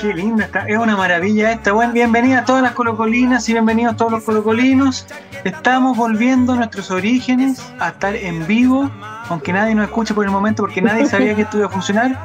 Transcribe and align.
qué, 0.00 0.06
li- 0.08 0.12
qué 0.14 0.14
linda 0.14 0.44
está. 0.44 0.60
Es 0.66 0.76
una 0.78 0.96
maravilla 0.96 1.52
esta. 1.52 1.72
Bueno, 1.72 1.92
bienvenidas 1.92 2.42
a 2.42 2.44
todas 2.44 2.62
las 2.62 2.72
colocolinas 2.72 3.48
y 3.48 3.52
bienvenidos 3.52 3.96
todos 3.96 4.12
los 4.12 4.22
colocolinos. 4.24 5.06
Estamos 5.44 5.96
volviendo 5.96 6.52
a 6.52 6.56
nuestros 6.56 6.90
orígenes, 6.90 7.62
a 7.78 7.88
estar 7.88 8.14
en 8.14 8.46
vivo, 8.46 8.90
aunque 9.28 9.52
nadie 9.52 9.74
nos 9.74 9.86
escuche 9.86 10.14
por 10.14 10.24
el 10.24 10.30
momento 10.30 10.62
porque 10.62 10.82
nadie 10.82 11.06
sabía 11.06 11.34
que 11.34 11.42
esto 11.42 11.58
iba 11.58 11.66
a 11.66 11.70
funcionar. 11.70 12.18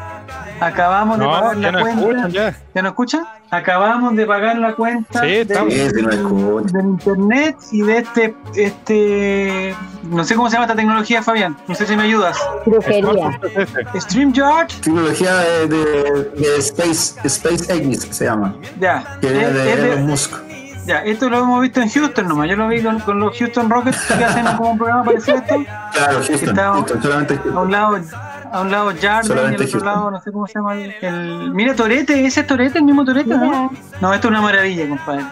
Acabamos 0.59 1.19
de 1.19 1.25
pagar 1.31 1.57
la 1.57 1.71
no 1.71 1.79
cuenta. 1.81 2.01
escuchan 2.01 2.31
ya. 2.31 2.55
¿Ya 2.73 2.81
no 2.81 2.89
escuchan? 2.89 3.23
Acabamos 3.51 4.15
de 4.15 4.25
pagar 4.25 4.57
la 4.57 4.73
cuenta 4.73 5.21
Sí, 5.21 5.27
de- 5.27 5.45
del 5.45 6.85
internet 6.85 7.55
y 7.71 7.81
de 7.83 7.97
este, 7.99 8.35
este, 8.55 9.75
no 10.03 10.23
sé 10.23 10.35
cómo 10.35 10.49
se 10.49 10.53
llama 10.55 10.65
esta 10.65 10.75
tecnología, 10.75 11.21
Fabián. 11.21 11.55
No 11.67 11.75
sé 11.75 11.85
si 11.85 11.95
me 11.95 12.03
ayudas. 12.03 12.37
Brujería. 12.65 13.39
StreamYard, 13.99 14.67
Tecnología 14.81 15.35
de, 15.35 15.67
de, 15.67 16.23
de 16.35 16.57
Space, 16.57 17.29
SpaceX 17.29 18.07
se 18.15 18.25
llama. 18.25 18.55
ya. 18.79 19.17
Que 19.21 19.27
Es- 19.27 19.33
de 19.33 19.71
es 19.73 19.77
de- 19.81 19.91
Elon 19.93 20.07
Musk. 20.07 20.33
Ya, 20.87 20.99
esto 21.03 21.29
lo 21.31 21.39
hemos 21.39 21.61
visto 21.63 21.81
en 21.81 21.89
Houston 21.89 22.27
nomás. 22.27 22.47
Yo 22.47 22.55
lo 22.57 22.67
vi 22.67 22.79
con, 22.83 22.99
con 22.99 23.19
los 23.19 23.35
Houston 23.39 23.69
Rockets 23.71 23.99
que 24.05 24.23
hacen 24.23 24.45
como 24.55 24.71
un 24.71 24.77
programa 24.77 25.03
parecido 25.03 25.37
a 25.37 25.39
esto. 25.39 25.55
Claro, 25.93 26.19
Houston. 26.27 26.55
Houston, 26.55 27.01
solamente 27.01 27.33
A 27.33 27.37
Houston. 27.37 27.57
un 27.57 27.71
lado, 27.71 27.99
a 28.55 28.61
un 28.61 28.71
lado 28.71 28.91
Jarden 29.01 29.37
y 29.37 29.39
al 29.39 29.45
otro 29.53 29.57
Houston. 29.57 29.85
lado, 29.85 30.11
no 30.11 30.21
sé 30.21 30.31
cómo 30.31 30.47
se 30.47 30.53
llama. 30.53 30.75
El, 30.75 30.93
el- 31.01 31.51
mira, 31.53 31.75
Torete, 31.75 32.25
ese 32.25 32.41
es 32.41 32.47
Torete, 32.47 32.77
el 32.79 32.83
mismo 32.85 33.03
Torete, 33.05 33.29
¿no? 33.29 33.71
No, 34.01 34.13
esto 34.13 34.27
es 34.27 34.31
una 34.31 34.41
maravilla, 34.41 34.87
compadre. 34.87 35.25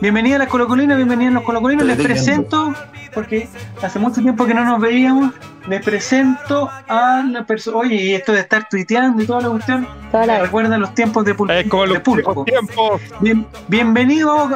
Bienvenida 0.00 0.36
a 0.36 0.38
las 0.38 0.48
colocolinas, 0.48 0.96
bienvenidos 0.96 1.32
a 1.32 1.34
los 1.34 1.44
colocolinos. 1.44 1.84
Les 1.86 1.98
presento, 1.98 2.72
porque 3.12 3.48
hace 3.82 3.98
mucho 3.98 4.22
tiempo 4.22 4.46
que 4.46 4.54
no 4.54 4.64
nos 4.64 4.80
veíamos, 4.80 5.34
les 5.68 5.84
presento 5.84 6.70
a 6.88 7.22
la 7.30 7.44
persona. 7.44 7.76
Oye, 7.76 7.96
y 7.96 8.14
esto 8.14 8.32
de 8.32 8.40
estar 8.40 8.66
tuiteando 8.70 9.22
y 9.22 9.26
toda 9.26 9.42
la 9.42 9.48
cuestión, 9.50 9.86
Toda 10.10 10.22
me 10.22 10.26
la 10.28 10.38
recuerda 10.40 10.78
los 10.78 10.94
tiempos 10.94 11.24
de, 11.26 11.34
pul 11.34 11.50
Es 11.50 11.68
como 11.68 11.82
de 11.82 11.88
los 11.90 11.98
pulpo. 12.00 12.44
tiempos. 12.44 13.02
Bien- 13.20 13.46
bienvenido 13.68 14.48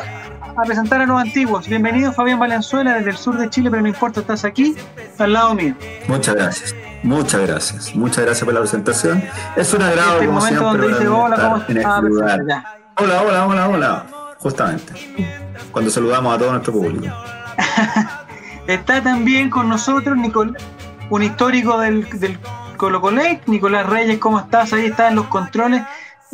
a 0.56 0.62
presentar 0.62 1.00
a 1.00 1.06
los 1.06 1.20
antiguos. 1.20 1.68
Bienvenido 1.68 2.12
Fabián 2.12 2.38
Valenzuela 2.38 2.94
desde 2.94 3.10
el 3.10 3.16
sur 3.16 3.36
de 3.36 3.50
Chile, 3.50 3.70
pero 3.70 3.82
no 3.82 3.88
importa, 3.88 4.20
estás 4.20 4.44
aquí, 4.44 4.76
al 5.18 5.32
lado 5.32 5.54
mío. 5.54 5.74
Muchas 6.06 6.34
gracias. 6.34 6.74
Muchas 7.02 7.40
gracias. 7.42 7.94
Muchas 7.94 8.24
gracias 8.24 8.44
por 8.44 8.54
la 8.54 8.60
presentación. 8.60 9.22
Es 9.56 9.72
un 9.74 9.82
agrado, 9.82 10.12
Este 10.12 10.16
es 10.16 10.22
el 10.22 10.26
como 10.28 10.40
momento 10.40 10.60
siempre, 10.60 10.82
donde 10.82 10.98
dice 10.98 11.10
para 11.10 11.10
mí 11.10 11.24
hola, 11.24 11.36
¿cómo 11.36 11.56
estar 11.56 11.70
en 11.70 11.76
estás? 11.76 12.38
este. 12.38 12.52
Hola, 12.96 13.22
hola, 13.22 13.46
hola, 13.46 13.68
hola. 13.68 14.06
Justamente. 14.38 14.92
Cuando 15.72 15.90
saludamos 15.90 16.34
a 16.34 16.38
todo 16.38 16.50
nuestro 16.52 16.72
público. 16.72 17.14
Está 18.66 19.02
también 19.02 19.50
con 19.50 19.68
nosotros 19.68 20.16
Nicol 20.16 20.56
un 21.10 21.22
histórico 21.22 21.78
del, 21.78 22.08
del 22.18 22.38
Colo 22.76 23.00
Colec, 23.00 23.46
Nicolás 23.46 23.86
Reyes, 23.86 24.18
¿cómo 24.18 24.40
estás? 24.40 24.72
Ahí 24.72 24.86
está 24.86 25.08
en 25.08 25.16
los 25.16 25.26
controles. 25.26 25.82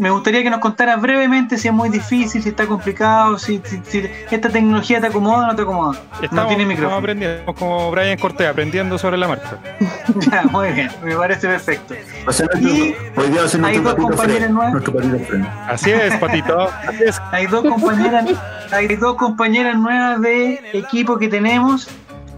Me 0.01 0.09
gustaría 0.09 0.43
que 0.43 0.49
nos 0.49 0.61
contaras 0.61 0.99
brevemente 1.01 1.59
si 1.59 1.69
es 1.69 1.75
muy 1.75 1.91
difícil, 1.91 2.43
si 2.43 2.49
está 2.49 2.67
complicado, 2.67 3.39
si, 3.39 3.61
si- 3.65 3.83
si 3.85 4.09
esta 4.31 4.49
tecnología 4.49 4.99
te 4.99 5.09
acomoda 5.09 5.45
o 5.45 5.47
no 5.49 5.55
te 5.55 5.61
acomoda. 5.63 5.93
no 5.93 6.25
Estamos, 6.25 6.49
tiene 6.49 6.63
estamos 6.63 6.69
micrófono. 6.69 6.97
aprendiendo, 6.97 7.37
estamos 7.41 7.59
como 7.59 7.91
Brian 7.91 8.19
Cortés, 8.19 8.49
aprendiendo 8.49 8.97
sobre 8.99 9.19
la 9.19 9.29
marcha. 9.29 9.59
Ya, 10.33 10.43
muy 10.51 10.73
bien, 10.73 10.91
me 11.05 11.15
parece 11.15 11.47
perfecto. 11.47 11.95
Va 12.27 12.31
a 12.31 12.33
ser 12.33 12.49
nuestro- 12.53 12.71
Y 12.75 12.95
hoy 13.17 13.29
día 13.29 13.41
va 13.43 13.47
a 13.47 13.49
ser 13.49 13.65
hay 13.65 13.79
nuestro 13.79 13.83
dos 13.83 13.95
patito 13.95 14.09
compañeras 14.09 14.51
nuevas. 14.51 15.69
Así 15.69 15.91
es, 15.93 16.17
Patito. 16.17 16.69
Así 16.89 17.05
es. 17.05 17.21
Hay 17.31 17.47
dos 17.47 17.63
compañeras, 17.65 18.25
hay 18.73 18.97
dos 18.97 19.15
compañeras 19.17 19.77
nuevas 19.79 20.21
de 20.23 20.61
equipo 20.73 21.19
que 21.19 21.29
tenemos. 21.29 21.89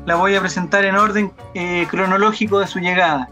La 0.05 0.17
voy 0.17 0.35
a 0.35 0.41
presentar 0.41 0.85
en 0.85 0.97
orden 0.97 1.33
eh, 1.55 1.87
cronológico 1.89 2.59
de 2.59 2.67
su 2.67 2.81
llegada. 2.81 3.29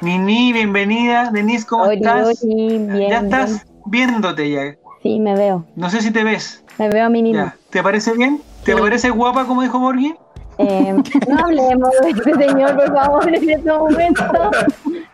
Nini, 0.00 0.52
bienvenida. 0.52 1.30
Denise, 1.30 1.66
¿cómo 1.66 1.90
estás? 1.90 2.42
bien, 2.44 2.88
ya 2.88 2.94
bien. 2.94 3.12
estás 3.26 3.64
viéndote 3.86 4.50
ya. 4.50 4.76
Sí, 5.02 5.20
me 5.20 5.34
veo. 5.34 5.64
No 5.76 5.90
sé 5.90 6.00
si 6.00 6.10
te 6.10 6.24
ves. 6.24 6.64
Me 6.78 6.88
veo 6.88 7.06
a 7.06 7.08
mí 7.08 7.22
misma. 7.22 7.54
¿Te 7.70 7.82
parece 7.82 8.12
bien? 8.14 8.40
¿Te 8.64 8.74
Sí. 8.74 8.80
parece 8.80 9.10
guapa, 9.10 9.44
como 9.46 9.62
dijo 9.62 9.78
Morgan? 9.78 10.16
Eh, 10.58 10.94
no 11.28 11.38
hablemos 11.44 11.90
de 12.02 12.10
este 12.10 12.32
señor, 12.34 12.76
por 12.76 12.94
favor, 12.94 13.28
en 13.28 13.50
este 13.50 13.70
momento. 13.72 14.24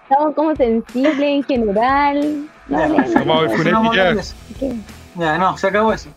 Estamos 0.02 0.34
como 0.34 0.54
sensibles 0.56 1.18
en 1.20 1.42
general. 1.44 2.44
No 2.68 2.78
Ya, 2.78 2.84
hablemos. 2.84 3.14
Vamos 3.14 3.36
a 3.38 3.56
ver 3.56 3.74
a 3.74 4.14
ya. 5.16 5.38
no, 5.38 5.56
se 5.58 5.66
acabó 5.66 5.92
eso. 5.92 6.10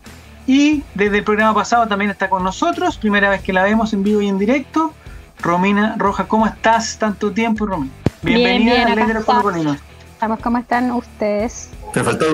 Y 0.46 0.82
desde 0.94 1.18
el 1.18 1.24
programa 1.24 1.54
pasado 1.54 1.86
también 1.88 2.10
está 2.10 2.28
con 2.28 2.44
nosotros, 2.44 2.98
primera 2.98 3.30
vez 3.30 3.40
que 3.42 3.52
la 3.52 3.62
vemos 3.64 3.92
en 3.94 4.02
vivo 4.02 4.20
y 4.20 4.28
en 4.28 4.38
directo, 4.38 4.92
Romina 5.40 5.94
Roja. 5.98 6.28
¿Cómo 6.28 6.46
estás? 6.46 6.98
Tanto 6.98 7.32
tiempo, 7.32 7.66
Romina. 7.66 7.92
Bien, 8.22 8.38
Bienvenida 8.38 8.74
bien, 8.74 8.88
a 8.88 8.92
acá 8.92 8.94
Ley 8.94 9.06
de 9.06 9.14
los. 9.64 9.76
Estamos, 10.12 10.38
¿cómo 10.40 10.58
están 10.58 10.90
ustedes? 10.92 11.70
Pero 11.94 12.04
faltó, 12.04 12.26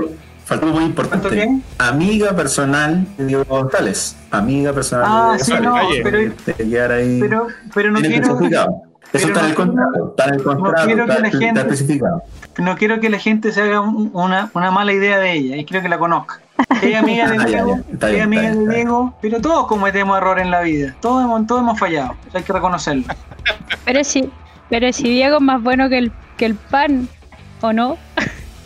faltó 0.44 0.66
muy 0.66 0.84
importante. 0.84 1.60
Amiga 1.78 2.34
personal 2.34 3.06
de 3.18 3.26
Diego 3.26 3.44
González. 3.48 4.16
Amiga 4.32 4.72
personal 4.72 5.06
Ah, 5.08 5.32
de 5.34 5.44
sí, 5.44 5.52
Diego 5.52 5.64
no, 5.66 5.72
González. 5.72 6.00
pero, 6.02 6.32
Te 6.44 6.54
quedar 6.68 6.92
ahí. 6.92 7.18
pero, 7.20 7.46
pero 7.74 7.90
no 7.92 8.00
quiero. 8.00 8.38
Eso 9.12 9.26
pero 9.26 9.34
está 9.34 9.40
en 9.40 9.46
el 9.46 9.50
no 9.50 9.56
contrato. 9.56 10.08
Está 10.10 10.24
en 10.28 10.34
el 10.34 10.42
contrato. 10.42 10.86
quiero 10.86 11.04
que 11.06 11.10
está, 11.12 11.20
la 11.22 11.28
está 11.28 11.38
gente- 11.40 11.60
especificado. 11.60 12.22
no 12.58 12.76
quiero 12.76 13.00
que 13.00 13.10
la 13.10 13.18
gente 13.18 13.50
se 13.52 13.60
haga 13.62 13.80
un- 13.80 14.10
una, 14.12 14.50
una 14.54 14.70
mala 14.70 14.92
idea 14.92 15.18
de 15.18 15.32
ella 15.32 15.56
y 15.56 15.64
quiero 15.64 15.82
que 15.82 15.88
la 15.88 15.98
conozca. 15.98 16.38
Es 16.80 16.94
amiga 16.96 17.28
de 17.28 17.38
Ah, 17.40 17.44
Diego, 17.44 17.80
es 18.00 18.22
amiga 18.22 18.50
de. 18.54 18.68
Diego, 18.68 19.14
pero 19.20 19.40
todos 19.40 19.66
cometemos 19.66 20.16
errores 20.16 20.44
en 20.44 20.50
la 20.52 20.60
vida. 20.60 20.94
Todos 21.00 21.24
hemos, 21.24 21.44
todos 21.46 21.60
hemos 21.62 21.78
fallado. 21.78 22.14
Hay 22.32 22.42
que 22.44 22.52
reconocerlo. 22.52 23.04
Pero 23.84 24.04
si, 24.04 24.30
pero 24.68 24.92
si 24.92 25.04
Diego 25.08 25.36
es 25.38 25.42
más 25.42 25.60
bueno 25.60 25.88
que 25.88 25.98
el, 25.98 26.12
que 26.36 26.46
el 26.46 26.54
pan, 26.54 27.08
¿o 27.62 27.72
no? 27.72 27.96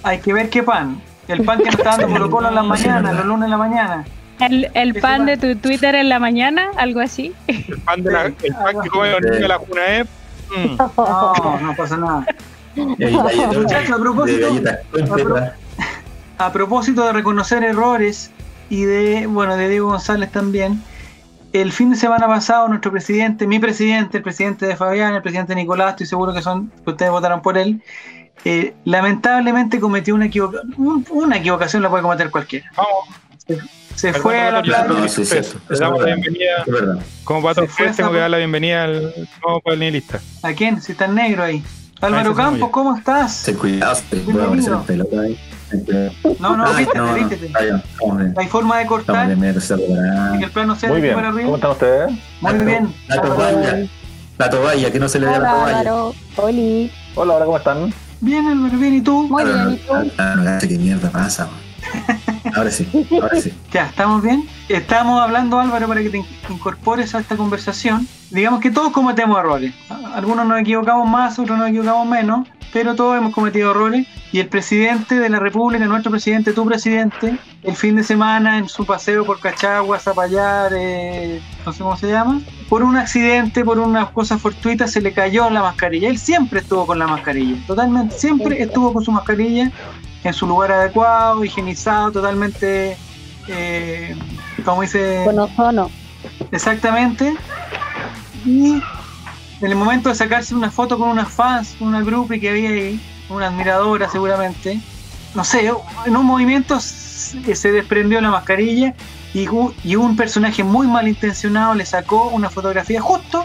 Hay 0.04 0.20
que 0.20 0.32
ver 0.32 0.50
qué 0.50 0.62
pan. 0.62 1.00
El 1.26 1.44
pan 1.44 1.58
que 1.58 1.64
nos 1.64 1.74
está 1.74 1.96
dando. 1.96 2.08
Colo 2.12 2.30
Colo 2.30 2.48
en 2.48 2.54
la 2.54 2.62
mañana, 2.62 3.12
los 3.12 3.26
lunes 3.26 3.44
en 3.46 3.50
la 3.50 3.56
mañana. 3.56 4.04
El, 4.40 4.94
pan 4.94 5.18
pan. 5.18 5.26
de 5.26 5.36
tu 5.36 5.56
Twitter 5.56 5.94
en 5.94 6.08
la 6.08 6.18
mañana, 6.18 6.70
algo 6.76 7.00
así. 7.00 7.32
El 7.46 7.80
pan, 7.80 8.02
de 8.02 8.12
la, 8.12 8.24
el 8.26 8.34
pan 8.54 8.80
que 8.82 8.88
come 8.90 9.10
los 9.10 9.20
niños 9.22 9.40
de 9.40 9.48
la 9.48 9.58
Junaep. 9.58 10.06
Mm. 10.56 10.76
No, 10.76 11.60
no 11.60 11.76
pasa 11.76 11.96
nada. 11.96 12.26
Muchachos, 12.76 13.90
a 13.90 13.98
propósito, 13.98 14.48
a 16.38 16.52
propósito 16.52 17.06
de 17.06 17.12
reconocer 17.12 17.62
errores 17.62 18.30
y 18.68 18.84
de, 18.84 19.26
bueno, 19.26 19.56
de 19.56 19.68
Diego 19.68 19.88
González 19.88 20.30
también, 20.30 20.82
el 21.52 21.70
fin 21.70 21.90
de 21.90 21.96
semana 21.96 22.26
pasado 22.26 22.66
nuestro 22.68 22.90
presidente, 22.90 23.46
mi 23.46 23.60
presidente, 23.60 24.16
el 24.16 24.22
presidente 24.24 24.66
de 24.66 24.74
Fabián, 24.74 25.14
el 25.14 25.22
presidente 25.22 25.54
Nicolás, 25.54 25.90
estoy 25.90 26.06
seguro 26.06 26.34
que 26.34 26.42
son 26.42 26.72
que 26.84 26.90
ustedes 26.90 27.12
votaron 27.12 27.42
por 27.42 27.56
él, 27.56 27.80
eh, 28.44 28.74
lamentablemente 28.84 29.80
cometió 29.80 30.14
una, 30.14 30.26
equivoca- 30.26 30.60
un- 30.76 31.06
una 31.10 31.36
equivocación, 31.38 31.82
la 31.82 31.90
puede 31.90 32.02
cometer 32.02 32.30
cualquiera. 32.30 32.70
Vamos, 32.76 33.62
Se 33.94 34.08
perdón 34.08 34.22
fue 34.22 34.40
a 34.40 34.44
la 34.46 34.50
la 34.58 34.62
playa. 34.62 34.84
No, 34.88 35.08
sí, 35.08 35.24
sí, 35.24 35.34
Le 35.34 35.40
eso 35.40 35.58
damos 35.68 36.00
la 36.00 36.06
bienvenida. 36.06 36.64
Como 37.24 37.42
Se 37.66 37.68
fue 37.68 37.86
Fest, 37.86 37.96
tengo 37.98 38.10
que 38.12 38.18
dar 38.18 38.30
la 38.30 38.38
bienvenida 38.38 38.84
al 38.84 39.02
nuevo 39.44 39.60
panelista. 39.60 40.20
¿A 40.42 40.52
quién? 40.52 40.80
Si 40.82 40.92
está 40.92 41.04
en 41.06 41.14
negro 41.14 41.42
ahí. 41.44 41.62
Álvaro 42.00 42.34
Campos. 42.34 42.68
¿cómo 42.70 42.96
estás? 42.96 43.44
Ten 43.44 43.56
cuidado, 43.56 43.96
te 44.10 44.16
puede 44.18 44.42
aparecer 44.44 44.72
el 44.72 44.78
pelota 44.80 45.20
ahí. 45.20 45.38
No, 46.38 46.56
no, 46.56 46.74
vístete, 46.74 46.98
no, 46.98 47.14
vístete. 47.14 47.52
Hay 48.36 48.48
forma 48.48 48.78
de 48.78 48.86
cortar 48.86 49.26
se 49.60 49.74
y 49.74 50.38
que 50.38 50.44
el 50.44 50.50
plano 50.50 50.76
sea 50.76 50.90
Muy 50.90 51.00
bien. 51.00 51.14
para 51.14 51.28
arriba. 51.28 51.44
¿Cómo 51.44 51.56
están 51.56 51.70
ustedes? 51.70 52.10
Muy 52.40 52.52
La 52.52 52.62
bien. 52.64 52.94
La 53.08 53.22
toalla. 53.22 53.86
La 54.36 54.50
toalla, 54.50 54.90
que 54.92 54.98
no 54.98 55.08
se 55.08 55.18
le 55.20 55.26
vea 55.26 55.38
la 55.38 55.54
Hola, 55.54 55.82
toalla. 56.36 56.90
Hola, 57.14 57.34
hola, 57.34 57.44
¿cómo 57.44 57.56
están? 57.56 57.94
Bien, 58.20 58.46
Álvaro, 58.46 58.78
bien, 58.78 58.94
¿y 58.94 59.00
tú? 59.00 59.28
Muy 59.28 59.44
bien, 59.44 59.64
no- 59.64 59.72
¿y 59.72 59.76
tú? 59.76 59.92
no, 60.18 60.58
qué 60.60 60.78
mierda 60.78 61.10
pasa, 61.10 61.46
man. 61.46 61.60
Ahora 62.56 62.70
sí, 62.70 62.88
ahora 63.20 63.40
sí. 63.40 63.52
Ya, 63.72 63.86
¿estamos 63.86 64.22
bien? 64.22 64.48
Estamos 64.68 65.20
hablando, 65.20 65.58
Álvaro, 65.60 65.86
para 65.88 66.02
que 66.02 66.10
te 66.10 66.18
in- 66.18 66.26
incorpores 66.48 67.14
a 67.14 67.20
esta 67.20 67.36
conversación. 67.36 68.06
Digamos 68.30 68.60
que 68.60 68.70
todos 68.70 68.92
cometemos 68.92 69.38
errores. 69.38 69.74
Algunos 70.14 70.46
nos 70.46 70.58
equivocamos 70.60 71.08
más, 71.08 71.38
otros 71.38 71.58
nos 71.58 71.68
equivocamos 71.68 72.06
menos, 72.08 72.48
pero 72.74 72.96
todos 72.96 73.16
hemos 73.16 73.32
cometido 73.32 73.70
errores. 73.70 74.06
Y 74.32 74.40
el 74.40 74.48
presidente 74.48 75.14
de 75.20 75.28
la 75.28 75.38
República, 75.38 75.86
nuestro 75.86 76.10
presidente, 76.10 76.52
tu 76.52 76.66
presidente, 76.66 77.38
el 77.62 77.76
fin 77.76 77.94
de 77.94 78.02
semana 78.02 78.58
en 78.58 78.68
su 78.68 78.84
paseo 78.84 79.24
por 79.24 79.38
Cachagua, 79.38 80.00
Zapallar, 80.00 80.72
eh, 80.76 81.40
no 81.64 81.72
sé 81.72 81.84
cómo 81.84 81.96
se 81.96 82.08
llama, 82.08 82.40
por 82.68 82.82
un 82.82 82.96
accidente, 82.96 83.64
por 83.64 83.78
unas 83.78 84.10
cosas 84.10 84.42
fortuitas, 84.42 84.90
se 84.90 85.00
le 85.00 85.12
cayó 85.12 85.48
la 85.50 85.62
mascarilla. 85.62 86.08
Él 86.08 86.18
siempre 86.18 86.60
estuvo 86.60 86.84
con 86.84 86.98
la 86.98 87.06
mascarilla, 87.06 87.56
totalmente, 87.64 88.18
siempre 88.18 88.60
estuvo 88.60 88.92
con 88.92 89.04
su 89.04 89.12
mascarilla 89.12 89.70
en 90.24 90.32
su 90.32 90.44
lugar 90.44 90.72
adecuado, 90.72 91.44
higienizado, 91.44 92.10
totalmente, 92.10 92.96
eh, 93.46 94.16
como 94.64 94.82
dice, 94.82 95.22
Con 95.24 95.38
ozono. 95.38 95.90
exactamente. 96.50 97.36
Y 98.44 98.82
en 99.64 99.70
el 99.70 99.76
momento 99.76 100.08
de 100.10 100.14
sacarse 100.14 100.54
una 100.54 100.70
foto 100.70 100.98
con 100.98 101.08
unas 101.08 101.28
fans, 101.32 101.74
con 101.78 101.88
una 101.88 102.02
grupo 102.02 102.34
que 102.38 102.50
había 102.50 102.68
ahí, 102.70 103.00
una 103.30 103.46
admiradora 103.46 104.08
seguramente, 104.10 104.80
no 105.34 105.42
sé, 105.44 105.70
en 106.06 106.16
un 106.16 106.26
movimiento 106.26 106.78
se 106.80 107.54
se 107.56 107.72
desprendió 107.72 108.20
la 108.20 108.30
mascarilla 108.30 108.94
y, 109.32 109.46
un 109.96 110.16
personaje 110.16 110.62
muy 110.62 110.86
malintencionado 110.86 111.74
le 111.74 111.86
sacó 111.86 112.28
una 112.28 112.50
fotografía 112.50 113.00
justo 113.00 113.44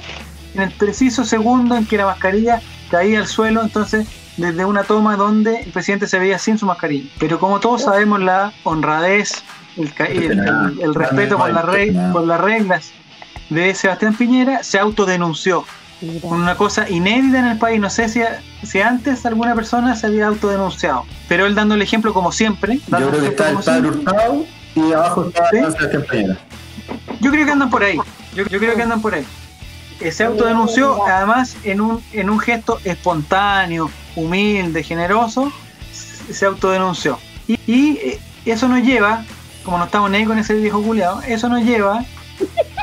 en 0.54 0.62
el 0.64 0.72
preciso 0.72 1.24
segundo 1.24 1.76
en 1.78 1.86
que 1.86 1.98
la 1.98 2.06
mascarilla 2.06 2.62
caía 2.92 3.20
al 3.20 3.28
suelo, 3.28 3.62
entonces 3.64 4.08
desde 4.38 4.66
una 4.66 4.84
toma 4.84 5.16
donde 5.16 5.62
el 5.62 5.72
presidente 5.72 6.08
se 6.08 6.20
veía 6.20 6.38
sin 6.38 6.58
su 6.58 6.66
mascarilla. 6.66 7.10
Pero 7.20 7.40
como 7.40 7.60
todos 7.60 7.84
sabemos, 7.84 8.20
la 8.20 8.52
honradez, 8.64 9.44
el, 9.78 9.94
ca- 9.94 10.06
el- 10.06 10.40
el- 10.40 10.80
el 10.82 10.94
respeto 10.96 11.38
por, 11.38 11.50
la 11.54 11.62
por 12.14 12.24
las 12.28 12.42
reglas 12.42 12.92
de 13.50 13.74
Sebastián 13.74 14.14
Piñera, 14.16 14.64
se 14.64 14.78
autodenunció. 14.80 15.64
Mira. 16.02 16.28
Una 16.28 16.56
cosa 16.56 16.90
inédita 16.90 17.40
en 17.40 17.46
el 17.46 17.58
país. 17.58 17.80
No 17.80 17.90
sé 17.90 18.10
si, 18.10 18.22
si 18.64 18.82
antes 18.82 19.26
alguna 19.26 19.56
persona 19.56 19.96
se 19.96 20.08
había 20.08 20.28
autodenunciado. 20.28 21.06
Pero 21.28 21.46
él 21.46 21.56
dando 21.56 21.76
el 21.76 21.82
ejemplo 21.82 22.14
como 22.14 22.32
siempre. 22.32 22.80
dando 22.88 23.08
Yo 23.08 23.12
creo 23.12 23.22
que 23.22 23.30
está 23.30 23.50
el 23.50 23.58
padre. 23.58 23.88
Hurtado 23.90 24.46
y 24.76 24.92
abajo 24.94 25.28
está. 25.28 25.50
Yo 27.20 27.32
creo 27.32 27.46
que 27.46 27.52
andan 27.52 27.70
por 27.70 27.84
ahí. 27.84 27.98
Yo, 28.36 28.46
yo 28.46 28.60
creo 28.60 28.76
que 28.76 28.82
andan 28.82 29.02
por 29.02 29.14
ahí. 29.14 29.26
Eh, 30.00 30.12
se 30.14 30.24
autodenunció, 30.24 31.06
además, 31.06 31.58
en 31.64 31.82
un, 31.82 32.02
en 32.14 32.30
un 32.30 32.40
gesto 32.40 32.80
espontáneo, 32.86 33.92
humilde, 34.16 34.82
generoso, 34.82 35.52
se 35.92 36.46
autodenunció. 36.46 37.20
Y, 37.48 37.60
y, 37.68 37.98
eh, 37.98 38.20
eso 38.46 38.70
nos 38.70 38.82
lleva, 38.82 39.26
como 39.64 39.78
no 39.78 39.86
estamos 39.86 40.10
ni 40.10 40.18
ahí 40.18 40.26
con 40.26 40.38
ese 40.40 40.54
viejo 40.54 40.82
culiado, 40.82 41.22
eso 41.24 41.50
nos 41.50 41.64
lleva 41.64 42.06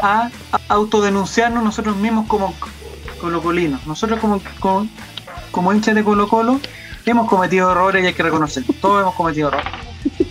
a, 0.02 0.30
a 0.52 0.60
autodenunciarnos 0.68 1.64
nosotros 1.64 1.96
mismos 1.96 2.26
como 2.26 2.54
colocolinos. 3.20 3.86
Nosotros 3.86 4.20
como, 4.20 4.40
como, 4.60 4.86
como 5.50 5.72
hinchas 5.72 5.94
de 5.94 6.04
Colo 6.04 6.28
Colo 6.28 6.60
hemos 7.04 7.28
cometido 7.28 7.70
errores 7.72 8.02
y 8.04 8.08
hay 8.08 8.14
que 8.14 8.22
reconocerlo. 8.22 8.74
Todos 8.80 9.02
hemos 9.02 9.14
cometido 9.14 9.48
errores. 9.48 9.66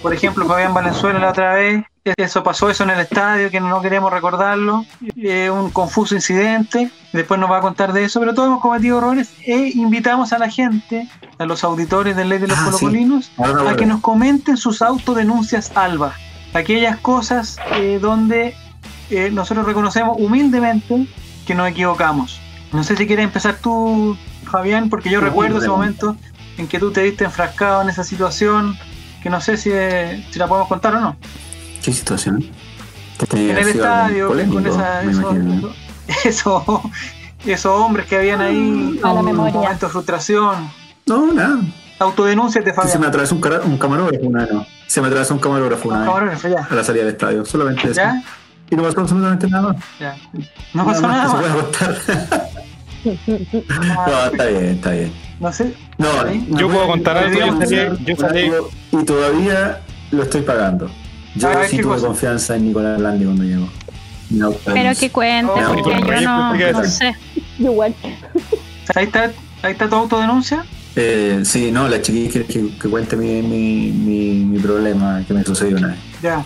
Por 0.02 0.14
ejemplo, 0.14 0.46
Fabián 0.46 0.74
Valenzuela 0.74 1.20
la 1.20 1.30
otra 1.30 1.54
vez, 1.56 1.84
eso 2.18 2.44
pasó 2.44 2.70
eso 2.70 2.84
en 2.84 2.92
el 2.92 3.00
estadio, 3.00 3.50
que 3.50 3.60
no 3.60 3.82
queremos 3.82 4.12
recordarlo, 4.12 4.86
eh, 5.18 5.50
un 5.50 5.70
confuso 5.72 6.16
incidente, 6.16 6.92
después 7.12 7.40
nos 7.40 7.52
va 7.52 7.58
a 7.58 7.62
contar 7.62 7.92
de 7.92 8.04
eso, 8.06 8.20
pero 8.20 8.34
todos 8.34 8.48
hemos 8.48 8.62
cometido 8.62 9.00
errores 9.00 9.34
e 9.44 9.72
invitamos 9.74 10.32
a 10.32 10.38
la 10.38 10.50
gente, 10.50 11.10
a 11.40 11.46
los 11.46 11.64
auditores 11.64 12.16
del 12.16 12.30
Ley 12.30 12.38
de 12.40 12.48
los 12.48 12.58
Ah, 12.58 12.66
sí. 12.66 12.72
Colocolinos, 12.72 13.32
Ahora 13.38 13.72
a 13.72 13.76
que 13.76 13.86
nos 13.86 14.02
comenten 14.02 14.56
sus 14.56 14.82
autodenuncias 14.82 15.72
alba, 15.76 16.14
aquellas 16.54 16.98
cosas 16.98 17.58
eh, 17.74 18.00
donde 18.00 18.56
eh, 19.10 19.30
nosotros 19.32 19.66
reconocemos 19.66 20.16
humildemente 20.20 21.08
que 21.46 21.56
nos 21.56 21.68
equivocamos. 21.68 22.40
No 22.76 22.84
sé 22.84 22.96
si 22.96 23.08
quieres 23.08 23.24
empezar 23.26 23.56
tú, 23.62 24.18
Fabián, 24.44 24.90
porque 24.90 25.10
yo 25.10 25.20
Sí, 25.20 25.26
recuerdo 25.26 25.58
ese 25.60 25.70
momento 25.70 26.16
en 26.58 26.68
que 26.68 26.80
tú 26.80 26.92
te 26.92 27.04
viste 27.04 27.24
enfrascado 27.24 27.82
en 27.82 27.90
esa 27.90 28.04
situación, 28.04 28.78
que 29.24 29.30
no 29.30 29.42
sé 29.42 29.58
si, 29.58 29.70
eh, 29.74 30.26
si 30.32 30.40
la 30.40 30.48
podemos 30.48 30.68
contar 30.68 30.96
o 30.96 31.00
no. 31.02 31.16
¿Qué 31.84 31.92
situación? 31.94 32.46
Que 33.30 33.52
En 33.52 33.58
el 33.58 33.68
estadio, 33.70 34.28
polémico, 34.28 34.56
con 34.56 34.68
esa, 34.68 35.02
esos, 35.04 35.36
esos, 36.26 36.64
esos 37.46 37.72
hombres 37.80 38.06
que 38.08 38.18
habían 38.18 38.42
ahí, 38.42 39.00
A 39.04 39.08
la 39.08 39.20
un 39.22 39.26
memoria. 39.26 39.54
momento 39.54 39.86
de 39.86 39.92
frustración. 39.92 40.70
No, 41.06 41.32
nada. 41.34 41.60
Autodenúnciate, 42.00 42.72
Si 42.72 42.76
se 42.76 42.82
me 42.82 42.92
Fabián. 42.92 43.06
atravesó 43.06 43.36
un, 43.36 43.78
camarógrafo 43.78 44.26
una 44.26 44.42
vez, 44.44 44.52
no. 44.54 44.66
Se 44.88 45.00
me 45.02 45.08
atravesó 45.08 45.34
un 45.34 45.40
camarógrafo 45.40 45.88
una 45.88 46.00
vez 46.00 46.08
Camarógrafo, 46.08 46.48
ya. 46.50 46.68
a 46.70 46.76
la 46.76 46.84
salida 46.84 47.06
del 47.06 47.14
estadio. 47.14 47.46
Solamente 47.46 47.84
eso. 47.92 47.94
¿Ya? 48.02 48.22
Y 48.70 48.76
no 48.76 48.84
pasó 48.84 49.00
absolutamente 49.02 49.48
nada 49.48 49.70
más. 49.74 49.84
Ya. 50.00 50.18
No 50.74 50.86
pasó 50.86 51.02
nada 51.02 51.28
más 51.28 51.42
que 51.42 51.48
se 51.48 51.56
contar. 51.56 52.42
no, 53.06 54.26
está 54.32 54.46
bien, 54.46 54.66
está 54.66 54.92
bien. 54.92 55.12
No 55.40 55.52
sé. 55.54 55.74
No, 55.98 56.08
Yo 56.58 56.70
puedo 56.70 56.88
contar 56.88 57.18
algo, 57.18 57.38
yo 57.40 57.46
salí- 57.60 58.06
yo 58.06 58.16
salí- 58.16 58.52
Y 58.92 59.04
todavía 59.06 59.82
lo 60.12 60.24
estoy 60.24 60.42
pagando. 60.42 60.90
Yo 61.36 61.50
A 61.50 61.56
ver, 61.58 61.70
sí 61.70 61.78
¿qué 61.78 61.84
tuve 61.84 61.96
cosa? 61.96 62.08
confianza 62.08 62.56
en 62.56 62.68
Nicolás 62.68 62.98
Blandi 63.00 63.26
cuando 63.26 63.44
llegó. 63.44 63.70
No, 64.30 64.52
Pero 64.66 64.98
que 65.00 65.10
cuente, 65.12 65.52
Oh, 65.54 65.74
porque 65.74 65.82
yo 66.08 66.14
ahí 66.16 66.26
no, 66.26 66.72
no 66.72 66.84
sé. 66.86 67.16
Igual. 67.60 67.94
Ahí 68.96 69.06
está, 69.06 69.32
ahí 69.62 69.72
está 69.74 69.88
tu 69.90 69.96
autodenuncia. 69.96 70.66
Eh, 70.96 71.42
sí, 71.44 71.72
no, 71.72 71.88
la 71.90 72.02
chiquilla 72.02 72.32
quiere 72.32 72.48
que, 72.48 72.70
que 72.82 72.90
cuente 72.90 73.18
mi, 73.18 73.42
mi, 73.42 73.92
mi, 73.92 74.46
mi 74.46 74.60
problema 74.60 75.22
que 75.28 75.34
me 75.34 75.44
sucedió 75.44 75.78
una 75.78 75.90
vez. 75.90 75.98
Ya. 76.24 76.44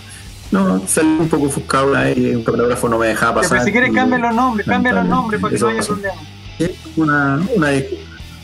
No, 0.52 0.82
salí 0.88 1.08
un 1.08 1.30
poco 1.30 1.46
ofuscado 1.46 1.92
una 1.92 2.02
vez 2.02 2.18
y 2.18 2.34
un 2.34 2.44
camarógrafo 2.44 2.90
no 2.90 2.98
me 2.98 3.08
dejaba 3.08 3.36
pasar. 3.36 3.50
pero 3.52 3.64
si 3.66 3.72
quieres 3.72 3.92
cambia 3.94 4.18
los 4.18 4.34
nombres, 4.34 4.66
cambia 4.68 4.92
los 4.94 5.06
nombres 5.06 5.40
para 5.40 5.54
que 5.54 5.60
no 5.60 5.68
haya 5.68 5.82
problema. 5.84 6.14
Una, 6.96 7.40
una, 7.56 7.70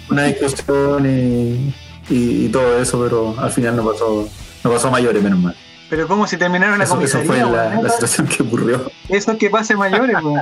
una 0.10 0.24
discusión 0.24 1.06
y, 1.06 1.74
y, 2.10 2.46
y 2.46 2.50
todo 2.50 2.80
eso, 2.82 3.02
pero 3.02 3.36
al 3.38 3.52
final 3.52 3.76
no 3.76 3.84
pasó, 3.92 4.28
no 4.64 4.72
pasó 4.72 4.88
a 4.88 4.92
mayores, 4.92 5.22
menos 5.22 5.40
mal. 5.40 5.56
Pero 5.90 6.08
como 6.08 6.26
si 6.28 6.38
terminaron 6.38 6.78
la 6.80 6.86
Eso, 6.86 7.00
eso 7.02 7.18
comisaría, 7.20 7.46
fue 7.46 7.56
la, 7.58 7.82
la 7.82 7.90
situación 7.90 8.28
que 8.28 8.42
ocurrió. 8.44 8.92
Eso 9.10 9.32
es 9.34 9.38
que 9.38 9.50
pase 9.50 9.76
mayores, 9.76 10.16
weón. 10.24 10.42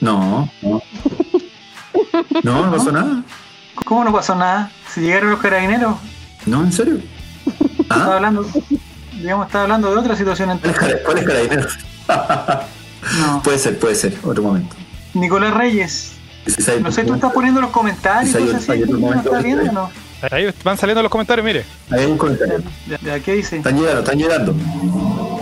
No, 0.00 0.50
no. 0.62 0.82
No, 2.42 2.66
no 2.66 2.76
pasó 2.76 2.92
nada. 2.92 3.22
¿Cómo 3.84 4.04
no 4.04 4.12
pasó 4.12 4.34
nada? 4.34 4.70
Si 4.92 5.00
llegaron 5.00 5.30
los 5.30 5.40
carabineros, 5.40 5.96
No, 6.46 6.62
en 6.62 6.72
serio. 6.72 6.98
estaba 7.80 8.04
¿Ah? 8.12 8.16
hablando, 8.16 8.46
digamos, 9.18 9.46
estaba 9.46 9.64
hablando 9.64 9.90
de 9.90 9.96
otra 9.98 10.16
situación 10.16 10.48
¿Cuál 10.58 10.70
es, 10.72 10.76
entonces. 10.78 11.00
cuál 11.04 11.18
es 11.18 11.24
carabineros? 11.26 11.78
No. 13.18 13.42
puede 13.42 13.58
ser, 13.58 13.78
puede 13.78 13.94
ser, 13.94 14.14
otro 14.22 14.42
momento. 14.42 14.76
Nicolás 15.14 15.54
Reyes, 15.54 16.12
No 16.80 16.90
sé, 16.92 17.04
tú 17.04 17.14
estás 17.14 17.32
poniendo 17.32 17.60
los 17.60 17.70
comentarios 17.70 18.34
así, 18.54 18.80
¿no 18.88 19.42
viendo 19.42 19.72
no? 19.72 19.90
Ahí 20.30 20.52
van 20.62 20.76
saliendo 20.76 21.02
los 21.02 21.10
comentarios, 21.10 21.44
mire. 21.44 21.64
Ahí 21.90 22.00
hay 22.00 22.06
un 22.06 22.18
comentario. 22.18 22.60
Ya, 23.02 23.20
¿Qué 23.20 23.34
dice? 23.34 23.56
Están 23.56 23.78
llegando, 23.78 24.00
están 24.00 24.18
llegando. 24.18 24.54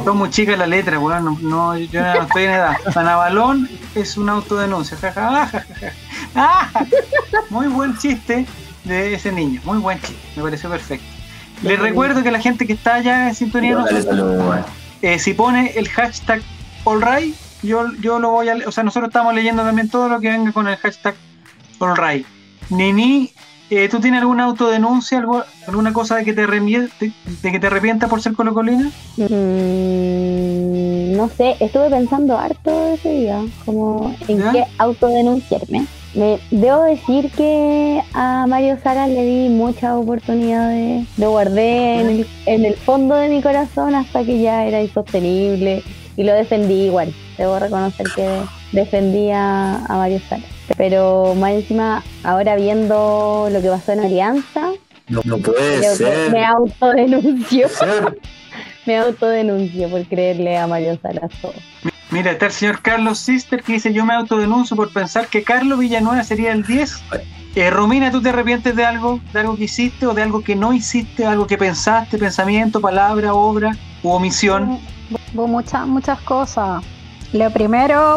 Son 0.05 0.17
muy 0.17 0.31
chicas 0.31 0.56
las 0.59 0.69
letras, 0.69 1.00
weón. 1.00 1.25
No, 1.25 1.39
no, 1.41 1.77
yo 1.77 2.00
no 2.00 2.23
estoy 2.23 2.45
en 2.45 2.50
edad. 2.50 2.77
Ana 2.95 3.17
Balón 3.17 3.69
es 3.97 4.17
una 4.17 4.33
autodenuncia. 4.33 4.97
Ja, 4.97 5.12
ja, 5.12 5.47
ja, 5.47 5.47
ja, 5.47 5.65
ja. 5.81 5.93
Ah, 6.35 6.71
Muy 7.51 7.67
buen 7.67 7.99
chiste 7.99 8.47
de 8.85 9.15
ese 9.15 9.33
niño. 9.33 9.61
Muy 9.65 9.79
buen 9.79 9.99
chiste. 10.01 10.17
Me 10.37 10.43
pareció 10.43 10.71
perfecto. 10.71 11.06
Les 11.62 11.79
recuerdo 11.79 12.23
que 12.23 12.31
la 12.31 12.41
gente 12.41 12.67
que 12.67 12.75
está 12.75 12.94
allá 12.94 13.29
en 13.29 13.35
sintonía 13.35 13.77
de 13.77 14.03
güey. 14.03 14.61
eh, 15.03 15.19
si 15.19 15.35
pone 15.35 15.73
el 15.77 15.89
hashtag 15.89 16.41
AllRight, 16.87 17.35
yo, 17.62 17.84
yo 18.00 18.19
lo 18.19 18.31
voy 18.31 18.49
a 18.49 18.55
le- 18.55 18.66
O 18.66 18.72
sea, 18.72 18.84
nosotros 18.84 19.08
estamos 19.08 19.34
leyendo 19.34 19.62
también 19.62 19.88
todo 19.88 20.08
lo 20.08 20.20
que 20.20 20.31
venga 20.31 20.52
con 20.52 20.69
el 20.69 20.76
hashtag 20.76 21.14
AllRight. 21.81 22.26
Nini, 22.70 23.31
eh, 23.70 23.88
¿tú 23.88 24.00
tienes 24.00 24.20
alguna 24.20 24.44
autodenuncia, 24.44 25.19
algo, 25.19 25.43
alguna 25.66 25.93
cosa 25.93 26.16
de 26.16 26.25
que 26.25 26.32
te, 26.32 26.46
de, 26.46 27.12
de 27.43 27.52
que 27.52 27.58
te 27.58 27.66
arrepientas 27.66 28.08
por 28.08 28.22
ser 28.22 28.34
colocolina? 28.34 28.90
Mm, 29.16 31.17
no 31.17 31.29
sé, 31.29 31.56
estuve 31.60 31.91
pensando 31.91 32.38
harto 32.38 32.94
ese 32.94 33.10
día, 33.10 33.43
como 33.65 34.15
en 34.27 34.38
¿Ya? 34.38 34.53
qué 34.53 34.65
autodenunciarme. 34.79 35.86
Me, 36.15 36.41
debo 36.50 36.82
decir 36.84 37.31
que 37.32 38.03
a 38.15 38.46
Mario 38.48 38.79
Salas 38.82 39.10
le 39.10 39.24
di 39.24 39.48
muchas 39.50 39.93
oportunidades, 39.94 41.06
lo 41.19 41.31
guardé 41.31 42.00
en 42.00 42.10
el, 42.10 42.27
en 42.46 42.65
el 42.65 42.74
fondo 42.77 43.15
de 43.15 43.29
mi 43.29 43.43
corazón 43.43 43.94
hasta 43.94 44.24
que 44.24 44.41
ya 44.41 44.65
era 44.65 44.82
insostenible 44.82 45.82
y 46.19 46.25
lo 46.25 46.34
defendí 46.34 46.87
igual. 46.87 47.15
Debo 47.39 47.60
reconocer 47.60 48.06
que 48.15 48.43
defendí 48.72 49.31
a, 49.31 49.81
Mario 49.89 50.20
Salas. 50.29 50.51
Pero 50.77 51.34
más 51.37 51.53
encima, 51.53 52.03
ahora 52.25 52.56
viendo 52.56 53.48
lo 53.51 53.63
que 53.63 53.69
pasó 53.69 53.93
en 53.93 54.01
Alianza, 54.01 54.72
No, 55.08 55.20
no 55.25 55.39
puede 55.39 55.79
creo 55.79 55.93
que 55.93 55.96
ser. 55.96 56.31
me 56.32 57.69
ser. 57.69 58.19
Me 58.87 58.96
autodenuncio 58.96 59.89
por 59.91 60.03
creerle 60.06 60.56
a 60.58 60.67
Mario 60.67 60.98
Salas 61.01 61.31
todo. 61.41 61.53
Mira, 62.10 62.32
está 62.32 62.46
el 62.46 62.53
señor 62.53 62.82
Carlos 62.82 63.19
Sister 63.19 63.63
que 63.63 63.75
dice: 63.75 63.93
Yo 63.93 64.05
me 64.05 64.15
autodenuncio 64.15 64.77
por 64.77 64.93
pensar 64.93 65.29
que 65.29 65.44
Carlos 65.44 65.79
Villanueva 65.79 66.25
sería 66.25 66.53
el 66.53 66.65
10. 66.65 67.03
Eh, 67.55 67.70
Romina, 67.70 68.10
¿tú 68.10 68.22
te 68.22 68.31
arrepientes 68.31 68.75
de 68.75 68.84
algo? 68.84 69.20
¿De 69.32 69.41
algo 69.41 69.56
que 69.56 69.65
hiciste 69.65 70.06
o 70.06 70.15
de 70.15 70.22
algo 70.22 70.43
que 70.43 70.56
no 70.56 70.72
hiciste? 70.72 71.27
¿Algo 71.27 71.46
que 71.46 71.58
pensaste, 71.58 72.19
pensamiento, 72.19 72.81
palabra, 72.81 73.34
obra 73.34 73.77
u 74.03 74.10
omisión? 74.10 74.81
Muchas, 75.35 75.87
muchas 75.87 76.20
cosas. 76.20 76.82
Lo 77.32 77.51
primero, 77.51 78.17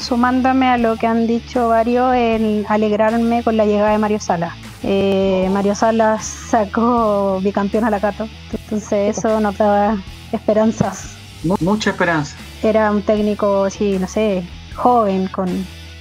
sumándome 0.00 0.68
a 0.68 0.78
lo 0.78 0.96
que 0.96 1.06
han 1.06 1.26
dicho 1.26 1.68
varios, 1.68 2.14
el 2.14 2.64
alegrarme 2.68 3.42
con 3.42 3.56
la 3.56 3.66
llegada 3.66 3.90
de 3.90 3.98
Mario 3.98 4.20
Salas. 4.20 4.54
Eh, 4.84 5.48
Mario 5.52 5.74
Salas 5.74 6.24
sacó 6.24 7.40
bicampeón 7.42 7.84
a 7.84 7.90
la 7.90 7.98
Cato, 8.00 8.28
entonces 8.52 9.18
eso 9.18 9.40
nos 9.40 9.56
daba 9.58 9.96
esperanzas. 10.30 11.16
Mu- 11.42 11.56
Mucha 11.60 11.90
esperanza. 11.90 12.36
Era 12.62 12.90
un 12.90 13.02
técnico, 13.02 13.68
sí, 13.70 13.98
no 13.98 14.06
sé, 14.06 14.44
joven, 14.76 15.26
con 15.28 15.48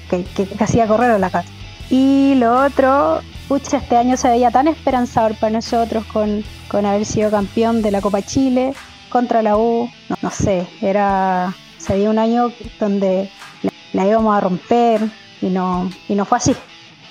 que, 0.10 0.24
que- 0.24 0.46
que 0.48 0.64
hacía 0.64 0.86
correr 0.88 1.12
a 1.12 1.18
la 1.18 1.30
Cato. 1.32 1.50
Y 1.90 2.36
lo 2.36 2.64
otro, 2.64 3.22
pucha, 3.48 3.78
este 3.78 3.98
año 3.98 4.18
se 4.18 4.30
veía 4.30 4.52
tan 4.52 4.68
esperanzador 4.68 5.36
para 5.36 5.54
nosotros 5.54 6.06
con, 6.14 6.44
con 6.68 6.86
haber 6.86 7.06
sido 7.06 7.32
campeón 7.32 7.82
de 7.82 7.90
la 7.92 8.02
Copa 8.02 8.22
Chile 8.22 8.74
contra 9.14 9.42
la 9.42 9.56
U. 9.56 9.90
No, 10.10 10.18
no 10.22 10.30
sé, 10.32 10.68
era 10.82 11.54
se 11.78 11.94
veía 11.94 12.10
un 12.10 12.20
año 12.20 12.52
donde 12.80 13.30
la, 13.62 13.72
la 13.94 14.08
íbamos 14.08 14.36
a 14.36 14.42
romper 14.42 15.02
y 15.42 15.48
no, 15.48 15.90
y 16.10 16.16
no 16.16 16.26
fue 16.26 16.38
así. 16.40 16.56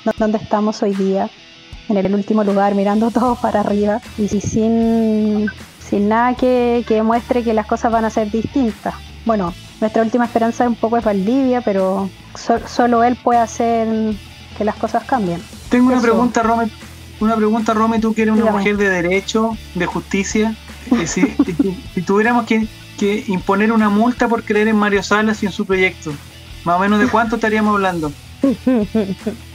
Do- 0.05 0.13
¿Dónde 0.19 0.37
estamos 0.39 0.83
hoy 0.83 0.95
día? 0.95 1.31
En 1.89 1.97
el 1.97 2.15
último 2.15 2.43
lugar, 2.45 2.75
mirando 2.75 3.11
todos 3.19 3.39
para 3.39 3.61
arriba 3.61 4.01
y 4.19 4.29
si- 4.29 4.41
sin, 4.41 5.47
sin 5.79 6.09
nada 6.09 6.35
que, 6.35 6.85
que 6.87 7.03
muestre 7.03 7.43
que 7.43 7.55
las 7.55 7.67
cosas 7.67 7.91
van 7.93 8.05
a 8.05 8.11
ser 8.11 8.31
distintas. 8.31 8.95
Bueno, 9.25 9.55
nuestra 9.81 10.03
última 10.03 10.25
esperanza 10.25 10.67
un 10.67 10.75
poco 10.75 10.97
es 10.97 11.05
Valdivia, 11.05 11.61
pero 11.61 12.11
so- 12.35 12.67
solo 12.67 13.05
él 13.05 13.17
puede 13.17 13.41
hacer 13.41 13.87
que 14.59 14.65
las 14.65 14.75
cosas 14.77 15.05
cambien. 15.05 15.41
Tengo 15.69 15.89
una 15.93 16.01
pregunta, 16.01 16.43
Romy. 16.43 16.71
una 17.21 17.37
pregunta, 17.37 17.73
Romy, 17.75 17.99
tú 18.01 18.13
que 18.15 18.23
eres 18.23 18.33
una 18.33 18.43
Dígame. 18.43 18.59
mujer 18.59 18.77
de 18.79 18.89
derecho, 18.91 19.57
de 19.75 19.87
justicia. 19.87 20.55
Si, 20.91 21.07
si- 21.07 21.77
si 21.95 22.03
tuviéramos 22.03 22.47
que, 22.47 22.67
que 22.99 23.25
imponer 23.29 23.73
una 23.73 23.89
multa 23.89 24.29
por 24.29 24.43
creer 24.45 24.69
en 24.69 24.77
Mario 24.77 25.03
Salas 25.03 25.43
y 25.43 25.47
en 25.47 25.53
su 25.53 25.65
proyecto, 25.67 26.13
más 26.65 26.77
o 26.77 26.79
menos 26.81 26.99
de 27.01 27.09
cuánto 27.09 27.37
estaríamos 27.37 27.75
hablando. 27.75 28.13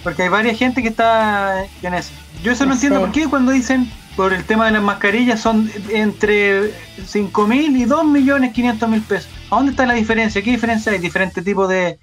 Porque 0.03 0.23
hay 0.23 0.29
varias 0.29 0.57
gente 0.57 0.81
que 0.81 0.89
está 0.89 1.65
en 1.81 1.93
eso. 1.93 2.11
Yo 2.43 2.51
eso 2.51 2.63
no 2.65 2.69
No 2.69 2.73
entiendo 2.75 2.99
sé. 2.99 3.05
por 3.05 3.11
qué 3.13 3.27
cuando 3.27 3.51
dicen 3.51 3.91
por 4.15 4.33
el 4.33 4.43
tema 4.45 4.65
de 4.65 4.71
las 4.71 4.81
mascarillas 4.83 5.39
son 5.41 5.69
entre 5.89 6.73
5 7.05 7.47
mil 7.47 7.75
y 7.77 7.85
2 7.85 8.05
millones 8.05 8.53
500 8.53 8.89
mil 8.89 9.01
pesos. 9.01 9.29
¿A 9.51 9.55
dónde 9.57 9.71
está 9.71 9.85
la 9.85 9.93
diferencia? 9.93 10.41
¿Qué 10.41 10.51
diferencia 10.51 10.91
hay? 10.91 10.99
¿Diferentes 10.99 11.43
tipos 11.43 11.69
de, 11.69 11.99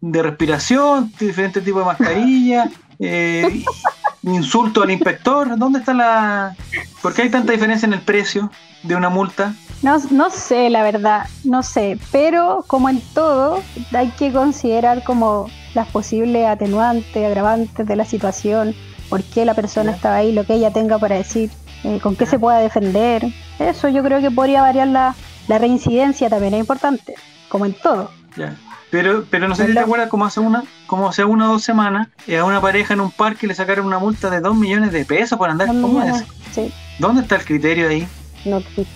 de 0.00 0.22
respiración? 0.22 1.12
¿Diferentes 1.18 1.64
tipos 1.64 1.80
de 1.80 1.86
mascarilla? 1.86 2.70
Eh, 3.00 3.64
¿Insulto 4.34 4.82
al 4.82 4.90
inspector? 4.90 5.56
¿Dónde 5.58 5.78
está 5.80 5.94
la...? 5.94 6.56
¿Por 7.02 7.14
qué 7.14 7.22
hay 7.22 7.30
tanta 7.30 7.52
diferencia 7.52 7.86
en 7.86 7.94
el 7.94 8.00
precio 8.00 8.50
de 8.82 8.94
una 8.94 9.08
multa? 9.08 9.54
No, 9.82 9.96
no 10.10 10.30
sé, 10.30 10.70
la 10.70 10.82
verdad, 10.82 11.26
no 11.44 11.62
sé, 11.62 11.98
pero 12.10 12.64
como 12.66 12.88
en 12.88 13.00
todo, 13.14 13.62
hay 13.92 14.08
que 14.10 14.32
considerar 14.32 15.04
como 15.04 15.48
las 15.74 15.86
posibles 15.88 16.46
atenuantes, 16.46 17.24
agravantes 17.24 17.86
de 17.86 17.96
la 17.96 18.04
situación, 18.04 18.74
por 19.08 19.22
qué 19.22 19.44
la 19.44 19.54
persona 19.54 19.92
estaba 19.92 20.16
ahí, 20.16 20.32
lo 20.32 20.44
que 20.44 20.54
ella 20.54 20.72
tenga 20.72 20.98
para 20.98 21.16
decir, 21.16 21.50
eh, 21.84 22.00
con 22.02 22.16
qué 22.16 22.26
se 22.26 22.40
pueda 22.40 22.58
defender. 22.58 23.24
Eso 23.60 23.88
yo 23.88 24.02
creo 24.02 24.20
que 24.20 24.32
podría 24.32 24.62
variar 24.62 24.88
la, 24.88 25.14
la 25.46 25.58
reincidencia, 25.58 26.28
también 26.28 26.54
es 26.54 26.60
importante, 26.60 27.14
como 27.48 27.64
en 27.64 27.74
todo. 27.74 28.10
Ya. 28.36 28.56
Pero, 28.90 29.24
pero 29.30 29.48
no 29.48 29.54
sé 29.54 29.66
si 29.66 29.74
te 29.74 29.80
acuerdas 29.80 30.08
como 30.08 30.24
hace 30.24 30.40
una, 30.40 30.64
como 30.86 31.08
hace 31.08 31.24
una 31.24 31.48
o 31.48 31.52
dos 31.52 31.62
semanas, 31.62 32.08
eh, 32.26 32.38
a 32.38 32.44
una 32.44 32.60
pareja 32.60 32.94
en 32.94 33.00
un 33.00 33.10
parque 33.10 33.46
le 33.46 33.54
sacaron 33.54 33.86
una 33.86 33.98
multa 33.98 34.30
de 34.30 34.40
2 34.40 34.56
millones 34.56 34.92
de 34.92 35.04
pesos 35.04 35.38
por 35.38 35.50
andar. 35.50 35.68
¿Cómo 35.68 36.02
es? 36.02 36.24
Sí, 36.52 36.72
¿Dónde 36.98 37.22
está 37.22 37.36
el 37.36 37.44
criterio 37.44 37.88
ahí? 37.88 38.08
No 38.44 38.58
existe. 38.58 38.86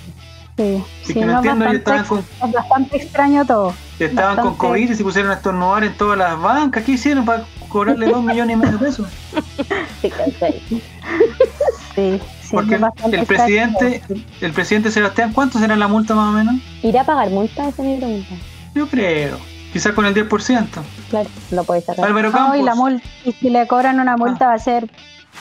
sí, 0.56 0.84
sí, 1.04 1.20
no 1.20 1.36
entiendo, 1.36 1.64
bastante, 1.64 1.76
estaban 1.76 2.04
con, 2.04 2.18
es 2.20 2.52
bastante 2.52 2.96
extraño 2.96 3.44
todo. 3.44 3.74
estaban 3.98 4.36
con 4.38 4.54
COVID 4.56 4.90
y 4.90 4.94
se 4.94 5.04
pusieron 5.04 5.30
a 5.30 5.34
estornudar 5.34 5.84
en 5.84 5.94
todas 5.96 6.16
las 6.18 6.40
bancas. 6.40 6.84
¿Qué 6.84 6.92
hicieron 6.92 7.24
para 7.26 7.44
cobrarle 7.68 8.06
2 8.06 8.24
millones 8.24 8.56
y 8.56 8.58
medio 8.58 8.78
de 8.78 8.84
pesos? 8.84 9.08
Sí. 11.94 12.20
Sí, 12.42 12.48
Porque 12.50 12.76
el 12.76 12.84
extraño. 12.84 13.24
presidente, 13.26 14.02
el 14.40 14.52
presidente 14.52 14.90
Sebastián, 14.90 15.32
¿cuánto 15.34 15.58
será 15.58 15.76
la 15.76 15.88
multa 15.88 16.14
más 16.14 16.28
o 16.30 16.32
menos? 16.32 16.54
¿Irá 16.82 17.02
a 17.02 17.04
pagar 17.04 17.28
multa? 17.28 17.68
Esa 17.68 17.82
es 17.82 17.88
mi 17.88 17.96
pregunta. 17.98 18.34
Yo 18.74 18.88
creo. 18.88 19.38
Quizás 19.72 19.92
con 19.92 20.04
el 20.06 20.14
10%. 20.14 20.66
Claro, 21.10 21.28
lo 21.50 21.64
puede 21.64 21.80
sacar. 21.80 22.04
Álvaro 22.04 22.30
Campos. 22.30 22.58
y, 22.58 22.62
la 22.62 22.74
multa, 22.74 23.06
y 23.24 23.32
si 23.32 23.50
le 23.50 23.66
cobran 23.66 24.00
una 24.00 24.16
multa 24.16 24.44
Ah. 24.46 24.48
va 24.48 24.54
a 24.54 24.58
ser 24.58 24.90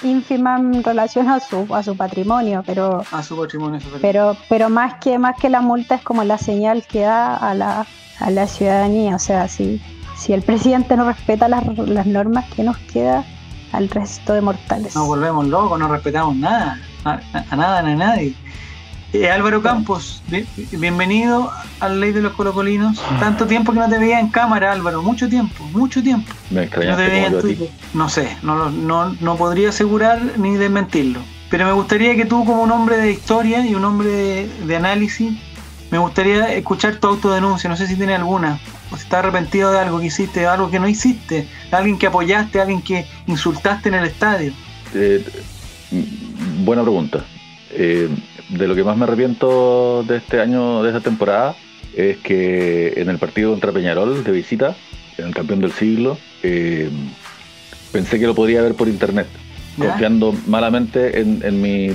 ínfima 0.03 0.57
en 0.57 0.83
relación 0.83 1.29
a 1.29 1.39
su, 1.39 1.67
a 1.75 1.83
su 1.83 1.95
patrimonio, 1.97 2.63
pero 2.65 3.03
A 3.11 3.21
su 3.23 3.38
patrimonio. 3.38 3.77
eso 3.79 3.88
pero 4.01 4.38
pero 4.50 4.69
más 4.69 4.95
que 4.95 5.19
más 5.19 5.35
que 5.38 5.50
la 5.50 5.61
multa 5.61 5.95
es 5.95 6.01
como 6.01 6.23
la 6.23 6.38
señal 6.38 6.83
que 6.88 7.01
da 7.01 7.35
a 7.35 7.53
la, 7.53 7.85
a 8.19 8.29
la 8.31 8.47
ciudadanía. 8.47 9.15
O 9.15 9.19
sea, 9.19 9.47
si, 9.50 9.81
si 10.17 10.33
el 10.33 10.41
presidente 10.43 10.95
no 10.95 11.05
respeta 11.05 11.47
las, 11.50 11.65
las 11.77 12.05
normas, 12.05 12.45
¿qué 12.55 12.63
nos 12.63 12.77
queda 12.77 13.25
al 13.73 13.89
resto 13.89 14.33
de 14.33 14.41
mortales? 14.41 14.95
Nos 14.95 15.07
volvemos 15.07 15.45
locos, 15.47 15.77
no 15.77 15.88
respetamos 15.89 16.35
nada. 16.38 16.79
A 17.03 17.55
nada 17.55 17.81
ni 17.81 17.91
a 17.91 17.95
nadie. 17.95 18.33
Eh, 19.13 19.30
Álvaro 19.30 19.62
Campos, 19.62 20.22
bien- 20.30 20.48
bienvenido 20.72 21.51
al 21.82 22.00
Ley 22.00 22.13
de 22.13 22.22
los 22.22 22.32
Colocolinos. 22.34 22.98
Tanto 23.20 23.46
tiempo 23.46 23.74
que 23.74 23.80
no 23.80 23.89
te 23.89 23.98
veía 23.98 24.20
en 24.22 24.30
cámara, 24.30 24.72
Álvaro. 24.72 25.01
Mucho 25.03 25.27
tiempo, 25.27 25.65
mucho 25.74 26.01
tiempo. 26.01 26.32
Me 26.50 26.65
No 26.65 26.72
te 26.72 26.80
veía 26.96 27.27
en 27.27 27.36
a. 27.36 27.41
Twitter. 27.41 27.70
No 27.94 28.08
sé, 28.08 28.38
no, 28.41 28.70
no, 28.70 29.13
no 29.20 29.36
podría 29.36 29.70
asegurar 29.70 30.22
ni 30.38 30.56
desmentirlo. 30.56 31.20
Pero 31.50 31.65
me 31.65 31.74
gustaría 31.74 32.15
que 32.15 32.24
tú, 32.25 32.46
como 32.46 32.62
un 32.62 32.72
hombre 32.72 32.96
de 32.98 33.12
historia 33.12 33.65
y 33.65 33.75
un 33.75 33.84
hombre 33.84 34.08
de, 34.08 34.48
de 34.65 34.75
análisis, 34.77 35.34
me 35.89 35.98
gustaría 35.98 36.53
escuchar 36.53 36.96
tu 36.96 37.08
autodenuncia. 37.08 37.70
No 37.70 37.75
sé 37.75 37.88
si 37.88 37.98
tienes 37.98 38.18
alguna. 38.18 38.60
O 38.91 38.96
si 38.96 39.03
estás 39.03 39.20
arrepentido 39.20 39.72
de 39.74 39.80
algo 39.80 40.00
que 40.00 40.06
hiciste, 40.06 40.48
algo 40.48 40.72
que 40.72 40.80
no 40.80 40.88
hiciste, 40.88 41.50
alguien 41.72 41.98
que 42.00 42.08
apoyaste, 42.08 42.62
alguien 42.62 42.82
que 42.82 43.06
insultaste 43.27 43.89
en 43.89 43.96
el 43.96 44.06
estadio. 44.06 44.53
Eh, 44.94 45.25
mm, 45.91 46.63
buena 46.63 46.82
pregunta. 46.84 47.25
Eh, 47.74 48.10
de 48.51 48.67
lo 48.67 48.75
que 48.75 48.84
más 48.84 48.98
me 48.98 49.03
arrepiento 49.03 50.03
de 50.08 50.17
este 50.17 50.39
año, 50.41 50.84
de 50.84 50.89
esta 50.89 51.01
temporada, 51.01 51.55
es 51.96 52.17
que 52.17 52.93
en 52.98 53.10
el 53.10 53.17
partido 53.17 53.51
contra 53.51 53.72
Peñarol 53.72 54.24
de 54.24 54.31
visita, 54.31 54.75
en 55.17 55.27
el 55.27 55.34
campeón 55.34 55.60
del 55.62 55.72
siglo, 55.72 56.17
eh, 56.43 56.89
pensé 57.91 58.20
que 58.20 58.27
lo 58.27 58.36
podía 58.36 58.62
ver 58.62 58.75
por 58.75 58.88
internet, 58.88 59.27
¿Ya? 59.77 59.89
confiando 59.89 60.34
malamente 60.48 61.20
en, 61.22 61.41
en 61.43 61.62
mi 61.62 61.89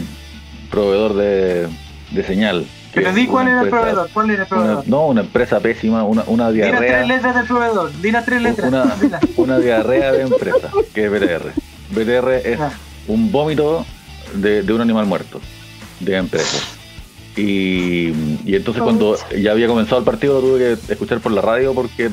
proveedor 0.70 1.14
de, 1.14 1.68
de 2.10 2.24
señal. 2.24 2.66
Pero 2.94 3.12
di 3.12 3.26
cuál 3.26 3.48
era 3.48 3.60
el 3.62 3.68
proveedor, 3.68 4.08
cuál 4.14 4.30
era 4.30 4.42
el 4.44 4.48
una- 4.48 4.48
proveedor. 4.48 4.88
no, 4.88 5.06
una 5.08 5.20
empresa 5.20 5.60
pésima, 5.60 6.02
una, 6.04 6.24
una 6.26 6.50
Di 6.50 6.60
las 6.60 6.70
tres 6.70 6.80
diarrea. 6.80 7.06
letras 7.06 7.34
del 7.36 7.44
proveedor, 7.46 7.92
di 8.00 8.10
las 8.10 8.24
tres 8.24 8.42
letras. 8.42 8.68
Una, 8.68 8.96
una 9.36 9.58
diarrea 9.58 10.12
de 10.12 10.22
empresa, 10.22 10.70
que 10.94 11.04
es 11.04 11.10
BTR. 11.10 11.52
BTR 11.90 12.30
es 12.48 12.58
un 13.06 13.30
vómito 13.30 13.84
de, 14.34 14.62
de 14.62 14.72
un 14.72 14.80
animal 14.80 15.04
muerto, 15.06 15.40
de 16.00 16.16
empresa. 16.16 16.58
Y, 17.36 18.12
y 18.46 18.54
entonces 18.54 18.82
cuando 18.82 19.16
ya 19.38 19.52
había 19.52 19.66
comenzado 19.66 19.98
el 19.98 20.04
partido 20.04 20.40
lo 20.40 20.48
tuve 20.48 20.58
que 20.58 20.92
escuchar 20.92 21.20
por 21.20 21.32
la 21.32 21.42
radio 21.42 21.74
porque 21.74 22.10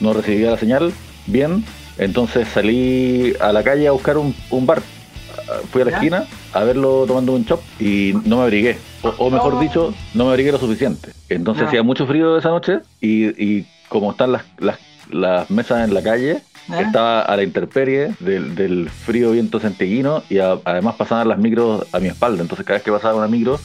no 0.00 0.12
recibía 0.12 0.50
la 0.50 0.58
señal 0.58 0.92
bien. 1.26 1.64
Entonces 1.98 2.48
salí 2.48 3.34
a 3.40 3.52
la 3.52 3.62
calle 3.62 3.88
a 3.88 3.92
buscar 3.92 4.16
un, 4.16 4.34
un 4.50 4.66
bar. 4.66 4.80
Fui 5.72 5.82
a 5.82 5.86
la 5.86 5.90
¿Ya? 5.90 5.96
esquina 5.96 6.24
a 6.52 6.64
verlo 6.64 7.04
tomando 7.06 7.32
un 7.32 7.44
chop 7.44 7.60
y 7.80 8.14
no 8.24 8.36
me 8.38 8.42
abrigué. 8.44 8.78
O, 9.02 9.08
o 9.18 9.30
mejor 9.30 9.58
dicho, 9.58 9.92
no 10.14 10.24
me 10.26 10.30
abrigué 10.30 10.52
lo 10.52 10.58
suficiente. 10.58 11.10
Entonces 11.28 11.66
hacía 11.66 11.82
mucho 11.82 12.06
frío 12.06 12.38
esa 12.38 12.50
noche 12.50 12.80
y, 13.00 13.26
y 13.42 13.66
como 13.88 14.12
están 14.12 14.32
las, 14.32 14.44
las, 14.58 14.78
las 15.10 15.50
mesas 15.50 15.88
en 15.88 15.94
la 15.94 16.02
calle, 16.02 16.42
¿Ya? 16.68 16.80
estaba 16.82 17.22
a 17.22 17.36
la 17.36 17.42
intemperie 17.42 18.14
del, 18.20 18.54
del 18.54 18.88
frío 18.90 19.32
viento 19.32 19.58
centellino 19.60 20.22
y 20.28 20.38
a- 20.38 20.58
además 20.64 20.94
pasaban 20.96 21.28
las 21.28 21.38
micros 21.38 21.86
a 21.92 21.98
mi 22.00 22.08
espalda. 22.08 22.42
Entonces 22.42 22.64
cada 22.66 22.76
vez 22.78 22.84
que 22.84 22.92
pasaba 22.92 23.14
una 23.16 23.26
micro 23.28 23.58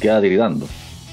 quedaba 0.00 0.20
tiritando 0.20 0.66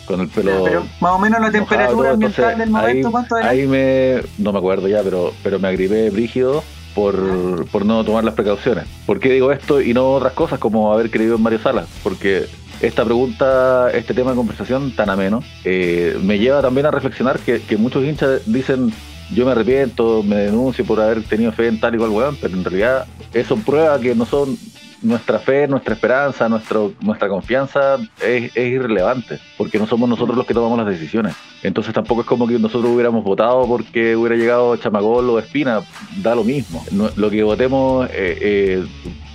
con 0.05 0.21
el 0.21 0.27
pelo. 0.29 0.63
Pero 0.63 0.85
más 1.01 1.11
o 1.11 1.19
menos 1.19 1.39
la 1.41 1.51
temperatura 1.51 2.11
ambiental 2.11 2.51
Entonces, 2.53 2.57
del 2.57 2.69
momento, 2.69 3.07
ahí, 3.07 3.11
¿cuánto 3.11 3.37
era? 3.37 3.49
ahí 3.49 3.67
me. 3.67 4.21
No 4.37 4.51
me 4.53 4.57
acuerdo 4.59 4.87
ya, 4.87 5.03
pero, 5.03 5.33
pero 5.43 5.59
me 5.59 5.67
agribé 5.67 6.09
brígido 6.09 6.63
por, 6.95 7.65
por 7.67 7.85
no 7.85 8.03
tomar 8.03 8.23
las 8.23 8.33
precauciones. 8.33 8.85
¿Por 9.05 9.19
qué 9.19 9.29
digo 9.31 9.51
esto 9.51 9.81
y 9.81 9.93
no 9.93 10.13
otras 10.13 10.33
cosas 10.33 10.57
como 10.59 10.91
haber 10.93 11.11
creído 11.11 11.35
en 11.35 11.43
Mario 11.43 11.59
Salas? 11.59 11.87
Porque 12.01 12.47
esta 12.81 13.03
pregunta, 13.05 13.91
este 13.91 14.13
tema 14.13 14.31
de 14.31 14.37
conversación 14.37 14.95
tan 14.95 15.09
ameno, 15.09 15.43
eh, 15.65 16.17
me 16.23 16.39
lleva 16.39 16.61
también 16.61 16.85
a 16.87 16.91
reflexionar 16.91 17.37
que, 17.39 17.61
que 17.61 17.77
muchos 17.77 18.03
hinchas 18.03 18.41
dicen 18.45 18.91
yo 19.31 19.45
me 19.45 19.51
arrepiento, 19.51 20.23
me 20.23 20.35
denuncio 20.37 20.85
por 20.85 20.99
haber 20.99 21.23
tenido 21.23 21.51
fe 21.51 21.67
en 21.67 21.79
tal 21.79 21.95
y 21.95 21.97
cual 21.97 22.09
weón, 22.09 22.37
pero 22.41 22.55
en 22.55 22.63
realidad 22.63 23.05
eso 23.33 23.55
prueba 23.57 23.99
que 23.99 24.15
no 24.15 24.25
son 24.25 24.57
nuestra 25.01 25.39
fe, 25.39 25.67
nuestra 25.67 25.93
esperanza, 25.93 26.49
nuestro, 26.49 26.93
nuestra 27.01 27.29
confianza 27.29 27.97
es, 28.21 28.55
irrelevante, 28.57 29.39
porque 29.57 29.77
no 29.77 29.87
somos 29.87 30.09
nosotros 30.09 30.35
los 30.35 30.45
que 30.45 30.53
tomamos 30.53 30.77
las 30.77 30.87
decisiones. 30.87 31.35
Entonces 31.63 31.93
tampoco 31.93 32.21
es 32.21 32.27
como 32.27 32.47
que 32.47 32.59
nosotros 32.59 32.91
hubiéramos 32.91 33.23
votado 33.23 33.65
porque 33.67 34.15
hubiera 34.15 34.35
llegado 34.35 34.75
Chamagol 34.77 35.29
o 35.29 35.39
Espina, 35.39 35.81
da 36.17 36.35
lo 36.35 36.43
mismo. 36.43 36.83
Lo 36.91 37.29
que 37.29 37.43
votemos 37.43 38.07
eh, 38.09 38.37
eh, 38.41 38.85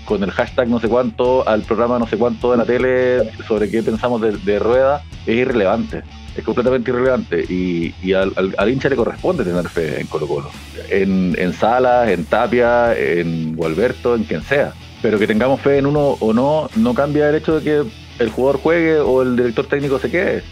con 0.05 0.23
el 0.23 0.31
hashtag 0.31 0.69
no 0.69 0.81
sé 0.81 0.89
cuánto 0.89 1.49
al 1.49 1.63
programa 1.63 1.99
no 1.99 2.07
sé 2.07 2.19
cuánto 2.19 2.51
de 2.51 2.59
la 2.59 2.67
tele 2.67 3.31
sobre 3.49 3.71
qué 3.71 3.83
pensamos 3.83 4.21
de 4.21 4.59
rueda 4.59 5.03
es 5.27 5.35
irrelevante. 5.35 6.03
Es 6.37 6.43
completamente 6.45 6.91
irrelevante 6.91 7.45
y, 7.49 7.95
y 8.03 8.13
al, 8.13 8.33
al- 8.37 8.55
al 8.59 8.71
hincha 8.71 8.89
le 8.89 8.97
corresponde 8.97 9.45
tener 9.45 9.69
fe 9.69 10.01
en 10.01 10.07
Colo 10.09 10.27
Colo. 10.27 10.51
En, 10.91 11.35
en 11.39 11.53
Salas, 11.53 12.09
en 12.11 12.25
Tapia, 12.25 12.97
en 12.99 13.55
Gualberto, 13.55 14.15
en 14.17 14.25
quien 14.25 14.43
sea. 14.43 14.73
Pero 15.01 15.19
que 15.19 15.27
tengamos 15.27 15.61
fe 15.61 15.79
en 15.79 15.87
uno 15.87 16.17
o 16.19 16.33
no, 16.33 16.69
no 16.77 16.95
cambia 16.95 17.29
el 17.29 17.37
hecho 17.37 17.61
de 17.61 17.63
que 17.63 17.89
el 18.23 18.31
jugador 18.31 18.61
juegue 18.61 18.99
o 18.99 19.23
el 19.23 19.37
director 19.37 19.67
técnico 19.67 19.99
se 19.99 20.11
quede. 20.11 20.43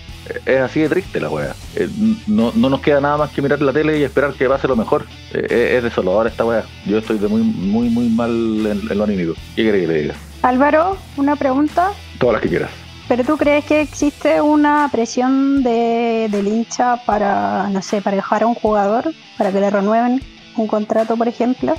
Es 0.47 0.61
así 0.61 0.81
de 0.81 0.89
triste 0.89 1.19
la 1.21 1.29
wea. 1.31 1.55
Eh, 1.75 1.89
No, 2.29 2.53
no 2.55 2.71
nos 2.71 2.81
queda 2.81 3.01
nada 3.01 3.17
más 3.17 3.31
que 3.31 3.43
mirar 3.43 3.61
la 3.61 3.73
tele 3.73 3.99
y 3.99 4.05
esperar 4.05 4.33
que 4.35 4.49
pase 4.49 4.69
lo 4.69 4.77
mejor. 4.77 5.05
Eh, 5.35 5.47
Es, 5.51 5.79
es 5.79 5.83
desolador 5.85 6.29
esta 6.29 6.45
wea. 6.45 6.65
Yo 6.87 6.99
estoy 6.99 7.19
de 7.19 7.27
muy, 7.27 7.43
muy, 7.43 7.89
muy 7.89 8.09
mal 8.09 8.31
en, 8.31 8.83
en 8.89 8.99
lo 8.99 9.05
anímico. 9.05 9.35
¿Qué 9.57 9.63
quiere 9.63 9.81
que 9.81 9.87
le 9.89 10.03
diga? 10.03 10.15
Álvaro, 10.43 10.97
una 11.17 11.35
pregunta. 11.35 11.91
Todas 12.19 12.35
las 12.35 12.43
que 12.43 12.49
quieras. 12.51 12.71
¿Pero 13.13 13.25
tú 13.25 13.37
crees 13.37 13.67
que 13.67 13.83
existe 13.83 14.41
una 14.41 14.89
presión 14.91 15.63
de, 15.63 16.29
del 16.31 16.49
hincha 16.49 16.97
para, 17.05 17.69
no 17.69 17.83
sé, 17.83 18.01
para 18.01 18.17
dejar 18.17 18.43
a 18.43 18.47
un 18.47 18.55
jugador, 18.55 19.13
para 19.37 19.53
que 19.53 19.61
le 19.61 19.69
renueven 19.69 20.23
un 20.57 20.67
contrato, 20.67 21.15
por 21.19 21.29
ejemplo? 21.29 21.75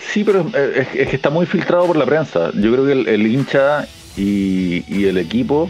Sí, 0.00 0.24
pero 0.24 0.50
eh, 0.54 0.88
es, 0.94 1.08
que 1.08 1.16
está 1.16 1.28
muy 1.28 1.44
filtrado 1.44 1.86
por 1.86 1.98
la 1.98 2.06
prensa. 2.06 2.52
Yo 2.54 2.72
creo 2.72 2.86
que 2.86 2.92
el, 2.92 3.26
hincha 3.26 3.86
y, 4.16 5.04
el 5.04 5.18
equipo 5.18 5.68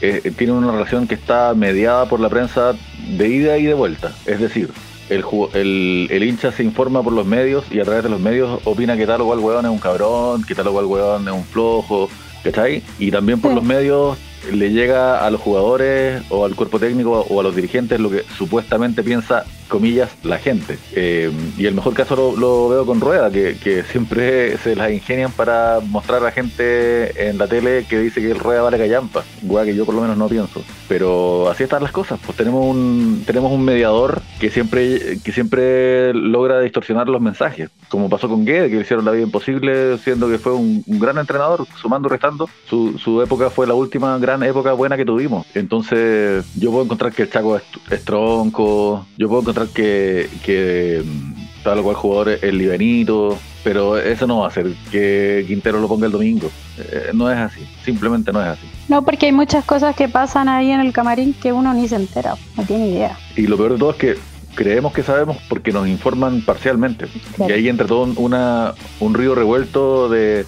eh, 0.00 0.32
tienen 0.36 0.56
una 0.56 0.72
relación 0.72 1.06
que 1.06 1.14
está 1.14 1.54
mediada 1.54 2.06
por 2.06 2.18
la 2.18 2.28
prensa 2.28 2.72
de 3.06 3.28
ida 3.28 3.56
y 3.56 3.66
de 3.66 3.74
vuelta. 3.74 4.12
Es 4.26 4.40
decir, 4.40 4.72
el, 5.10 5.24
el, 5.54 6.08
el 6.10 6.24
hincha 6.24 6.50
se 6.50 6.64
informa 6.64 7.04
por 7.04 7.12
los 7.12 7.24
medios 7.24 7.66
y 7.70 7.78
a 7.78 7.84
través 7.84 8.02
de 8.02 8.08
los 8.08 8.18
medios 8.18 8.60
opina 8.64 8.96
que 8.96 9.06
tal 9.06 9.20
o 9.20 9.26
cual 9.26 9.38
weón 9.38 9.64
es 9.66 9.70
un 9.70 9.78
cabrón, 9.78 10.42
que 10.42 10.56
tal 10.56 10.66
o 10.66 10.72
cual 10.72 10.86
weón 10.86 11.28
es 11.28 11.34
un 11.34 11.44
flojo, 11.44 12.08
¿cachai? 12.44 12.82
Y 12.98 13.10
también 13.10 13.40
por 13.40 13.50
Sí. 13.50 13.54
los 13.56 13.64
medios 13.64 14.18
le 14.52 14.70
llega 14.70 15.24
a 15.26 15.30
los 15.30 15.40
jugadores 15.40 16.22
o 16.30 16.44
al 16.44 16.54
cuerpo 16.54 16.78
técnico 16.78 17.26
o 17.28 17.40
a 17.40 17.42
los 17.42 17.54
dirigentes 17.54 18.00
lo 18.00 18.10
que 18.10 18.24
supuestamente 18.38 19.02
piensa, 19.02 19.44
comillas, 19.70 20.10
la 20.22 20.36
gente. 20.38 20.78
Eh, 20.92 21.32
y 21.56 21.64
el 21.64 21.74
mejor 21.74 21.94
caso 21.94 22.14
lo, 22.14 22.36
lo 22.36 22.68
veo 22.68 22.84
con 22.84 23.00
Rueda, 23.00 23.30
que, 23.30 23.56
que 23.56 23.82
siempre 23.84 24.58
se 24.58 24.76
las 24.76 24.90
ingenian 24.92 25.32
para 25.32 25.80
mostrar 25.80 26.20
a 26.20 26.24
la 26.24 26.32
gente 26.32 27.28
en 27.28 27.38
la 27.38 27.46
tele 27.46 27.86
que 27.88 27.98
dice 27.98 28.20
que 28.20 28.30
el 28.32 28.38
Rueda 28.38 28.60
vale 28.60 28.76
callampa, 28.76 29.24
weá 29.42 29.64
que 29.64 29.74
yo 29.74 29.86
por 29.86 29.94
lo 29.94 30.02
menos 30.02 30.18
no 30.18 30.28
pienso. 30.28 30.62
Pero 30.88 31.48
así 31.48 31.62
están 31.62 31.82
las 31.82 31.92
cosas, 31.92 32.20
pues 32.24 32.36
tenemos 32.36 32.66
un, 32.66 33.22
tenemos 33.24 33.50
un 33.50 33.64
mediador 33.64 34.20
que 34.38 34.50
siempre, 34.50 35.18
que 35.24 35.32
siempre 35.32 36.12
logra 36.12 36.60
distorsionar 36.60 37.08
los 37.08 37.20
mensajes, 37.22 37.70
como 37.88 38.10
pasó 38.10 38.28
con 38.28 38.44
Guede, 38.44 38.68
que 38.68 38.76
le 38.76 38.82
hicieron 38.82 39.04
la 39.04 39.12
vida 39.12 39.22
imposible, 39.22 39.98
siendo 39.98 40.28
que 40.28 40.38
fue 40.38 40.52
un, 40.52 40.82
un 40.86 40.98
gran 40.98 41.16
entrenador, 41.18 41.66
sumando 41.80 42.08
restando. 42.08 42.48
Su, 42.68 42.98
su 42.98 43.22
época 43.22 43.50
fue 43.50 43.66
la 43.66 43.74
última 43.74 44.18
gran 44.18 44.42
época 44.42 44.72
buena 44.72 44.96
que 44.96 45.04
tuvimos. 45.04 45.46
Entonces, 45.54 46.44
yo 46.56 46.70
puedo 46.70 46.84
encontrar 46.84 47.12
que 47.12 47.22
el 47.22 47.30
Chaco 47.30 47.56
es, 47.56 47.62
es 47.90 48.04
tronco, 48.04 49.06
yo 49.16 49.28
puedo 49.28 49.42
encontrar 49.42 49.59
que, 49.68 50.28
que 50.44 51.02
mm, 51.04 51.62
tal 51.62 51.82
cual 51.82 51.96
jugador 51.96 52.28
es 52.30 52.42
el 52.42 52.58
libenito, 52.58 53.38
pero 53.62 53.98
eso 53.98 54.26
no 54.26 54.38
va 54.38 54.46
a 54.46 54.48
hacer 54.48 54.68
que 54.90 55.44
Quintero 55.46 55.80
lo 55.80 55.88
ponga 55.88 56.06
el 56.06 56.12
domingo. 56.12 56.50
Eh, 56.78 57.10
no 57.12 57.30
es 57.30 57.36
así, 57.38 57.60
simplemente 57.84 58.32
no 58.32 58.40
es 58.40 58.48
así. 58.48 58.66
No, 58.88 59.02
porque 59.04 59.26
hay 59.26 59.32
muchas 59.32 59.64
cosas 59.64 59.94
que 59.94 60.08
pasan 60.08 60.48
ahí 60.48 60.70
en 60.70 60.80
el 60.80 60.92
camarín 60.92 61.34
que 61.34 61.52
uno 61.52 61.74
ni 61.74 61.86
se 61.88 61.96
entera, 61.96 62.34
no 62.56 62.62
tiene 62.64 62.88
idea. 62.88 63.18
Y 63.36 63.42
lo 63.46 63.56
peor 63.56 63.72
de 63.74 63.78
todo 63.78 63.90
es 63.90 63.96
que 63.96 64.16
creemos 64.54 64.92
que 64.92 65.02
sabemos 65.02 65.36
porque 65.48 65.70
nos 65.72 65.86
informan 65.86 66.42
parcialmente. 66.42 67.06
Claro. 67.36 67.52
Y 67.52 67.56
ahí 67.56 67.68
entra 67.68 67.86
todo 67.86 68.02
un- 68.04 68.14
una, 68.16 68.74
un 68.98 69.14
río 69.14 69.34
revuelto 69.34 70.08
de, 70.08 70.44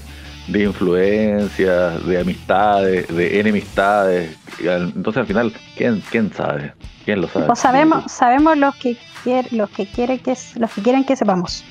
de 0.49 0.65
influencias, 0.65 2.07
de 2.07 2.21
amistades, 2.21 3.09
de 3.09 3.41
enemistades. 3.41 4.37
Entonces 4.61 5.21
al 5.21 5.27
final, 5.27 5.53
¿quién, 5.77 6.03
quién 6.11 6.33
sabe? 6.33 6.73
¿Quién 7.05 7.21
lo 7.21 7.29
sabe? 7.29 7.47
Pues 7.47 7.59
sabemos, 7.59 8.11
sabemos 8.11 8.57
los 8.59 8.75
que 8.77 8.97
quiere, 9.25 9.49
los 9.53 9.69
que 9.71 9.87
quiere 9.87 10.19
que 10.19 10.35
los 10.57 10.71
que 10.73 10.83
quieren 10.83 11.05
que 11.05 11.17
sepamos. 11.17 11.65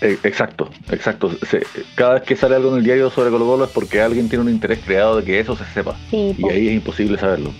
Eh, 0.00 0.16
Exacto, 0.22 0.70
exacto. 0.90 1.30
Se- 1.48 1.66
cada 1.96 2.14
vez 2.14 2.22
que 2.22 2.36
sale 2.36 2.54
algo 2.56 2.70
en 2.70 2.78
el 2.78 2.84
diario 2.84 3.10
sobre 3.10 3.30
Colo 3.30 3.46
Colo 3.46 3.64
es 3.64 3.70
porque 3.70 4.00
alguien 4.00 4.28
tiene 4.28 4.44
un 4.44 4.50
interés 4.50 4.78
creado 4.84 5.16
de 5.16 5.24
que 5.24 5.40
eso 5.40 5.56
se 5.56 5.64
sepa. 5.74 5.96
Sí, 6.10 6.34
Y 6.38 6.48
ahí 6.48 6.68
es 6.68 6.74
imposible 6.74 7.18
saberlo. 7.18 7.52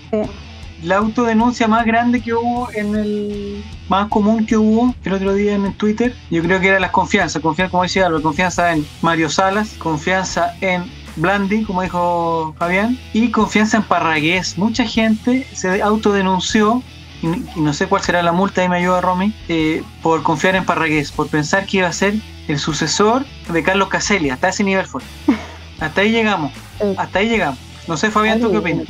La 0.83 0.97
autodenuncia 0.97 1.69
más 1.69 1.87
grande 1.87 2.21
que 2.21 2.35
hubo 2.35 2.71
en 2.73 2.95
el 2.95 3.65
más 3.89 4.09
común 4.09 4.47
que 4.47 4.57
hubo 4.57 4.95
el 5.05 5.13
otro 5.13 5.35
día 5.35 5.55
en 5.55 5.73
Twitter, 5.75 6.15
yo 6.31 6.43
creo 6.43 6.61
que 6.61 6.69
era 6.69 6.81
las 6.81 6.91
confianzas, 6.91 7.41
confianza, 7.43 7.71
como 7.71 7.83
decía 7.85 8.07
Álvaro, 8.07 8.23
confianza 8.23 8.73
en 8.73 8.87
Mario 9.01 9.31
Salas, 9.31 9.75
confianza 9.79 10.55
en 10.61 10.85
Blandi, 11.17 11.65
como 11.65 11.83
dijo 11.83 12.55
Fabián, 12.59 12.99
y 13.13 13.31
confianza 13.31 13.79
en 13.79 13.85
Parragués. 13.85 14.59
Mucha 14.59 14.85
gente 14.85 15.47
se 15.53 15.83
autodenunció, 15.83 16.83
y, 17.23 17.29
y 17.59 17.61
no 17.61 17.73
sé 17.73 17.87
cuál 17.87 18.03
será 18.03 18.23
la 18.23 18.33
multa, 18.33 18.61
ahí 18.61 18.69
me 18.69 18.77
ayuda 18.77 19.01
Romy, 19.01 19.35
eh, 19.49 19.83
por 20.03 20.23
confiar 20.23 20.57
en 20.57 20.65
Parragués, 20.65 21.11
por 21.11 21.29
pensar 21.29 21.67
que 21.67 21.79
iba 21.79 21.89
a 21.89 21.93
ser 21.93 22.15
el 22.49 22.59
sucesor 22.59 23.25
de 23.51 23.63
Carlos 23.63 23.89
Caselli, 23.89 24.31
hasta 24.31 24.49
ese 24.49 24.65
nivel 24.65 24.87
fue. 24.87 25.03
Hasta 25.79 26.01
ahí 26.01 26.11
llegamos, 26.11 26.53
hasta 26.97 27.19
ahí 27.19 27.29
llegamos. 27.29 27.59
No 27.87 27.99
sé, 27.99 28.11
Fabián, 28.11 28.41
¿tú 28.41 28.51
qué 28.51 28.57
opinas? 28.57 28.87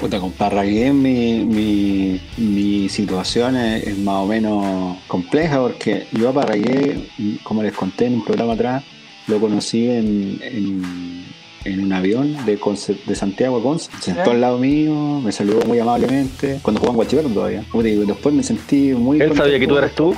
Puta, 0.00 0.18
con 0.18 0.32
Parragués 0.32 0.94
mi, 0.94 1.44
mi, 1.44 2.18
mi 2.38 2.88
situación 2.88 3.54
es, 3.56 3.86
es 3.86 3.98
más 3.98 4.16
o 4.16 4.26
menos 4.26 4.96
compleja 5.06 5.60
porque 5.60 6.06
yo 6.12 6.30
a 6.30 6.32
Parragués, 6.32 6.96
como 7.42 7.62
les 7.62 7.74
conté 7.74 8.06
en 8.06 8.14
un 8.14 8.24
programa 8.24 8.54
atrás, 8.54 8.82
lo 9.26 9.38
conocí 9.38 9.90
en, 9.90 10.38
en, 10.42 11.24
en 11.66 11.84
un 11.84 11.92
avión 11.92 12.34
de, 12.46 12.58
Conce- 12.58 12.96
de 13.04 13.14
Santiago 13.14 13.58
a 13.58 13.62
Conce. 13.62 13.90
Se 14.00 14.14
sentó 14.14 14.30
al 14.30 14.40
lado 14.40 14.56
mío, 14.58 15.20
me 15.22 15.32
saludó 15.32 15.66
muy 15.66 15.78
amablemente, 15.78 16.60
cuando 16.62 16.80
jugaba 16.80 16.96
en 16.96 17.28
todavía. 17.34 17.62
Después 18.06 18.34
me 18.34 18.42
sentí 18.42 18.92
muy 18.94 19.20
¿Él 19.20 19.36
sabía 19.36 19.58
que 19.58 19.66
tú 19.66 19.76
eras 19.76 19.94
tú? 19.94 20.14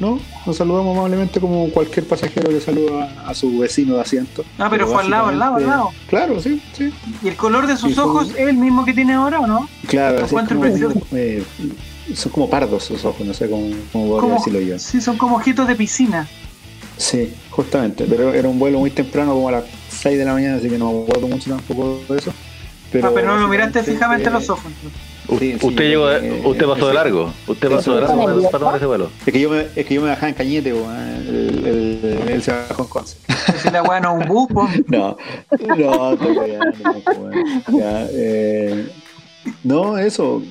No, 0.00 0.18
nos 0.48 0.56
saludamos 0.56 0.96
amablemente 0.96 1.38
como 1.40 1.68
cualquier 1.70 2.06
pasajero 2.06 2.48
que 2.48 2.58
saluda 2.60 3.22
a 3.26 3.34
su 3.34 3.58
vecino 3.58 3.96
de 3.96 4.00
asiento. 4.00 4.44
Ah, 4.58 4.68
pero 4.70 4.88
fue 4.88 5.02
al 5.02 5.10
lado, 5.10 5.26
al 5.28 5.38
lado, 5.38 5.56
al 5.56 5.66
lado. 5.66 5.90
Claro, 6.08 6.40
sí, 6.40 6.60
sí. 6.72 6.90
¿Y 7.22 7.28
el 7.28 7.36
color 7.36 7.66
de 7.66 7.76
sus 7.76 7.98
ojos 7.98 8.30
es 8.30 8.48
el 8.48 8.56
mismo 8.56 8.84
que 8.86 8.94
tiene 8.94 9.12
ahora 9.12 9.40
o 9.40 9.46
no? 9.46 9.68
Claro, 9.86 10.24
así 10.24 10.34
eh, 11.12 11.44
son 12.14 12.32
como 12.32 12.48
pardos 12.48 12.82
sus 12.84 13.04
ojos, 13.04 13.26
no 13.26 13.34
sé 13.34 13.48
cómo, 13.50 13.68
cómo 13.92 14.18
Como- 14.18 14.34
decirlo 14.36 14.60
yo. 14.60 14.78
Sí, 14.78 15.02
son 15.02 15.18
como 15.18 15.36
ojitos 15.36 15.68
de 15.68 15.74
piscina. 15.74 16.26
Sí, 16.96 17.32
justamente, 17.50 18.06
pero 18.08 18.32
era 18.32 18.48
un 18.48 18.58
vuelo 18.58 18.78
muy 18.78 18.90
temprano, 18.90 19.34
como 19.34 19.50
a 19.50 19.52
las 19.52 19.64
6 19.90 20.16
de 20.18 20.24
la 20.24 20.32
mañana, 20.32 20.56
así 20.56 20.70
que 20.70 20.78
no 20.78 20.90
me 20.92 21.02
acuerdo 21.02 21.28
mucho 21.28 21.50
tampoco 21.50 22.00
de 22.08 22.18
eso. 22.18 22.32
ah, 23.02 23.10
pero 23.14 23.26
no 23.26 23.36
lo 23.36 23.48
miraste 23.48 23.82
fijamente 23.82 24.28
eh, 24.28 24.32
los 24.32 24.48
ojos. 24.48 24.72
Sí, 25.38 25.56
sí, 25.60 25.66
usted 25.66 25.88
llegó, 25.88 26.06
de- 26.08 26.26
eh, 26.28 26.42
usted 26.44 26.66
pasó 26.66 26.88
de 26.88 26.94
largo, 26.94 27.32
usted 27.46 27.68
pasó 27.70 27.94
de 27.94 28.00
largo 28.00 28.16
para, 28.24 28.34
para 28.50 28.58
tomar 28.58 28.76
ese 28.76 28.86
vuelo. 28.86 29.10
Es 29.26 29.32
que 29.32 29.40
yo 29.40 29.50
me, 29.50 29.66
es 29.76 29.86
que 29.86 29.94
yo 29.94 30.00
me 30.00 30.08
bajaba 30.08 30.28
en 30.30 30.34
Cañete, 30.34 30.70
eh, 30.70 30.74
el, 31.28 31.66
el- 31.66 32.28
él 32.28 32.42
se 32.42 32.50
bajó 32.52 32.82
en 32.84 32.88
Conce. 32.88 33.16
Si 33.62 33.70
la 33.70 33.82
weá 33.82 34.00
no 34.00 34.14
un 34.14 34.24
bus. 34.26 34.48
No, 34.88 35.16
no, 35.76 36.16
todavía 36.16 36.58
no, 36.58 36.92
pues, 36.92 37.36
ya, 37.78 38.06
eh, 38.12 38.86
no, 39.64 39.98
eso, 39.98 40.42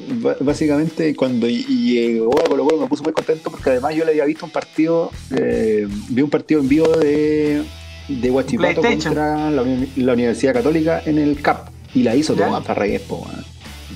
básicamente 0.41 1.15
cuando 1.15 1.47
llegó 1.47 2.39
a 2.39 2.43
Colo 2.45 2.63
Colo 2.65 2.81
me 2.81 2.87
puse 2.87 3.03
muy 3.03 3.13
contento 3.13 3.49
porque 3.51 3.69
además 3.71 3.95
yo 3.95 4.05
le 4.05 4.11
había 4.11 4.25
visto 4.25 4.45
un 4.45 4.51
partido, 4.51 5.11
eh, 5.35 5.87
vi 6.09 6.21
un 6.21 6.29
partido 6.29 6.61
en 6.61 6.67
vivo 6.69 6.87
de, 6.87 7.63
de 8.07 8.31
Huachipato 8.31 8.81
contra 9.09 9.51
la, 9.51 9.61
uni- 9.63 9.89
la 9.97 10.13
Universidad 10.13 10.53
Católica 10.53 11.01
en 11.05 11.17
el 11.17 11.41
CAP 11.41 11.69
y 11.93 12.03
la 12.03 12.15
hizo 12.15 12.33
toda 12.33 12.61
para 12.61 12.79
Reyes, 12.81 13.01
po. 13.01 13.25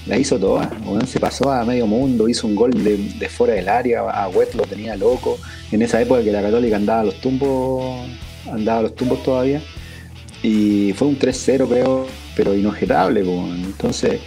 La 0.08 0.18
hizo 0.18 0.40
toda, 0.40 0.70
se 1.06 1.20
pasó 1.20 1.52
a 1.52 1.64
medio 1.64 1.86
mundo, 1.86 2.28
hizo 2.28 2.48
un 2.48 2.56
gol 2.56 2.72
de, 2.72 3.30
fuera 3.30 3.54
del 3.54 3.70
área, 3.70 4.02
a 4.02 4.28
West 4.30 4.56
lo 4.56 4.64
tenía 4.64 4.96
loco, 4.96 5.38
en 5.72 5.82
esa 5.82 6.02
época 6.02 6.24
que 6.24 6.32
la 6.32 6.42
Católica 6.42 6.76
andaba 6.76 7.02
a 7.02 7.04
los 7.06 7.22
tumbos, 7.22 8.08
andaba 8.52 8.80
a 8.80 8.82
los 8.84 8.96
tumbos 8.96 9.22
todavía 9.24 9.62
y 10.44 10.94
fue 10.94 11.08
un 11.08 11.20
3-0 11.20 11.68
creo, 11.68 12.08
pero 12.36 12.56
inobjetable. 12.56 13.24
po. 13.24 13.46
Entonces, 13.54 14.20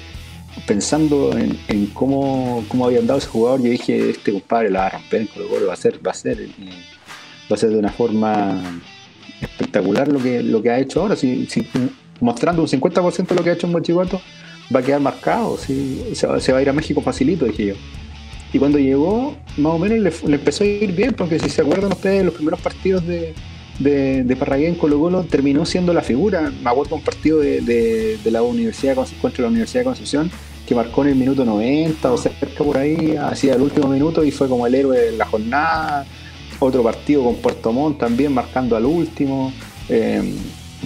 pensando 0.66 1.36
en, 1.36 1.86
cómo, 1.86 2.64
cómo 2.68 2.86
había 2.86 3.00
andado 3.00 3.18
ese 3.18 3.28
jugador, 3.28 3.62
yo 3.62 3.70
dije, 3.70 4.10
este 4.10 4.32
compadre 4.32 4.70
la 4.70 4.80
va 4.80 4.86
a 4.86 4.90
romper 4.90 5.22
en 5.22 5.26
Colo 5.26 5.66
va 5.66 5.72
a 5.72 5.76
ser, 5.76 6.06
va 6.06 6.12
a 6.12 6.14
ser, 6.14 6.40
eh, 6.40 6.48
va 7.50 7.56
a 7.56 7.58
ser 7.58 7.70
de 7.70 7.78
una 7.78 7.90
forma 7.90 8.80
espectacular 9.40 10.08
lo 10.08 10.22
que, 10.22 10.42
lo 10.42 10.62
que 10.62 10.70
ha 10.70 10.78
hecho 10.78 11.02
ahora. 11.02 11.16
Mostrando 12.20 12.62
un 12.62 12.68
50% 12.68 13.26
de 13.26 13.34
lo 13.34 13.42
que 13.42 13.50
ha 13.50 13.52
hecho 13.54 13.66
en 13.66 13.72
Mochihuato, 13.72 14.20
va 14.74 14.80
a 14.80 14.82
quedar 14.82 15.00
marcado, 15.00 15.56
sí, 15.58 16.02
se, 16.14 16.26
va- 16.26 16.40
a 16.58 16.62
ir 16.62 16.68
a 16.68 16.72
México 16.72 17.00
facilito, 17.00 17.44
dije 17.46 17.66
yo. 17.66 17.74
Y 18.52 18.58
cuando 18.58 18.78
llegó, 18.78 19.34
más 19.56 19.72
o 19.74 19.78
menos 19.78 19.98
le, 19.98 20.28
le 20.28 20.36
empezó 20.36 20.62
a 20.64 20.66
ir 20.66 20.92
bien, 20.92 21.12
porque 21.14 21.38
si 21.40 21.50
se 21.50 21.62
acuerdan 21.62 21.92
ustedes, 21.92 22.24
los 22.24 22.34
primeros 22.34 22.60
partidos 22.60 23.04
de, 23.06 23.34
de, 23.80 24.22
de 24.22 24.36
Parragué 24.36 24.68
en 24.68 24.76
terminó 25.28 25.66
siendo 25.66 25.92
la 25.92 26.02
figura. 26.02 26.52
Me 26.62 26.70
acuerdo 26.70 26.94
un 26.96 27.02
partido 27.02 27.40
de, 27.40 27.60
de- 27.62 28.18
la 28.30 28.42
Universidad 28.42 28.96
contra 29.20 29.42
la 29.42 29.48
Universidad 29.48 29.80
de 29.80 29.84
Concepción 29.86 30.30
que 30.66 30.74
marcó 30.74 31.02
en 31.02 31.08
el 31.10 31.16
minuto 31.16 31.44
90 31.44 32.10
o 32.12 32.16
cerca 32.16 32.64
por 32.64 32.78
ahí, 32.78 33.16
hacia 33.16 33.54
el 33.54 33.60
último 33.60 33.88
minuto 33.88 34.24
y 34.24 34.30
fue 34.30 34.48
como 34.48 34.66
el 34.66 34.74
héroe 34.74 34.98
de 34.98 35.12
la 35.12 35.26
jornada. 35.26 36.06
Otro 36.60 36.82
partido 36.82 37.24
con 37.24 37.34
Puerto 37.36 37.72
Montt 37.72 37.98
también 37.98 38.32
marcando 38.32 38.76
al 38.76 38.84
último. 38.86 39.52
Eh, 39.88 40.22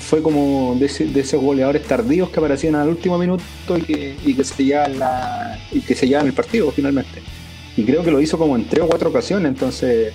fue 0.00 0.22
como 0.22 0.76
de, 0.78 0.86
ese- 0.86 1.06
de 1.06 1.20
esos 1.20 1.40
goleadores 1.42 1.82
tardíos 1.84 2.30
que 2.30 2.38
aparecían 2.40 2.74
al 2.74 2.88
último 2.88 3.18
minuto 3.18 3.42
y 3.86 4.34
que, 4.34 4.44
se 4.44 4.64
llevaban 4.64 4.98
la, 4.98 5.58
y 5.72 5.80
que 5.80 5.94
se 5.94 6.06
el 6.06 6.32
partido 6.32 6.70
finalmente. 6.70 7.20
Y 7.76 7.84
creo 7.84 8.02
que 8.02 8.10
lo 8.10 8.20
hizo 8.20 8.38
como 8.38 8.56
en 8.56 8.64
tres 8.64 8.82
o 8.82 8.88
cuatro 8.88 9.10
ocasiones, 9.10 9.48
entonces 9.48 10.12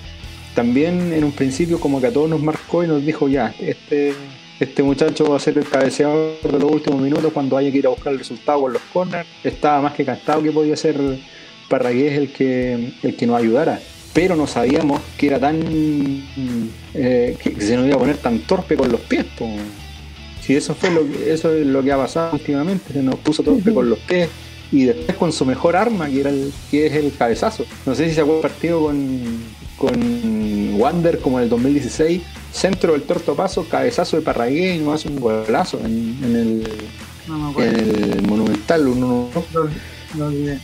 también 0.54 1.12
en 1.12 1.24
un 1.24 1.32
principio 1.32 1.80
como 1.80 2.00
que 2.00 2.08
a 2.08 2.12
todos 2.12 2.28
nos 2.28 2.42
marcó 2.42 2.84
y 2.84 2.86
nos 2.86 3.04
dijo 3.04 3.28
ya, 3.28 3.54
este, 3.58 4.14
este 4.60 4.82
muchacho 4.82 5.28
va 5.30 5.36
a 5.36 5.40
ser 5.40 5.58
el 5.58 5.68
cabeceador 5.68 6.36
de 6.42 6.58
los 6.58 6.70
últimos 6.70 7.00
minutos 7.00 7.32
cuando 7.32 7.56
haya 7.56 7.72
que 7.72 7.78
ir 7.78 7.86
a 7.86 7.90
buscar 7.90 8.12
el 8.12 8.18
resultado 8.18 8.60
con 8.62 8.72
los 8.72 8.82
corners. 8.92 9.26
Estaba 9.42 9.80
más 9.82 9.94
que 9.94 10.04
cantado 10.04 10.42
que 10.42 10.52
podía 10.52 10.76
ser 10.76 10.96
Parragués 11.68 12.18
el 12.18 12.30
que, 12.32 12.92
el 13.02 13.16
que 13.16 13.26
nos 13.26 13.40
ayudara. 13.40 13.80
Pero 14.14 14.36
no 14.36 14.46
sabíamos 14.46 15.00
que 15.18 15.26
era 15.26 15.38
tan. 15.40 15.60
eh, 16.94 17.36
que, 17.42 17.60
se 17.60 17.76
nos 17.76 17.86
iba 17.86 17.96
a 17.96 17.98
poner 17.98 18.16
tan 18.16 18.38
torpe 18.40 18.76
con 18.76 18.90
los 18.90 19.00
pies. 19.00 19.24
po. 19.38 19.48
Si 20.40 20.54
eso 20.54 20.74
fue 20.74 20.90
lo 20.90 21.00
que, 21.10 21.32
eso 21.32 21.52
es 21.52 21.66
lo 21.66 21.82
que 21.82 21.90
ha 21.92 21.96
pasado 21.96 22.30
últimamente, 22.34 22.92
se 22.92 23.02
nos 23.02 23.16
puso 23.16 23.42
torpe 23.42 23.72
con 23.74 23.88
los 23.90 23.98
pies 24.00 24.28
y 24.70 24.84
después 24.84 25.16
con 25.16 25.32
su 25.32 25.44
mejor 25.46 25.74
arma, 25.74 26.08
que 26.08 26.20
era 26.20 26.30
el, 26.30 26.52
que 26.70 26.86
es 26.86 26.92
el 26.94 27.12
cabezazo. 27.16 27.64
No 27.86 27.94
sé 27.94 28.08
si 28.08 28.14
se 28.14 28.20
acuerda 28.20 28.40
el 28.46 28.52
partido 28.52 28.82
con, 28.82 29.38
con 29.78 30.74
Wander 30.80 31.18
como 31.20 31.38
en 31.38 31.44
el 31.44 31.50
2016, 31.50 32.22
centro 32.52 32.92
del 32.92 33.02
torto 33.02 33.34
paso, 33.34 33.66
cabezazo 33.68 34.16
de 34.16 34.22
Parragué 34.22 34.76
y 34.76 34.78
nos 34.78 34.94
hace 34.96 35.08
un 35.08 35.18
golazo 35.18 35.80
en, 35.80 36.18
en 36.22 36.36
el, 36.36 36.68
No 37.26 37.60
en 37.62 37.74
el 38.12 38.22
Monumental, 38.22 38.86
un 38.86 39.02
uno- 39.02 39.28
Lo, 39.54 39.68
lo 40.18 40.26
olvidé. 40.26 40.58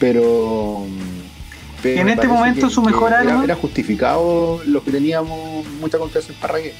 Pero 1.82 2.00
En 2.00 2.08
este 2.08 2.26
momento 2.28 2.68
su 2.70 2.82
mejor 2.82 3.12
arma- 3.12 3.44
Era, 3.44 3.54
justificado 3.54 4.60
los 4.66 4.82
que 4.82 4.90
teníamos 4.90 5.64
mucha 5.80 5.98
confianza 5.98 6.32
en 6.32 6.38
Parragué. 6.38 6.74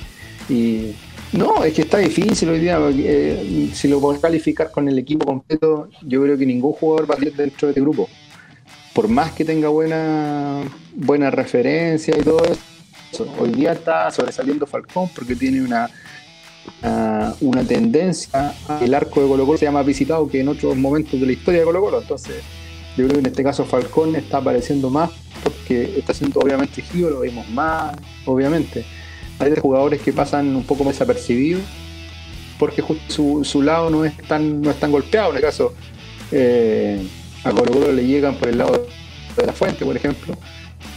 Y 0.49 0.93
no, 1.33 1.63
es 1.65 1.73
que 1.75 1.83
está 1.83 1.99
difícil 1.99 2.49
hoy 2.49 2.59
día. 2.59 2.79
porque, 2.79 3.05
eh, 3.07 3.71
si 3.73 3.89
lo 3.89 4.01
podemos 4.01 4.21
calificar 4.23 4.71
con 4.71 4.89
el 4.89 4.99
equipo 4.99 5.27
completo, 5.27 5.89
yo 6.03 6.23
creo 6.23 6.37
que 6.37 6.47
ningún 6.47 6.73
jugador 6.73 7.11
va 7.11 7.15
a 7.15 7.19
salir 7.19 7.35
dentro 7.37 7.69
de 7.69 7.73
este 7.73 7.81
grupo. 7.81 8.09
Por 8.95 9.07
más 9.09 9.33
que 9.33 9.45
tenga 9.45 9.69
buena, 9.69 10.63
buena 10.95 11.31
referencia 11.31 12.17
y 12.19 12.23
todo 12.23 12.43
eso. 12.45 13.27
Hoy 13.39 13.51
día 13.51 13.73
está 13.73 14.11
sobresaliendo 14.11 14.67
Falcón 14.67 15.09
porque 15.15 15.35
tiene 15.37 15.63
una, 15.63 15.89
una, 16.83 17.35
una 17.41 17.63
tendencia. 17.65 18.53
El 18.81 18.95
arco 18.95 19.21
de 19.23 19.29
Colo 19.29 19.47
Colo 19.47 19.59
se 19.59 19.65
llama 19.67 19.83
visitado 19.83 20.29
que 20.29 20.41
en 20.41 20.49
otros 20.49 20.77
momentos 20.77 21.19
de 21.21 21.27
la 21.27 21.33
historia 21.33 21.61
de 21.61 21.67
Colo 21.67 21.81
Colo. 21.81 22.01
Entonces, 22.03 22.37
yo 22.97 23.05
creo 23.05 23.15
que 23.15 23.21
en 23.21 23.27
este 23.27 23.43
caso 23.43 23.65
Falcón 23.65 24.17
está 24.17 24.39
apareciendo 24.39 24.91
más 24.91 25.11
porque 25.43 25.99
está 25.99 26.13
siendo 26.13 26.41
obviamente 26.41 26.83
Gio, 26.83 27.11
lo 27.11 27.21
vemos 27.21 27.49
más, 27.49 27.97
obviamente. 28.27 28.85
Hay 29.39 29.55
jugadores 29.57 30.03
que 30.03 30.13
pasan 30.13 30.55
un 30.55 30.65
poco 30.65 30.85
más 30.85 30.95
desapercibidos 30.95 31.63
porque 32.59 32.83
justo 32.83 33.03
su, 33.09 33.45
su 33.45 33.63
lado 33.63 33.89
no 33.89 34.05
es 34.05 34.17
tan 34.19 34.61
no 34.61 34.71
es 34.71 34.79
tan 34.79 34.93
golpeado. 34.93 35.31
En 35.31 35.37
el 35.37 35.43
caso, 35.43 35.75
eh, 36.31 37.03
a 37.45 37.51
Colo 37.51 37.73
Colo 37.73 37.93
le 37.93 38.07
llegan 38.07 38.35
por 38.35 38.49
el 38.49 38.59
lado 38.59 38.87
de 39.37 39.47
la 39.47 39.53
fuente, 39.53 39.85
por 39.85 39.97
ejemplo. 39.97 40.37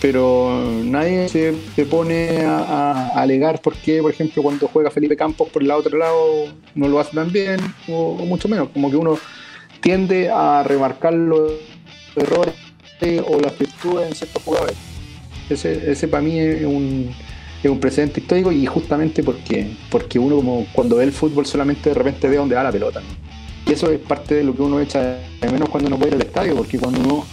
Pero 0.01 0.61
nadie 0.83 1.29
se, 1.29 1.53
se 1.75 1.85
pone 1.85 2.41
a, 2.41 3.11
alegar 3.15 3.61
por 3.61 3.73
qué, 3.75 4.01
por 4.01 4.11
ejemplo, 4.11 4.43
cuando 4.43 4.67
juega 4.67 4.91
Felipe 4.91 5.15
Campos 5.15 5.47
por 5.47 5.63
el 5.63 5.71
otro 5.71 5.97
lado 5.97 6.47
no 6.75 6.89
lo 6.89 6.99
hace 6.99 7.15
tan 7.15 7.31
bien, 7.31 7.61
o, 7.87 8.17
o 8.19 8.25
mucho 8.25 8.49
menos. 8.49 8.67
Como 8.73 8.89
que 8.89 8.97
uno 8.97 9.17
tiende 9.79 10.29
a 10.29 10.63
remarcar 10.63 11.13
los 11.13 11.53
errores 12.15 12.53
o 13.27 13.39
las 13.39 13.57
virtudes 13.59 14.07
en 14.07 14.15
ciertos 14.15 14.41
jugadores. 14.43 14.75
Ese, 15.49 15.91
ese 15.91 16.07
para 16.07 16.23
mí 16.23 16.39
es 16.39 16.63
un, 16.65 17.13
es 17.61 17.69
un 17.69 17.79
precedente 17.79 18.21
histórico 18.21 18.51
y 18.51 18.65
justamente 18.65 19.21
porque, 19.23 19.75
porque 19.89 20.19
uno 20.19 20.37
como 20.37 20.65
cuando 20.71 20.95
ve 20.97 21.03
el 21.03 21.11
fútbol 21.11 21.45
solamente 21.45 21.89
de 21.89 21.95
repente 21.95 22.29
ve 22.29 22.37
dónde 22.37 22.55
va 22.55 22.63
la 22.63 22.71
pelota. 22.71 23.01
¿no? 23.01 23.07
Y 23.69 23.73
eso 23.73 23.91
es 23.91 23.99
parte 23.99 24.35
de 24.35 24.43
lo 24.45 24.55
que 24.55 24.61
uno 24.61 24.79
echa 24.79 25.01
de 25.01 25.51
menos 25.51 25.67
cuando 25.69 25.87
uno 25.87 25.97
puede 25.97 26.11
ir 26.11 26.15
al 26.15 26.21
estadio, 26.21 26.55
porque 26.55 26.77
cuando 26.79 26.99
uno 27.01 27.25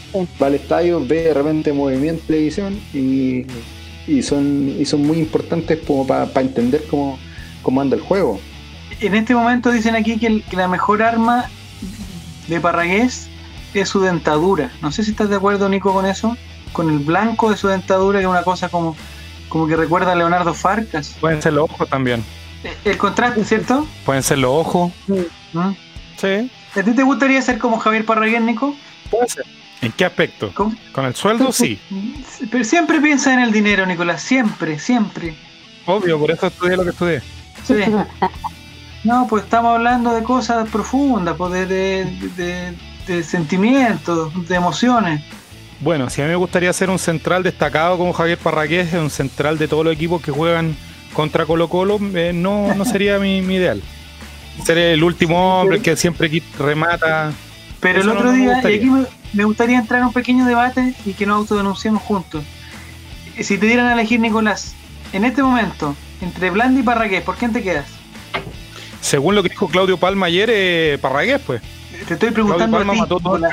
va 0.42 0.46
al 0.48 0.54
estadio 0.54 1.04
ve 1.06 1.22
de 1.22 1.34
repente 1.34 1.72
movimiento 1.72 2.20
en 2.22 2.26
televisión 2.26 2.80
y, 2.92 3.46
y 4.08 4.22
son, 4.22 4.74
y 4.78 4.84
son 4.86 5.06
muy 5.06 5.18
importantes 5.18 5.78
como 5.86 6.04
para 6.06 6.28
entender 6.40 6.82
cómo, 6.90 7.16
cómo 7.62 7.80
anda 7.80 7.94
el 7.96 8.02
juego. 8.02 8.40
En 9.00 9.14
este 9.14 9.34
momento 9.34 9.70
dicen 9.70 9.94
aquí 9.94 10.18
que, 10.18 10.26
el- 10.26 10.42
que 10.42 10.56
la 10.56 10.66
mejor 10.68 11.02
arma 11.02 11.48
de 12.48 12.60
Parragués 12.60 13.28
es 13.74 13.88
su 13.88 14.00
dentadura. 14.00 14.70
No 14.82 14.90
sé 14.92 15.04
si 15.04 15.10
estás 15.12 15.28
de 15.28 15.36
acuerdo, 15.36 15.68
Nico, 15.68 15.92
con 15.92 16.06
eso. 16.06 16.36
Con 16.72 16.88
el 16.90 16.98
blanco 17.00 17.50
de 17.50 17.56
su 17.56 17.68
dentadura, 17.68 18.18
que 18.20 18.24
es 18.24 18.30
una 18.30 18.42
cosa 18.44 18.68
como, 18.68 18.96
como 19.48 19.66
que 19.66 19.76
recuerda 19.76 20.12
a 20.12 20.14
Leonardo 20.14 20.54
Farcas. 20.54 21.16
Pueden 21.20 21.42
ser 21.42 21.52
los 21.54 21.68
ojos 21.70 21.88
también. 21.88 22.24
Eh, 22.64 22.76
El 22.84 22.96
contraste, 22.96 23.44
¿cierto? 23.44 23.86
Pueden 24.04 24.22
ser 24.22 24.38
los 24.38 24.50
ojos. 24.52 24.92
¿Mm? 25.08 25.70
Sí. 26.16 26.50
¿A 26.76 26.82
ti 26.82 26.92
te 26.92 27.02
gustaría 27.02 27.40
ser 27.42 27.58
como 27.58 27.78
Javier 27.78 28.04
Parragués, 28.04 28.40
Nico? 28.42 28.74
Puede 29.10 29.28
ser. 29.28 29.44
¿En 29.82 29.90
qué 29.92 30.04
aspecto? 30.04 30.52
Con 30.54 30.76
el 31.06 31.14
sueldo, 31.14 31.52
sí. 31.52 31.80
Pero 32.50 32.62
siempre 32.64 33.00
piensa 33.00 33.32
en 33.32 33.40
el 33.40 33.50
dinero, 33.50 33.86
Nicolás. 33.86 34.20
Siempre, 34.22 34.78
siempre. 34.78 35.34
Obvio, 35.86 36.18
por 36.20 36.30
eso 36.30 36.46
estudié 36.48 36.76
lo 36.76 36.84
que 36.84 36.90
estudié. 36.90 37.22
Sí. 37.66 37.74
No, 39.02 39.26
pues 39.26 39.44
estamos 39.44 39.74
hablando 39.74 40.12
de 40.14 40.22
cosas 40.22 40.68
profundas, 40.68 41.34
pues 41.36 41.50
de, 41.52 41.66
de, 41.66 42.04
de- 42.36 42.74
de 43.06 43.22
sentimientos, 43.22 44.48
de 44.48 44.54
emociones. 44.54 45.22
Bueno, 45.80 46.10
si 46.10 46.20
a 46.20 46.24
mí 46.24 46.30
me 46.30 46.36
gustaría 46.36 46.72
ser 46.72 46.90
un 46.90 46.98
central 46.98 47.42
destacado 47.42 47.96
como 47.96 48.12
Javier 48.12 48.38
Parraqués, 48.38 48.92
un 48.92 49.10
central 49.10 49.58
de 49.58 49.66
todos 49.66 49.84
los 49.84 49.94
equipos 49.94 50.20
que 50.20 50.30
juegan 50.30 50.76
contra 51.14 51.46
Colo 51.46 51.68
Colo, 51.68 51.98
eh, 52.14 52.32
no, 52.34 52.74
no 52.74 52.84
sería 52.86 53.18
mi, 53.18 53.40
mi 53.40 53.56
ideal. 53.56 53.82
Ser 54.64 54.78
el 54.78 55.02
último 55.02 55.60
hombre 55.60 55.80
que 55.80 55.96
siempre 55.96 56.42
remata. 56.58 57.32
Pero 57.80 58.00
Eso 58.00 58.10
el 58.10 58.16
otro 58.16 58.32
no 58.32 58.36
día, 58.36 58.60
y 58.62 58.74
aquí 58.76 58.90
me, 58.90 59.06
me 59.32 59.44
gustaría 59.44 59.78
entrar 59.78 60.00
en 60.00 60.08
un 60.08 60.12
pequeño 60.12 60.44
debate 60.44 60.94
y 61.06 61.14
que 61.14 61.24
nos 61.24 61.38
autodenunciemos 61.38 62.02
juntos. 62.02 62.44
Si 63.40 63.56
te 63.56 63.66
dieran 63.66 63.86
a 63.86 63.94
elegir, 63.94 64.20
Nicolás, 64.20 64.74
en 65.14 65.24
este 65.24 65.42
momento, 65.42 65.96
entre 66.20 66.50
Blandi 66.50 66.80
y 66.80 66.82
Parragués, 66.82 67.22
¿por 67.22 67.36
quién 67.36 67.54
te 67.54 67.62
quedas? 67.62 67.86
Según 69.00 69.34
lo 69.34 69.42
que 69.42 69.48
dijo 69.48 69.68
Claudio 69.68 69.96
Palma 69.96 70.26
ayer, 70.26 70.50
eh, 70.52 70.98
Parragués, 71.00 71.40
pues. 71.46 71.62
Te 72.06 72.14
estoy 72.14 72.30
preguntando 72.30 72.78
a 72.78 72.82
ti, 72.82 72.86
mató 73.00 73.20
todo 73.20 73.36
el 73.36 73.44
a 73.44 73.50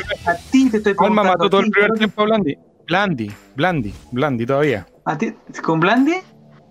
ti 0.51 0.69
te 0.69 0.77
estoy 0.77 0.93
Palma 0.93 1.23
mató 1.23 1.49
todo 1.49 1.62
el 1.62 1.69
primer 1.69 1.91
tiempo 1.93 2.21
a 2.21 2.25
Blandi. 2.25 2.57
Blandi, 2.88 3.31
Blandi, 3.55 3.93
Blandi 4.12 4.45
todavía. 4.45 4.88
¿A 5.05 5.17
ti? 5.17 5.33
¿Con 5.62 5.79
Blandi? 5.79 6.15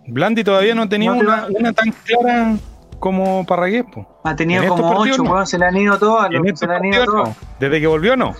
Blandi 0.08 0.44
todavía 0.44 0.74
no 0.74 0.88
tenía 0.88 1.12
No 1.12 1.18
te 1.46 1.52
una, 1.58 1.72
tan 1.72 1.92
clara 2.04 2.56
como 2.98 3.44
Parragués. 3.44 3.84
Ha 4.24 4.36
tenido 4.36 4.62
En 4.62 4.68
estos 4.68 4.80
como 4.80 5.00
ocho, 5.00 5.22
no. 5.22 5.32
weón, 5.32 5.46
se 5.46 5.58
le 5.58 5.66
han 5.66 5.76
ido 5.76 5.98
todas, 5.98 6.30
se 6.54 6.66
le 6.66 6.74
han 6.74 6.84
ido 6.84 7.04
todas. 7.04 7.28
no. 7.28 7.36
Desde 7.60 7.80
que 7.80 7.86
volvió, 7.86 8.16
no. 8.16 8.34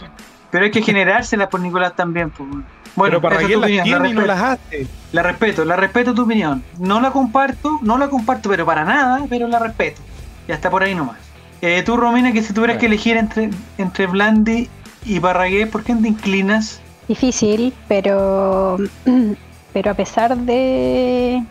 Pero 0.51 0.65
hay 0.65 0.71
que 0.71 0.81
generárselas 0.81 1.49
por 1.49 1.61
Nicolás 1.61 1.95
también. 1.95 2.31
pues. 2.31 2.49
Bueno, 2.95 3.21
Pero 3.21 3.21
Parragués 3.21 3.59
las 3.59 3.71
la 3.71 3.83
tiene 3.83 4.09
y 4.09 4.13
no 4.15 4.23
las 4.25 4.41
hace. 4.41 4.87
La 5.13 5.23
respeto, 5.23 5.65
la 5.65 5.77
respeto 5.77 6.15
tu 6.15 6.23
opinión. 6.23 6.63
No 6.79 7.01
la 7.01 7.11
comparto, 7.11 7.79
no 7.83 7.99
la 7.99 8.09
comparto, 8.09 8.49
pero 8.49 8.65
para 8.65 8.85
nada, 8.85 9.27
pero 9.29 9.49
la 9.49 9.59
respeto. 9.59 10.01
Y 10.49 10.53
hasta 10.53 10.71
por 10.71 10.83
ahí 10.83 10.95
nomás. 10.95 11.19
Eh, 11.63 11.83
tú, 11.85 11.97
Romina, 11.97 12.33
que 12.33 12.43
si 12.43 12.53
tuvieras 12.53 12.79
que 12.79 12.87
elegir 12.87 13.17
entre, 13.17 13.51
entre 13.79 14.07
Blandi 14.07 14.69
y 15.05 15.21
Parragués, 15.21 15.69
¿por 15.69 15.85
qué 15.85 15.95
te 15.95 16.09
inclinas? 16.09 16.81
Difícil, 17.09 17.73
pero 17.89 18.77
pero 19.73 19.91
a 19.91 19.95
pesar 19.95 20.37
de 20.37 21.43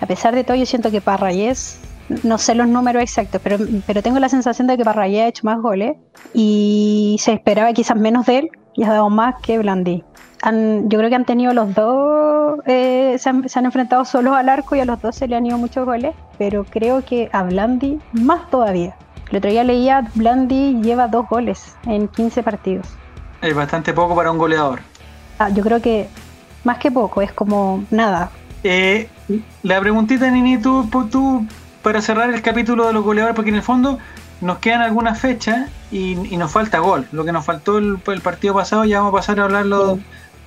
a 0.00 0.06
pesar 0.06 0.34
de 0.34 0.44
todo 0.44 0.56
yo 0.56 0.66
siento 0.66 0.90
que 0.90 1.00
Parragués 1.00 1.78
no 2.22 2.36
sé 2.38 2.54
los 2.54 2.68
números 2.68 3.02
exactos, 3.02 3.40
pero, 3.42 3.58
pero 3.86 4.02
tengo 4.02 4.18
la 4.18 4.28
sensación 4.28 4.66
de 4.66 4.76
que 4.76 4.84
Parragués 4.84 5.22
ha 5.22 5.28
hecho 5.28 5.42
más 5.44 5.58
goles 5.60 5.96
y 6.34 7.16
se 7.20 7.32
esperaba 7.32 7.72
quizás 7.72 7.96
menos 7.96 8.26
de 8.26 8.38
él 8.38 8.48
y 8.74 8.84
ha 8.84 8.88
dado 8.90 9.08
más 9.08 9.36
que 9.42 9.58
Blandi. 9.58 10.02
Han- 10.42 10.90
yo 10.90 10.98
creo 10.98 11.08
que 11.08 11.16
han 11.16 11.24
tenido 11.24 11.54
los 11.54 11.74
dos, 11.74 12.58
eh, 12.66 13.16
se, 13.18 13.28
han, 13.30 13.48
se 13.48 13.58
han 13.58 13.64
enfrentado 13.64 14.04
solos 14.04 14.34
al 14.36 14.48
arco 14.50 14.74
y 14.76 14.80
a 14.80 14.84
los 14.84 15.00
dos 15.00 15.16
se 15.16 15.26
le 15.28 15.36
han 15.36 15.46
ido 15.46 15.56
muchos 15.56 15.86
goles, 15.86 16.14
pero 16.38 16.64
creo 16.64 17.02
que 17.04 17.30
a 17.32 17.42
Blandi 17.44 17.98
más 18.12 18.50
todavía. 18.50 18.96
El 19.34 19.38
otro 19.38 19.50
día 19.50 19.64
leía, 19.64 20.08
Blandi 20.14 20.80
lleva 20.80 21.08
dos 21.08 21.28
goles 21.28 21.74
en 21.86 22.06
15 22.06 22.44
partidos. 22.44 22.86
Es 23.42 23.52
bastante 23.52 23.92
poco 23.92 24.14
para 24.14 24.30
un 24.30 24.38
goleador. 24.38 24.78
Ah, 25.40 25.48
yo 25.48 25.64
creo 25.64 25.82
que 25.82 26.06
más 26.62 26.78
que 26.78 26.92
poco, 26.92 27.20
es 27.20 27.32
como 27.32 27.82
nada. 27.90 28.30
Eh, 28.62 29.08
la 29.64 29.80
preguntita, 29.80 30.30
Nini, 30.30 30.58
tú, 30.58 30.88
tú, 31.10 31.44
para 31.82 32.00
cerrar 32.00 32.32
el 32.32 32.42
capítulo 32.42 32.86
de 32.86 32.92
los 32.92 33.02
goleadores, 33.02 33.34
porque 33.34 33.50
en 33.50 33.56
el 33.56 33.62
fondo 33.62 33.98
nos 34.40 34.58
quedan 34.58 34.82
algunas 34.82 35.18
fechas 35.18 35.68
y, 35.90 36.12
y 36.32 36.36
nos 36.36 36.52
falta 36.52 36.78
gol. 36.78 37.08
Lo 37.10 37.24
que 37.24 37.32
nos 37.32 37.44
faltó 37.44 37.78
el, 37.78 37.98
el 38.06 38.20
partido 38.20 38.54
pasado, 38.54 38.84
ya 38.84 38.98
vamos 39.00 39.14
a 39.14 39.16
pasar 39.16 39.40
a 39.40 39.44
hablar 39.46 39.66
los, 39.66 39.98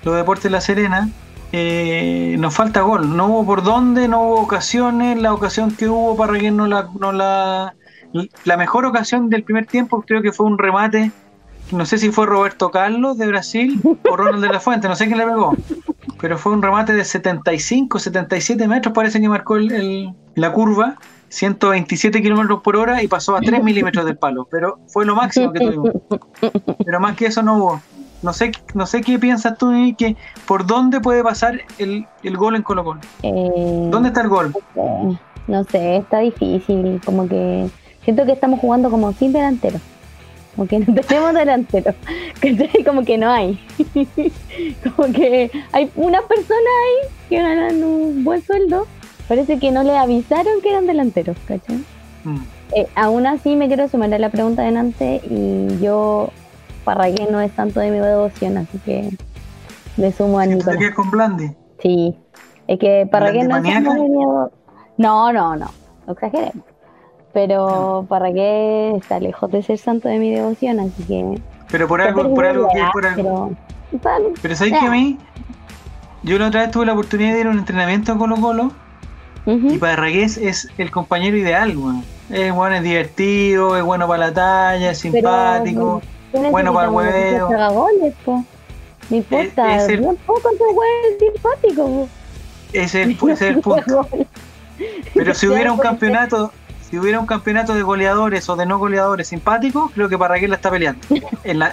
los 0.04 0.16
deportes 0.16 0.44
de 0.46 0.50
La 0.52 0.62
Serena. 0.62 1.10
Eh, 1.52 2.38
nos 2.40 2.56
falta 2.56 2.84
gol. 2.84 3.18
No 3.18 3.28
hubo 3.28 3.46
por 3.46 3.64
dónde, 3.64 4.08
no 4.08 4.22
hubo 4.22 4.40
ocasiones. 4.40 5.22
La 5.22 5.34
ocasión 5.34 5.72
que 5.72 5.90
hubo 5.90 6.16
para 6.16 6.40
que 6.40 6.52
no 6.52 6.68
la, 6.68 6.88
no 6.98 7.12
la. 7.12 7.76
La 8.46 8.58
mejor 8.58 8.86
ocasión 8.86 9.30
del 9.30 9.44
primer 9.44 9.66
tiempo 9.66 10.02
creo 10.06 10.22
que 10.22 10.32
fue 10.32 10.46
un 10.46 10.58
remate. 10.58 11.12
No 11.72 11.86
sé 11.86 11.98
si 11.98 12.12
fue 12.12 12.26
Roberto 12.26 12.72
Carlos 12.72 13.18
de 13.18 13.28
Brasil 13.28 13.82
o 14.10 14.16
Ronald 14.16 14.42
de 14.42 14.50
la 14.50 14.60
Fuente, 14.62 14.88
no 14.88 14.96
sé 14.96 15.06
quién 15.08 15.18
le 15.18 15.26
pegó 15.26 15.54
pero 16.20 16.36
fue 16.40 16.52
un 16.52 16.64
remate 16.64 16.94
de 16.94 17.06
75, 17.06 18.00
77 18.00 18.68
metros, 18.68 18.92
parece 18.92 19.22
que 19.22 19.30
marcó 19.30 19.56
el- 19.56 19.72
el- 19.72 20.14
la 20.34 20.52
curva, 20.52 20.96
127 21.30 22.24
kilómetros 22.24 22.62
por 22.64 22.76
hora 22.76 23.04
y 23.04 23.08
pasó 23.08 23.36
a 23.36 23.40
3 23.42 23.64
milímetros 23.64 24.04
del 24.04 24.18
palo, 24.18 24.48
pero 24.50 24.80
fue 24.88 25.06
lo 25.06 25.16
máximo 25.16 25.52
que 25.54 25.60
tuvimos. 25.60 25.92
Pero 26.84 27.00
más 27.00 27.16
que 27.16 27.28
eso 27.28 27.44
no 27.44 27.58
hubo. 27.58 27.82
No 28.24 28.34
sé, 28.34 28.52
no 28.74 28.88
sé 28.88 29.02
qué 29.02 29.20
piensas 29.20 29.60
tú, 29.60 29.72
que 29.96 30.16
por 30.48 30.66
dónde 30.66 31.00
puede 31.02 31.22
pasar 31.24 31.62
el, 31.78 32.08
el 32.24 32.36
gol 32.36 32.56
en 32.56 32.64
Colo 32.64 32.84
Colo. 32.84 33.00
Eh, 33.22 33.88
¿Dónde 33.92 34.08
está 34.10 34.22
el 34.22 34.30
gol? 34.30 34.54
no 34.76 35.14
sé, 35.14 35.20
no 35.48 35.64
sé, 35.66 35.98
está 35.98 36.20
difícil. 36.20 37.00
Como 37.06 37.28
que 37.28 37.70
siento 38.08 38.26
que 38.26 38.32
estamos 38.32 38.62
jugando 38.62 38.90
como 38.90 39.12
sin 39.12 39.34
delantero. 39.34 39.82
Como 40.56 40.66
que 40.66 40.80
no 40.80 40.86
tenemos 41.08 41.34
delantero. 41.34 41.94
Como 42.86 43.04
que 43.04 43.18
no 43.18 43.30
hay. 43.30 43.60
como 44.96 45.12
que 45.12 45.52
hay 45.74 45.92
una 45.98 46.22
persona 46.22 46.70
ahí 46.86 47.10
que 47.28 47.42
ganan 47.42 47.84
un 47.84 48.24
buen 48.24 48.42
sueldo. 48.42 48.88
Parece 49.28 49.60
que 49.60 49.72
no 49.72 49.84
le 49.84 49.98
avisaron 49.98 50.62
que 50.64 50.70
eran 50.70 50.88
delanteros, 50.88 51.36
¿cachai? 51.46 51.84
Mm. 52.24 52.38
Eh, 52.76 52.88
aún 52.96 53.28
así 53.28 53.58
me 53.58 53.68
quiero 53.68 53.90
sumar 53.90 54.14
a 54.14 54.20
la 54.20 54.30
pregunta 54.30 54.62
de 54.62 55.22
y 55.30 55.84
yo 55.84 56.30
Parragués 56.86 57.30
no 57.30 57.42
es 57.42 57.52
tanto 57.52 57.82
de 57.82 57.92
mi 57.92 57.98
devoción, 57.98 58.56
así 58.56 58.78
que 58.86 59.10
le 59.98 60.14
sumo 60.14 60.40
a 60.40 60.44
¿Te 60.44 60.56
Nicolás. 60.56 60.78
quedas 60.78 60.96
con 60.96 61.12
Blandi? 61.12 61.52
Sí, 61.82 62.16
es 62.68 62.80
que 62.80 63.06
Parragués 63.12 63.50
no 63.50 63.58
es 63.58 63.64
tanto 63.64 63.94
de 63.96 64.00
mi 64.00 64.10
No, 64.10 65.34
no, 65.34 65.58
no, 65.58 65.58
no 65.58 66.14
exageremos. 66.14 66.64
Pero 67.38 68.04
Parragués 68.10 68.96
está 68.96 69.20
lejos 69.20 69.52
de 69.52 69.62
ser 69.62 69.78
santo 69.78 70.10
de 70.10 70.18
mi 70.18 70.32
devoción, 70.34 70.80
así 70.80 71.04
que... 71.04 71.40
Pero 71.70 71.88
por 71.88 72.02
algo, 72.02 72.34
por 72.34 72.44
algo 72.48 72.68
que 72.74 72.84
por 72.92 73.06
algo. 73.06 73.52
Pero, 73.92 74.02
Vale, 74.04 74.34
Pero 74.42 74.56
sabéis 74.56 74.80
que 74.80 74.88
a 74.88 74.90
mí, 74.90 75.20
Yo 76.24 76.40
la 76.40 76.48
otra 76.48 76.62
vez 76.62 76.72
tuve 76.72 76.88
la 76.88 76.94
oportunidad 76.94 77.36
de 77.36 77.42
ir 77.42 77.46
a 77.46 77.52
un 77.52 77.60
entrenamiento 77.60 78.12
a 78.14 78.18
Colo 78.18 78.38
Colo 78.38 78.72
Ujú. 79.46 79.68
y 79.72 79.78
Parragués 79.78 80.38
es 80.38 80.68
el 80.80 80.90
compañero 80.90 81.38
ideal, 81.38 81.78
weón. 81.78 82.04
Es 82.32 82.52
bueno, 82.52 82.76
es 82.78 82.82
divertido, 82.82 83.78
es 83.78 83.84
bueno 83.84 84.08
para 84.08 84.30
la 84.30 84.34
talla, 84.34 84.90
es 84.90 84.98
simpático. 84.98 86.02
¿Qué 86.32 86.40
bueno 86.50 86.74
para 86.74 86.88
el 86.88 86.94
hueveo. 86.96 87.50
No 89.12 89.16
importa, 89.16 89.76
Es- 89.76 89.84
es 89.84 89.90
el- 89.90 90.00
bien 90.00 90.18
poco 90.26 90.50
es 90.50 91.20
simpático. 91.20 92.08
Ese 92.74 93.04
es 93.04 93.08
el, 93.22 93.30
es 93.30 93.42
el 93.44 93.60
punto. 93.62 94.08
Pero 95.14 95.34
si 95.36 95.48
hubiera 95.48 95.72
un 95.72 95.78
campeonato, 95.90 96.52
si 96.90 96.98
hubiera 96.98 97.20
un 97.20 97.26
campeonato 97.26 97.74
de 97.74 97.82
goleadores 97.82 98.48
o 98.50 98.56
de 98.56 98.66
no 98.66 98.80
goleadores 98.80 99.28
simpáticos, 99.28 99.92
creo 99.92 100.08
que 100.08 100.18
Parragués 100.18 100.50
la 100.50 100.56
está 100.56 100.72
peleando. 100.72 101.02
En 101.44 101.60
la, 101.60 101.72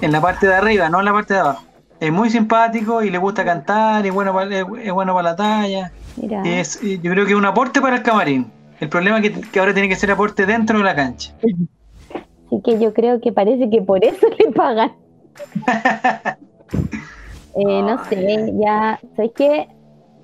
en 0.00 0.12
la 0.12 0.20
parte 0.20 0.46
de 0.46 0.54
arriba, 0.54 0.88
no 0.88 1.00
en 1.00 1.04
la 1.04 1.12
parte 1.12 1.34
de 1.34 1.40
abajo. 1.40 1.64
Es 1.98 2.12
muy 2.12 2.30
simpático 2.30 3.02
y 3.02 3.10
le 3.10 3.18
gusta 3.18 3.44
cantar, 3.44 4.06
es 4.06 4.12
bueno 4.12 4.32
para, 4.32 4.58
es, 4.58 4.92
bueno 4.92 5.14
para 5.14 5.30
la 5.30 5.36
talla. 5.36 5.92
Mira, 6.16 6.42
Es, 6.44 6.82
y 6.82 7.00
yo 7.00 7.10
creo 7.12 7.24
que 7.24 7.32
es 7.32 7.38
un 7.38 7.44
aporte 7.44 7.80
para 7.80 7.96
el 7.96 8.02
camarín. 8.02 8.50
El 8.80 8.88
problema 8.88 9.18
es 9.18 9.30
que, 9.30 9.40
que 9.40 9.60
ahora 9.60 9.72
tiene 9.72 9.88
que 9.88 9.96
ser 9.96 10.10
aporte 10.10 10.46
dentro 10.46 10.78
de 10.78 10.84
la 10.84 10.94
cancha. 10.94 11.34
así 11.42 12.60
que 12.64 12.78
yo 12.80 12.92
creo 12.92 13.20
que 13.20 13.32
parece 13.32 13.70
que 13.70 13.82
por 13.82 14.04
eso 14.04 14.26
le 14.38 14.52
pagan. 14.52 14.92
Eh, 17.54 17.82
no 17.82 18.02
sé, 18.06 18.50
ya, 18.54 18.98
¿sabes 19.14 19.32
qué? 19.36 19.68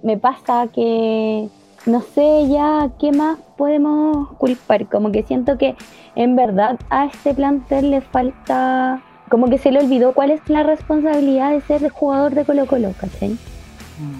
Me 0.02 0.16
pasa 0.16 0.66
que 0.74 1.50
no 1.88 2.02
sé 2.02 2.48
ya 2.48 2.90
qué 2.98 3.12
más 3.12 3.38
podemos 3.56 4.30
culpar. 4.36 4.86
Como 4.86 5.10
que 5.10 5.22
siento 5.22 5.58
que 5.58 5.74
en 6.14 6.36
verdad 6.36 6.78
a 6.90 7.06
este 7.06 7.34
plantel 7.34 7.90
le 7.90 8.00
falta, 8.00 9.02
como 9.30 9.48
que 9.48 9.58
se 9.58 9.72
le 9.72 9.80
olvidó 9.80 10.12
cuál 10.12 10.30
es 10.30 10.40
la 10.48 10.62
responsabilidad 10.62 11.50
de 11.52 11.60
ser 11.62 11.88
jugador 11.90 12.34
de 12.34 12.44
Colo 12.44 12.66
Colo, 12.66 12.92
¿cachai? 12.98 13.36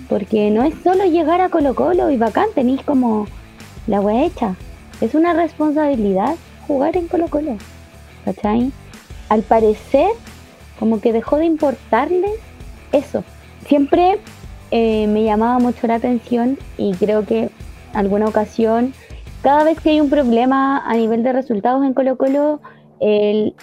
Porque 0.09 0.51
no 0.51 0.65
es 0.65 0.75
solo 0.83 1.05
llegar 1.05 1.41
a 1.41 1.51
Colo 1.51 1.75
Colo 1.75 2.11
y 2.11 2.17
bacán, 2.17 2.49
tenéis 2.55 2.83
como 2.83 3.27
la 3.87 4.01
wea 4.01 4.25
hecha. 4.25 4.57
Es 5.01 5.15
una 5.15 5.35
responsabilidad 5.35 6.35
jugar 6.67 6.97
en 6.97 7.07
Colo 7.07 7.29
Colo, 7.29 7.57
¿cachai? 8.25 8.73
Al 9.29 9.43
parecer, 9.43 10.11
como 10.79 11.01
que 11.01 11.13
dejó 11.13 11.37
de 11.37 11.45
importarles 11.45 12.39
eso. 12.93 13.23
Siempre 13.67 14.19
eh, 14.71 15.07
me 15.07 15.25
llamaba 15.25 15.59
mucho 15.59 15.87
la 15.87 15.97
atención 15.97 16.59
y 16.77 16.93
creo 16.95 17.25
que 17.25 17.51
alguna 17.95 18.27
ocasión, 18.27 18.93
cada 19.43 19.65
vez 19.65 19.81
que 19.81 19.91
hay 19.91 20.01
un 20.01 20.11
problema 20.11 20.83
a 20.87 20.95
nivel 20.95 21.23
de 21.23 21.33
resultados 21.33 21.85
en 21.85 21.95
Colo 21.95 22.17
Colo, 22.17 22.61
el, 23.01 23.55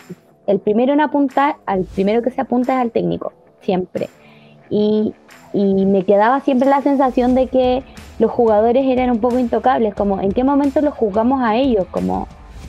el 0.47 0.59
primero 0.59 0.93
en 0.93 1.01
apuntar, 1.01 1.57
al 1.65 1.83
primero 1.83 2.21
que 2.21 2.31
se 2.31 2.41
apunta 2.41 2.75
es 2.75 2.81
al 2.81 2.91
técnico, 2.91 3.33
siempre. 3.61 4.09
Y, 4.69 5.13
y 5.53 5.85
me 5.85 6.03
quedaba 6.03 6.39
siempre 6.41 6.69
la 6.69 6.81
sensación 6.81 7.35
de 7.35 7.47
que 7.47 7.83
los 8.19 8.31
jugadores 8.31 8.85
eran 8.85 9.11
un 9.11 9.19
poco 9.19 9.39
intocables, 9.39 9.93
como 9.93 10.19
en 10.21 10.31
qué 10.31 10.43
momento 10.43 10.81
los 10.81 10.93
juzgamos 10.93 11.41
a 11.41 11.55
ellos, 11.55 11.85
como 11.91 12.27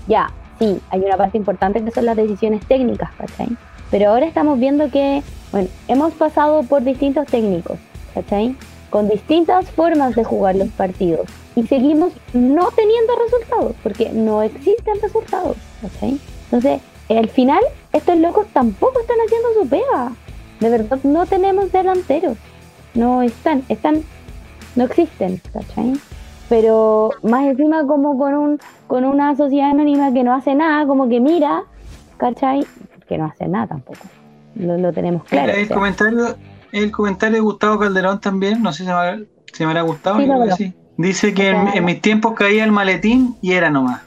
ya, 0.09 0.31
sí, 0.59 0.81
hay 0.90 1.01
una 1.01 1.16
parte 1.16 1.38
importante 1.38 1.83
que 1.83 1.90
son 1.90 2.05
las 2.07 2.16
decisiones 2.16 2.66
técnicas. 2.66 3.11
Pero 3.90 4.11
ahora 4.11 4.27
estamos 4.27 4.59
viendo 4.59 4.90
que, 4.90 5.22
bueno, 5.53 5.68
hemos 5.88 6.12
pasado 6.14 6.62
por 6.64 6.83
distintos 6.83 7.27
técnicos, 7.27 7.79
¿cachai? 8.16 8.57
Con 8.90 9.09
distintas 9.09 9.70
formas 9.70 10.14
de 10.14 10.24
jugar 10.24 10.57
los 10.57 10.68
partidos. 10.70 11.29
Y 11.55 11.66
seguimos 11.66 12.12
no 12.33 12.70
teniendo 12.70 13.12
resultados, 13.24 13.74
porque 13.83 14.11
no 14.11 14.42
existen 14.42 15.00
resultados, 15.02 15.57
¿cachai? 15.83 16.18
Entonces, 16.44 16.81
al 17.11 17.29
final, 17.29 17.61
estos 17.92 18.18
locos 18.18 18.46
tampoco 18.52 18.98
están 19.00 19.18
haciendo 19.24 19.48
su 19.61 19.68
pega. 19.68 20.12
De 20.61 20.70
verdad, 20.70 20.98
no 21.05 21.26
tenemos 21.26 21.70
delanteros. 21.70 22.38
No 22.94 23.22
están, 23.22 23.62
están, 23.68 24.02
no 24.74 24.85
existen, 24.85 25.40
¿cachai? 25.52 25.92
Pero 26.48 27.11
más 27.22 27.44
encima 27.44 27.87
como 27.87 28.18
con 28.18 28.35
un 28.35 28.61
con 28.87 29.05
una 29.05 29.37
sociedad 29.37 29.70
anónima 29.70 30.12
que 30.12 30.22
no 30.22 30.33
hace 30.33 30.55
nada, 30.55 30.87
como 30.87 31.09
que 31.09 31.20
mira, 31.20 31.64
¿cachai? 32.16 32.64
Que 33.09 33.18
no 33.18 33.26
hace 33.26 33.48
nada 33.48 33.66
tampoco. 33.66 34.00
Lo, 34.55 34.79
lo 34.79 34.92
tenemos 34.92 35.24
claro. 35.24 35.52
el, 35.52 35.68
comentario, 35.68 36.37
el 36.72 36.90
comentario 36.90 37.37
de 37.37 37.40
Gustavo 37.40 37.79
Calderón 37.79 38.20
también, 38.20 38.62
no 38.62 38.72
sé 38.72 38.83
si 38.85 38.88
me, 38.88 38.92
habrá- 38.92 39.20
si 39.52 39.64
me 39.64 39.70
habrá 39.70 39.83
gustado. 39.83 40.18
Sí, 40.18 40.26
no, 40.26 40.44
que 40.44 40.52
sí. 40.52 40.74
Dice 40.98 41.35
que 41.35 41.50
en, 41.50 41.68
en 41.68 41.85
mis 41.85 42.00
tiempos 42.00 42.33
caía 42.35 42.64
el 42.64 42.72
maletín 42.72 43.37
y 43.42 43.52
era 43.52 43.70
nomás. 43.70 44.02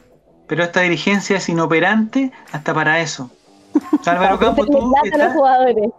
Pero 0.47 0.63
esta 0.63 0.81
dirigencia 0.81 1.37
es 1.37 1.47
inoperante 1.49 2.31
hasta 2.51 2.73
para 2.73 2.99
eso. 2.99 3.29
Álvaro 4.05 4.39
Campos, 4.39 4.65
tú 4.65 4.91
los 5.17 5.33
jugadores. 5.33 5.89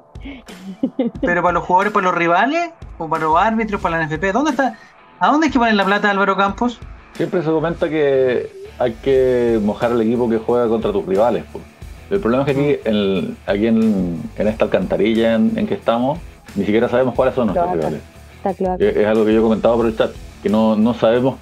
pero 1.20 1.42
para 1.42 1.52
los 1.52 1.64
jugadores, 1.64 1.92
para 1.92 2.06
los 2.06 2.14
rivales, 2.14 2.70
o 2.98 3.08
para 3.08 3.24
los 3.24 3.36
árbitros, 3.38 3.80
para 3.80 3.98
la 3.98 4.04
NFP, 4.04 4.32
¿dónde 4.32 4.50
está? 4.50 4.76
¿A 5.20 5.28
dónde 5.28 5.46
hay 5.46 5.52
que 5.52 5.58
poner 5.58 5.74
la 5.74 5.84
plata 5.84 6.10
Álvaro 6.10 6.36
Campos? 6.36 6.78
Siempre 7.14 7.42
se 7.42 7.50
comenta 7.50 7.88
que 7.88 8.50
hay 8.78 8.92
que 8.94 9.60
mojar 9.62 9.92
al 9.92 10.00
equipo 10.02 10.28
que 10.28 10.38
juega 10.38 10.68
contra 10.68 10.90
tus 10.92 11.06
rivales. 11.06 11.44
pues. 11.52 11.64
El 12.10 12.18
problema 12.18 12.42
es 12.44 12.54
que 12.54 12.60
aquí, 12.60 12.80
en, 12.88 13.36
aquí 13.46 13.66
en, 13.68 14.20
en 14.36 14.48
esta 14.48 14.64
alcantarilla 14.64 15.34
en, 15.34 15.56
en 15.56 15.66
que 15.66 15.74
estamos, 15.74 16.18
ni 16.56 16.64
siquiera 16.64 16.88
sabemos 16.88 17.14
cuáles 17.14 17.34
son 17.34 17.46
nuestros 17.46 17.66
Cloaca. 17.66 17.88
rivales. 17.88 18.02
Está 18.36 18.54
claro. 18.54 18.84
Es, 18.84 18.96
es 18.96 19.06
algo 19.06 19.24
que 19.24 19.32
yo 19.32 19.40
he 19.40 19.42
comentado 19.42 19.76
por 19.76 19.86
el 19.86 19.96
chat, 19.96 20.10
que 20.42 20.48
no, 20.48 20.76
no 20.76 20.94
sabemos 20.94 21.36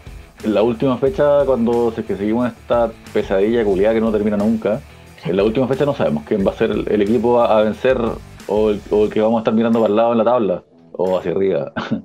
en 0.44 0.54
la 0.54 0.62
última 0.62 0.96
fecha, 0.98 1.44
cuando 1.46 1.90
si 1.92 2.00
es 2.02 2.06
que 2.06 2.16
seguimos 2.16 2.48
esta 2.48 2.90
pesadilla 3.12 3.64
culiada 3.64 3.94
que 3.94 4.00
no 4.00 4.12
termina 4.12 4.36
nunca, 4.36 4.80
en 5.24 5.36
la 5.36 5.42
última 5.44 5.66
fecha 5.66 5.84
no 5.84 5.94
sabemos 5.94 6.22
quién 6.26 6.46
va 6.46 6.52
a 6.52 6.54
ser 6.54 6.70
el, 6.70 6.86
el 6.90 7.02
equipo 7.02 7.40
a, 7.40 7.58
a 7.58 7.62
vencer 7.62 7.98
o 8.46 8.70
el, 8.70 8.80
o 8.90 9.04
el 9.04 9.10
que 9.10 9.20
vamos 9.20 9.38
a 9.38 9.40
estar 9.40 9.54
mirando 9.54 9.80
para 9.80 9.90
el 9.90 9.96
lado 9.96 10.12
en 10.12 10.18
la 10.18 10.24
tabla 10.24 10.62
o 10.92 11.18
hacia 11.18 11.32
arriba. 11.32 11.72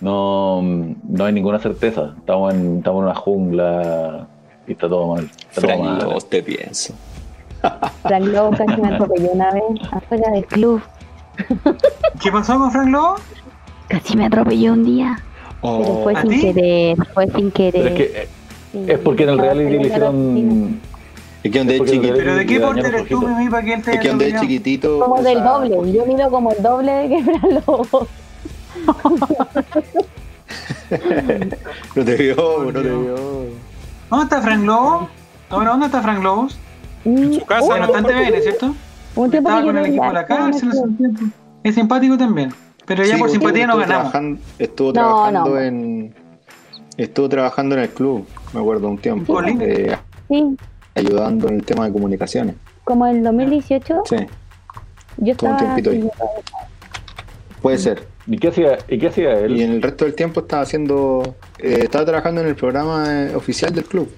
No, 0.00 0.60
no 0.62 1.24
hay 1.24 1.32
ninguna 1.32 1.60
certeza. 1.60 2.14
Estamos 2.18 2.52
en, 2.52 2.78
estamos 2.78 2.98
en 3.02 3.04
una 3.04 3.14
jungla 3.14 4.26
y 4.66 4.72
está 4.72 4.88
todo 4.88 5.14
mal. 5.14 5.30
Está 5.48 5.60
todo 5.60 5.78
mal. 5.78 6.24
Te 6.28 6.42
pienso. 6.42 6.94
Frank 8.02 8.24
Lobo 8.24 8.50
casi 8.50 8.80
me 8.80 8.88
atropelló 8.94 9.30
una 9.30 9.52
vez 9.52 9.62
afuera 9.92 10.32
del 10.32 10.44
club. 10.46 10.82
¿Qué 12.20 12.30
pasó 12.32 12.58
con 12.58 12.70
Frank 12.72 12.88
Lobo? 12.88 13.16
Casi 13.88 14.16
me 14.16 14.26
atropelló 14.26 14.72
un 14.72 14.84
día. 14.84 15.18
Pero 15.60 16.00
fue 16.02 16.14
¿a 16.14 16.22
sin 16.22 16.30
ti? 16.30 16.40
querer, 16.40 16.96
fue 17.14 17.30
sin 17.30 17.50
querer. 17.50 17.86
Es 17.86 17.92
que 17.94 18.28
Sí. 18.72 18.84
es 18.88 18.98
porque 19.00 19.24
en 19.24 19.28
el 19.28 19.38
reality 19.38 19.70
le 19.78 19.82
hicieron. 19.86 20.80
Es 21.42 21.52
que 21.52 21.58
donde 21.58 21.76
Es 21.76 21.84
chiquitito. 21.84 22.14
¿Pero 22.16 22.34
de 22.36 22.46
qué 22.46 22.60
porte 22.60 22.86
eres 22.88 23.08
tú. 23.08 23.20
Mimi, 23.28 23.50
para 23.50 23.62
que 23.64 23.74
él 23.74 23.82
te 23.82 23.90
Es 23.94 24.00
que 24.00 24.08
donde 24.08 24.28
es 24.28 24.40
chiquitito. 24.40 24.98
Como 25.00 25.20
del 25.22 25.34
pesa 25.38 25.44
doble, 25.50 25.76
poquito. 25.76 25.94
yo 25.98 26.06
mido 26.06 26.30
como 26.30 26.52
el 26.52 26.62
doble 26.62 26.92
de 26.92 27.08
que 27.08 27.22
Fran 27.24 27.54
Lobo. 27.66 28.08
No 31.94 32.04
te 32.04 32.14
vio, 32.16 32.34
no 32.72 32.72
te 32.82 32.88
vio. 32.88 33.14
¿Dónde 34.10 34.24
está 34.24 34.42
Frank 34.42 34.64
Lobo? 34.64 35.08
Ahora, 35.50 35.70
¿dónde 35.70 35.86
está 35.86 36.02
Frank 36.02 36.22
Lobos? 36.22 36.58
En 37.04 37.34
su 37.34 37.44
casa, 37.44 37.74
no, 37.78 37.80
bastante 37.92 38.14
bien, 38.14 38.42
¿cierto? 38.42 38.74
Un 39.14 39.30
tiempo 39.30 39.48
Estaba 39.50 39.64
con 39.66 39.76
el 39.78 39.86
equipo 39.86 40.06
de 40.06 40.12
la 40.12 40.20
en 40.20 40.26
cárcel 40.26 40.68
hace 40.68 40.78
club. 40.80 40.84
un 40.88 40.96
tiempo. 40.96 41.20
Es 41.62 41.74
simpático 41.74 42.18
también. 42.18 42.52
Pero 42.86 43.04
ya 43.04 43.14
Sí, 43.14 43.18
por 43.20 43.28
estuvo- 43.28 43.40
simpatía 43.46 43.66
no 43.66 43.80
estuvo 43.80 44.10
ganamos. 44.10 44.40
Estuvo 44.58 44.92
trabajando 44.92 45.50
no. 45.50 45.60
en. 45.60 46.14
Estuvo 46.96 47.28
trabajando 47.28 47.74
en 47.76 47.80
el 47.82 47.88
club, 47.90 48.26
me 48.52 48.60
acuerdo 48.60 48.88
un 48.88 48.98
tiempo. 48.98 49.32
Colín. 49.34 49.58
eh, 49.62 49.96
Sí, 50.28 50.56
ayudando 50.94 51.48
en 51.48 51.54
el 51.56 51.64
tema 51.64 51.86
de 51.86 51.92
comunicaciones. 51.92 52.54
como 52.84 53.06
el 53.06 53.22
2018, 53.22 54.02
Sí, 54.06 54.16
yo 55.18 55.32
Estuvo 55.32 55.50
un 55.50 55.56
estaba. 55.56 55.74
tiempito 55.76 55.90
ahí. 55.90 56.10
puede 57.60 57.78
ser. 57.78 58.06
¿Y 58.26 58.38
qué 58.38 58.48
hacía, 58.48 58.78
y 58.88 58.98
qué 58.98 59.08
hacía 59.08 59.32
él? 59.38 59.56
Y 59.56 59.62
en 59.62 59.72
el 59.72 59.82
resto 59.82 60.04
del 60.04 60.14
tiempo 60.14 60.40
estaba 60.40 60.62
haciendo. 60.62 61.34
eh, 61.58 61.80
estaba 61.82 62.04
trabajando 62.04 62.40
en 62.40 62.48
el 62.48 62.56
programa 62.56 63.04
eh, 63.08 63.34
oficial 63.36 63.72
del 63.74 63.84
club. 63.84 64.10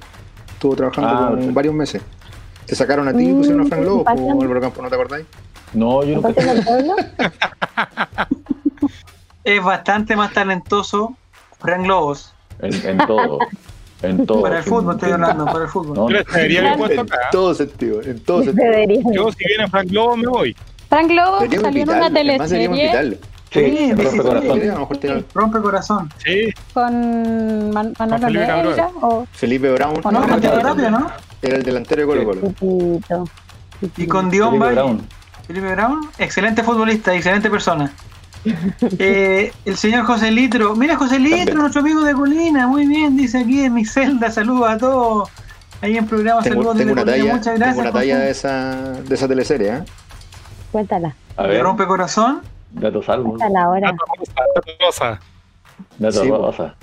Estuvo 0.52 0.74
trabajando 0.76 1.11
Ah, 1.11 1.37
varios 1.52 1.74
meses. 1.74 2.02
Te 2.66 2.74
sacaron 2.74 3.09
a 3.09 3.12
ti 3.12 3.24
y 3.24 3.33
Mm, 3.33 3.37
pusieron 3.38 3.61
a 3.62 3.64
Frank 3.66 3.85
Lobo, 3.85 4.05
como 4.05 4.42
Álvaro 4.42 4.61
Campo, 4.61 4.83
¿no 4.83 4.88
te 4.88 4.94
acordáis? 4.94 5.27
No, 5.72 6.03
yo 6.05 6.16
nunca. 6.20 6.33
Es 9.44 9.62
bastante 9.62 10.16
más 10.16 10.33
talentoso 10.33 11.16
Frank 11.61 11.87
Lobos. 11.87 12.33
En, 12.61 12.72
en 12.87 12.98
todo. 13.07 13.38
En 14.03 14.24
todo. 14.27 14.42
Para 14.42 14.59
el 14.59 14.64
fútbol 14.64 14.94
estoy 14.94 15.12
hablando, 15.12 15.44
para 15.44 15.64
el 15.64 15.68
fútbol. 15.70 15.96
No, 15.96 16.07
mi 16.09 16.77
puesto 16.79 17.00
En 17.03 17.07
acá. 17.07 17.18
todo 17.31 17.55
sentido, 17.55 18.00
en 18.03 18.20
todo 18.20 18.42
sentido. 18.42 18.70
Debería. 18.70 19.03
Yo, 19.12 19.31
si 19.33 19.44
viene 19.46 19.68
Frank 19.68 19.90
Lobo, 19.90 20.16
me 20.16 20.27
voy. 20.29 20.57
Frank 20.88 21.11
Lobo 21.11 21.40
Deberíamos 21.40 21.66
salió 21.66 21.83
en 21.83 21.88
una 21.90 22.11
teleserie 22.11 22.68
sí, 23.50 23.61
Sí, 23.61 23.92
rompe 23.92 24.11
sí, 24.11 24.18
corazón. 24.18 24.61
Sí, 24.61 24.98
tiene- 25.00 25.24
Rompe 25.35 25.61
corazón. 25.61 26.12
Sí, 26.24 26.50
con 26.72 27.70
Man- 27.70 27.94
Manolo 27.98 28.27
Felipe 28.27 28.46
Cabrera. 28.46 28.62
Neira 28.77 28.90
o 29.03 29.27
Felipe 29.33 29.70
Brown 29.72 30.00
¿O 30.03 30.11
no? 30.11 30.20
No, 30.20 30.27
Tapia, 30.40 30.90
¿no? 30.90 31.11
Era 31.46 31.57
el 31.57 31.62
delantero 31.62 32.02
de 32.02 32.07
Colo 32.07 32.24
Colo. 32.24 32.40
Chiquito. 32.48 33.24
Y 33.96 34.07
con 34.07 34.30
Dion 34.30 34.48
Felipe 34.50 34.64
Valle. 34.64 34.74
Brown. 34.74 35.07
Felipe 35.46 35.74
Brown, 35.74 36.11
excelente 36.18 36.62
futbolista, 36.62 37.14
excelente 37.14 37.50
persona. 37.50 37.92
Eh, 38.98 39.52
el 39.64 39.76
señor 39.78 40.04
José 40.04 40.30
Litro, 40.30 40.76
mira 40.76 40.96
José 40.96 41.18
Litro, 41.18 41.38
También. 41.38 41.59
nuestro 41.59 41.80
amigo 41.80 42.02
de 42.02 42.12
Colina, 42.12 42.66
muy 42.66 42.87
bien, 42.87 43.16
dice 43.16 43.38
aquí 43.38 43.64
en 43.64 43.72
mi 43.72 43.87
celda, 43.87 44.30
saludos 44.30 44.68
a 44.68 44.76
todos. 44.78 45.30
Ahí 45.80 45.96
en 45.96 46.07
programa, 46.07 46.42
Tengo, 46.42 46.57
saludos 46.62 46.76
tengo 46.76 46.90
desde 46.90 46.92
una 46.92 47.02
Colina, 47.04 47.16
talla, 47.24 47.33
muchas 47.37 47.44
tengo 47.54 47.59
gracias. 47.59 47.78
una 47.87 47.92
talla 47.92 48.18
de 48.18 48.30
esa, 48.30 48.92
de 49.02 49.14
esa 49.14 49.28
teleserie, 49.28 49.68
¿eh? 49.76 49.83
Cuéntala. 50.72 51.14
A 51.38 51.42
ver. 51.46 51.62
rompe 51.62 51.87
corazón. 51.87 52.42
Dato 52.72 53.02
salvo. 53.02 53.37
A 53.42 53.48
la 53.48 53.68
hora. 53.70 53.94
Rosa. 54.80 55.20
Dato 55.98 56.22
Sí, 56.22 56.28
rosa. 56.30 56.74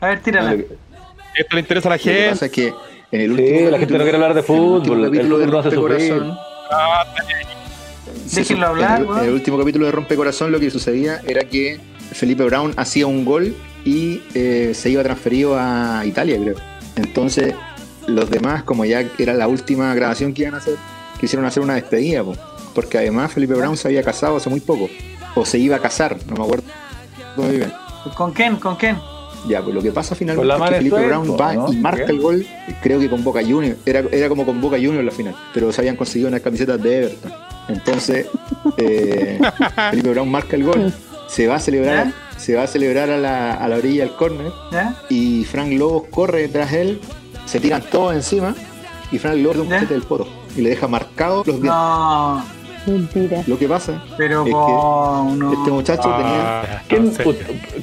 A 0.00 0.06
ver, 0.06 0.20
tírala. 0.20 0.54
Lo 0.54 0.58
Esto 1.34 1.54
le 1.54 1.60
interesa 1.60 1.88
a 1.88 1.92
la 1.92 1.98
que 1.98 2.04
gente. 2.04 2.30
pasa 2.30 2.46
es 2.46 2.52
que 2.52 2.74
en 3.12 3.20
el 3.20 3.36
Sí, 3.36 3.42
último 3.42 3.70
la 3.70 3.78
gente 3.78 3.94
no 3.94 4.02
quiere 4.02 4.16
hablar 4.16 4.34
de 4.34 4.40
en 4.40 4.46
el 4.54 4.60
último 4.60 4.80
fútbol, 4.84 4.98
el 4.98 5.04
capítulo 5.10 5.38
de. 5.38 5.46
Rompecorazón, 5.46 6.38
Déjenlo 8.34 8.66
hablar, 8.66 8.96
en 8.96 9.02
el, 9.02 9.08
weón. 9.08 9.20
en 9.20 9.28
el 9.28 9.34
último 9.34 9.58
capítulo 9.58 9.86
de 9.86 9.92
Rompecorazón 9.92 10.52
lo 10.52 10.60
que 10.60 10.70
sucedía 10.70 11.20
era 11.26 11.44
que 11.44 11.80
Felipe 12.12 12.44
Brown 12.44 12.74
hacía 12.76 13.06
un 13.06 13.24
gol 13.24 13.54
y 13.84 14.20
eh, 14.34 14.72
se 14.74 14.90
iba 14.90 15.02
transferido 15.02 15.56
a 15.58 16.02
Italia, 16.04 16.38
creo. 16.40 16.56
Entonces, 16.96 17.54
los 18.06 18.28
demás, 18.30 18.62
como 18.64 18.84
ya 18.84 19.04
era 19.18 19.32
la 19.34 19.48
última 19.48 19.94
grabación 19.94 20.34
que 20.34 20.42
iban 20.42 20.54
a 20.54 20.58
hacer, 20.58 20.76
quisieron 21.20 21.46
hacer 21.46 21.62
una 21.62 21.74
despedida, 21.74 22.22
po. 22.22 22.34
porque 22.74 22.98
además 22.98 23.32
Felipe 23.32 23.54
Brown 23.54 23.76
se 23.76 23.88
había 23.88 24.02
casado 24.02 24.36
hace 24.36 24.50
muy 24.50 24.60
poco, 24.60 24.88
o 25.34 25.44
se 25.46 25.58
iba 25.58 25.76
a 25.76 25.80
casar, 25.80 26.16
no 26.26 26.36
me 26.36 26.44
acuerdo. 26.44 26.64
¿Con 28.16 28.32
quién? 28.32 28.56
¿Con 28.56 28.76
quién? 28.76 28.98
Ya, 29.46 29.62
pues 29.62 29.74
lo 29.74 29.82
que 29.82 29.92
pasa 29.92 30.14
finalmente 30.14 30.52
es 30.52 30.62
que 30.62 30.76
Felipe 30.76 31.06
Brown 31.06 31.36
va 31.40 31.54
¿no? 31.54 31.72
y 31.72 31.76
marca 31.76 32.06
¿Qué? 32.06 32.12
el 32.12 32.20
gol, 32.20 32.46
creo 32.82 32.98
que 32.98 33.08
con 33.08 33.22
Boca 33.22 33.40
Juniors, 33.40 33.78
era, 33.86 34.02
era 34.10 34.28
como 34.28 34.44
con 34.44 34.60
Boca 34.60 34.76
Juniors 34.76 35.04
la 35.04 35.10
final, 35.10 35.34
pero 35.54 35.72
se 35.72 35.80
habían 35.80 35.96
conseguido 35.96 36.28
unas 36.28 36.40
camisetas 36.40 36.82
de 36.82 36.98
Everton. 36.98 37.32
Entonces, 37.68 38.26
eh, 38.78 39.38
Felipe 39.90 40.10
Brown 40.10 40.30
marca 40.30 40.56
el 40.56 40.64
gol, 40.64 40.92
se 41.28 41.46
va 41.46 41.56
a 41.56 41.60
celebrar, 41.60 42.12
se 42.36 42.54
va 42.54 42.64
a 42.64 42.66
celebrar 42.66 43.10
a 43.10 43.18
la, 43.18 43.54
a 43.54 43.68
la 43.68 43.76
orilla 43.76 44.04
del 44.04 44.14
córner 44.14 44.52
y 45.08 45.44
Frank 45.44 45.72
Lobos 45.72 46.04
corre 46.10 46.42
detrás 46.42 46.72
de 46.72 46.80
él, 46.82 47.00
se 47.46 47.60
tiran 47.60 47.82
todos 47.82 48.14
encima 48.14 48.54
y 49.12 49.18
Frank 49.18 49.36
Lobos 49.36 49.68
da 49.68 49.78
un 49.78 49.88
del 49.88 50.02
poto 50.02 50.28
y 50.56 50.62
le 50.62 50.70
deja 50.70 50.88
marcados 50.88 51.46
los 51.46 51.56
dientes. 51.56 51.72
No, 51.72 52.57
Mentira. 52.90 53.42
Lo 53.46 53.58
que 53.58 53.68
pasa 53.68 54.02
pero 54.16 54.40
Es 54.40 54.46
que 54.46 54.50
no. 54.52 55.52
este 55.52 55.70
muchacho 55.70 56.02
tenía 56.02 56.60
Ah, 56.60 56.82
¿Quién, 56.88 57.04
no 57.06 57.12
sé. 57.12 57.28
u- 57.28 57.34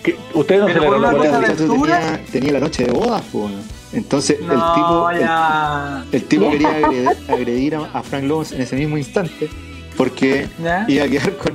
que- 0.02 0.18
¿Ustedes 0.34 0.62
no 0.62 0.68
Pero 0.68 1.00
la 1.00 1.10
una 1.10 1.28
este 1.48 1.64
muchacho 1.64 1.68
tenía, 1.68 2.22
tenía 2.32 2.54
la 2.54 2.60
noche 2.60 2.86
de 2.86 2.92
bodas, 2.92 3.22
po, 3.32 3.50
entonces 3.94 4.40
No, 4.42 4.52
el 4.54 4.60
tipo 4.76 5.10
el- 6.12 6.24
tipo 6.26 6.50
quería 6.52 6.70
agredir, 6.78 7.10
agredir 7.30 7.76
a, 7.76 7.90
a 7.94 8.04
Frank 8.04 8.24
Lobos 8.24 8.52
en 8.52 8.62
ese 8.62 8.76
mismo 8.76 8.98
instante 8.98 9.50
porque 9.98 10.48
¿Ya? 10.62 10.86
iba 10.88 11.06
a 11.06 11.08
quedar 11.08 11.38
con, 11.38 11.54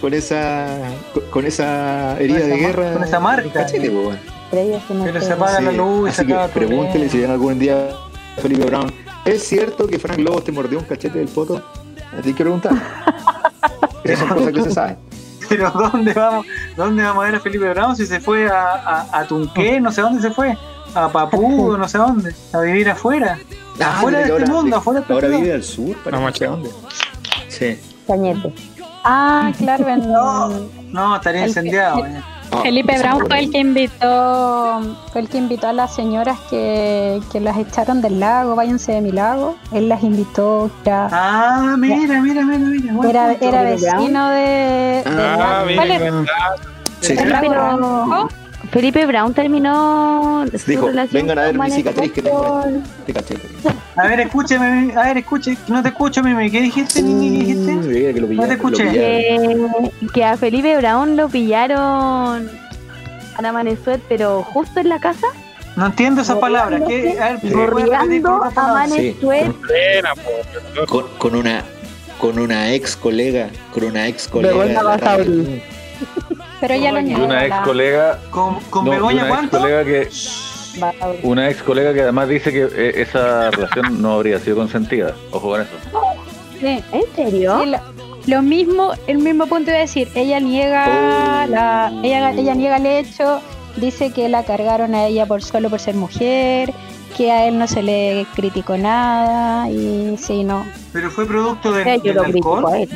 con 0.00 0.14
esa 0.14 0.66
con, 1.12 1.22
con 1.30 1.44
esa 1.46 2.18
herida 2.18 2.40
Con 2.40 2.48
de 2.48 2.54
esa 2.56 2.66
guerra. 2.66 2.92
con 2.94 3.04
esa 3.04 3.20
marca. 3.20 3.50
cachete, 3.52 3.90
po. 3.90 4.12
Pero 4.50 5.20
se 5.20 5.26
se 5.26 5.32
apaga 5.32 5.60
la 5.60 5.72
luz 5.72 6.06
y 6.06 6.10
Así 6.10 6.16
se 6.22 6.26
que 6.26 6.36
pregúntele 6.54 7.08
si 7.08 7.24
algún 7.24 7.58
día 7.58 7.88
Felipe 8.40 8.64
Brown. 8.64 8.92
¿Es 9.24 9.42
cierto 9.42 9.88
que 9.88 9.98
Frank 9.98 10.18
Lobos 10.20 10.44
te 10.44 10.52
mordió 10.52 10.78
un 10.78 10.84
cachete 10.84 11.18
del 11.18 11.26
poto? 11.28 11.60
A 12.12 12.20
ti 12.22 12.28
hay 12.28 12.34
que 12.34 12.42
preguntar. 12.44 12.72
Esas 14.04 14.28
son 14.28 14.38
cosas 14.38 14.52
que 14.52 14.62
se 14.62 14.70
saben. 14.70 14.98
Pero 15.48 15.70
¿dónde 15.70 16.12
vamos? 16.12 16.46
¿Dónde 16.76 17.02
vamos 17.04 17.22
a 17.22 17.26
ver 17.26 17.34
a 17.36 17.40
Felipe 17.40 17.68
Brown 17.70 17.94
si 17.96 18.04
se 18.06 18.20
fue 18.20 18.48
a, 18.48 18.72
a, 18.74 19.18
a 19.20 19.24
Tunqué? 19.26 19.80
No 19.80 19.92
sé 19.92 20.00
dónde 20.00 20.20
se 20.22 20.30
fue. 20.30 20.56
A 20.94 21.08
Papú, 21.08 21.76
no 21.78 21.88
sé 21.88 21.98
dónde. 21.98 22.34
A 22.52 22.60
vivir 22.60 22.88
afuera. 22.90 23.38
Ah, 23.80 23.98
afuera 23.98 24.18
de 24.18 24.24
este 24.24 24.32
ahora- 24.32 24.46
mundo, 24.46 24.76
afuera 24.76 25.00
de 25.00 25.02
este 25.02 25.12
Ahora 25.12 25.28
vive 25.28 25.52
al 25.52 25.62
sur, 25.62 25.96
para 25.98 26.18
No, 26.18 26.26
no 26.30 26.32
dónde. 26.32 26.70
Sí. 27.48 27.78
Cañete. 28.06 28.52
Ah, 29.08 29.52
claro, 29.56 29.86
en- 29.88 30.10
No, 30.92 31.14
estaría 31.14 31.46
incendiado. 31.46 32.04
el- 32.04 32.16
eh. 32.16 32.22
Ah, 32.56 32.62
Felipe 32.62 32.98
Brown 32.98 33.26
fue 33.26 33.38
el 33.40 33.50
que 33.50 33.58
invitó, 33.58 34.80
fue 35.12 35.20
el 35.20 35.28
que 35.28 35.38
invitó 35.38 35.68
a 35.68 35.72
las 35.72 35.94
señoras 35.94 36.38
que, 36.50 37.20
que 37.32 37.40
las 37.40 37.56
echaron 37.58 38.00
del 38.02 38.20
lago, 38.20 38.54
váyanse 38.56 38.92
de 38.92 39.00
mi 39.00 39.12
lago. 39.12 39.56
Él 39.72 39.88
las 39.88 40.02
invitó, 40.02 40.70
era, 40.84 41.08
Ah, 41.12 41.74
mira, 41.78 42.20
mira, 42.20 42.44
mira, 42.44 42.44
mira. 42.44 43.08
era, 43.08 43.32
era 43.40 43.62
vecino 43.62 44.28
de, 44.30 44.36
de 44.40 45.02
Ah, 45.06 45.36
la- 45.60 45.64
mira, 45.66 45.76
¿cuál 45.76 45.90
es? 45.90 46.02
Sí. 47.00 47.12
¿El 47.18 47.30
lago 47.30 47.48
Pero- 47.48 47.76
rojo? 48.06 48.28
Felipe 48.70 49.06
Brown 49.06 49.32
terminó 49.34 50.44
su 50.58 50.70
Dijo, 50.70 50.86
relación 50.88 51.22
vengan 51.22 51.38
a 51.38 51.42
ver 51.42 51.58
mi 51.58 51.70
cicatriz 51.70 52.12
que 52.12 52.22
tengo 52.22 52.64
de 53.06 53.12
cachete. 53.12 53.48
A 53.96 54.06
ver, 54.08 54.20
escúcheme, 54.20 54.92
a 54.94 55.02
ver, 55.04 55.18
escuche. 55.18 55.56
No 55.68 55.82
te 55.82 55.88
escucho, 55.88 56.22
Mimi. 56.22 56.50
¿Qué 56.50 56.60
dijiste, 56.60 57.02
Mimi? 57.02 57.38
¿Qué 57.38 57.44
dijiste? 57.44 57.72
Mm, 57.72 57.86
mira 57.88 58.12
que 58.12 58.20
lo 58.20 58.28
pillaron, 58.28 58.48
te 58.48 58.54
escuché. 58.54 58.90
que, 58.92 59.90
que 60.12 60.24
a 60.24 60.36
Felipe 60.36 60.76
Brown 60.76 61.16
lo 61.16 61.28
pillaron 61.28 62.50
a 63.36 63.42
la 63.42 63.52
Manesuet, 63.52 64.00
pero 64.08 64.42
justo 64.42 64.80
en 64.80 64.88
la 64.88 64.98
casa, 64.98 65.26
No 65.76 65.86
entiendo 65.86 66.22
esas 66.22 66.38
palabras. 66.38 66.82
¿Qué? 66.86 67.18
A 67.20 67.32
ver, 67.32 67.44
¿me 67.44 67.50
puede 67.50 67.66
repetir 67.66 68.22
borreando 68.22 68.38
por 68.38 68.46
a 68.46 68.50
favor? 68.50 68.72
Manesuet. 68.74 69.52
Po. 69.52 70.86
con, 70.86 71.04
con 71.18 71.34
una 71.36 71.64
con 72.18 72.38
una 72.38 72.72
ex 72.72 72.96
colega, 72.96 73.50
con 73.72 73.84
una 73.84 74.08
ex 74.08 74.26
colega. 74.28 74.64
De. 75.18 75.75
Pero 76.60 76.74
ella 76.74 76.92
lo 76.92 77.00
Y 77.00 77.02
Y 77.02 77.04
niega. 77.06 77.24
una 77.24 77.44
ex 77.46 77.56
colega, 77.64 78.18
¿Con, 78.30 78.60
con 78.70 78.84
no, 78.84 78.90
Begoña 78.92 79.24
una 79.24 79.26
ex 79.28 79.36
cuánto? 79.36 79.58
colega 79.58 79.84
que 79.84 80.08
una 81.22 81.48
ex 81.50 81.62
colega 81.62 81.94
que 81.94 82.02
además 82.02 82.28
dice 82.28 82.52
que 82.52 82.68
eh, 82.74 82.92
esa 83.02 83.50
relación 83.50 84.00
no 84.02 84.12
habría 84.14 84.38
sido 84.38 84.56
consentida. 84.56 85.14
Ojo 85.32 85.48
con 85.50 85.60
eso. 85.62 85.70
Sí. 86.60 86.82
¿En 86.92 87.02
serio? 87.14 87.60
Sí, 87.62 87.70
lo, 87.70 87.78
lo 88.26 88.42
mismo, 88.42 88.92
el 89.06 89.18
mismo 89.18 89.46
punto 89.46 89.70
iba 89.70 89.78
a 89.78 89.82
decir, 89.82 90.08
ella 90.14 90.40
niega 90.40 91.44
Oh. 91.46 91.50
la, 91.50 91.92
ella, 92.02 92.30
ella 92.32 92.54
niega 92.54 92.76
el 92.76 92.86
hecho, 92.86 93.40
dice 93.76 94.12
que 94.12 94.28
la 94.28 94.44
cargaron 94.44 94.94
a 94.94 95.06
ella 95.06 95.26
por 95.26 95.42
solo 95.42 95.70
por 95.70 95.80
ser 95.80 95.94
mujer, 95.94 96.72
que 97.16 97.30
a 97.32 97.46
él 97.48 97.58
no 97.58 97.66
se 97.66 97.82
le 97.82 98.26
criticó 98.34 98.76
nada 98.76 99.68
y 99.70 100.16
sí, 100.18 100.44
no. 100.44 100.66
Pero 100.92 101.10
fue 101.10 101.26
producto 101.26 101.72
del, 101.72 101.84
Yo 101.96 102.00
del 102.02 102.14
lo 102.16 102.22
critico 102.24 102.56
alcohol. 102.56 102.74
a 102.74 102.78
él. 102.78 102.90